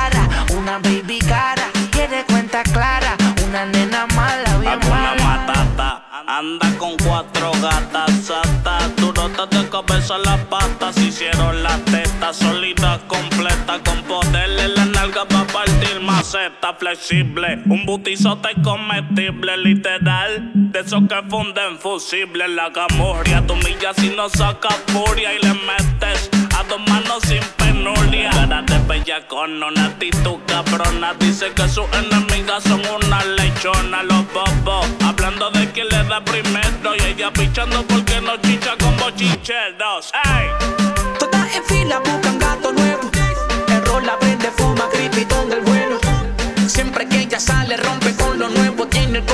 anda 6.41 6.67
con 6.79 6.97
cuatro 6.97 7.53
gatas 7.61 8.11
satas. 8.25 8.97
Durotas 8.97 9.51
de 9.51 9.69
cabeza 9.69 10.17
las 10.19 10.41
patas. 10.47 10.97
Hicieron 10.97 11.63
las 11.63 11.85
tetas 11.85 12.37
sólidas, 12.37 13.01
completas. 13.07 13.81
Con 13.85 14.03
poder 14.05 14.49
en 14.59 14.75
la 14.75 14.87
nalga 14.87 15.27
para 15.27 15.47
partir 15.47 16.01
maceta 16.01 16.73
flexible. 16.75 17.63
Un 17.67 17.85
butizote 17.85 18.51
comestible, 18.63 19.57
literal. 19.59 20.51
De 20.55 20.81
esos 20.81 21.03
que 21.09 21.23
funden 21.29 21.79
fusible. 21.79 22.49
La 22.49 22.71
gamurria, 22.71 23.47
tu 23.47 23.55
milla 23.57 23.93
si 23.95 24.09
no 24.09 24.29
saca 24.31 24.71
furia 24.93 25.35
y 25.35 25.43
le 25.43 25.55
metes 25.69 26.40
a 26.61 27.27
sin 27.27 27.43
penuria. 27.57 28.31
Cara 28.31 28.63
de 28.63 28.79
bellacona, 28.87 29.67
una 29.67 29.87
actitud 29.87 30.39
cabrona. 30.47 31.15
Dice 31.19 31.53
que 31.55 31.69
sus 31.69 31.87
enemigas 31.93 32.63
son 32.65 32.83
una 32.87 33.25
lechona. 33.25 34.03
Los 34.03 34.25
bobos, 34.33 34.87
hablando 35.05 35.51
de 35.51 35.71
quién 35.73 35.89
le 35.89 36.05
da 36.05 36.23
primero. 36.23 36.95
Y 36.99 37.03
ella 37.03 37.33
pichando 37.33 37.83
porque 37.87 38.21
no 38.21 38.37
chicha 38.39 38.77
con 38.79 38.97
bochincheros. 38.99 40.13
¡Ey! 40.25 40.49
Todas 41.19 41.57
en 41.57 41.65
fila 41.65 41.99
buscan 42.01 42.39
gato 42.39 42.73
nuevo. 42.73 43.11
El 43.69 43.85
rol 43.87 44.07
la 44.07 44.19
prende, 44.19 44.51
fuma, 44.57 44.87
gripitón 44.93 45.49
del 45.49 45.61
bueno. 45.61 45.97
Siempre 46.67 47.09
que 47.09 47.21
ella 47.21 47.41
sale, 47.41 47.77
rompe 47.77 48.15
con 48.17 48.39
lo 48.39 48.49
nuevo. 48.49 48.87
Tiene 48.87 49.19
el 49.19 49.25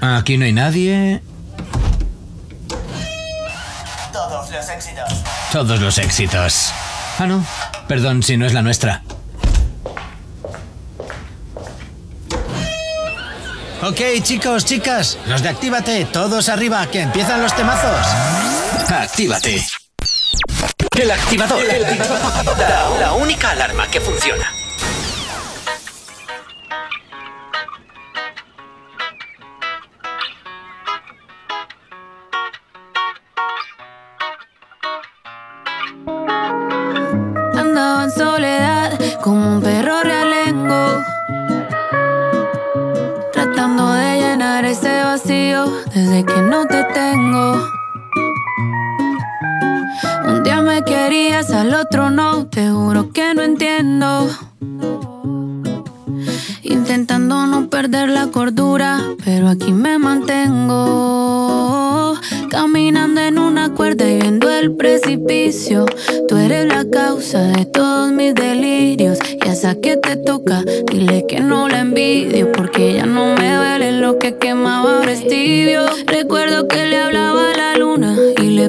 aquí 0.00 0.36
no 0.36 0.44
hay 0.44 0.52
nadie. 0.52 1.22
Todos 4.12 4.50
los 4.50 4.68
éxitos. 4.68 5.08
Todos 5.52 5.80
los 5.80 5.98
éxitos. 5.98 6.72
Ah, 7.18 7.26
no. 7.26 7.44
Perdón 7.86 8.22
si 8.22 8.36
no 8.36 8.46
es 8.46 8.52
la 8.52 8.62
nuestra. 8.62 9.02
Ok, 13.80 14.00
chicos, 14.22 14.64
chicas, 14.64 15.18
los 15.26 15.40
de 15.40 15.50
Actívate, 15.50 16.04
todos 16.06 16.48
arriba, 16.48 16.84
que 16.90 17.00
empiezan 17.00 17.40
los 17.40 17.54
temazos. 17.54 18.06
Actívate. 18.90 19.64
El 20.96 21.10
activador. 21.12 21.62
La, 22.58 23.00
la 23.00 23.12
única 23.12 23.50
alarma 23.50 23.86
que 23.86 24.00
funciona. 24.00 24.52
Desde 45.98 46.24
que 46.24 46.42
no 46.42 46.66
te 46.66 46.84
tengo. 46.94 47.60
Un 50.28 50.42
día 50.44 50.60
me 50.62 50.82
querías, 50.84 51.50
al 51.50 51.74
otro 51.74 52.10
no, 52.10 52.46
te 52.46 52.68
juro 52.70 53.10
que 53.12 53.34
no 53.34 53.42
entiendo. 53.42 54.28
Intentando 56.70 57.46
no 57.46 57.70
perder 57.70 58.10
la 58.10 58.26
cordura, 58.26 59.00
pero 59.24 59.48
aquí 59.48 59.72
me 59.72 59.98
mantengo. 59.98 60.68
Caminando 62.50 63.22
en 63.22 63.38
una 63.38 63.72
cuerda 63.72 64.06
y 64.06 64.18
viendo 64.18 64.50
el 64.50 64.76
precipicio. 64.76 65.86
Tú 66.28 66.36
eres 66.36 66.66
la 66.66 66.84
causa 66.84 67.40
de 67.40 67.64
todos 67.64 68.12
mis 68.12 68.34
delirios. 68.34 69.18
Y 69.42 69.48
a 69.48 69.52
esa 69.52 69.76
que 69.76 69.96
te 69.96 70.16
toca, 70.16 70.62
dile 70.92 71.24
que 71.26 71.40
no 71.40 71.70
la 71.70 71.80
envidio. 71.80 72.52
Porque 72.52 72.92
ya 72.92 73.06
no 73.06 73.34
me 73.34 73.56
duele 73.56 73.92
lo 73.92 74.18
que 74.18 74.36
quemaba 74.36 74.98
ahora 74.98 75.12
es. 75.12 75.24
Recuerdo 76.06 76.68
que 76.68 76.84
le 76.84 77.00
hablaba 77.00 77.50
a 77.50 77.56
la 77.56 77.67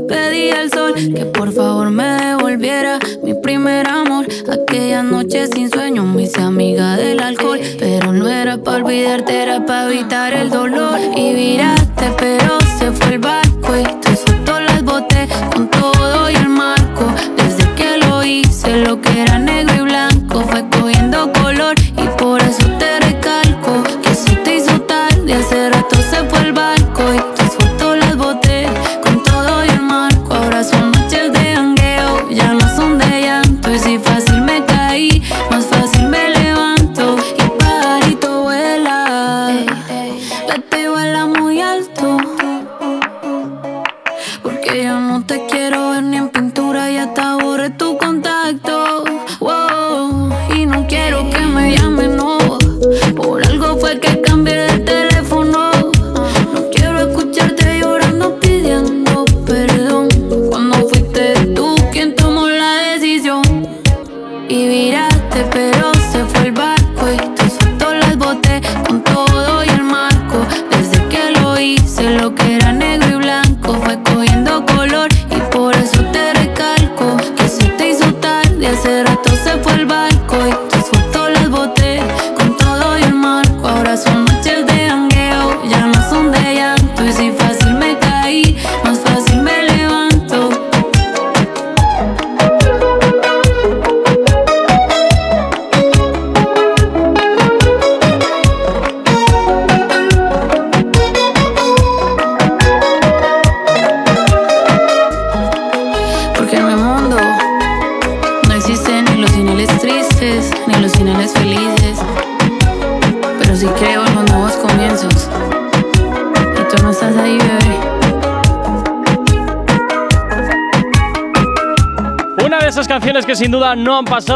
pedí 0.01 0.51
al 0.51 0.71
sol 0.71 0.93
que 0.95 1.26
por 1.26 1.51
favor 1.51 1.89
me 1.89 2.03
devolviera 2.03 2.99
mi 3.23 3.34
primer 3.34 3.88
amor. 3.88 4.26
Aquella 4.51 5.03
noche 5.03 5.47
sin 5.47 5.69
sueño 5.69 6.03
me 6.05 6.23
hice 6.23 6.41
amiga 6.41 6.95
del 6.97 7.19
alcohol. 7.19 7.59
Pero 7.80 8.11
no 8.13 8.27
era 8.27 8.57
para 8.57 8.77
olvidarte, 8.77 9.43
era 9.43 9.65
para 9.65 9.91
evitar 9.91 10.34
el 10.34 10.49
dolor. 10.49 10.99
Y 11.15 11.34
viraste, 11.34 12.11
pero 12.17 12.57
se 12.77 12.91
fue 12.91 13.13
el 13.13 13.19
barco 13.19 13.76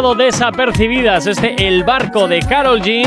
pasado 0.03 0.15
desapercibidas, 0.15 1.27
este 1.27 1.55
El 1.65 1.85
Barco 1.85 2.27
de 2.27 2.39
Carol 2.39 2.81
G. 2.81 3.05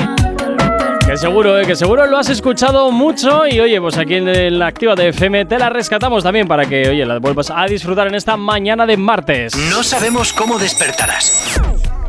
Que 1.06 1.16
seguro, 1.18 1.60
eh, 1.60 1.66
que 1.66 1.76
seguro 1.76 2.06
lo 2.06 2.16
has 2.16 2.30
escuchado 2.30 2.90
mucho 2.90 3.46
y 3.46 3.60
oye, 3.60 3.78
pues 3.80 3.98
aquí 3.98 4.14
en 4.14 4.58
la 4.58 4.68
Activa 4.68 4.94
de 4.94 5.08
FM 5.08 5.44
te 5.44 5.58
la 5.58 5.68
rescatamos 5.68 6.24
también 6.24 6.48
para 6.48 6.64
que, 6.64 6.88
oye, 6.88 7.04
la 7.04 7.18
vuelvas 7.18 7.52
a 7.54 7.66
disfrutar 7.66 8.06
en 8.06 8.14
esta 8.14 8.38
mañana 8.38 8.86
de 8.86 8.96
martes. 8.96 9.54
No 9.70 9.82
sabemos 9.82 10.32
cómo 10.32 10.58
despertarás, 10.58 11.60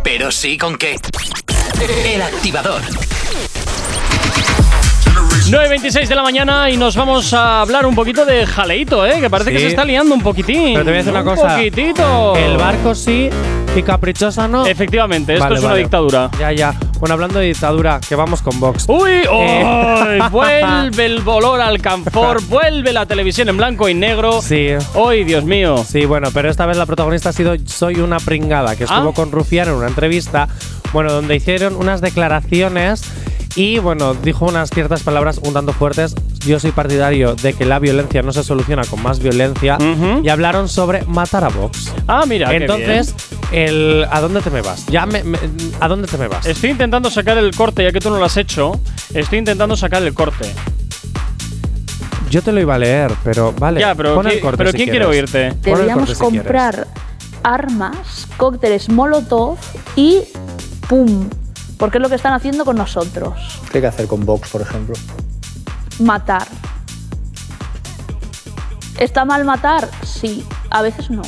pero 0.04 0.32
sí 0.32 0.58
con 0.58 0.78
qué. 0.78 0.96
El 2.06 2.22
activador. 2.22 2.82
9.26 5.50 6.08
de 6.08 6.16
la 6.16 6.24
mañana 6.24 6.70
y 6.70 6.78
nos 6.78 6.96
vamos 6.96 7.34
a 7.34 7.62
hablar 7.62 7.86
un 7.86 7.96
poquito 7.96 8.26
de 8.26 8.46
jaleito, 8.46 9.06
¿eh? 9.06 9.20
Que 9.20 9.30
parece 9.30 9.52
que 9.52 9.60
se 9.60 9.68
está 9.68 9.84
liando 9.84 10.16
un 10.16 10.22
poquitín. 10.22 10.74
Pero 10.74 10.86
te 10.86 10.92
voy 10.92 10.94
a 10.94 10.98
decir 10.98 11.12
una 11.12 11.22
un 11.22 11.26
cosa. 11.26 11.56
poquitito. 11.56 12.36
El 12.36 12.58
barco 12.58 12.96
sí 12.96 13.30
y 13.80 13.84
caprichosa 13.84 14.48
no. 14.48 14.66
Efectivamente, 14.66 15.34
esto 15.34 15.44
Vale, 15.46 15.56
es 15.56 15.62
una 15.62 15.70
vale. 15.72 15.82
dictadura. 15.82 16.30
Ya, 16.40 16.52
ya. 16.52 16.74
Bueno, 17.00 17.14
hablando 17.14 17.40
de 17.40 17.46
dictadura, 17.48 18.00
que 18.08 18.16
vamos 18.16 18.42
con 18.42 18.60
Vox. 18.60 18.86
¡Uy! 18.88 19.12
Eh. 19.32 19.64
¡ay! 19.66 20.20
vuelve 20.32 21.06
el 21.06 21.22
olor 21.28 21.62
al 21.62 21.80
canfor, 21.82 22.42
vuelve 22.48 22.92
la 22.94 23.06
televisión 23.06 23.50
en 23.50 23.58
blanco 23.58 23.88
y 23.90 23.94
negro. 23.94 24.42
Sí. 24.42 24.70
¡Uy, 24.96 25.24
Dios 25.24 25.44
mío! 25.44 25.84
Sí, 25.88 26.06
bueno, 26.06 26.30
pero 26.34 26.50
esta 26.50 26.66
vez 26.66 26.78
la 26.78 26.86
protagonista 26.86 27.30
ha 27.30 27.34
sido 27.34 27.56
Soy 27.66 28.00
una 28.00 28.18
pringada, 28.20 28.76
que 28.76 28.86
estuvo 28.86 29.10
Ah. 29.10 29.14
con 29.14 29.32
Rufián 29.32 29.68
en 29.68 29.76
una 29.76 29.88
entrevista, 29.88 30.48
bueno, 30.94 31.12
donde 31.12 31.36
hicieron 31.36 31.76
unas 31.76 32.02
declaraciones 32.02 33.04
y, 33.56 33.80
bueno, 33.80 34.14
dijo 34.14 34.46
unas 34.46 34.70
ciertas 34.70 35.02
palabras 35.04 35.40
un 35.44 35.54
tanto 35.54 35.74
fuertes. 35.74 36.14
Yo 36.46 36.60
soy 36.60 36.72
partidario 36.72 37.36
de 37.36 37.54
que 37.54 37.66
la 37.66 37.80
violencia 37.80 38.22
no 38.22 38.32
se 38.32 38.44
soluciona 38.44 38.84
con 38.86 39.02
más 39.02 39.20
violencia 39.20 39.78
y 40.24 40.30
hablaron 40.30 40.70
sobre 40.70 41.04
matar 41.06 41.44
a 41.44 41.50
Vox. 41.50 41.92
Ah, 42.08 42.24
mira, 42.28 42.50
qué 42.50 42.58
Entonces, 42.58 43.16
el 43.52 44.06
¿a 44.12 44.20
dónde 44.22 44.42
te 44.42 44.50
me 44.50 44.62
vas? 44.62 44.86
Ya 44.88 45.06
me, 45.06 45.24
me- 45.24 45.40
¿A 45.80 45.88
dónde 45.88 46.08
te 46.08 46.18
me 46.18 46.28
vas? 46.28 46.46
Estoy 46.46 46.72
intentando 46.72 47.10
sacar 47.10 47.38
el 47.38 47.56
corte, 47.56 47.84
ya 47.84 47.92
que 47.92 48.00
tú 48.00 48.10
no 48.10 48.18
lo 48.18 48.26
has 48.26 48.38
hecho. 48.38 48.80
Estoy 49.14 49.40
intentando 49.40 49.76
sacar 49.78 50.04
el 50.04 50.14
corte. 50.14 50.54
Yo 52.30 52.42
te 52.42 52.52
lo 52.52 52.60
iba 52.60 52.76
a 52.76 52.78
leer, 52.78 53.12
pero 53.24 53.54
vale. 53.54 53.80
Ya, 53.80 53.96
pero 53.96 54.16
pon 54.16 54.28
el 54.28 54.40
¿qui- 54.40 54.42
corte 54.42 54.58
pero 54.58 54.72
si 54.72 54.78
¿quién 54.78 54.90
quiere 54.90 55.06
quieres. 55.06 55.34
oírte? 55.34 55.50
Pon 55.50 55.58
el 55.58 55.62
Deberíamos 55.78 56.10
corte 56.10 56.16
si 56.16 56.20
quieres. 56.30 56.42
comprar 56.42 56.88
armas, 57.44 58.28
cócteles 58.36 58.90
Molotov 58.90 59.58
y 59.96 60.24
¡pum! 60.90 61.30
Porque 61.78 62.00
es 62.00 62.02
lo 62.02 62.10
que 62.10 62.16
están 62.16 62.34
haciendo 62.34 62.66
con 62.66 62.76
nosotros. 62.76 63.34
¿Qué 63.72 63.78
hay 63.78 63.82
que 63.84 63.88
hacer 63.88 64.08
con 64.08 64.26
Vox, 64.26 64.50
por 64.50 64.62
ejemplo? 64.62 64.96
Matar. 66.00 66.48
¿Está 69.00 69.26
mal 69.26 69.46
matar? 69.46 69.88
Sí. 70.04 70.44
A 70.72 70.82
veces 70.82 71.10
no. 71.10 71.22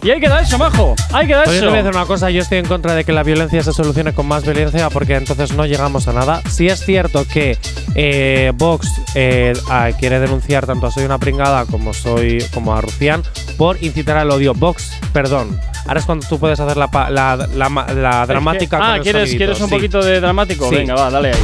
Y 0.00 0.10
ahí 0.10 0.20
queda 0.20 0.40
eso, 0.40 0.56
majo. 0.58 0.94
Queda 1.26 1.42
Pues 1.44 1.48
yo 1.48 1.52
eso. 1.54 1.60
te 1.60 1.66
voy 1.66 1.78
a 1.78 1.82
decir 1.82 1.96
una 1.96 2.06
cosa, 2.06 2.30
yo 2.30 2.40
estoy 2.40 2.58
en 2.58 2.66
contra 2.66 2.94
de 2.94 3.02
que 3.04 3.12
la 3.12 3.24
violencia 3.24 3.62
se 3.64 3.72
solucione 3.72 4.12
con 4.14 4.26
más 4.28 4.44
violencia 4.44 4.88
porque 4.90 5.16
entonces 5.16 5.52
no 5.54 5.66
llegamos 5.66 6.06
a 6.06 6.12
nada. 6.12 6.40
Si 6.48 6.68
es 6.68 6.84
cierto 6.84 7.24
que 7.26 7.58
eh, 7.96 8.52
Vox 8.54 8.88
eh, 9.16 9.54
ah, 9.68 9.88
quiere 9.98 10.20
denunciar 10.20 10.66
tanto 10.66 10.86
a 10.86 10.90
Soy 10.92 11.04
una 11.04 11.18
pringada 11.18 11.64
como 11.66 11.92
soy 11.92 12.44
como 12.54 12.74
a 12.74 12.80
Rufián 12.80 13.22
por 13.56 13.82
incitar 13.82 14.16
al 14.18 14.30
odio. 14.30 14.54
Vox, 14.54 14.98
perdón. 15.12 15.58
Ahora 15.86 15.98
es 16.00 16.06
cuando 16.06 16.26
tú 16.28 16.38
puedes 16.38 16.60
hacer 16.60 16.76
la, 16.76 16.88
pa- 16.88 17.10
la, 17.10 17.36
la 17.56 17.68
la 17.94 18.26
dramática. 18.26 18.76
Es 18.76 18.82
que- 18.82 18.88
ah, 18.90 18.98
¿quieres, 19.02 19.34
¿quieres 19.34 19.60
un 19.60 19.68
sí. 19.68 19.74
poquito 19.74 20.00
de 20.00 20.20
dramático? 20.20 20.68
Sí. 20.68 20.76
Venga, 20.76 20.94
va, 20.94 21.10
dale 21.10 21.30
ahí. 21.30 21.40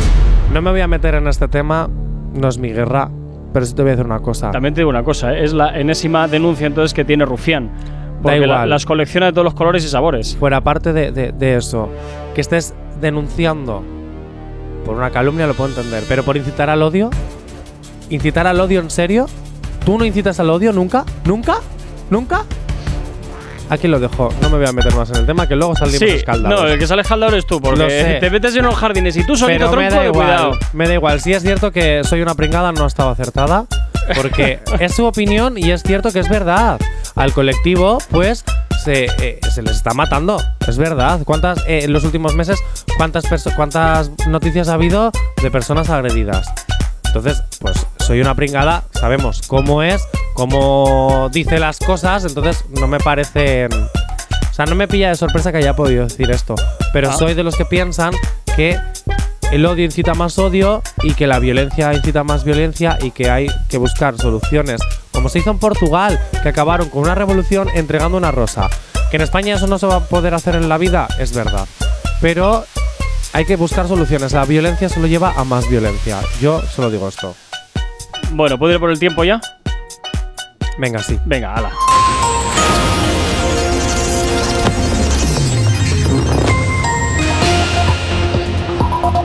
No 0.52 0.62
me 0.62 0.70
voy 0.70 0.80
a 0.80 0.86
meter 0.86 1.16
en 1.16 1.26
este 1.26 1.48
tema, 1.48 1.88
no 2.34 2.48
es 2.48 2.58
mi 2.58 2.70
guerra, 2.72 3.10
pero 3.52 3.66
sí 3.66 3.74
te 3.74 3.82
voy 3.82 3.90
a 3.90 3.94
decir 3.96 4.06
una 4.06 4.20
cosa. 4.20 4.52
También 4.52 4.74
te 4.74 4.82
digo 4.82 4.90
una 4.90 5.02
cosa, 5.02 5.32
¿eh? 5.34 5.44
es 5.44 5.52
la 5.52 5.76
enésima 5.78 6.28
denuncia 6.28 6.68
entonces 6.68 6.94
que 6.94 7.04
tiene 7.04 7.24
Rufián. 7.24 7.70
Porque 8.24 8.38
la- 8.40 8.44
igual. 8.46 8.70
las 8.70 8.84
colecciona 8.84 9.26
de 9.26 9.32
todos 9.32 9.44
los 9.44 9.54
colores 9.54 9.84
y 9.84 9.88
sabores. 9.88 10.36
Fuera 10.36 10.60
parte 10.62 10.92
de, 10.92 11.12
de- 11.12 11.30
de 11.32 11.56
eso, 11.56 11.88
que 12.34 12.40
estés 12.40 12.74
denunciando 13.00 13.82
por 14.84 14.96
una 14.96 15.10
calumnia 15.10 15.46
lo 15.46 15.54
puedo 15.54 15.70
entender, 15.70 16.02
pero 16.08 16.22
por 16.24 16.36
incitar 16.36 16.68
al 16.70 16.82
odio, 16.82 17.10
incitar 18.10 18.46
al 18.46 18.60
odio 18.60 18.80
en 18.80 18.90
serio, 18.90 19.26
¿tú 19.84 19.96
no 19.98 20.04
incitas 20.04 20.38
al 20.40 20.50
odio 20.50 20.72
nunca? 20.72 21.04
¿Nunca? 21.24 21.56
¿Nunca? 22.10 22.42
Aquí 23.70 23.88
lo 23.88 23.98
dejo, 23.98 24.28
no 24.42 24.50
me 24.50 24.58
voy 24.58 24.66
a 24.66 24.72
meter 24.72 24.94
más 24.94 25.08
en 25.10 25.16
el 25.16 25.26
tema, 25.26 25.48
que 25.48 25.56
luego 25.56 25.74
salimos 25.74 25.98
Sí, 26.00 26.04
escaldados. 26.16 26.60
no, 26.60 26.68
el 26.68 26.78
que 26.78 26.86
sale 26.86 27.00
escaldado 27.00 27.32
eres 27.32 27.46
tú, 27.46 27.60
porque 27.62 28.18
te 28.20 28.28
metes 28.30 28.54
en 28.56 28.64
los 28.66 28.74
jardines 28.74 29.16
y 29.16 29.26
tú 29.26 29.36
solito 29.36 29.70
Pero 29.70 29.70
me 29.70 29.88
tronco 29.88 29.94
da 29.96 30.00
de 30.02 30.08
igual, 30.08 30.26
cuidado. 30.26 30.52
me 30.74 30.86
da 30.86 30.94
igual. 30.94 31.20
Si 31.22 31.32
es 31.32 31.42
cierto 31.42 31.72
que 31.72 32.04
soy 32.04 32.20
una 32.20 32.34
pringada, 32.34 32.72
no 32.72 32.86
estaba 32.86 33.12
acertada. 33.12 33.64
Porque 34.14 34.58
es 34.80 34.94
su 34.94 35.06
opinión 35.06 35.56
y 35.56 35.70
es 35.70 35.82
cierto 35.82 36.10
que 36.12 36.18
es 36.18 36.28
verdad. 36.28 36.78
Al 37.16 37.32
colectivo, 37.32 37.98
pues, 38.10 38.44
se, 38.84 39.06
eh, 39.20 39.38
se 39.52 39.62
les 39.62 39.76
está 39.76 39.94
matando. 39.94 40.36
Es 40.66 40.76
verdad. 40.78 41.20
¿Cuántas, 41.24 41.58
eh, 41.66 41.80
en 41.84 41.92
los 41.92 42.04
últimos 42.04 42.34
meses, 42.34 42.58
cuántas, 42.96 43.24
cuántas 43.56 44.10
noticias 44.26 44.68
ha 44.68 44.74
habido 44.74 45.12
de 45.42 45.50
personas 45.50 45.90
agredidas? 45.90 46.46
Entonces, 47.06 47.42
pues, 47.60 47.86
soy 48.00 48.20
una 48.20 48.34
pringada, 48.34 48.82
sabemos 48.90 49.42
cómo 49.46 49.82
es, 49.84 50.02
cómo 50.34 51.28
dice 51.32 51.60
las 51.60 51.78
cosas, 51.78 52.24
entonces 52.24 52.64
no 52.70 52.88
me 52.88 52.98
parecen. 52.98 53.72
O 53.72 54.54
sea, 54.54 54.66
no 54.66 54.74
me 54.74 54.88
pilla 54.88 55.10
de 55.10 55.16
sorpresa 55.16 55.52
que 55.52 55.58
haya 55.58 55.76
podido 55.76 56.04
decir 56.04 56.30
esto. 56.30 56.54
Pero 56.92 57.10
Ah. 57.10 57.12
soy 57.16 57.34
de 57.34 57.44
los 57.44 57.56
que 57.56 57.64
piensan 57.64 58.12
que 58.56 58.78
el 59.52 59.64
odio 59.66 59.84
incita 59.84 60.14
más 60.14 60.38
odio 60.38 60.82
y 61.02 61.14
que 61.14 61.26
la 61.28 61.38
violencia 61.38 61.92
incita 61.94 62.24
más 62.24 62.42
violencia 62.44 62.98
y 63.00 63.12
que 63.12 63.30
hay 63.30 63.46
que 63.68 63.78
buscar 63.78 64.16
soluciones. 64.16 64.80
Como 65.24 65.32
se 65.32 65.38
hizo 65.38 65.52
en 65.52 65.58
Portugal, 65.58 66.20
que 66.42 66.50
acabaron 66.50 66.90
con 66.90 67.00
una 67.00 67.14
revolución 67.14 67.70
entregando 67.72 68.18
una 68.18 68.30
rosa. 68.30 68.68
Que 69.10 69.16
en 69.16 69.22
España 69.22 69.54
eso 69.54 69.66
no 69.66 69.78
se 69.78 69.86
va 69.86 69.96
a 69.96 70.00
poder 70.00 70.34
hacer 70.34 70.54
en 70.54 70.68
la 70.68 70.76
vida, 70.76 71.08
es 71.18 71.32
verdad. 71.32 71.66
Pero 72.20 72.66
hay 73.32 73.46
que 73.46 73.56
buscar 73.56 73.88
soluciones. 73.88 74.34
La 74.34 74.44
violencia 74.44 74.90
solo 74.90 75.06
lleva 75.06 75.32
a 75.34 75.44
más 75.44 75.66
violencia. 75.70 76.20
Yo 76.42 76.60
solo 76.60 76.90
digo 76.90 77.08
esto. 77.08 77.34
Bueno, 78.32 78.58
¿puedo 78.58 78.74
ir 78.74 78.80
por 78.80 78.90
el 78.90 78.98
tiempo 78.98 79.24
ya? 79.24 79.40
Venga, 80.76 80.98
sí. 80.98 81.18
Venga, 81.24 81.54
ala. 81.54 81.72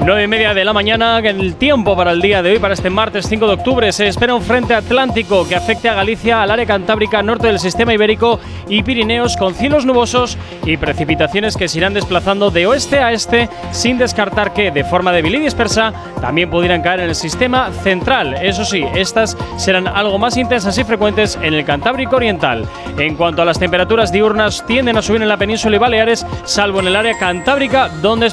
Nueve 0.01 0.23
y 0.23 0.27
media 0.27 0.53
de 0.53 0.63
la 0.63 0.71
mañana, 0.71 1.19
el 1.19 1.55
tiempo 1.55 1.95
para 1.95 2.11
el 2.11 2.21
día 2.21 2.41
de 2.41 2.51
hoy, 2.51 2.59
para 2.59 2.73
este 2.73 2.89
martes 2.89 3.27
5 3.27 3.45
de 3.47 3.53
octubre, 3.53 3.91
se 3.91 4.07
espera 4.07 4.33
un 4.33 4.41
frente 4.41 4.73
atlántico 4.73 5.45
que 5.47 5.55
afecte 5.55 5.89
a 5.89 5.93
Galicia, 5.93 6.41
al 6.41 6.51
área 6.51 6.65
cantábrica, 6.65 7.21
norte 7.21 7.47
del 7.47 7.59
sistema 7.59 7.93
ibérico 7.93 8.39
y 8.69 8.81
Pirineos, 8.81 9.35
con 9.35 9.53
cielos 9.53 9.85
nubosos 9.85 10.37
y 10.65 10.77
precipitaciones 10.77 11.57
que 11.57 11.67
se 11.67 11.79
irán 11.79 11.93
desplazando 11.93 12.49
de 12.49 12.65
oeste 12.65 12.99
a 12.99 13.11
este, 13.11 13.49
sin 13.71 13.97
descartar 13.97 14.53
que, 14.53 14.71
de 14.71 14.85
forma 14.85 15.11
débil 15.11 15.35
y 15.35 15.39
dispersa, 15.39 15.91
también 16.21 16.49
pudieran 16.49 16.81
caer 16.81 17.01
en 17.01 17.09
el 17.09 17.15
sistema 17.15 17.69
central. 17.83 18.35
Eso 18.41 18.63
sí, 18.63 18.85
estas 18.95 19.37
serán 19.57 19.85
algo 19.85 20.17
más 20.17 20.37
intensas 20.37 20.77
y 20.77 20.85
frecuentes 20.85 21.37
en 21.41 21.53
el 21.53 21.65
Cantábrico 21.65 22.15
Oriental. 22.15 22.65
En 22.97 23.15
cuanto 23.15 23.41
a 23.41 23.45
las 23.45 23.59
temperaturas 23.59 24.13
diurnas, 24.13 24.65
tienden 24.65 24.97
a 24.97 25.01
subir 25.01 25.21
en 25.21 25.27
la 25.27 25.37
península 25.37 25.75
y 25.75 25.79
Baleares, 25.79 26.25
salvo 26.45 26.79
en 26.79 26.87
el 26.87 26.95
área 26.95 27.17
cantábrica, 27.17 27.89
donde, 28.01 28.29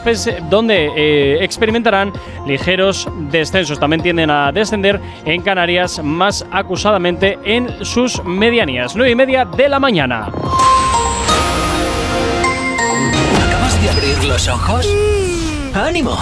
donde 0.49 0.91
eh, 0.97 1.39
experimentarán 1.57 2.13
ligeros 2.47 3.09
descensos. 3.31 3.81
También 3.81 4.03
tienden 4.03 4.31
a 4.31 4.53
descender 4.53 5.01
en 5.25 5.43
Canarias, 5.43 6.01
más 6.03 6.45
acusadamente 6.53 7.39
en 7.45 7.85
sus 7.85 8.23
medianías. 8.25 8.95
9 8.95 9.11
y 9.11 9.15
media 9.15 9.45
de 9.45 9.69
la 9.69 9.81
mañana. 9.81 10.29
¿Acabas 13.47 13.83
de 13.83 13.91
abrir 13.91 14.25
los 14.25 14.49
ojos? 14.49 14.87
¡Ánimo! 15.75 16.17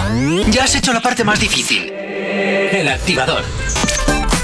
Ya 0.50 0.64
has 0.64 0.74
hecho 0.74 0.92
la 0.92 1.00
parte 1.00 1.24
más 1.24 1.40
difícil. 1.40 1.92
El 1.92 2.88
activador. 2.88 3.42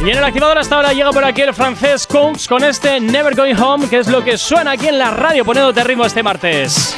Y 0.05 0.11
en 0.11 0.17
el 0.17 0.25
activador 0.25 0.59
hasta 0.59 0.77
ahora 0.77 0.93
llega 0.93 1.11
por 1.11 1.25
aquí 1.25 1.43
el 1.43 1.53
francés 1.53 2.07
Kungs 2.07 2.49
con 2.49 2.65
este 2.65 3.01
Never 3.01 3.35
Going 3.35 3.57
Home, 3.57 3.89
que 3.89 3.99
es 3.99 4.09
lo 4.09 4.25
que 4.25 4.39
suena 4.39 4.73
aquí 4.73 4.89
en 4.89 4.99
la 4.99 5.11
radio 5.11 5.45
poniéndote 5.45 5.85
ritmo 5.85 6.07
este 6.07 6.23
martes. 6.23 6.97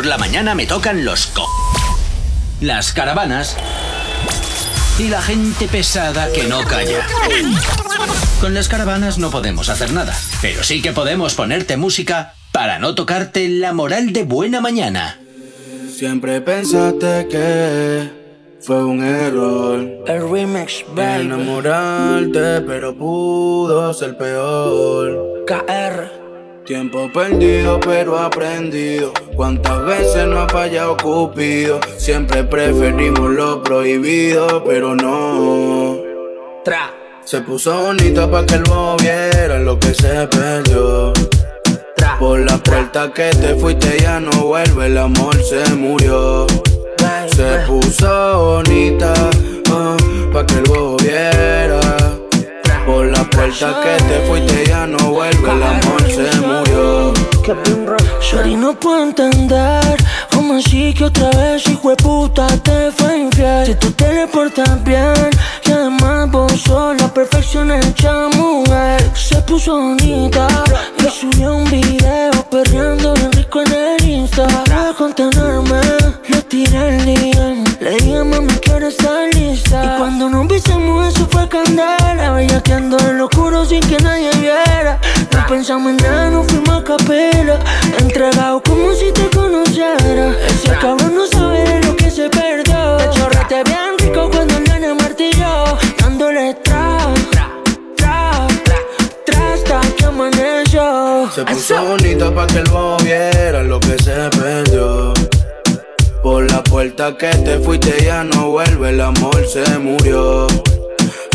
Por 0.00 0.06
la 0.06 0.16
mañana 0.16 0.54
me 0.54 0.64
tocan 0.64 1.04
los 1.04 1.26
co. 1.26 1.46
Las 2.62 2.94
caravanas 2.94 3.54
y 4.98 5.08
la 5.08 5.20
gente 5.20 5.68
pesada 5.68 6.32
que 6.32 6.44
no 6.44 6.64
calla. 6.64 7.06
Con 8.40 8.54
las 8.54 8.70
caravanas 8.70 9.18
no 9.18 9.30
podemos 9.30 9.68
hacer 9.68 9.92
nada, 9.92 10.18
pero 10.40 10.64
sí 10.64 10.80
que 10.80 10.92
podemos 10.92 11.34
ponerte 11.34 11.76
música 11.76 12.32
para 12.50 12.78
no 12.78 12.94
tocarte 12.94 13.46
la 13.50 13.74
moral 13.74 14.14
de 14.14 14.22
buena 14.22 14.62
mañana. 14.62 15.20
Siempre 15.94 16.40
pensaste 16.40 17.28
que 17.30 18.10
fue 18.62 18.82
un 18.82 19.04
error. 19.04 19.86
El 20.06 20.30
remix, 20.30 20.82
baby. 20.94 21.26
Enamorarte, 21.26 22.62
pero 22.62 22.96
pudo 22.96 23.92
ser 23.92 24.16
peor. 24.16 25.44
KR. 25.46 26.64
Tiempo 26.64 27.10
perdido, 27.12 27.80
pero 27.80 28.18
aprendido. 28.18 29.12
Cuántas 29.40 29.86
veces 29.86 30.26
no 30.26 30.40
ha 30.40 30.48
fallado 30.50 30.98
Cupido. 30.98 31.80
Siempre 31.96 32.44
preferimos 32.44 33.30
lo 33.30 33.62
prohibido, 33.62 34.62
pero 34.62 34.94
no. 34.94 35.96
Tra. 36.62 36.92
Se 37.24 37.40
puso 37.40 37.84
bonita 37.84 38.30
pa' 38.30 38.44
que 38.44 38.56
el 38.56 38.64
bobo 38.64 38.98
viera 38.98 39.58
lo 39.60 39.78
que 39.78 39.94
se 39.94 40.26
perdió. 40.26 41.14
Por 42.18 42.40
la 42.40 42.58
puerta 42.58 43.10
que 43.14 43.30
te 43.30 43.54
fuiste 43.54 44.00
ya 44.02 44.20
no 44.20 44.30
vuelve, 44.30 44.84
el 44.88 44.98
amor 44.98 45.34
se 45.42 45.74
murió. 45.74 46.46
Se 47.34 47.60
puso 47.66 48.38
bonita 48.40 49.14
ah, 49.70 49.96
pa' 50.34 50.44
que 50.44 50.54
el 50.56 50.64
bobo 50.64 50.98
viera. 50.98 51.80
Por 52.84 53.06
la 53.06 53.24
puerta 53.24 53.80
que 53.82 54.04
te 54.04 54.20
fuiste 54.28 54.66
ya 54.66 54.86
no 54.86 54.98
vuelve, 54.98 55.50
el 55.50 55.62
amor 55.62 56.02
se 56.10 56.40
murió. 56.42 57.14
Shorty 58.20 58.54
no 58.54 58.74
puedo 58.74 59.02
entender. 59.02 59.96
Cómo 60.32 60.54
así 60.54 60.94
que 60.94 61.04
otra 61.04 61.30
vez 61.30 61.66
hijo 61.68 61.90
de 61.90 61.96
puta 61.96 62.46
te 62.58 62.92
fue 62.92 63.18
infiel 63.18 63.66
Si 63.66 63.74
tú 63.74 63.90
te 63.92 64.12
le 64.12 64.26
portas 64.26 64.82
bien 64.84 65.30
y 65.66 65.72
además 65.72 66.30
vos 66.30 66.52
sos 66.62 67.00
la 67.00 67.08
perfección 67.12 67.70
hecha 67.70 68.28
mujer. 68.36 69.02
Se 69.14 69.40
puso 69.42 69.76
bonita 69.76 70.48
y 70.98 71.10
subió 71.10 71.56
un 71.56 71.70
video 71.70 72.30
perreando 72.50 73.14
bien 73.14 73.32
rico 73.32 73.62
en 73.62 73.72
el 73.72 74.08
Insta. 74.08 74.46
Para 74.64 74.92
contenerme 74.94 75.80
le 76.28 76.42
tiré 76.42 76.96
el 76.96 77.04
DM 77.04 77.64
Le 77.80 77.90
dije 77.90 78.24
mami 78.24 78.52
quiero 78.62 78.88
estar 78.88 79.34
lista 79.34 79.82
Y 79.84 79.98
cuando 79.98 80.28
nos 80.28 80.46
besamos 80.46 81.14
eso 81.14 81.26
fue 81.30 81.48
candela. 81.48 82.32
Bellaqueando 82.32 82.98
en 82.98 83.18
lo 83.18 83.24
oscuro 83.24 83.64
sin 83.64 83.80
que 83.80 83.98
nadie 83.98 84.30
viera 84.40 84.98
pensamos 85.50 85.90
en 85.90 85.96
nada, 85.96 86.30
nos 86.30 86.46
fuimos 86.46 86.76
a 86.76 86.84
capela. 86.84 87.58
Entregado 87.98 88.62
como 88.62 88.92
si 88.94 89.10
te 89.12 89.28
conociera. 89.30 90.32
Ese 90.46 90.72
cabrón 90.80 91.14
no 91.16 91.26
sabe 91.26 91.64
de 91.64 91.86
lo 91.86 91.96
que 91.96 92.08
se 92.08 92.30
perdió. 92.30 92.96
Te 92.98 93.10
chorrete 93.10 93.64
bien 93.64 93.98
rico 93.98 94.30
cuando 94.30 94.56
el 94.56 94.64
nene 94.64 94.94
martilló 94.94 95.76
Dándole 95.98 96.54
tra, 96.62 96.98
tra, 97.96 98.46
tra 99.26 99.52
hasta 99.52 99.80
que 99.96 100.04
amaneció. 100.04 101.28
Se 101.34 101.44
puso 101.44 101.84
bonita 101.84 102.32
pa' 102.32 102.46
que 102.46 102.58
el 102.58 102.70
bobo 102.70 102.96
viera 102.98 103.62
lo 103.64 103.80
que 103.80 103.98
se 103.98 104.30
perdió. 104.38 105.12
Por 106.22 106.48
la 106.50 106.62
puerta 106.62 107.16
que 107.16 107.30
te 107.30 107.58
fuiste 107.58 108.04
ya 108.04 108.22
no 108.22 108.50
vuelve, 108.50 108.90
el 108.90 109.00
amor 109.00 109.44
se 109.46 109.66
murió. 109.78 110.46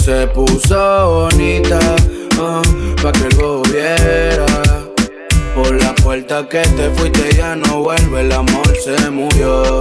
Se 0.05 0.27
puso 0.27 1.29
bonita 1.29 1.79
pa' 2.36 3.12
que 3.12 3.28
el 3.28 3.36
bobo 3.36 3.64
viera. 3.64 4.45
Por 5.56 5.82
la 5.82 5.95
puerta 5.95 6.48
que 6.49 6.62
te 6.62 6.90
fuiste 6.91 7.36
ya 7.36 7.56
no 7.56 7.82
vuelve, 7.84 8.22
el 8.22 8.32
amor 8.32 8.74
se 8.84 9.10
murió. 9.10 9.80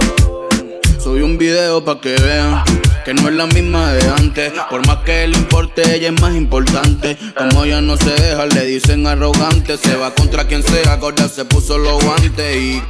Subí 0.99 1.21
un 1.21 1.37
video 1.37 1.83
pa' 1.83 1.99
que 1.99 2.15
vean 2.15 2.63
que 3.03 3.13
no 3.13 3.29
es 3.29 3.35
la 3.35 3.45
misma 3.45 3.91
de 3.93 4.09
antes. 4.09 4.53
Por 4.69 4.85
más 4.87 4.97
que 5.05 5.27
le 5.27 5.37
importe, 5.37 5.81
ella 5.95 6.09
es 6.09 6.21
más 6.21 6.33
importante. 6.33 7.17
Como 7.37 7.63
ella 7.63 7.81
no 7.81 7.97
se 7.97 8.09
deja, 8.11 8.45
le 8.47 8.65
dicen 8.65 9.05
arrogante. 9.05 9.77
Se 9.77 9.95
va 9.95 10.11
contra 10.11 10.47
quien 10.47 10.63
sea, 10.63 10.95
gorda 10.95 11.27
se 11.27 11.45
puso 11.45 11.77
los 11.77 12.03
guantes 12.03 12.55
y. 12.55 12.81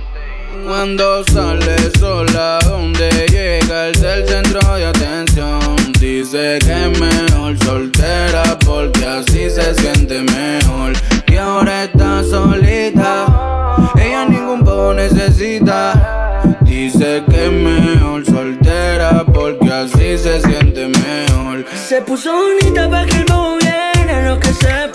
Cuando 0.65 1.23
sale 1.25 1.75
sola, 1.99 2.59
donde 2.63 3.09
llega 3.29 3.89
es 3.89 4.01
el 4.01 4.27
centro 4.27 4.75
de 4.75 4.85
atención. 4.85 5.84
Dice 5.99 6.59
que 6.59 6.85
es 6.85 6.99
mejor 6.99 7.57
soltera 7.63 8.57
porque 8.65 9.05
así 9.05 9.49
se 9.49 9.73
siente 9.75 10.21
mejor. 10.21 10.93
Y 11.27 11.37
ahora 11.37 11.85
está 11.85 12.23
solita, 12.23 13.25
ella 13.95 14.25
ningún 14.25 14.59
poco 14.59 14.93
necesita. 14.93 16.41
Dice 16.61 17.23
que 17.29 17.45
es 17.45 17.51
mejor 17.51 18.25
soltera 18.25 19.23
porque 19.25 19.71
así 19.71 20.17
se 20.17 20.41
siente 20.41 20.87
mejor. 20.87 21.65
Se 21.75 22.01
puso 22.01 22.31
bonita 22.33 22.89
pa' 22.89 23.05
que 23.05 23.23
bobo 23.31 23.57
viera 23.57 24.29
lo 24.29 24.39
que 24.39 24.53
se 24.53 24.94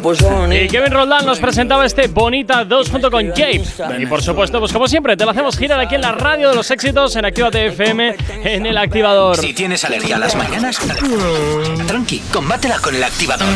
Y 0.00 0.02
bonita 0.02 0.68
Kevin 0.68 0.92
Roldán 0.92 1.26
nos 1.26 1.38
presentaba 1.38 1.84
este 1.84 2.08
Bonita 2.08 2.64
2 2.64 2.90
junto 2.90 3.10
con 3.10 3.28
Jape. 3.28 3.62
Y 3.98 4.06
por 4.06 4.22
supuesto, 4.22 4.58
pues 4.58 4.72
como 4.72 4.88
siempre, 4.88 5.14
te 5.16 5.24
lo 5.24 5.30
hacemos 5.30 5.58
girar 5.58 5.78
aquí 5.78 5.94
en 5.94 6.00
la 6.00 6.12
radio 6.12 6.48
de 6.48 6.56
los 6.56 6.70
éxitos 6.70 7.14
en 7.16 7.26
Actívate 7.26 7.66
FM 7.66 8.16
en 8.44 8.64
el 8.64 8.78
activador. 8.78 9.36
Si 9.36 9.52
tienes 9.52 9.84
alergia 9.84 10.16
a 10.16 10.18
las 10.18 10.34
mañanas, 10.36 10.78
tranqui, 11.86 12.20
combátela 12.32 12.78
con 12.78 12.94
el 12.94 13.04
activador. 13.04 13.46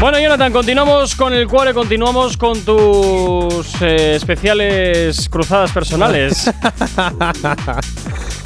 Bueno, 0.00 0.18
Jonathan, 0.18 0.52
continuamos 0.52 1.14
con 1.14 1.32
el 1.32 1.46
cuore, 1.46 1.72
continuamos 1.72 2.36
con 2.36 2.60
tus 2.64 3.80
eh, 3.80 4.16
especiales 4.16 5.28
cruzadas 5.28 5.70
personales. 5.70 6.50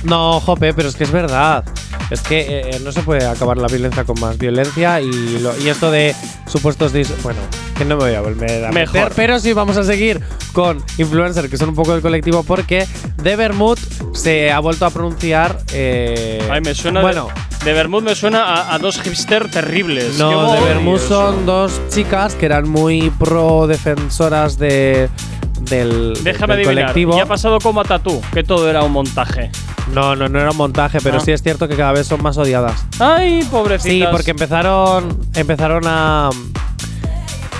No, 0.04 0.38
Jope, 0.38 0.72
pero 0.74 0.88
es 0.88 0.94
que 0.94 1.02
es 1.02 1.10
verdad. 1.10 1.64
Es 2.10 2.20
que 2.22 2.40
eh, 2.40 2.70
eh, 2.70 2.80
no 2.82 2.90
se 2.92 3.02
puede 3.02 3.26
acabar 3.26 3.58
la 3.58 3.68
violencia 3.68 4.04
con 4.04 4.18
más 4.20 4.38
violencia 4.38 5.00
y, 5.00 5.38
lo- 5.40 5.56
y 5.58 5.68
esto 5.68 5.90
de 5.90 6.14
supuestos 6.46 6.92
dis 6.92 7.12
bueno, 7.22 7.40
que 7.76 7.84
no 7.84 7.96
me 7.96 8.04
voy 8.04 8.14
a 8.14 8.22
volver 8.22 8.64
a 8.64 8.72
Mejor. 8.72 8.94
meter, 8.94 9.12
pero 9.14 9.38
sí 9.40 9.52
vamos 9.52 9.76
a 9.76 9.84
seguir 9.84 10.20
con 10.52 10.82
influencers 10.96 11.50
que 11.50 11.58
son 11.58 11.68
un 11.70 11.74
poco 11.74 11.92
del 11.92 12.00
colectivo 12.00 12.42
porque 12.44 12.86
de 13.22 13.36
Bermud 13.36 13.78
se 14.14 14.50
ha 14.50 14.58
vuelto 14.60 14.86
a 14.86 14.90
pronunciar 14.90 15.58
eh, 15.72 16.40
Ay, 16.50 16.62
me 16.62 16.74
suena. 16.74 17.02
bueno, 17.02 17.28
de, 17.62 17.66
de 17.66 17.72
Bermud 17.74 18.02
me 18.02 18.14
suena 18.14 18.42
a, 18.44 18.74
a 18.74 18.78
dos 18.78 19.00
hipster 19.02 19.50
terribles. 19.50 20.16
No, 20.18 20.54
de 20.54 20.60
Bermud 20.62 20.98
son 20.98 21.44
dos 21.44 21.78
chicas 21.90 22.34
que 22.34 22.46
eran 22.46 22.68
muy 22.68 23.10
pro 23.18 23.66
defensoras 23.66 24.58
de 24.58 25.10
del, 25.68 26.14
Déjame 26.22 26.56
del 26.56 26.66
adivinar. 26.66 26.84
colectivo. 26.86 27.16
Y 27.16 27.20
ha 27.20 27.26
pasado 27.26 27.58
como 27.60 27.80
a 27.80 27.84
Tatú, 27.84 28.20
que 28.32 28.42
todo 28.44 28.68
era 28.68 28.82
un 28.82 28.92
montaje. 28.92 29.50
No, 29.94 30.14
no, 30.16 30.28
no 30.28 30.38
era 30.40 30.50
un 30.50 30.56
montaje, 30.56 30.98
pero 31.02 31.16
Ah. 31.18 31.20
sí 31.20 31.32
es 31.32 31.42
cierto 31.42 31.66
que 31.68 31.76
cada 31.76 31.92
vez 31.92 32.06
son 32.06 32.22
más 32.22 32.36
odiadas. 32.36 32.84
Ay, 32.98 33.42
pobrecitas. 33.50 33.90
Sí, 33.92 34.04
porque 34.10 34.30
empezaron, 34.32 35.18
empezaron 35.34 35.84
a 35.86 36.30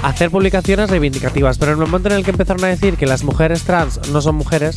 a 0.01 0.09
hacer 0.11 0.31
publicaciones 0.31 0.91
reivindicativas, 0.91 1.59
pero 1.59 1.73
en 1.73 1.79
el 1.81 1.87
momento 1.87 2.09
en 2.09 2.15
el 2.15 2.25
que 2.25 2.31
empezaron 2.31 2.63
a 2.65 2.69
decir 2.69 2.97
que 2.97 3.05
las 3.05 3.25
mujeres 3.25 3.65
trans 3.65 3.99
no 4.13 4.21
son 4.23 4.37
mujeres, 4.37 4.77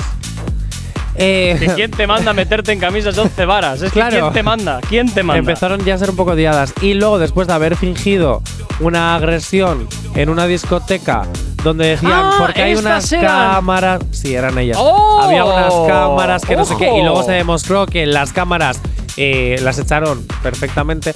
eh, 1.15 1.57
¿Que 1.59 1.67
¿Quién 1.75 1.91
te 1.91 2.07
manda 2.07 2.31
a 2.31 2.33
meterte 2.33 2.71
en 2.71 2.79
camisas 2.79 3.15
de 3.15 3.21
11 3.21 3.45
varas? 3.45 3.81
Es 3.81 3.91
que 3.91 3.99
Claro. 3.99 4.17
¿quién 4.19 4.33
te 4.33 4.43
manda? 4.43 4.79
¿Quién 4.89 5.13
te 5.13 5.21
manda? 5.23 5.39
empezaron 5.39 5.83
ya 5.85 5.93
a 5.95 5.97
ser 5.97 6.09
un 6.09 6.15
poco 6.15 6.31
odiadas. 6.31 6.73
Y 6.81 6.93
luego, 6.95 7.19
después 7.19 7.47
de 7.47 7.53
haber 7.53 7.75
fingido 7.75 8.41
una 8.79 9.13
agresión 9.15 9.87
en 10.15 10.29
una 10.29 10.47
discoteca 10.47 11.23
donde 11.63 11.87
decían, 11.89 12.11
Ah, 12.13 12.35
porque 12.39 12.61
hay 12.63 12.75
unas 12.75 13.11
eran. 13.11 13.25
cámaras. 13.25 14.01
Sí, 14.11 14.33
eran 14.35 14.57
ellas. 14.57 14.77
¡Oh! 14.79 15.21
Había 15.21 15.45
unas 15.45 15.73
cámaras 15.87 16.41
que 16.43 16.55
no 16.55 16.65
sé 16.65 16.75
qué. 16.77 16.85
Y 16.97 17.01
luego 17.01 17.17
¡Ojo! 17.19 17.23
se 17.25 17.31
demostró 17.33 17.85
que 17.85 18.05
las 18.05 18.33
cámaras 18.33 18.79
eh, 19.17 19.57
las 19.61 19.77
echaron 19.79 20.25
perfectamente. 20.41 21.13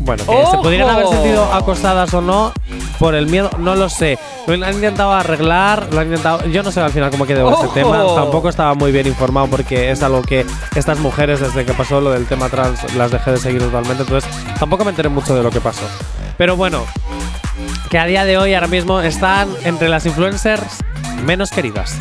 Bueno, 0.00 0.24
que 0.24 0.30
se 0.32 0.38
¡Ojo! 0.38 0.62
pudieran 0.62 0.88
haber 0.88 1.06
sentido 1.08 1.44
acosadas 1.52 2.12
o 2.14 2.20
no. 2.22 2.52
por 2.98 3.14
el 3.14 3.26
miedo, 3.26 3.50
no 3.58 3.74
lo 3.74 3.88
sé. 3.88 4.18
Lo 4.46 4.54
han 4.66 4.74
intentado 4.74 5.12
arreglar, 5.12 5.88
lo 5.92 6.00
han 6.00 6.06
intentado. 6.08 6.46
Yo 6.46 6.62
no 6.62 6.70
sé 6.72 6.80
al 6.80 6.90
final 6.90 7.10
cómo 7.10 7.26
quedó 7.26 7.46
¡Ojo! 7.48 7.64
ese 7.64 7.74
tema. 7.74 8.02
Tampoco 8.14 8.48
estaba 8.48 8.74
muy 8.74 8.92
bien 8.92 9.06
informado 9.06 9.46
porque 9.48 9.90
es 9.90 10.02
algo 10.02 10.22
que 10.22 10.44
estas 10.74 10.98
mujeres, 10.98 11.40
desde 11.40 11.64
que 11.64 11.72
pasó 11.74 12.00
lo 12.00 12.10
del 12.10 12.26
tema 12.26 12.48
trans, 12.48 12.94
las 12.94 13.10
dejé 13.10 13.32
de 13.32 13.38
seguir 13.38 13.62
totalmente. 13.62 14.02
Entonces, 14.02 14.30
tampoco 14.58 14.84
me 14.84 14.90
enteré 14.90 15.08
mucho 15.10 15.34
de 15.34 15.42
lo 15.42 15.50
que 15.50 15.60
pasó. 15.60 15.82
Pero 16.38 16.56
bueno, 16.56 16.84
que 17.90 17.98
a 17.98 18.06
día 18.06 18.24
de 18.24 18.38
hoy, 18.38 18.54
ahora 18.54 18.68
mismo, 18.68 19.00
están 19.00 19.48
entre 19.64 19.88
las 19.88 20.06
influencers 20.06 20.78
menos 21.24 21.50
queridas. 21.50 21.96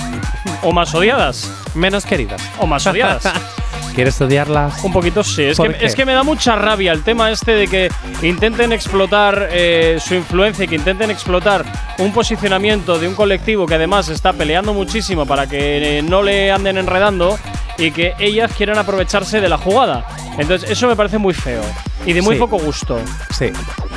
O 0.62 0.72
más 0.72 0.94
odiadas. 0.94 1.52
Menos 1.74 2.06
queridas. 2.06 2.42
O 2.60 2.68
más 2.68 2.86
odiadas. 2.86 3.24
¿Quieres 3.96 4.20
odiarlas? 4.22 4.84
Un 4.84 4.94
poquito 4.94 5.24
sí. 5.24 5.44
Es 5.44 5.58
¿Por 5.58 5.76
que, 5.76 5.86
es 5.86 5.96
que 5.96 6.06
me 6.06 6.14
da 6.14 6.24
mucha 6.24 6.56
rabia 6.56 6.92
el 6.94 7.04
tema 7.04 7.32
este 7.32 7.54
de 7.54 7.68
que 7.68 7.90
intenten 8.22 8.72
explotar 8.72 9.50
eh, 9.52 9.98
su 10.06 10.16
influencia 10.16 10.66
y 10.66 10.68
que 10.68 10.76
intenten 10.76 11.12
explotar 11.12 11.66
un 11.98 12.14
posicionamiento 12.14 12.98
de 12.98 13.08
un 13.08 13.16
colectivo 13.16 13.66
que 13.66 13.76
además 13.76 14.08
está 14.10 14.32
peleando 14.34 14.74
muchísimo 14.74 15.26
para 15.26 15.48
que 15.48 16.00
eh, 16.00 16.02
no 16.02 16.22
le 16.24 16.52
anden 16.52 16.78
enredando 16.78 17.38
y 17.78 17.92
que 17.92 18.14
ellas 18.20 18.52
quieran 18.56 18.78
aprovecharse 18.78 19.42
de 19.42 19.50
la 19.50 19.58
jugada. 19.58 20.06
Entonces, 20.38 20.70
eso 20.70 20.88
me 20.88 20.96
parece 20.96 21.18
muy 21.18 21.34
feo 21.34 21.62
y 22.06 22.14
de 22.14 22.22
muy 22.22 22.36
Sí. 22.36 22.40
poco 22.40 22.58
gusto. 22.58 23.00
Sí. 23.38 23.52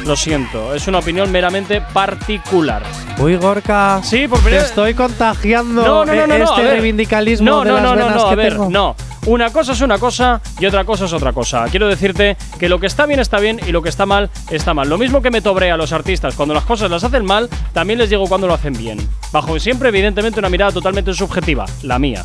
Lo 0.05 0.16
siento, 0.16 0.74
es 0.74 0.89
una 0.89 0.98
opinión 0.98 1.31
meramente 1.31 1.81
particular. 1.81 2.82
Uy, 3.19 3.36
Gorka. 3.36 4.01
Sí, 4.02 4.27
por 4.27 4.39
Te 4.39 4.44
primera 4.47 4.64
estoy 4.64 4.94
contagiando 4.94 5.82
No, 5.82 6.05
no, 6.05 6.12
no, 6.14 6.27
no, 6.27 6.39
no, 6.39 6.44
este 6.44 6.62
reivindicalismo 6.70 7.48
no, 7.48 7.64
no, 7.64 7.81
no, 7.81 7.94
no, 7.94 8.10
no, 8.10 8.27
a 8.27 8.35
ver, 8.35 8.52
tengo. 8.55 8.69
no. 8.70 8.97
Una 9.27 9.51
cosa 9.51 9.73
es 9.73 9.81
una 9.81 9.99
cosa 9.99 10.40
y 10.59 10.66
otra 10.66 10.85
cosa 10.85 11.05
es 11.05 11.12
otra 11.12 11.32
cosa. 11.32 11.65
Quiero 11.70 11.86
decirte 11.86 12.36
que 12.59 12.69
lo 12.69 12.81
que 12.81 12.86
está 12.86 13.07
bien 13.07 13.20
está 13.20 13.39
bien 13.39 13.61
y 13.66 13.70
lo 13.70 13.81
que 13.81 13.89
está 13.89 14.05
mal 14.05 14.31
está 14.51 14.74
mal. 14.74 14.89
Lo 14.89 14.99
mismo 14.99 15.23
que 15.23 15.31
me 15.31 15.40
tobrea 15.40 15.74
a 15.74 15.77
los 15.77 15.93
artistas 15.93 16.35
cuando 16.35 16.55
las 16.55 16.65
cosas 16.65 16.90
las 16.90 17.05
hacen 17.05 17.24
mal, 17.24 17.49
también 17.73 18.01
les 18.01 18.11
digo 18.11 18.27
cuando 18.27 18.49
lo 18.49 18.55
hacen 18.55 18.73
bien. 18.73 18.99
Bajo 19.32 19.59
siempre, 19.61 19.90
evidentemente, 19.90 20.40
una 20.40 20.49
mirada 20.49 20.73
totalmente 20.73 21.15
subjetiva, 21.15 21.66
la 21.82 22.01
mía. 22.01 22.24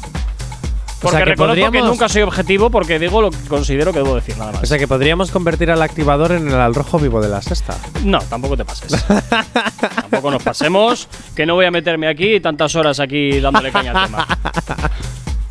Porque 0.99 1.17
sea, 1.17 1.25
que 1.25 1.31
reconozco 1.31 1.55
que 1.55 1.61
podríamos- 1.67 1.89
nunca 1.91 2.09
soy 2.09 2.23
objetivo 2.23 2.71
porque 2.71 2.97
digo 2.97 3.21
lo 3.21 3.29
que 3.29 3.37
considero 3.47 3.93
que 3.93 3.99
debo 3.99 4.15
decir 4.15 4.35
nada 4.35 4.53
más. 4.53 4.63
O 4.63 4.65
sea 4.65 4.79
que 4.79 4.87
podríamos 4.87 5.29
convertir 5.29 5.69
al 5.69 5.83
activador 5.83 6.31
en 6.31 6.47
el 6.47 6.55
al 6.55 6.73
rojo 6.73 6.97
vivo 6.97 7.21
de 7.21 7.29
la 7.29 7.39
sexta. 7.43 7.77
No, 8.03 8.17
tampoco 8.21 8.57
te 8.57 8.65
pases. 8.65 9.05
tampoco 10.01 10.31
nos 10.31 10.41
pasemos, 10.41 11.07
que 11.35 11.45
no 11.45 11.53
voy 11.53 11.65
a 11.67 11.71
meterme 11.71 12.07
aquí 12.07 12.39
tantas 12.39 12.73
horas 12.75 12.99
aquí 12.99 13.39
dándole 13.39 13.71
caña 13.71 13.91
al 13.91 14.05
tema. 14.07 14.27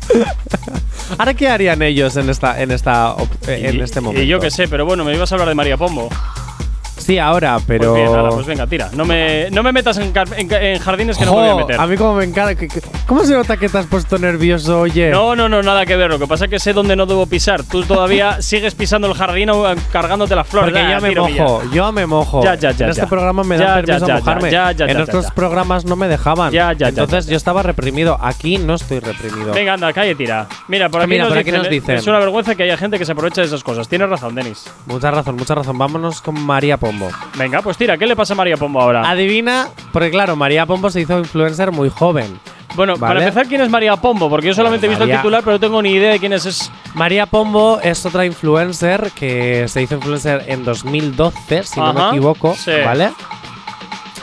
Ahora 1.17 1.33
qué 1.33 1.47
harían 1.49 1.81
ellos 1.81 2.15
en 2.17 2.29
esta 2.29 2.61
en 2.61 2.71
esta 2.71 3.15
eh, 3.47 3.61
en 3.69 3.81
este 3.81 4.01
momento. 4.01 4.21
Y 4.23 4.27
yo 4.27 4.39
qué 4.39 4.51
sé, 4.51 4.67
pero 4.67 4.85
bueno, 4.85 5.03
me 5.05 5.13
ibas 5.15 5.31
a 5.31 5.35
hablar 5.35 5.47
de 5.49 5.55
María 5.55 5.77
Pombo. 5.77 6.09
Sí, 6.97 7.17
ahora, 7.19 7.59
pero 7.65 7.91
Pues 7.93 8.01
bien, 8.03 8.11
nada, 8.15 8.29
pues 8.31 8.45
venga, 8.45 8.67
tira. 8.67 8.89
No 8.93 9.05
me, 9.05 9.49
no 9.51 9.63
me 9.63 9.71
metas 9.71 9.97
en, 9.97 10.11
en 10.35 10.51
en 10.53 10.79
jardines 10.79 11.17
que 11.17 11.23
no 11.25 11.31
me 11.35 11.39
voy 11.39 11.49
a 11.49 11.53
Jo, 11.53 11.59
meter. 11.59 11.87
mí 11.87 11.95
como 11.95 12.15
me 12.15 12.25
encanta. 12.25 12.55
que- 12.55 12.67
que- 12.67 12.81
¿Cómo 13.07 13.23
se 13.23 13.33
nota 13.33 13.55
que 13.55 13.69
te 13.69 13.77
has 13.77 13.85
puesto 13.85 14.17
nervioso, 14.19 14.81
oye? 14.81 15.09
No, 15.11 15.33
no, 15.33 15.47
no, 15.47 15.63
nada 15.63 15.85
que 15.85 15.95
ver. 15.95 16.09
Lo 16.09 16.19
que 16.19 16.27
pasa 16.27 16.43
es 16.43 16.51
que 16.51 16.59
sé 16.59 16.73
dónde 16.73 16.97
no 16.97 17.05
debo 17.05 17.25
pisar. 17.25 17.63
Tú 17.63 17.83
todavía 17.83 18.41
sigues 18.41 18.75
pisando 18.75 19.07
el 19.07 19.13
jardín 19.13 19.49
o 19.49 19.63
cargándote 19.93 20.35
las 20.35 20.45
flores. 20.45 20.71
Porque 20.73 20.83
Nah, 20.83 20.99
yo 20.99 21.01
me 21.01 21.15
mojo, 21.15 21.63
yo 21.71 21.91
me 21.93 22.05
mojo. 22.05 22.43
Ya, 22.43 22.55
ya, 22.55 22.71
ya, 22.71 22.83
en 22.85 22.89
este 22.91 23.03
ya. 23.03 23.07
programa 23.07 23.43
me 23.45 23.57
Ya, 23.57 23.65
ya, 23.65 23.73
permiso 23.75 24.07
ya, 24.07 24.13
a 24.13 24.17
mojarme. 24.19 24.51
ya, 24.51 24.71
ya, 24.73 24.85
en 24.87 24.97
ya, 24.97 25.03
otros 25.03 25.25
ya. 25.27 25.31
programas 25.33 25.85
no 25.85 25.95
me 25.95 26.09
dejaban. 26.09 26.51
Ya, 26.51 26.73
ya, 26.73 26.79
ya, 26.79 26.87
Entonces 26.89 27.25
ya, 27.25 27.29
ya. 27.29 27.31
yo 27.31 27.37
estaba 27.37 27.63
reprimido. 27.63 28.17
Aquí 28.21 28.57
no 28.57 28.73
estoy 28.75 28.99
reprimido. 28.99 29.53
Venga, 29.53 29.73
anda, 29.75 29.93
calle, 29.93 30.13
tira. 30.13 30.45
Mira, 30.67 30.89
por 30.89 30.99
aquí, 31.01 31.09
mira, 31.09 31.23
nos, 31.23 31.29
por 31.29 31.37
aquí 31.37 31.45
dicen, 31.51 31.61
nos 31.61 31.69
dicen. 31.69 31.95
Es 31.95 32.07
una 32.07 32.19
vergüenza 32.19 32.55
que 32.55 32.63
haya 32.63 32.75
gente 32.75 32.99
que 32.99 33.05
se 33.05 33.13
aprovecha 33.13 33.39
de 33.39 33.47
esas 33.47 33.63
cosas. 33.63 33.87
Tienes 33.87 34.09
razón, 34.09 34.35
Denis. 34.35 34.69
Mucha 34.85 35.11
razón, 35.11 35.37
mucha 35.37 35.55
razón. 35.55 35.77
Vámonos 35.77 36.19
con 36.21 36.37
María 36.45 36.75
Pombo. 36.75 37.07
Venga, 37.37 37.61
pues 37.61 37.77
tira. 37.77 37.97
¿Qué 37.97 38.05
le 38.05 38.17
pasa 38.17 38.33
a 38.33 38.35
María 38.35 38.57
Pombo 38.57 38.81
ahora? 38.81 39.09
Adivina, 39.09 39.69
porque 39.93 40.11
claro, 40.11 40.35
María 40.35 40.65
Pombo 40.65 40.89
se 40.89 40.99
hizo 40.99 41.17
influencer 41.19 41.71
muy 41.71 41.87
joven. 41.89 42.37
Bueno, 42.77 42.95
para 42.97 43.19
empezar, 43.19 43.47
¿quién 43.47 43.61
es 43.61 43.69
María 43.71 43.95
Pombo? 43.97 44.29
Porque 44.29 44.47
yo 44.47 44.53
solamente 44.53 44.85
he 44.85 44.89
visto 44.89 45.03
el 45.03 45.11
titular, 45.11 45.41
pero 45.43 45.53
no 45.53 45.59
tengo 45.59 45.81
ni 45.81 45.93
idea 45.93 46.11
de 46.11 46.19
quién 46.19 46.31
es. 46.31 46.45
es 46.45 46.71
María 46.93 47.25
Pombo 47.25 47.79
es 47.81 48.05
otra 48.05 48.23
influencer 48.23 49.11
que 49.15 49.67
se 49.67 49.81
hizo 49.81 49.95
influencer 49.95 50.45
en 50.47 50.63
2012, 50.63 51.63
si 51.63 51.79
no 51.79 51.91
me 51.91 52.09
equivoco, 52.09 52.55
sí. 52.55 52.71
¿vale? 52.85 53.09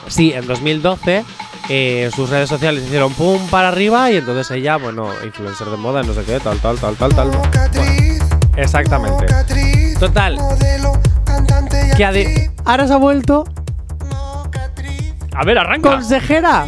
Sí, 0.07 0.33
en 0.33 0.47
2012 0.47 1.25
eh, 1.69 2.11
sus 2.15 2.31
redes 2.31 2.49
sociales 2.49 2.85
hicieron 2.85 3.13
pum 3.15 3.45
para 3.49 3.69
arriba 3.69 4.09
y 4.13 4.19
entonces 4.19 4.49
ella, 4.51 4.77
bueno, 4.77 5.09
influencer 5.25 5.67
de 5.69 5.77
moda, 5.77 6.05
no 6.05 6.15
sé 6.15 6.23
qué, 6.23 6.39
tal, 6.39 6.59
tal, 6.59 6.79
tal, 6.79 6.95
tal, 6.95 7.13
tal. 7.13 7.29
Bueno, 7.31 7.43
exactamente. 8.57 9.27
Total. 9.99 10.39
Que 11.97 12.51
ahora 12.65 12.87
se 12.87 12.93
ha 12.93 12.99
vuelto 12.99 13.45
A 15.35 15.45
ver, 15.45 15.59
arranca. 15.59 15.91
consejera. 15.91 16.67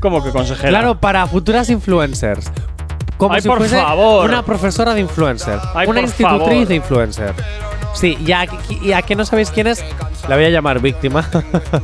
¿Cómo 0.00 0.22
que 0.24 0.30
consejera? 0.30 0.68
Claro, 0.68 0.98
para 0.98 1.26
futuras 1.26 1.68
influencers. 1.70 2.50
Como 3.16 3.34
Ay, 3.34 3.42
si 3.42 3.48
por 3.48 3.58
fuese 3.58 3.76
favor. 3.76 4.28
una 4.28 4.42
profesora 4.44 4.94
de 4.94 5.00
influencer. 5.00 5.58
Ay, 5.74 5.86
una 5.86 6.00
por 6.00 6.08
institutriz 6.08 6.48
favor. 6.48 6.66
de 6.68 6.74
influencer. 6.74 7.34
Sí, 7.92 8.16
y 8.24 8.32
a, 8.32 8.46
y 8.82 8.92
a 8.92 9.02
que 9.02 9.14
no 9.14 9.24
sabéis 9.26 9.50
quién 9.50 9.66
es, 9.66 9.84
la 10.28 10.36
voy 10.36 10.46
a 10.46 10.50
llamar 10.50 10.80
víctima. 10.80 11.28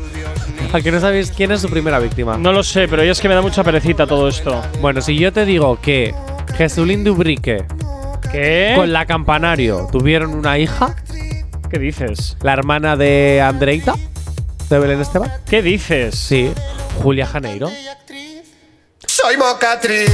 a 0.72 0.80
que 0.80 0.90
no 0.92 1.00
sabéis 1.00 1.30
quién 1.30 1.52
es 1.52 1.60
su 1.60 1.68
primera 1.68 1.98
víctima. 1.98 2.38
No 2.38 2.52
lo 2.52 2.62
sé, 2.62 2.88
pero 2.88 3.02
es 3.02 3.20
que 3.20 3.28
me 3.28 3.34
da 3.34 3.42
mucha 3.42 3.62
perecita 3.62 4.06
todo 4.06 4.28
esto. 4.28 4.62
Bueno, 4.80 5.00
si 5.02 5.18
yo 5.18 5.32
te 5.32 5.44
digo 5.44 5.78
que 5.80 6.14
Jesulín 6.56 7.04
Dubrique 7.04 7.66
¿Qué? 8.32 8.72
con 8.76 8.92
la 8.92 9.04
Campanario 9.04 9.88
tuvieron 9.92 10.32
una 10.34 10.58
hija, 10.58 10.94
¿Qué 11.70 11.78
dices? 11.78 12.36
la 12.40 12.52
hermana 12.54 12.96
de 12.96 13.42
Andreita, 13.42 13.94
de 14.70 14.78
Belén 14.78 15.00
Esteban. 15.02 15.30
¿Qué 15.48 15.60
dices? 15.60 16.14
Sí, 16.14 16.50
Julia 17.02 17.26
Janeiro. 17.26 17.68
Soy 19.16 19.38
mocatriz. 19.38 20.10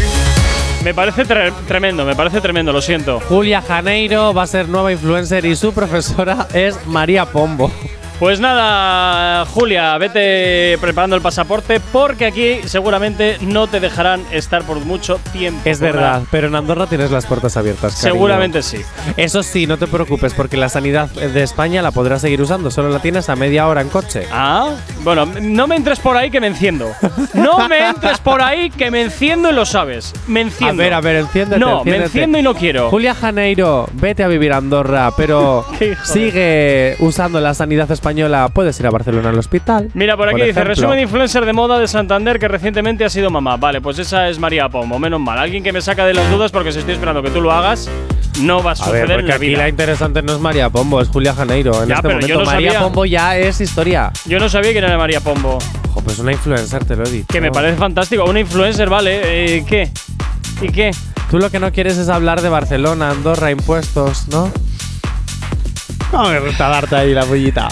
Me 0.85 0.95
parece 0.95 1.25
tre- 1.25 1.53
tremendo, 1.67 2.05
me 2.05 2.15
parece 2.15 2.41
tremendo, 2.41 2.73
lo 2.73 2.81
siento. 2.81 3.19
Julia 3.29 3.61
Janeiro 3.61 4.33
va 4.33 4.45
a 4.45 4.47
ser 4.47 4.69
nueva 4.69 4.93
influencer 4.93 5.45
y 5.45 5.57
su 5.57 5.73
profesora 5.73 6.47
es 6.55 6.77
María 6.87 7.25
Pombo. 7.27 7.73
Pues 8.23 8.39
nada, 8.39 9.45
Julia, 9.47 9.99
vete 9.99 10.79
preparando 10.81 11.17
el 11.17 11.23
pasaporte 11.23 11.81
porque 11.81 12.27
aquí 12.27 12.61
seguramente 12.67 13.37
no 13.41 13.67
te 13.67 13.81
dejarán 13.81 14.23
estar 14.31 14.63
por 14.63 14.79
mucho 14.79 15.19
tiempo. 15.33 15.63
Es 15.65 15.81
verdad, 15.81 16.23
pero 16.31 16.47
en 16.47 16.55
Andorra 16.55 16.87
tienes 16.87 17.11
las 17.11 17.27
puertas 17.27 17.57
abiertas. 17.57 17.97
cariño. 17.97 18.13
Seguramente 18.13 18.63
sí. 18.63 18.79
Eso 19.17 19.43
sí, 19.43 19.67
no 19.67 19.77
te 19.77 19.89
preocupes, 19.89 20.35
porque 20.35 20.57
la 20.57 20.69
sanidad 20.69 21.11
de 21.11 21.43
España 21.43 21.83
la 21.83 21.91
podrás 21.91 22.21
seguir 22.21 22.41
usando, 22.41 22.71
solo 22.71 22.91
la 22.91 23.01
tienes 23.01 23.29
a 23.29 23.35
media 23.35 23.67
hora 23.67 23.81
en 23.81 23.89
coche. 23.89 24.29
Ah, 24.31 24.71
bueno, 25.03 25.27
no 25.27 25.67
me 25.67 25.75
entres 25.75 25.99
por 25.99 26.17
ahí 26.17 26.31
que 26.31 26.39
me 26.39 26.47
enciendo. 26.47 26.93
No 27.35 27.69
me 27.69 27.89
entres 27.89 28.21
por 28.21 28.41
ahí 28.41 28.71
que 28.71 28.93
me 28.93 29.03
enciendo 29.03 29.51
y 29.51 29.53
lo 29.53 29.67
sabes. 29.67 30.15
Me 30.29 30.43
enciendo. 30.43 30.81
A 30.81 30.85
ver, 30.85 30.95
a 30.95 31.01
ver, 31.01 31.17
enciéndete. 31.17 31.59
No, 31.59 31.83
me 31.83 31.97
enciendo 31.97 32.39
y 32.39 32.43
no 32.43 32.55
quiero. 32.55 32.89
Julia 32.89 33.17
Janeiro, 33.17 33.89
vete 33.95 34.23
a 34.23 34.29
vivir 34.29 34.53
a 34.53 34.59
Andorra, 34.59 35.13
pero 35.17 35.67
sigue 36.05 36.95
usando 37.01 37.41
la 37.41 37.53
sanidad 37.55 37.91
española. 37.91 38.12
Puedes 38.53 38.79
ir 38.81 38.87
a 38.87 38.91
Barcelona 38.91 39.31
al 39.31 39.39
hospital. 39.39 39.91
Mira, 39.95 40.17
por 40.17 40.29
aquí 40.29 40.39
por 40.39 40.47
dice, 40.47 40.65
resumen 40.65 40.99
influencer 41.01 41.45
de 41.47 41.53
moda 41.53 41.79
de 41.79 41.89
Santander 41.89 42.39
que 42.39 42.49
recientemente 42.49 43.05
ha 43.05 43.11
sido 43.11 43.31
mamá. 43.31 43.57
Vale, 43.57 43.81
pues 43.81 43.99
esa 43.99 44.29
es 44.29 44.39
María 44.39 44.69
Pombo, 44.69 44.99
menos 44.99 45.21
mal. 45.21 45.39
Alguien 45.39 45.63
que 45.63 45.73
me 45.73 45.81
saca 45.81 46.05
de 46.07 46.15
las 46.15 46.31
dudas 46.31 46.51
porque 46.53 46.73
si 46.73 46.79
estoy 46.81 46.95
esperando 46.95 47.23
que 47.23 47.31
tú 47.31 47.41
lo 47.41 47.53
hagas, 47.53 47.89
no 48.41 48.63
va 48.63 48.71
a 48.71 48.73
A 48.73 48.77
suceder 48.77 49.09
ver, 49.09 49.11
en 49.11 49.17
porque 49.17 49.29
la 49.29 49.35
aquí 49.37 49.47
vida. 49.49 49.59
la 49.59 49.69
interesante 49.69 50.23
no 50.23 50.33
es 50.33 50.39
María 50.41 50.71
Pombo, 50.71 51.01
es 51.01 51.09
Julia 51.09 51.35
Janeiro. 51.35 51.83
En 51.83 51.89
Ya, 51.89 51.97
este 51.97 52.09
pero 52.09 52.21
yo 52.21 52.27
momento, 52.27 52.39
no 52.41 52.45
María 52.47 52.73
sabía. 52.73 52.87
Pombo 52.87 53.05
ya 53.05 53.37
es 53.37 53.61
historia. 53.61 54.11
Yo 54.27 54.39
no 54.39 54.49
sabía 54.49 54.73
quién 54.73 54.85
era 54.85 54.97
María 54.99 55.21
Pombo. 55.21 55.59
Ojo, 55.91 56.01
pues 56.03 56.19
una 56.19 56.33
influencer, 56.33 56.85
te 56.85 56.97
lo 56.97 57.05
he 57.05 57.11
dicho. 57.11 57.27
Que 57.29 57.41
me 57.41 57.51
parece 57.51 57.77
fantástico. 57.77 58.25
Una 58.25 58.41
influencer, 58.41 58.89
vale. 58.89 59.21
eh, 59.59 59.65
¿Qué? 59.67 59.91
¿Y 60.63 60.69
qué? 60.69 60.91
Tú 61.31 61.39
lo 61.39 61.51
que 61.51 61.59
no 61.59 61.73
quieres 61.73 61.97
es 61.99 62.09
hablar 62.09 62.41
de 62.43 62.49
Barcelona, 62.49 63.11
Andorra, 63.11 63.51
impuestos, 63.51 64.29
¿no? 64.29 64.51
¿Cómo 66.13 66.29
me 66.29 66.41
gusta 66.41 66.69
darte 66.69 66.95
ahí 66.95 67.15
la 67.15 67.25
bullita? 67.25 67.69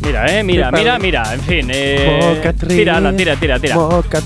Mira, 0.00 0.38
eh, 0.38 0.42
mira, 0.42 0.70
mira, 0.70 0.98
mira. 0.98 1.34
En 1.34 1.40
fin, 1.40 1.68
eh. 1.70 2.40
Tira, 2.66 3.14
tira, 3.16 3.36
tira, 3.36 3.58
tira. 3.58 3.76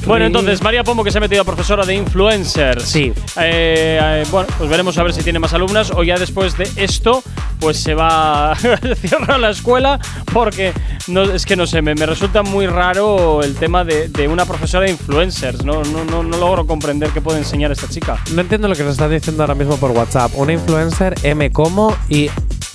Bueno, 0.06 0.26
entonces, 0.26 0.62
María 0.62 0.84
Pombo 0.84 1.02
que 1.02 1.10
se 1.10 1.18
ha 1.18 1.20
metido 1.20 1.42
a 1.42 1.44
profesora 1.44 1.84
de 1.84 1.94
influencers. 1.94 2.84
Sí. 2.84 3.12
Eh, 3.40 3.98
eh, 4.00 4.24
bueno, 4.30 4.48
pues 4.58 4.70
veremos 4.70 4.96
a 4.98 5.02
ver 5.02 5.12
si 5.12 5.22
tiene 5.22 5.38
más 5.38 5.54
alumnas 5.54 5.90
o 5.90 6.04
ya 6.04 6.18
después 6.18 6.56
de 6.56 6.70
esto, 6.76 7.22
pues 7.58 7.78
se 7.78 7.94
va 7.94 8.52
a 8.52 8.56
cerrar 8.56 9.40
la 9.40 9.50
escuela 9.50 9.98
porque 10.32 10.72
no, 11.08 11.22
es 11.22 11.46
que 11.46 11.56
no 11.56 11.66
sé, 11.66 11.82
me, 11.82 11.94
me 11.94 12.06
resulta 12.06 12.42
muy 12.42 12.66
raro 12.66 13.42
el 13.42 13.54
tema 13.56 13.84
de, 13.84 14.08
de 14.08 14.28
una 14.28 14.44
profesora 14.44 14.84
de 14.84 14.92
influencers. 14.92 15.64
No, 15.64 15.82
no, 15.82 16.04
no, 16.04 16.22
no 16.22 16.36
logro 16.36 16.66
comprender 16.66 17.10
qué 17.10 17.20
puede 17.20 17.38
enseñar 17.38 17.72
esta 17.72 17.88
chica. 17.88 18.18
No 18.34 18.42
entiendo 18.42 18.68
lo 18.68 18.76
que 18.76 18.82
nos 18.82 18.92
estás 18.92 19.10
diciendo 19.10 19.42
ahora 19.42 19.54
mismo 19.54 19.76
por 19.78 19.90
WhatsApp. 19.90 20.32
Una 20.36 20.52
influencer, 20.52 21.14
M 21.22 21.50
como 21.50 21.96
y 22.08 22.30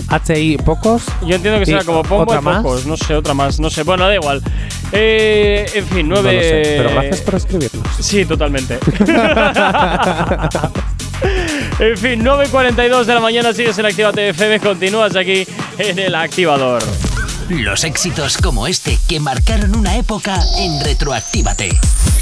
HI 0.09 0.57
pocos. 0.57 1.03
Yo 1.25 1.35
entiendo 1.35 1.57
que 1.59 1.63
¿Y 1.63 1.65
será 1.67 1.83
como 1.83 2.01
Pombo 2.03 2.23
otra 2.23 2.39
y 2.39 2.43
más? 2.43 2.63
pocos, 2.63 2.85
no 2.85 2.95
sé, 2.97 3.13
otra 3.15 3.33
más, 3.33 3.59
no 3.59 3.69
sé. 3.69 3.83
Bueno, 3.83 4.07
da 4.07 4.15
igual. 4.15 4.41
Eh, 4.91 5.65
en 5.73 5.85
fin, 5.87 6.07
No 6.07 6.21
nueve. 6.21 6.33
lo 6.35 6.41
sé, 6.41 6.73
pero 6.77 6.89
gracias 6.91 7.21
por 7.21 7.35
escribirnos. 7.35 7.87
Sí, 7.99 8.25
totalmente. 8.25 8.75
en 11.79 11.97
fin, 11.97 12.23
9.42 12.23 13.03
de 13.05 13.13
la 13.13 13.19
mañana 13.19 13.53
sigues 13.53 13.77
en 13.77 13.85
Activa 13.85 14.11
FM, 14.15 14.59
continúas 14.59 15.15
aquí 15.15 15.45
en 15.77 15.99
el 15.99 16.15
activador. 16.15 16.81
Los 17.49 17.83
éxitos 17.85 18.37
como 18.37 18.67
este 18.67 18.97
que 19.07 19.19
marcaron 19.19 19.75
una 19.75 19.95
época 19.97 20.37
en 20.57 20.83
Retroactívate. 20.83 21.69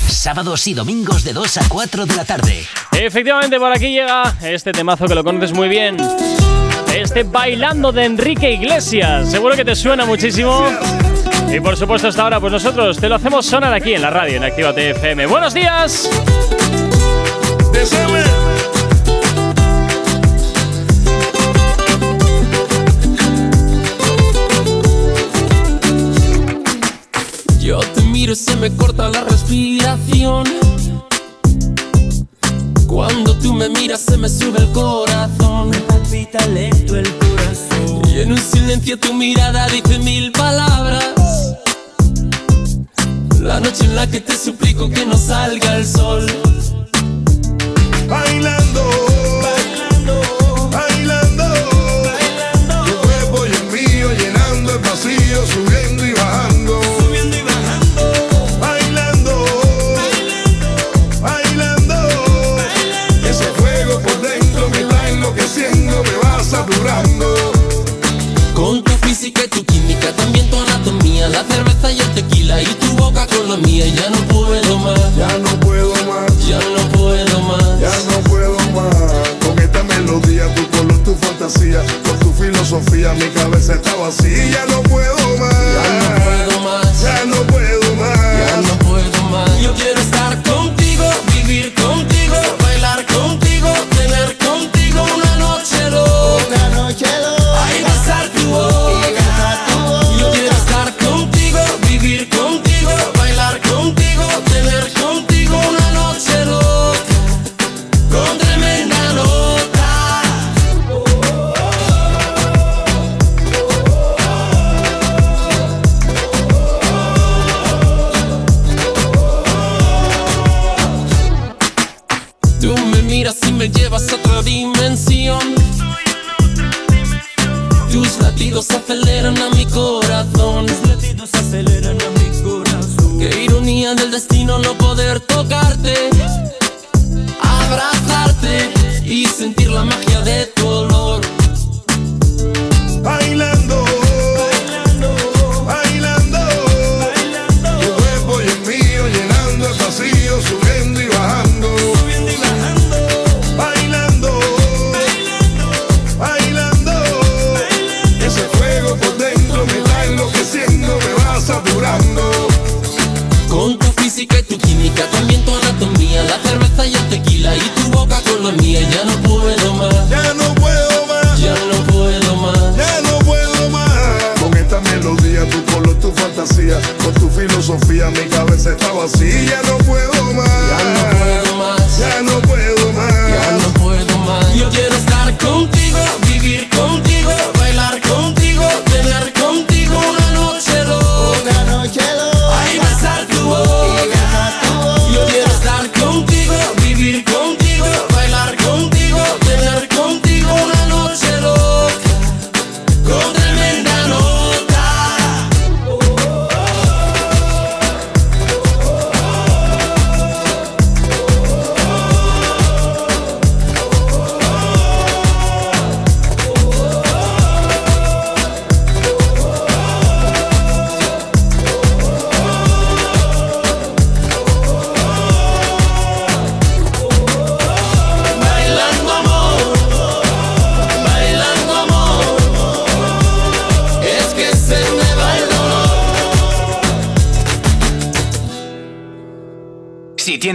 Sábados 0.07 0.67
y 0.67 0.73
domingos 0.75 1.23
de 1.23 1.33
2 1.33 1.57
a 1.57 1.67
4 1.67 2.05
de 2.05 2.15
la 2.15 2.25
tarde. 2.25 2.63
Efectivamente, 2.91 3.57
por 3.59 3.71
aquí 3.71 3.89
llega 3.91 4.35
este 4.43 4.71
temazo 4.71 5.07
que 5.07 5.15
lo 5.15 5.23
conoces 5.23 5.51
muy 5.53 5.67
bien. 5.67 5.97
Este 6.95 7.23
bailando 7.23 7.91
de 7.91 8.05
Enrique 8.05 8.53
Iglesias. 8.53 9.29
Seguro 9.29 9.53
que 9.57 9.65
te 9.65 9.75
suena 9.75 10.05
muchísimo. 10.05 10.65
Y 11.53 11.59
por 11.59 11.75
supuesto, 11.75 12.07
hasta 12.07 12.21
ahora, 12.21 12.39
pues 12.39 12.53
nosotros 12.53 12.97
te 12.97 13.09
lo 13.09 13.15
hacemos 13.15 13.45
sonar 13.45 13.73
aquí 13.73 13.93
en 13.93 14.01
la 14.01 14.09
radio, 14.09 14.37
en 14.37 14.45
Actívate 14.45 14.91
FM. 14.91 15.25
¡Buenos 15.25 15.53
días! 15.53 16.09
Yo 27.59 27.79
te 27.79 28.01
miro 28.03 28.31
y 28.31 28.35
se 28.37 28.55
me 28.55 28.73
corta 28.73 29.09
la 29.09 29.25
respiración. 29.25 30.45
Cuando 32.87 33.37
tú 33.37 33.53
me 33.53 33.67
miras 33.67 33.99
se 33.99 34.15
me 34.15 34.29
sube 34.29 34.59
el 34.59 34.71
corazón. 34.71 35.94
Palpita 36.15 36.45
lento 36.47 36.95
el 36.95 37.13
corazón. 37.17 38.01
Y 38.07 38.21
en 38.21 38.31
un 38.31 38.37
silencio 38.37 38.97
tu 38.97 39.13
mirada 39.13 39.67
dice 39.67 39.99
mil 39.99 40.31
palabras. 40.31 41.03
La 43.41 43.59
noche 43.59 43.83
en 43.83 43.97
la 43.97 44.07
que 44.07 44.21
te 44.21 44.37
suplico 44.37 44.89
que 44.89 45.05
no 45.05 45.17
salga 45.17 45.75
el 45.75 45.85
sol. 45.85 46.25
Bailando, 48.07 48.89
mía. 73.57 73.85
Ya 73.87 74.09
no 74.09 74.17
puedo 74.27 74.77
más, 74.79 75.15
ya 75.15 75.37
no 75.37 75.59
puedo 75.59 75.93
más, 76.05 76.47
ya 76.47 76.59
no 76.59 76.89
puedo 76.97 77.39
más, 77.41 77.79
ya 77.79 77.91
no 78.11 78.19
puedo 78.29 78.57
más. 78.71 78.95
Con 79.45 79.59
esta 79.59 79.83
melodía, 79.83 80.53
tu 80.55 80.67
color, 80.77 80.97
tu 81.03 81.15
fantasía, 81.15 81.81
con 82.03 82.19
tu 82.19 82.31
filosofía, 82.33 83.13
mi 83.13 83.27
cabeza 83.29 83.73
está 83.73 83.95
vacía. 83.95 84.49
Ya 84.49 84.65
no 84.65 84.81
puedo 84.83 85.14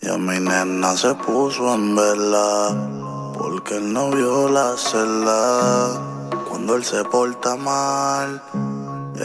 Y 0.00 0.08
a 0.08 0.16
mi 0.16 0.38
nena 0.38 0.96
se 0.96 1.12
puso 1.14 1.74
en 1.74 1.96
vela 1.96 3.32
porque 3.36 3.78
él 3.78 3.92
no 3.92 4.10
vio 4.10 4.48
la 4.48 4.76
celda. 4.76 6.30
Cuando 6.48 6.76
él 6.76 6.84
se 6.84 7.02
porta 7.02 7.56
mal, 7.56 8.40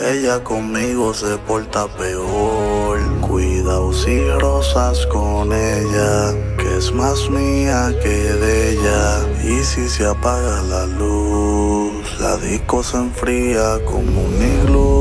ella 0.01 0.43
conmigo 0.43 1.13
se 1.13 1.37
porta 1.37 1.87
peor. 1.95 2.99
Cuidado 3.21 3.93
si 3.93 4.27
rosas 4.39 5.05
con 5.07 5.53
ella, 5.53 6.33
que 6.57 6.77
es 6.79 6.91
más 6.91 7.29
mía 7.29 7.93
que 8.01 8.33
de 8.33 8.71
ella. 8.71 9.27
Y 9.43 9.63
si 9.63 9.87
se 9.87 10.07
apaga 10.07 10.63
la 10.63 10.87
luz, 10.87 12.19
la 12.19 12.35
disco 12.37 12.81
se 12.81 12.97
enfría 12.97 13.77
como 13.85 14.23
un 14.23 14.41
iglú. 14.41 14.93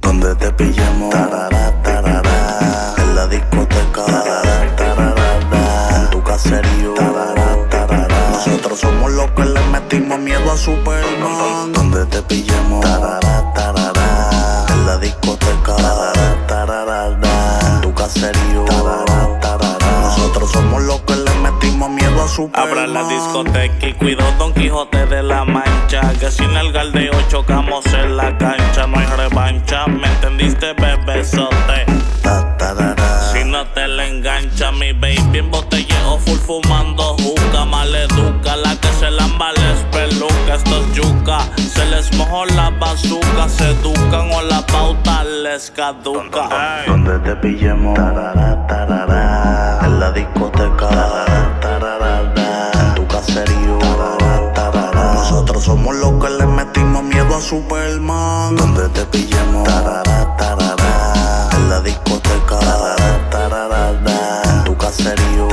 Donde 0.00 0.34
te 0.34 0.50
tarara, 1.10 1.61
somos 8.76 9.10
los 9.12 9.30
que 9.32 9.44
le 9.44 9.60
metimos 9.66 10.18
miedo 10.18 10.50
a 10.50 10.56
Superman. 10.56 11.72
Donde 11.72 12.06
te 12.06 12.22
pillemos, 12.22 12.80
tarara, 12.80 13.52
tarara, 13.54 14.66
en 14.68 14.86
la 14.86 14.98
discoteca, 14.98 15.76
tarara, 15.76 16.46
tarara, 16.46 17.58
en 17.66 17.80
tu 17.80 17.92
caserío, 17.94 18.64
tarara, 18.64 19.40
tarara. 19.40 20.00
Nosotros 20.02 20.50
somos 20.52 20.82
los 20.82 21.00
que 21.02 21.16
le 21.16 21.34
metimos 21.36 21.90
miedo 21.90 22.22
a 22.22 22.28
Superman. 22.28 22.68
Abra 22.68 22.86
la 22.86 23.04
discoteca 23.08 23.86
y 23.88 23.94
cuido 23.94 24.24
Don 24.38 24.52
Quijote 24.54 25.06
de 25.06 25.22
la 25.22 25.44
Mancha. 25.44 26.00
Que 26.18 26.30
sin 26.30 26.50
el 26.56 26.72
galdeo 26.72 27.12
chocamos 27.28 27.84
en 27.86 28.16
la 28.16 28.36
cancha. 28.38 28.86
No 28.86 28.98
hay 28.98 29.06
revancha, 29.06 29.86
¿me 29.86 30.06
entendiste, 30.06 30.72
bebesote? 30.74 31.86
No 32.24 33.21
te 33.74 33.86
la 33.86 34.06
engancha, 34.06 34.72
mi 34.72 34.92
baby 34.92 35.38
en 35.38 35.50
botelleo 35.50 36.18
full 36.18 36.38
fumando 36.38 37.16
juca. 37.18 37.64
Maleduca, 37.66 38.56
la 38.56 38.74
que 38.76 38.88
se 38.98 39.10
lamba 39.10 39.52
les 39.52 39.78
peluca. 39.92 40.54
Esto 40.54 40.80
es 40.80 40.94
yuca, 40.94 41.38
se 41.56 41.84
les 41.86 42.12
mojó 42.16 42.46
la 42.46 42.70
bazuca. 42.70 43.48
Se 43.48 43.70
educan 43.70 44.30
o 44.32 44.42
la 44.42 44.64
pauta 44.66 45.24
les 45.24 45.70
caduca. 45.70 46.48
Donde 46.86 47.18
te 47.18 47.36
pillemos, 47.36 47.94
tarara, 47.94 48.66
tarara, 48.66 49.80
en 49.84 50.00
la 50.00 50.10
discoteca, 50.12 50.88
en 52.78 52.94
tu 52.94 53.06
caserío, 53.06 53.78
tarara, 53.78 54.52
tarara. 54.54 55.14
Nosotros 55.14 55.62
somos 55.62 55.94
los 55.96 56.12
que 56.24 56.30
le 56.30 56.46
metimos 56.46 57.02
miedo 57.02 57.36
a 57.36 57.40
Superman. 57.40 58.56
Donde 58.56 58.88
te 58.88 59.04
pillemos, 59.06 59.68
en 59.68 59.84
la 59.84 60.02
discoteca, 61.82 62.58
en 64.44 64.64
tu 64.64 64.76
caserío. 64.76 65.48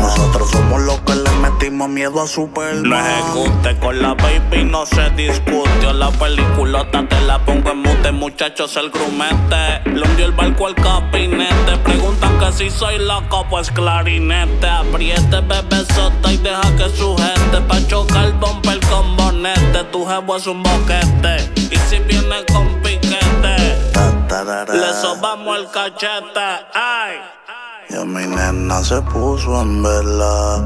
Nosotros 0.00 0.50
somos 0.50 0.80
los 0.82 0.98
que 1.00 1.14
le 1.14 1.30
metimos 1.42 1.88
miedo 1.88 2.22
a 2.22 2.26
Superman. 2.26 2.82
No 2.82 2.96
ejecute 2.98 3.78
con 3.78 4.00
la 4.00 4.14
baby, 4.14 4.64
no 4.64 4.86
se 4.86 5.10
discute. 5.10 5.92
La 5.92 6.10
peliculota 6.10 7.06
te 7.08 7.20
la 7.22 7.38
pongo 7.44 7.70
en 7.72 7.82
mute, 7.82 8.12
muchachos, 8.12 8.76
el 8.76 8.90
grumete. 8.90 9.82
Le 9.84 10.02
hundió 10.02 10.26
el 10.26 10.32
barco 10.32 10.66
al 10.66 10.74
gabinete. 10.74 11.76
Preguntan 11.84 12.38
que 12.38 12.52
si 12.52 12.70
soy 12.70 12.98
loco, 12.98 13.46
pues 13.50 13.70
clarinete. 13.70 14.68
Apriete, 14.68 15.40
bebé 15.40 15.84
sota 15.94 16.32
y 16.32 16.36
deja 16.38 16.76
que 16.76 16.88
sujete. 16.96 17.60
Pa' 17.66 17.86
chocar 17.86 18.32
bumper 18.38 18.80
con 18.88 19.16
bonete. 19.16 19.84
Tu 19.92 20.06
jevo 20.06 20.36
es 20.36 20.46
un 20.46 20.62
boquete. 20.62 21.50
Y 21.70 21.76
si 21.88 21.98
viene 22.00 22.44
con 22.52 22.77
le 24.44 24.92
sobamos 24.92 25.58
el 25.58 25.70
cachete. 25.70 26.48
Ay. 26.72 27.18
Y 27.90 27.96
a 27.96 28.04
mi 28.04 28.24
nena 28.24 28.84
se 28.84 29.00
puso 29.02 29.60
en 29.62 29.82
vela 29.82 30.62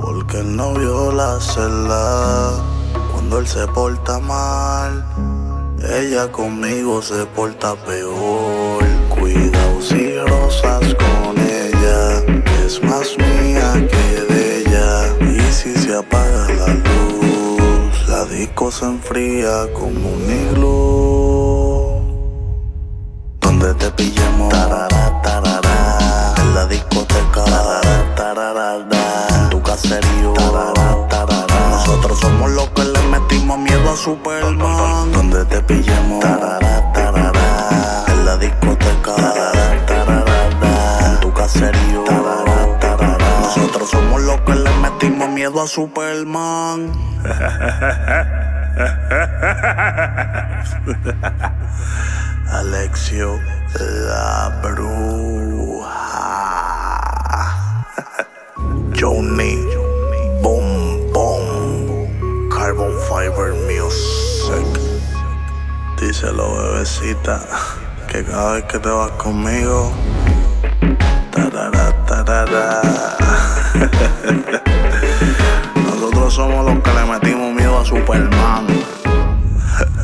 porque 0.00 0.38
él 0.40 0.56
no 0.56 0.74
vio 0.74 1.12
la 1.12 1.38
celda. 1.40 2.52
Cuando 3.12 3.38
él 3.38 3.46
se 3.46 3.66
porta 3.68 4.18
mal, 4.18 5.04
ella 5.96 6.30
conmigo 6.32 7.02
se 7.02 7.24
porta 7.26 7.76
peor. 7.76 8.84
Cuidado 9.10 9.80
si 9.80 10.18
rosas 10.18 10.82
con 10.94 11.38
ella, 11.38 12.18
es 12.66 12.82
más 12.82 13.16
mía 13.16 13.86
que 13.88 14.34
de 14.34 14.58
ella. 14.58 15.14
Y 15.20 15.52
si 15.52 15.72
se 15.76 15.94
apaga 15.94 16.48
la 16.48 16.74
luz, 16.74 18.08
la 18.08 18.24
disco 18.24 18.72
se 18.72 18.86
enfría 18.86 19.72
como 19.72 20.10
un 20.10 20.30
iglú. 20.30 21.23
Pillemos, 23.96 24.52
en 26.38 26.54
la 26.54 26.66
discoteca, 26.66 27.44
en 29.30 29.50
tu 29.50 29.62
caserío. 29.62 30.34
Nosotros 31.70 32.18
somos 32.20 32.50
los 32.50 32.68
que 32.70 32.84
le 32.84 33.00
metimos 33.08 33.58
miedo 33.58 33.90
a 33.90 33.96
Superman. 33.96 35.12
Donde 35.12 35.44
te 35.44 35.60
pillemos, 35.62 36.20
tarara, 36.20 36.92
tarara, 36.92 38.04
en 38.08 38.24
la 38.24 38.36
discoteca, 38.36 39.14
en 41.06 41.20
tu 41.20 41.32
caserío. 41.32 42.04
Nosotros 43.42 43.90
somos 43.90 44.22
los 44.22 44.40
que 44.42 44.54
le 44.54 44.70
metimos 44.78 45.28
miedo 45.28 45.62
a 45.62 45.66
Superman. 45.66 46.92
Alexio 52.50 53.38
la 53.80 54.60
bruja. 54.62 55.94
Johnny 58.94 59.56
Boom 60.42 61.12
Boom 61.12 62.48
Carbon 62.50 62.94
Fiber 63.08 63.54
Music. 63.66 64.66
Díselo, 66.00 66.56
bebecita, 66.56 67.40
que 68.08 68.24
cada 68.24 68.52
vez 68.54 68.64
que 68.64 68.78
te 68.78 68.88
vas 68.88 69.10
conmigo, 69.12 69.92
tarara, 71.30 71.92
tarara. 72.06 72.82
Nosotros 75.76 76.34
somos 76.34 76.64
los 76.66 76.82
que 76.82 76.92
le 76.92 77.04
metimos 77.06 77.54
miedo 77.54 77.78
a 77.78 77.84
Superman. 77.84 78.66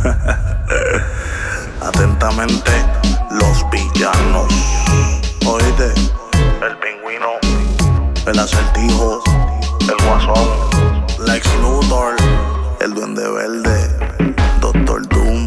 Atentamente, 1.82 2.72
Oíste, 4.02 5.92
el 6.66 6.76
pingüino, 6.78 7.32
el 8.26 8.38
acertijo, 8.38 9.22
el 9.80 10.06
guasón, 10.06 11.26
Lex 11.26 11.46
Luthor, 11.60 12.16
el 12.80 12.94
duende 12.94 13.28
verde, 13.30 14.34
Doctor 14.58 15.06
Doom, 15.06 15.46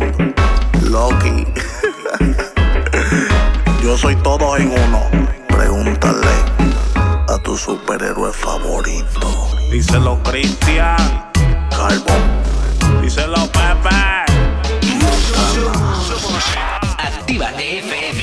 Loki. 0.84 1.48
Yo 3.84 3.98
soy 3.98 4.16
todos 4.18 4.60
en 4.60 4.68
uno. 4.68 5.02
Pregúntale 5.48 6.36
a 7.30 7.40
tu 7.44 7.58
superhéroe 7.58 8.32
favorito. 8.32 9.50
Díselo, 9.72 10.22
Cristian. 10.22 11.32
Carbon. 11.72 13.02
Díselo, 13.02 13.48
Pepe. 13.48 13.96
Actívate 17.00 17.80
FM. 17.80 18.23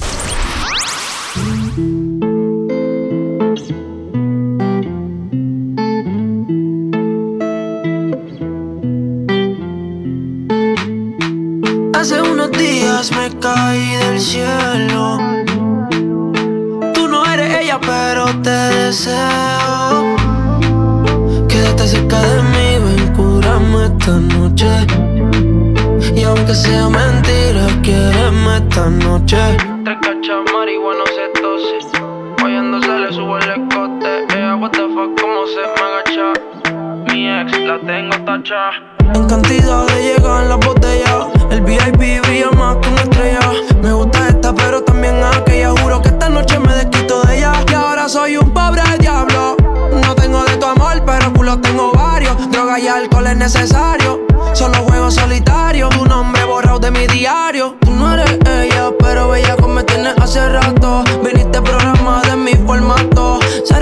Hace 12.01 12.19
unos 12.19 12.49
días 12.53 13.11
me 13.11 13.29
caí 13.37 13.95
del 13.97 14.19
cielo. 14.19 15.19
Tú 16.95 17.07
no 17.07 17.23
eres 17.31 17.59
ella, 17.61 17.79
pero 17.79 18.25
te 18.41 18.49
deseo. 18.49 20.15
Quédate 21.47 21.87
cerca 21.87 22.19
de 22.19 22.41
mí, 22.41 22.69
ven, 22.83 23.13
cúrame 23.15 23.85
esta 23.85 24.13
noche. 24.13 24.67
Y 26.15 26.23
aunque 26.23 26.55
sea 26.55 26.89
mentira, 26.89 27.67
quiéreme 27.83 28.57
esta 28.57 28.89
noche. 28.89 29.37
Tres 29.85 29.97
cachas 30.01 30.41
marihuana, 30.51 31.03
se 31.05 31.39
tose. 31.39 31.99
Guayando 32.39 32.81
se 32.81 32.97
le 32.97 33.13
sube 33.13 33.39
el 33.43 33.61
escote. 33.61 34.25
Ella, 34.35 34.55
what 34.55 34.71
the 34.71 34.87
fuck, 34.95 35.21
cómo 35.21 35.45
se 35.45 35.61
me 35.75 35.81
agacha. 35.87 37.13
Mi 37.13 37.29
ex 37.29 37.59
la 37.59 37.79
tengo 37.81 38.17
tacha. 38.25 38.71
En 39.13 39.27
cantidad 39.27 39.85
de 39.85 40.01
llegar 40.01 40.41
en 40.41 40.49
la 40.49 40.55
botella. 40.55 41.40
El 41.51 41.59
VIP 41.63 42.21
brilla 42.25 42.49
más 42.51 42.77
que 42.77 42.87
una 42.87 43.01
estrella. 43.01 43.39
Me 43.83 43.91
gusta 43.91 44.29
esta, 44.29 44.55
pero 44.55 44.81
también 44.83 45.21
aquella. 45.21 45.71
Juro 45.81 46.01
que 46.01 46.07
esta 46.07 46.29
noche 46.29 46.57
me 46.59 46.73
desquito 46.73 47.21
de 47.23 47.39
ella. 47.39 47.51
Y 47.69 47.73
ahora 47.73 48.07
soy 48.07 48.37
un 48.37 48.51
pobre 48.53 48.81
diablo. 48.99 49.57
No 50.01 50.15
tengo 50.15 50.45
de 50.45 50.55
tu 50.55 50.65
amor, 50.65 51.03
pero 51.05 51.33
culo 51.33 51.59
tengo 51.59 51.91
varios. 51.91 52.49
Droga 52.51 52.79
y 52.79 52.87
alcohol 52.87 53.27
es 53.27 53.35
necesario. 53.35 54.21
Solo 54.53 54.77
juego 54.83 55.11
solitario. 55.11 55.89
Tu 55.89 56.05
nombre 56.05 56.45
borrado 56.45 56.79
de 56.79 56.89
mi 56.89 57.05
diario. 57.07 57.75
Tú 57.81 57.91
no 57.91 58.13
eres 58.13 58.39
ella, 58.47 58.91
pero 58.97 59.27
bella 59.27 59.57
como 59.57 59.73
me 59.73 59.83
tienes 59.83 60.13
hace 60.19 60.47
rato. 60.47 61.03
Viniste 61.21 61.61
programa 61.61 62.21
de 62.21 62.37
mi 62.37 62.53
formato. 62.53 63.39
Se 63.65 63.77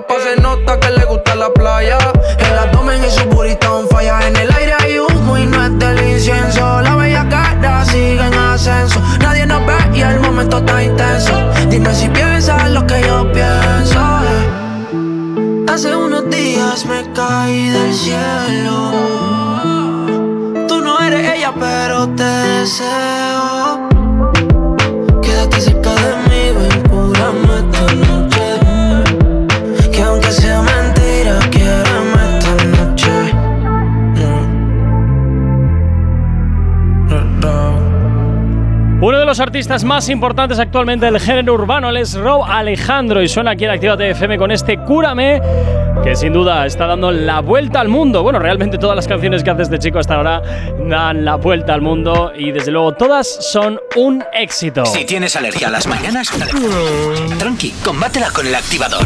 ropa 0.00 0.14
se 0.20 0.40
nota 0.40 0.78
que 0.80 0.90
le 0.90 1.04
gusta 1.04 1.34
la 1.34 1.52
playa. 1.52 1.98
El 2.38 2.58
abdomen 2.58 3.04
y 3.04 3.10
su 3.10 3.24
burrito 3.26 3.78
on 3.78 3.88
falla. 3.88 4.26
En 4.26 4.36
el 4.36 4.50
aire 4.52 4.74
hay 4.78 4.98
humo 4.98 5.38
y 5.38 5.46
no 5.46 5.64
es 5.64 5.78
del 5.78 5.98
incienso. 6.12 6.80
La 6.80 6.96
bella 6.96 7.28
cara 7.28 7.84
sigue 7.84 8.20
en 8.20 8.34
ascenso. 8.34 9.00
Nadie 9.20 9.46
nos 9.46 9.64
ve 9.66 9.74
y 9.94 10.00
el 10.00 10.20
momento 10.20 10.58
está 10.58 10.82
intenso. 10.82 11.32
Dime 11.68 11.94
si 11.94 12.08
piensas 12.08 12.70
lo 12.70 12.86
que 12.86 13.00
yo 13.02 13.30
pienso. 13.32 14.00
Hace 15.68 15.94
unos 15.94 16.28
días 16.30 16.84
me 16.86 17.12
caí 17.12 17.70
del 17.70 17.94
cielo. 17.94 18.92
Tú 20.68 20.80
no 20.80 21.00
eres 21.00 21.36
ella, 21.36 21.52
pero 21.58 22.08
te 22.08 22.24
deseo. 22.24 23.88
Quédate 25.22 25.60
cerca 25.60 25.99
artistas 39.50 39.82
más 39.82 40.08
importantes 40.08 40.60
actualmente 40.60 41.06
del 41.06 41.18
género 41.18 41.54
urbano 41.54 41.90
es 41.90 42.14
Rob 42.14 42.44
Alejandro 42.44 43.20
y 43.20 43.26
suena 43.26 43.50
aquí 43.50 43.64
en 43.64 43.72
Actívate 43.72 44.10
FM 44.10 44.38
con 44.38 44.52
este 44.52 44.78
Cúrame 44.78 45.42
que 46.04 46.14
sin 46.14 46.32
duda 46.32 46.64
está 46.66 46.86
dando 46.86 47.10
la 47.10 47.40
vuelta 47.40 47.80
al 47.80 47.88
mundo. 47.88 48.22
Bueno, 48.22 48.38
realmente 48.38 48.78
todas 48.78 48.94
las 48.94 49.08
canciones 49.08 49.42
que 49.42 49.50
hace 49.50 49.62
este 49.62 49.80
chico 49.80 49.98
hasta 49.98 50.14
ahora 50.14 50.40
dan 50.88 51.24
la 51.24 51.34
vuelta 51.34 51.74
al 51.74 51.80
mundo 51.80 52.30
y 52.32 52.52
desde 52.52 52.70
luego 52.70 52.92
todas 52.92 53.26
son 53.50 53.80
un 53.96 54.22
éxito. 54.32 54.86
Si 54.86 55.04
tienes 55.04 55.34
alergia 55.34 55.66
a 55.66 55.70
las 55.72 55.88
mañanas, 55.88 56.30
tranqui, 57.40 57.74
combátela 57.82 58.30
con 58.30 58.46
el 58.46 58.54
activador. 58.54 59.04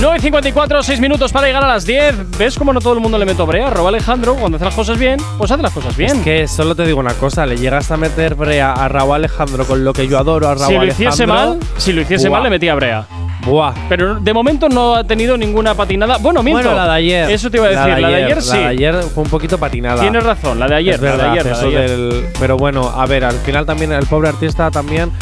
9.54, 0.00 0.82
6 0.82 1.00
minutos 1.00 1.32
para 1.32 1.46
llegar 1.46 1.64
a 1.64 1.68
las 1.68 1.86
10. 1.86 2.36
¿Ves 2.36 2.58
cómo 2.58 2.72
no 2.72 2.80
todo 2.80 2.94
el 2.94 3.00
mundo 3.00 3.16
le 3.16 3.24
meto 3.24 3.46
brea? 3.46 3.70
Rob 3.70 3.86
Alejandro, 3.86 4.34
cuando 4.34 4.56
hace 4.56 4.64
las 4.64 4.74
cosas 4.74 4.98
bien, 4.98 5.18
pues 5.38 5.50
hace 5.50 5.62
las 5.62 5.72
cosas 5.72 5.96
bien. 5.96 6.18
Es 6.18 6.22
que 6.24 6.48
solo 6.48 6.74
te 6.74 6.84
digo 6.84 6.98
una 7.00 7.14
cosa, 7.14 7.46
le 7.46 7.56
llegas 7.56 7.90
a 7.90 7.96
meter 7.96 8.34
brea 8.34 8.72
a 8.72 8.88
Raúl 8.88 9.14
Alejandro 9.14 9.64
con 9.64 9.84
lo 9.84 9.92
que 9.92 10.06
yo 10.08 10.18
adoro 10.18 10.48
a 10.48 10.54
Raúl 10.54 10.66
si 10.66 10.72
lo 10.74 10.80
Alejandro. 10.80 11.08
hiciese 11.10 11.26
mal, 11.26 11.58
si 11.78 11.92
lo 11.92 12.00
hiciese 12.02 12.28
Buah. 12.28 12.38
mal 12.38 12.44
le 12.44 12.50
metía 12.50 12.74
brea. 12.74 13.06
Buah. 13.46 13.72
Pero 13.88 14.16
de 14.16 14.32
momento 14.34 14.68
no 14.68 14.94
ha 14.94 15.04
tenido 15.04 15.36
ninguna 15.36 15.74
patinada. 15.74 16.16
Bueno, 16.18 16.42
miento. 16.42 16.62
Bueno, 16.62 16.76
la 16.76 16.86
de 16.86 16.98
ayer. 16.98 17.30
Eso 17.30 17.50
te 17.50 17.58
iba 17.58 17.66
a 17.66 17.70
decir. 17.70 17.98
La 18.02 18.08
de 18.08 18.24
ayer, 18.24 18.42
sí. 18.42 18.50
La 18.52 18.58
de 18.58 18.66
ayer 18.66 18.94
fue 19.14 19.22
un 19.22 19.30
poquito 19.30 19.58
patinada. 19.58 20.00
Tienes 20.00 20.22
razón, 20.24 20.58
la 20.58 20.66
de 20.66 20.74
ayer. 20.76 20.94
Es 20.94 21.00
verdad, 21.00 21.18
la 21.18 21.24
de 21.24 21.30
ayer, 21.30 21.46
la 21.46 21.52
eso 21.52 21.70
de 21.70 21.76
ayer. 21.76 21.90
del- 21.90 22.26
pero 22.40 22.56
bueno, 22.56 22.88
a 22.94 23.06
ver, 23.06 23.24
al 23.24 23.34
final 23.36 23.64
también 23.66 23.92
el 23.92 24.06
pobre 24.06 24.28
artista 24.30 24.70
también 24.70 25.12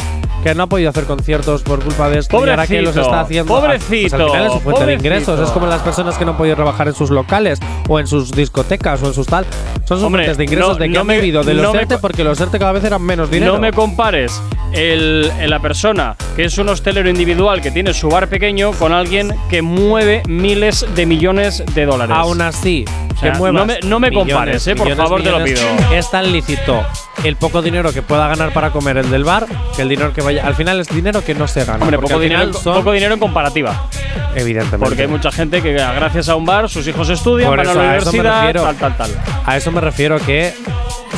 que 0.43 0.53
no 0.55 0.63
ha 0.63 0.67
podido 0.67 0.89
hacer 0.89 1.05
conciertos 1.05 1.61
por 1.63 1.81
culpa 1.83 2.09
de 2.09 2.19
esto 2.19 2.45
y 2.45 2.49
ahora 2.49 2.67
que 2.67 2.81
los 2.81 2.91
Pobrecito, 2.93 3.01
está 3.05 3.21
haciendo. 3.21 3.53
pobrecito, 3.53 4.09
pues 4.09 4.21
al 4.21 4.29
final 4.29 4.45
es 4.47 4.53
su 4.53 4.59
fuente 4.59 4.69
de 4.81 4.85
pobrecito. 4.97 5.07
ingresos. 5.07 5.39
Es 5.39 5.49
como 5.51 5.65
las 5.67 5.81
personas 5.81 6.17
que 6.17 6.25
no 6.25 6.31
han 6.31 6.37
podido 6.37 6.55
trabajar 6.55 6.87
en 6.87 6.93
sus 6.95 7.09
locales 7.09 7.59
o 7.87 7.99
en 7.99 8.07
sus 8.07 8.31
discotecas 8.31 9.01
o 9.03 9.07
en 9.07 9.13
sus 9.13 9.27
tal. 9.27 9.45
Son 9.85 9.97
sus 9.97 10.03
Hombre, 10.05 10.23
fuentes 10.25 10.37
de 10.37 10.43
ingresos 10.45 10.69
no- 10.69 10.75
de 10.75 10.85
que 10.87 10.93
no 10.93 11.01
han 11.01 11.07
me- 11.07 11.15
vivido 11.15 11.43
de 11.43 11.53
los 11.53 11.73
no 11.73 11.79
ERTE 11.79 11.97
porque 11.97 12.23
los 12.23 12.39
ERTE 12.39 12.59
cada 12.59 12.71
vez 12.71 12.83
eran 12.83 13.01
menos 13.01 13.29
dinero. 13.31 13.53
No 13.53 13.59
me 13.59 13.71
compares 13.71 14.41
el, 14.73 15.31
el- 15.39 15.49
la 15.49 15.59
persona 15.59 16.15
que 16.35 16.45
es 16.45 16.57
un 16.57 16.69
hostelero 16.69 17.09
individual 17.09 17.61
que 17.61 17.71
tiene 17.71 17.93
su 17.93 18.09
bar 18.09 18.27
pequeño 18.27 18.71
con 18.73 18.91
alguien 18.93 19.33
que 19.49 19.61
mueve 19.61 20.23
miles 20.27 20.85
de 20.95 21.05
millones 21.05 21.63
de 21.75 21.85
dólares. 21.85 22.15
Aún 22.17 22.41
así, 22.41 22.85
O 23.15 23.19
sea, 23.19 23.33
que 23.33 23.37
muevas 23.37 23.61
no 23.61 23.65
me, 23.65 23.79
no 23.87 23.99
me 23.99 24.09
millones, 24.09 24.33
compares, 24.33 24.67
eh, 24.67 24.75
por 24.75 24.85
millones, 24.87 25.03
favor, 25.05 25.21
te 25.23 25.31
lo 25.31 25.39
millones, 25.39 25.59
pido. 25.79 25.93
Es 25.97 26.09
tan 26.09 26.31
lícito 26.31 26.81
el 27.23 27.35
poco 27.35 27.61
dinero 27.61 27.93
que 27.93 28.01
pueda 28.01 28.27
ganar 28.27 28.51
para 28.53 28.71
comer 28.71 28.97
el 28.97 29.11
del 29.11 29.23
bar 29.23 29.45
que 29.75 29.83
el 29.83 29.89
dinero 29.89 30.11
que 30.13 30.21
vaya. 30.21 30.32
Al 30.39 30.55
final 30.55 30.79
es 30.79 30.87
dinero 30.89 31.23
que 31.23 31.33
no 31.35 31.47
se 31.47 31.65
gana. 31.65 31.79
Hombre, 31.83 31.99
poco 31.99 32.19
dinero, 32.19 32.43
en- 32.43 32.53
son- 32.53 32.75
poco 32.75 32.91
dinero 32.91 33.13
en 33.13 33.19
comparativa. 33.19 33.87
Evidentemente. 34.35 34.85
Porque 34.85 35.01
hay 35.03 35.07
mucha 35.07 35.31
gente 35.31 35.61
que 35.61 35.73
gracias 35.73 36.29
a 36.29 36.35
un 36.35 36.45
bar 36.45 36.69
sus 36.69 36.87
hijos 36.87 37.09
estudian, 37.09 37.49
Por 37.49 37.57
van 37.59 37.67
a 37.67 37.71
eso, 37.71 37.79
la 37.79 37.85
a 37.85 37.89
universidad, 37.97 38.37
refiero. 38.41 38.63
tal, 38.63 38.75
tal, 38.77 38.97
tal. 38.97 39.11
A 39.45 39.57
eso 39.57 39.71
me 39.71 39.81
refiero 39.81 40.17
que 40.19 40.53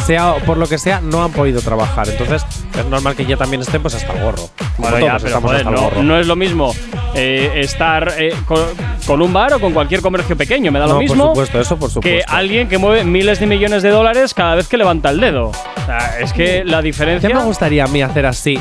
sea 0.06 0.36
por 0.46 0.58
lo 0.58 0.68
que 0.68 0.78
sea 0.78 1.02
no 1.02 1.24
han 1.24 1.32
podido 1.32 1.62
trabajar. 1.62 2.08
Entonces 2.10 2.46
es 2.78 2.86
normal 2.86 3.16
que 3.16 3.26
ya 3.26 3.38
también 3.38 3.62
estén 3.62 3.82
pues 3.82 3.96
hasta 3.96 4.14
el 4.14 4.24
gorro. 4.24 4.50
Bueno, 4.78 5.00
ya, 5.00 5.14
pero 5.18 5.28
estamos 5.28 5.52
joder, 5.52 5.58
hasta 5.58 5.70
el 5.70 5.76
no, 5.76 5.82
gorro. 5.82 6.04
no 6.04 6.20
es 6.20 6.28
lo 6.28 6.36
mismo 6.36 6.74
eh, 7.14 7.52
estar 7.56 8.14
eh, 8.18 8.34
con, 8.46 8.60
con 9.08 9.22
un 9.22 9.32
bar 9.34 9.54
o 9.54 9.60
con 9.60 9.74
cualquier 9.74 10.02
comercio 10.02 10.36
pequeño, 10.36 10.72
me 10.72 10.80
da 10.80 10.86
No, 10.86 10.94
lo 10.94 11.00
por 11.00 11.04
mismo 11.10 11.28
supuesto, 11.30 11.60
eso 11.62 11.78
por 11.78 11.90
que 11.90 11.94
supuesto. 11.94 12.32
alguien 12.34 12.68
que 12.68 12.78
mueve 12.78 13.04
miles 13.04 13.40
de 13.40 13.48
millones 13.48 13.84
de 13.84 13.90
dólares 13.90 14.34
cada 14.34 14.56
vez 14.56 14.68
que 14.68 14.78
levanta 14.78 15.10
el 15.10 15.20
dedo. 15.20 15.48
O 15.48 15.86
sea, 15.86 16.20
es 16.20 16.34
que 16.34 16.64
la 16.66 16.82
diferencia. 16.82 17.30
¿Qué 17.30 17.36
me 17.36 17.44
gustaría 17.44 17.86
a 17.86 17.88
mí 17.88 18.02
hacer 18.02 18.26
así? 18.26 18.60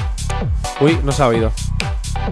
Uy, 0.80 0.98
no 1.02 1.12
se 1.12 1.22
ha 1.22 1.28
oído. 1.28 1.52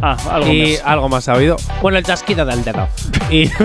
Ah, 0.00 0.16
algo 0.30 0.50
y 0.52 0.72
más. 0.72 0.82
algo 0.84 1.08
más 1.08 1.24
se 1.24 1.30
ha 1.30 1.34
oído. 1.34 1.56
Bueno, 1.82 1.98
el 1.98 2.04
chasquido 2.04 2.46
del 2.46 2.62
dedo. 2.64 2.88
Y, 3.30 3.50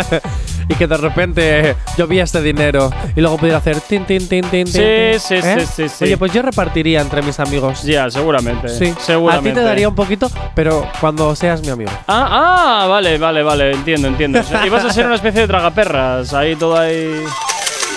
y 0.68 0.74
que 0.74 0.86
de 0.86 0.96
repente 0.96 1.76
vi 2.08 2.18
este 2.20 2.40
dinero 2.42 2.90
y 3.14 3.20
luego 3.20 3.36
pudiera 3.38 3.58
hacer 3.58 3.80
tin, 3.80 4.04
tin, 4.04 4.26
tin, 4.28 4.42
tin, 4.48 4.64
tin. 4.64 4.66
Sí, 4.66 4.72
tin. 4.80 5.20
sí, 5.20 5.34
¿Eh? 5.34 5.56
sí, 5.60 5.66
sí, 5.76 5.88
sí. 5.88 6.04
Oye, 6.04 6.16
pues 6.16 6.32
yo 6.32 6.42
repartiría 6.42 7.00
entre 7.00 7.22
mis 7.22 7.38
amigos. 7.40 7.82
Ya, 7.82 8.10
seguramente. 8.10 8.68
Sí, 8.68 8.94
seguramente. 9.00 9.50
A 9.50 9.52
ti 9.54 9.58
te 9.60 9.64
daría 9.64 9.88
un 9.88 9.94
poquito, 9.94 10.30
pero 10.54 10.88
cuando 11.00 11.34
seas 11.36 11.60
mi 11.62 11.68
amigo. 11.68 11.90
Ah, 12.06 12.82
ah, 12.82 12.86
vale, 12.88 13.18
vale, 13.18 13.42
vale, 13.42 13.72
entiendo, 13.72 14.08
entiendo. 14.08 14.42
Sea, 14.42 14.66
ibas 14.66 14.84
a 14.84 14.92
ser 14.92 15.06
una 15.06 15.14
especie 15.16 15.42
de 15.42 15.46
tragaperras, 15.48 16.32
ahí 16.34 16.56
todo 16.56 16.76
ahí. 16.78 17.22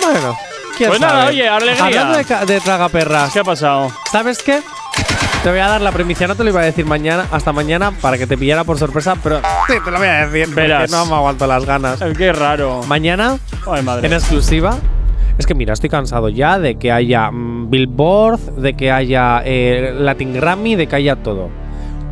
Bueno, 0.02 0.36
¿quién 0.76 0.90
Pues 0.90 1.00
sabe? 1.00 1.12
nada, 1.12 1.26
oye, 1.28 1.48
alegría. 1.48 1.84
Hablando 1.84 2.18
de, 2.18 2.46
de 2.54 2.60
tragaperras. 2.60 3.32
¿Qué 3.32 3.40
ha 3.40 3.44
pasado? 3.44 3.90
¿Sabes 4.10 4.42
qué? 4.42 4.60
Te 5.42 5.48
voy 5.48 5.58
a 5.58 5.68
dar 5.68 5.80
la 5.80 5.90
primicia, 5.90 6.28
no 6.28 6.34
te 6.36 6.44
lo 6.44 6.50
iba 6.50 6.60
a 6.60 6.64
decir 6.64 6.84
mañana, 6.84 7.24
hasta 7.30 7.50
mañana, 7.52 7.92
para 7.92 8.18
que 8.18 8.26
te 8.26 8.36
pillara 8.36 8.64
por 8.64 8.78
sorpresa, 8.78 9.16
pero 9.22 9.38
sí, 9.66 9.74
te 9.82 9.90
lo 9.90 9.96
voy 9.96 10.06
a 10.06 10.26
decir, 10.26 10.54
Verás. 10.54 10.82
porque 10.90 10.96
no 10.96 11.06
me 11.06 11.14
aguanto 11.14 11.46
las 11.46 11.64
ganas. 11.64 11.98
Qué 12.18 12.30
raro. 12.32 12.82
Mañana, 12.86 13.38
Ay, 13.66 13.82
madre. 13.82 14.06
en 14.06 14.12
exclusiva, 14.12 14.76
es 15.38 15.46
que 15.46 15.54
mira, 15.54 15.72
estoy 15.72 15.88
cansado 15.88 16.28
ya 16.28 16.58
de 16.58 16.74
que 16.74 16.92
haya 16.92 17.30
mm, 17.30 17.70
Billboard, 17.70 18.38
de 18.56 18.74
que 18.76 18.92
haya 18.92 19.40
eh, 19.46 19.94
Latin 19.98 20.34
Grammy, 20.34 20.74
de 20.76 20.86
que 20.86 20.96
haya 20.96 21.16
todo. 21.16 21.48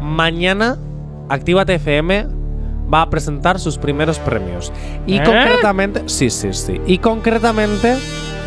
Mañana, 0.01 0.79
Actívate 1.29 1.75
FM 1.75 2.27
va 2.93 3.03
a 3.03 3.11
presentar 3.11 3.61
sus 3.61 3.77
primeros 3.77 4.19
premios. 4.19 4.73
Y 5.07 5.19
¿Eh? 5.19 5.23
concretamente, 5.23 6.05
sí, 6.07 6.31
sí, 6.31 6.55
sí. 6.55 6.81
Y 6.87 6.97
concretamente, 6.97 7.95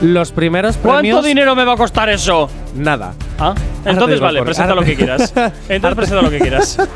los 0.01 0.31
primeros 0.31 0.77
¿Cuánto 0.77 1.01
premios. 1.01 1.23
dinero 1.23 1.55
me 1.55 1.63
va 1.65 1.73
a 1.73 1.77
costar 1.77 2.09
eso? 2.09 2.49
Nada. 2.75 3.13
Ah, 3.39 3.53
entonces 3.85 4.19
vale, 4.19 4.39
por- 4.39 4.45
presenta 4.47 4.71
ahora 4.71 4.81
lo 4.81 4.87
que 4.87 4.95
quieras. 4.95 5.33
Entonces 5.69 5.95
presenta 5.95 6.21
lo 6.21 6.29
que 6.29 6.39
quieras. 6.39 6.77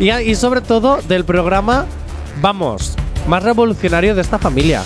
Y, 0.00 0.10
y 0.10 0.34
sobre 0.36 0.62
todo 0.62 1.00
del 1.06 1.24
programa, 1.26 1.84
vamos, 2.40 2.94
más 3.28 3.42
revolucionario 3.42 4.14
de 4.14 4.22
esta 4.22 4.38
familia, 4.38 4.82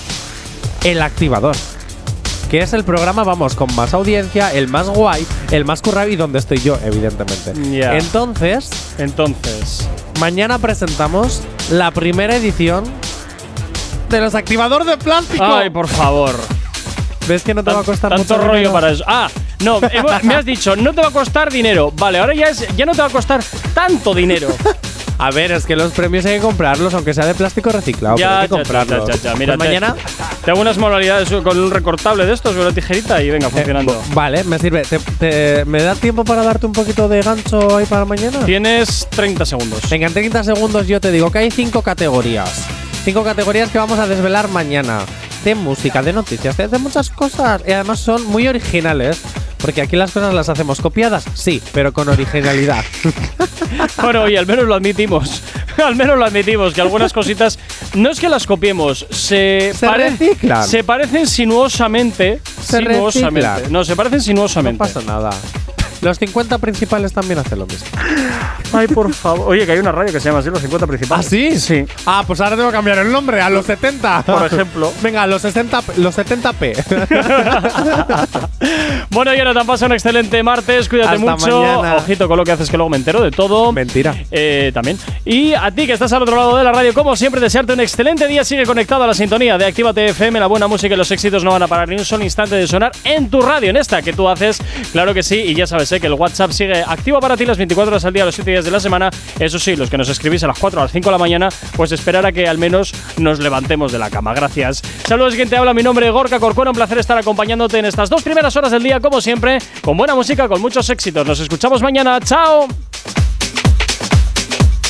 El 0.82 1.00
Activador. 1.00 1.54
Que 2.50 2.58
es 2.60 2.72
el 2.72 2.82
programa, 2.84 3.22
vamos, 3.22 3.54
con 3.54 3.72
más 3.76 3.94
audiencia, 3.94 4.52
el 4.52 4.66
más 4.68 4.88
guay, 4.88 5.24
el 5.52 5.64
más 5.64 5.80
currado 5.80 6.08
y 6.08 6.16
donde 6.16 6.40
estoy 6.40 6.58
yo, 6.58 6.76
evidentemente. 6.84 7.52
Entonces, 7.96 8.68
Entonces. 8.98 9.88
Mañana 10.20 10.58
presentamos 10.58 11.40
la 11.70 11.92
primera 11.92 12.34
edición 12.36 12.84
de 14.10 14.20
los 14.20 14.34
activadores 14.34 14.86
de 14.88 14.96
plástico. 14.98 15.44
Ay, 15.44 15.70
por 15.70 15.86
favor. 15.88 16.34
¿Ves 17.26 17.42
que 17.42 17.54
no 17.54 17.64
te 17.64 17.72
va 17.72 17.80
a 17.80 17.84
costar 17.84 18.10
Tanto 18.10 18.34
mucho 18.34 18.38
rollo 18.38 18.52
dinero? 18.54 18.72
para 18.72 18.90
eso. 18.90 19.04
Ah, 19.06 19.28
no, 19.64 19.78
eh, 19.82 20.02
me 20.22 20.34
has 20.34 20.44
dicho, 20.44 20.76
no 20.76 20.92
te 20.92 21.00
va 21.00 21.08
a 21.08 21.12
costar 21.12 21.50
dinero. 21.52 21.92
Vale, 21.96 22.18
ahora 22.18 22.34
ya, 22.34 22.46
es, 22.46 22.66
ya 22.76 22.86
no 22.86 22.92
te 22.92 22.98
va 23.02 23.06
a 23.08 23.10
costar 23.10 23.42
tanto 23.74 24.14
dinero. 24.14 24.48
A 25.18 25.30
ver, 25.30 25.50
es 25.50 25.64
que 25.64 25.74
los 25.76 25.92
premios 25.92 26.26
hay 26.26 26.34
que 26.34 26.40
comprarlos, 26.42 26.92
aunque 26.92 27.14
sea 27.14 27.24
de 27.24 27.34
plástico 27.34 27.70
reciclado. 27.70 28.16
pero 28.16 28.28
ya, 28.28 28.40
hay 28.40 28.48
que 28.48 28.54
comprarlos. 28.54 29.08
ya, 29.08 29.14
ya, 29.14 29.22
ya. 29.22 29.34
Mira, 29.34 29.56
Pues 29.56 29.66
mañana. 29.66 29.94
Te 30.44 30.50
hago 30.50 30.60
unas 30.60 30.76
manualidades 30.76 31.30
con 31.42 31.58
un 31.58 31.70
recortable 31.70 32.26
de 32.26 32.34
estos, 32.34 32.52
con 32.52 32.60
una 32.60 32.72
tijerita 32.74 33.22
y 33.22 33.30
venga, 33.30 33.48
funcionando. 33.48 33.94
Eh, 33.94 34.12
vale, 34.12 34.44
me 34.44 34.58
sirve. 34.58 34.82
Te- 34.82 34.98
te- 34.98 35.64
¿Me 35.64 35.82
da 35.82 35.94
tiempo 35.94 36.22
para 36.22 36.42
darte 36.42 36.66
un 36.66 36.72
poquito 36.72 37.08
de 37.08 37.22
gancho 37.22 37.78
ahí 37.78 37.86
para 37.86 38.04
mañana? 38.04 38.40
Tienes 38.44 39.06
30 39.08 39.46
segundos. 39.46 39.88
Venga, 39.88 40.06
en 40.06 40.12
30 40.12 40.44
segundos 40.44 40.86
yo 40.86 41.00
te 41.00 41.10
digo 41.10 41.30
que 41.32 41.38
hay 41.38 41.50
cinco 41.50 41.80
categorías. 41.80 42.66
Cinco 43.02 43.24
categorías 43.24 43.70
que 43.70 43.78
vamos 43.78 43.98
a 43.98 44.06
desvelar 44.06 44.48
mañana. 44.48 44.98
De 45.46 45.54
música, 45.54 46.02
de 46.02 46.12
noticias, 46.12 46.56
de, 46.56 46.66
de 46.66 46.78
muchas 46.78 47.08
cosas. 47.08 47.62
Y 47.64 47.70
además 47.70 48.00
son 48.00 48.26
muy 48.26 48.48
originales. 48.48 49.20
Porque 49.58 49.80
aquí 49.80 49.94
las 49.94 50.10
cosas 50.10 50.34
las 50.34 50.48
hacemos 50.48 50.80
copiadas, 50.80 51.24
sí, 51.34 51.62
pero 51.72 51.92
con 51.92 52.08
originalidad. 52.08 52.84
Bueno, 54.00 54.22
oye, 54.22 54.38
al 54.38 54.46
menos 54.46 54.64
lo 54.66 54.74
admitimos. 54.74 55.42
al 55.84 55.96
menos 55.96 56.16
lo 56.18 56.24
admitimos, 56.24 56.72
que 56.72 56.80
algunas 56.80 57.12
cositas 57.12 57.58
no 57.94 58.10
es 58.10 58.20
que 58.20 58.28
las 58.28 58.46
copiemos, 58.46 59.06
se, 59.10 59.72
Se 59.74 59.88
reciclan. 59.88 60.66
se 60.66 60.84
parecen 60.84 61.26
sinuosamente. 61.26 62.40
Se 62.62 62.78
sinuosamente. 62.78 63.48
reciclan. 63.48 63.72
No, 63.72 63.84
se 63.84 63.96
parecen 63.96 64.20
sinuosamente. 64.20 64.78
No 64.78 64.84
pasa 64.92 65.00
nada. 65.02 65.30
Los 66.02 66.18
50 66.18 66.58
principales 66.58 67.12
también 67.12 67.38
hacen 67.38 67.58
lo 67.58 67.66
mismo. 67.66 67.86
Ay, 68.72 68.86
por 68.88 69.12
favor. 69.12 69.48
Oye, 69.48 69.64
que 69.66 69.72
hay 69.72 69.78
una 69.78 69.92
radio 69.92 70.12
que 70.12 70.20
se 70.20 70.28
llama 70.28 70.40
así, 70.40 70.50
los 70.50 70.60
50 70.60 70.86
principales. 70.86 71.26
¿Ah, 71.26 71.28
sí? 71.28 71.58
Sí. 71.58 71.84
Ah, 72.04 72.24
pues 72.26 72.40
ahora 72.40 72.56
tengo 72.56 72.68
que 72.68 72.74
cambiar 72.76 72.98
el 72.98 73.10
nombre 73.10 73.40
a 73.40 73.48
los 73.50 73.66
70. 73.66 74.22
Por 74.22 74.46
ejemplo. 74.46 74.92
Venga, 75.02 75.22
a 75.22 75.26
los 75.26 75.42
60, 75.42 75.82
los 75.96 76.16
70p. 76.16 76.74
Bueno, 79.10 79.34
Jonathan, 79.34 79.66
pasa 79.66 79.86
un 79.86 79.92
excelente 79.92 80.42
martes. 80.42 80.88
Cuídate 80.88 81.14
Hasta 81.16 81.36
mucho. 81.36 81.60
mañana. 81.60 81.96
Ojito 81.96 82.28
con 82.28 82.36
lo 82.36 82.44
que 82.44 82.52
haces, 82.52 82.68
que 82.70 82.76
luego 82.76 82.90
me 82.90 82.96
entero 82.96 83.22
de 83.22 83.30
todo. 83.30 83.72
Mentira. 83.72 84.14
Eh, 84.30 84.70
también. 84.74 84.98
Y 85.24 85.54
a 85.54 85.70
ti 85.70 85.86
que 85.86 85.92
estás 85.94 86.12
al 86.12 86.22
otro 86.22 86.36
lado 86.36 86.56
de 86.56 86.64
la 86.64 86.72
radio, 86.72 86.92
como 86.92 87.16
siempre, 87.16 87.40
desearte 87.40 87.72
un 87.72 87.80
excelente 87.80 88.26
día. 88.26 88.44
Sigue 88.44 88.64
conectado 88.66 89.04
a 89.04 89.06
la 89.06 89.14
sintonía 89.14 89.56
de 89.56 89.64
Actívate 89.64 90.06
FM. 90.08 90.38
La 90.40 90.46
buena 90.48 90.66
música 90.66 90.94
y 90.94 90.98
los 90.98 91.10
éxitos 91.10 91.44
no 91.44 91.50
van 91.52 91.62
a 91.62 91.66
parar 91.68 91.88
ni 91.88 91.94
un 91.96 92.04
solo 92.04 92.24
instante 92.24 92.56
de 92.56 92.66
sonar 92.66 92.92
en 93.04 93.30
tu 93.30 93.40
radio, 93.40 93.70
en 93.70 93.76
esta 93.76 94.02
que 94.02 94.12
tú 94.12 94.28
haces. 94.28 94.58
Claro 94.92 95.14
que 95.14 95.22
sí. 95.22 95.36
Y 95.36 95.54
ya 95.54 95.66
sabes 95.66 95.85
eh, 95.92 96.00
que 96.00 96.06
el 96.06 96.14
WhatsApp 96.14 96.50
sigue 96.50 96.82
activo 96.86 97.20
para 97.20 97.36
ti 97.36 97.44
las 97.44 97.56
24 97.56 97.92
horas 97.92 98.04
al 98.04 98.12
día, 98.12 98.24
los 98.24 98.34
7 98.34 98.50
días 98.50 98.64
de 98.64 98.70
la 98.70 98.80
semana. 98.80 99.10
Eso 99.38 99.58
sí, 99.58 99.76
los 99.76 99.90
que 99.90 99.98
nos 99.98 100.08
escribís 100.08 100.42
a 100.44 100.46
las 100.46 100.58
4 100.58 100.80
a 100.80 100.84
las 100.84 100.92
5 100.92 101.06
de 101.06 101.12
la 101.12 101.18
mañana, 101.18 101.48
pues 101.76 101.92
esperar 101.92 102.26
a 102.26 102.32
que 102.32 102.48
al 102.48 102.58
menos 102.58 102.92
nos 103.18 103.38
levantemos 103.38 103.92
de 103.92 103.98
la 103.98 104.10
cama. 104.10 104.34
Gracias. 104.34 104.82
Saludos, 105.06 105.34
quien 105.34 105.48
te 105.48 105.56
habla. 105.56 105.74
Mi 105.74 105.82
nombre 105.82 106.06
es 106.06 106.12
Gorka 106.12 106.38
Corcuera. 106.38 106.70
Un 106.70 106.76
placer 106.76 106.98
estar 106.98 107.18
acompañándote 107.18 107.78
en 107.78 107.84
estas 107.84 108.10
dos 108.10 108.22
primeras 108.22 108.56
horas 108.56 108.72
del 108.72 108.82
día, 108.82 109.00
como 109.00 109.20
siempre, 109.20 109.58
con 109.82 109.96
buena 109.96 110.14
música, 110.14 110.48
con 110.48 110.60
muchos 110.60 110.88
éxitos. 110.90 111.26
Nos 111.26 111.40
escuchamos 111.40 111.82
mañana. 111.82 112.18
¡Chao! 112.20 112.66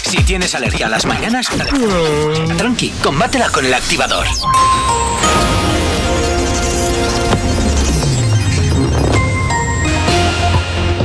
Si 0.05 0.23
tienes 0.23 0.55
alergia 0.55 0.87
a 0.87 0.89
las 0.89 1.05
mañanas, 1.05 1.49
tranqui, 2.57 2.91
combátela 3.03 3.49
con 3.49 3.67
el 3.67 3.75
activador. 3.75 4.27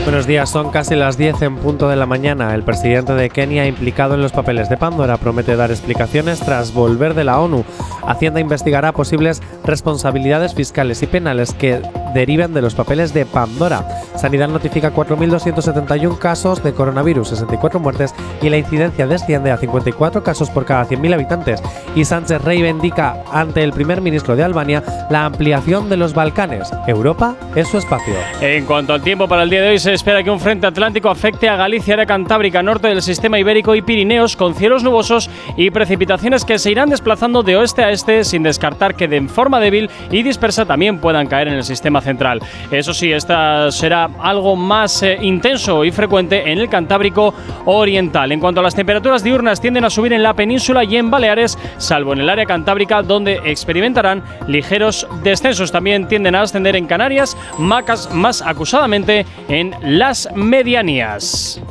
Buenos 0.04 0.26
días, 0.26 0.50
son 0.50 0.72
casi 0.72 0.96
las 0.96 1.16
10 1.16 1.44
en 1.44 1.58
punto 1.58 1.88
de 1.88 1.96
la 1.96 2.08
mañana. 2.08 2.56
El 2.56 2.64
presidente 2.64 3.14
de 3.14 3.30
Kenia, 3.30 3.68
implicado 3.68 4.16
en 4.16 4.22
los 4.22 4.32
papeles 4.32 4.68
de 4.68 4.76
Pandora, 4.76 5.18
promete 5.18 5.56
dar 5.56 5.70
explicaciones 5.70 6.40
tras 6.40 6.74
volver 6.74 7.14
de 7.14 7.24
la 7.24 7.40
ONU. 7.40 7.64
Hacienda 8.08 8.40
investigará 8.40 8.94
posibles 8.94 9.42
responsabilidades 9.64 10.56
fiscales 10.56 11.04
y 11.04 11.08
penales 11.08 11.54
que 11.54 11.82
deriven 12.14 12.54
de 12.54 12.62
los 12.62 12.76
papeles 12.76 13.14
de 13.14 13.26
Pandora. 13.26 13.88
Sanidad 14.16 14.50
notifica 14.50 14.94
4.271 14.94 16.18
casos 16.18 16.64
de 16.64 16.74
coronavirus, 16.74 17.30
64 17.30 17.80
muertes 17.80 18.14
y 18.42 18.50
la 18.50 18.58
incidencia 18.58 19.08
desciende 19.08 19.52
a 19.52 19.58
54 19.58 20.24
casos 20.24 20.50
por 20.50 20.66
cada 20.66 20.86
100.000 20.86 21.14
habitantes. 21.14 21.64
Y 21.96 22.06
Sánchez 22.06 22.42
reivindica 22.42 23.24
ante 23.32 23.64
el 23.64 23.74
primer 23.74 24.02
ministro 24.02 24.36
de 24.36 24.44
Albania 24.44 24.84
la 25.10 25.26
ampliación 25.26 25.90
de 25.90 25.98
los 25.98 26.14
Balcanes. 26.14 26.72
Europa 26.88 27.36
es 27.56 27.68
su 27.68 27.78
espacio. 27.78 28.14
En 28.42 28.66
cuanto 28.66 28.94
al 28.94 29.02
tiempo 29.02 29.28
para 29.28 29.44
el 29.44 29.50
día 29.50 29.62
de 29.62 29.70
hoy, 29.70 29.80
se 29.80 29.94
espera 29.94 30.24
que 30.24 30.30
un 30.30 30.40
frente 30.40 30.68
atlántico 30.68 31.10
afecte 31.10 31.50
a 31.50 31.56
Galicia, 31.56 31.94
área 31.96 32.06
cantábrica, 32.06 32.64
norte 32.64 32.88
del 32.88 33.02
sistema 33.02 33.40
ibérico 33.40 33.76
y 33.76 33.82
Pirineos, 33.82 34.36
con 34.36 34.56
cielos 34.56 34.84
nubosos 34.84 35.30
y 35.58 35.70
precipitaciones 35.72 36.46
que 36.46 36.60
se 36.60 36.72
irán 36.72 36.90
desplazando 36.90 37.44
de 37.44 37.58
oeste 37.58 37.84
a 37.84 37.92
este, 37.92 38.24
sin 38.24 38.44
descartar 38.44 38.96
que 38.96 39.08
de 39.08 39.22
forma 39.28 39.60
débil 39.60 39.90
y 40.10 40.24
dispersa 40.24 40.66
también 40.66 41.00
puedan 41.00 41.28
caer 41.28 41.48
en 41.48 41.56
el 41.56 41.64
sistema 41.64 42.01
central. 42.02 42.42
Eso 42.72 42.94
sí, 42.94 43.12
esta 43.12 43.72
será 43.72 44.10
algo 44.20 44.56
más 44.56 45.04
eh, 45.04 45.18
intenso 45.22 45.86
y 45.86 45.92
frecuente 45.92 46.52
en 46.52 46.58
el 46.58 46.70
Cantábrico 46.70 47.34
Oriental. 47.66 48.32
En 48.32 48.40
cuanto 48.40 48.60
a 48.60 48.64
las 48.64 48.76
temperaturas 48.76 49.24
diurnas, 49.24 49.62
tienden 49.62 49.86
a 49.86 49.90
subir 49.90 50.14
en 50.14 50.24
la 50.24 50.34
península 50.34 50.84
y 50.84 50.98
en 50.98 51.10
Baleares, 51.10 51.58
salvo 51.78 52.14
en 52.14 52.20
el 52.20 52.30
área 52.30 52.46
cantábrica, 52.46 53.02
donde 53.02 53.40
experimentarán 53.46 54.24
ligeros 54.48 55.08
descensos. 55.24 55.72
También 55.72 56.08
tienden 56.08 56.36
a 56.36 56.42
ascender 56.42 56.76
en 56.76 56.88
Canarias, 56.88 57.38
Macas 57.58 58.14
más 58.14 58.42
acusadamente 58.42 59.26
en 59.48 59.74
las 59.82 60.30
medianías. 60.36 61.62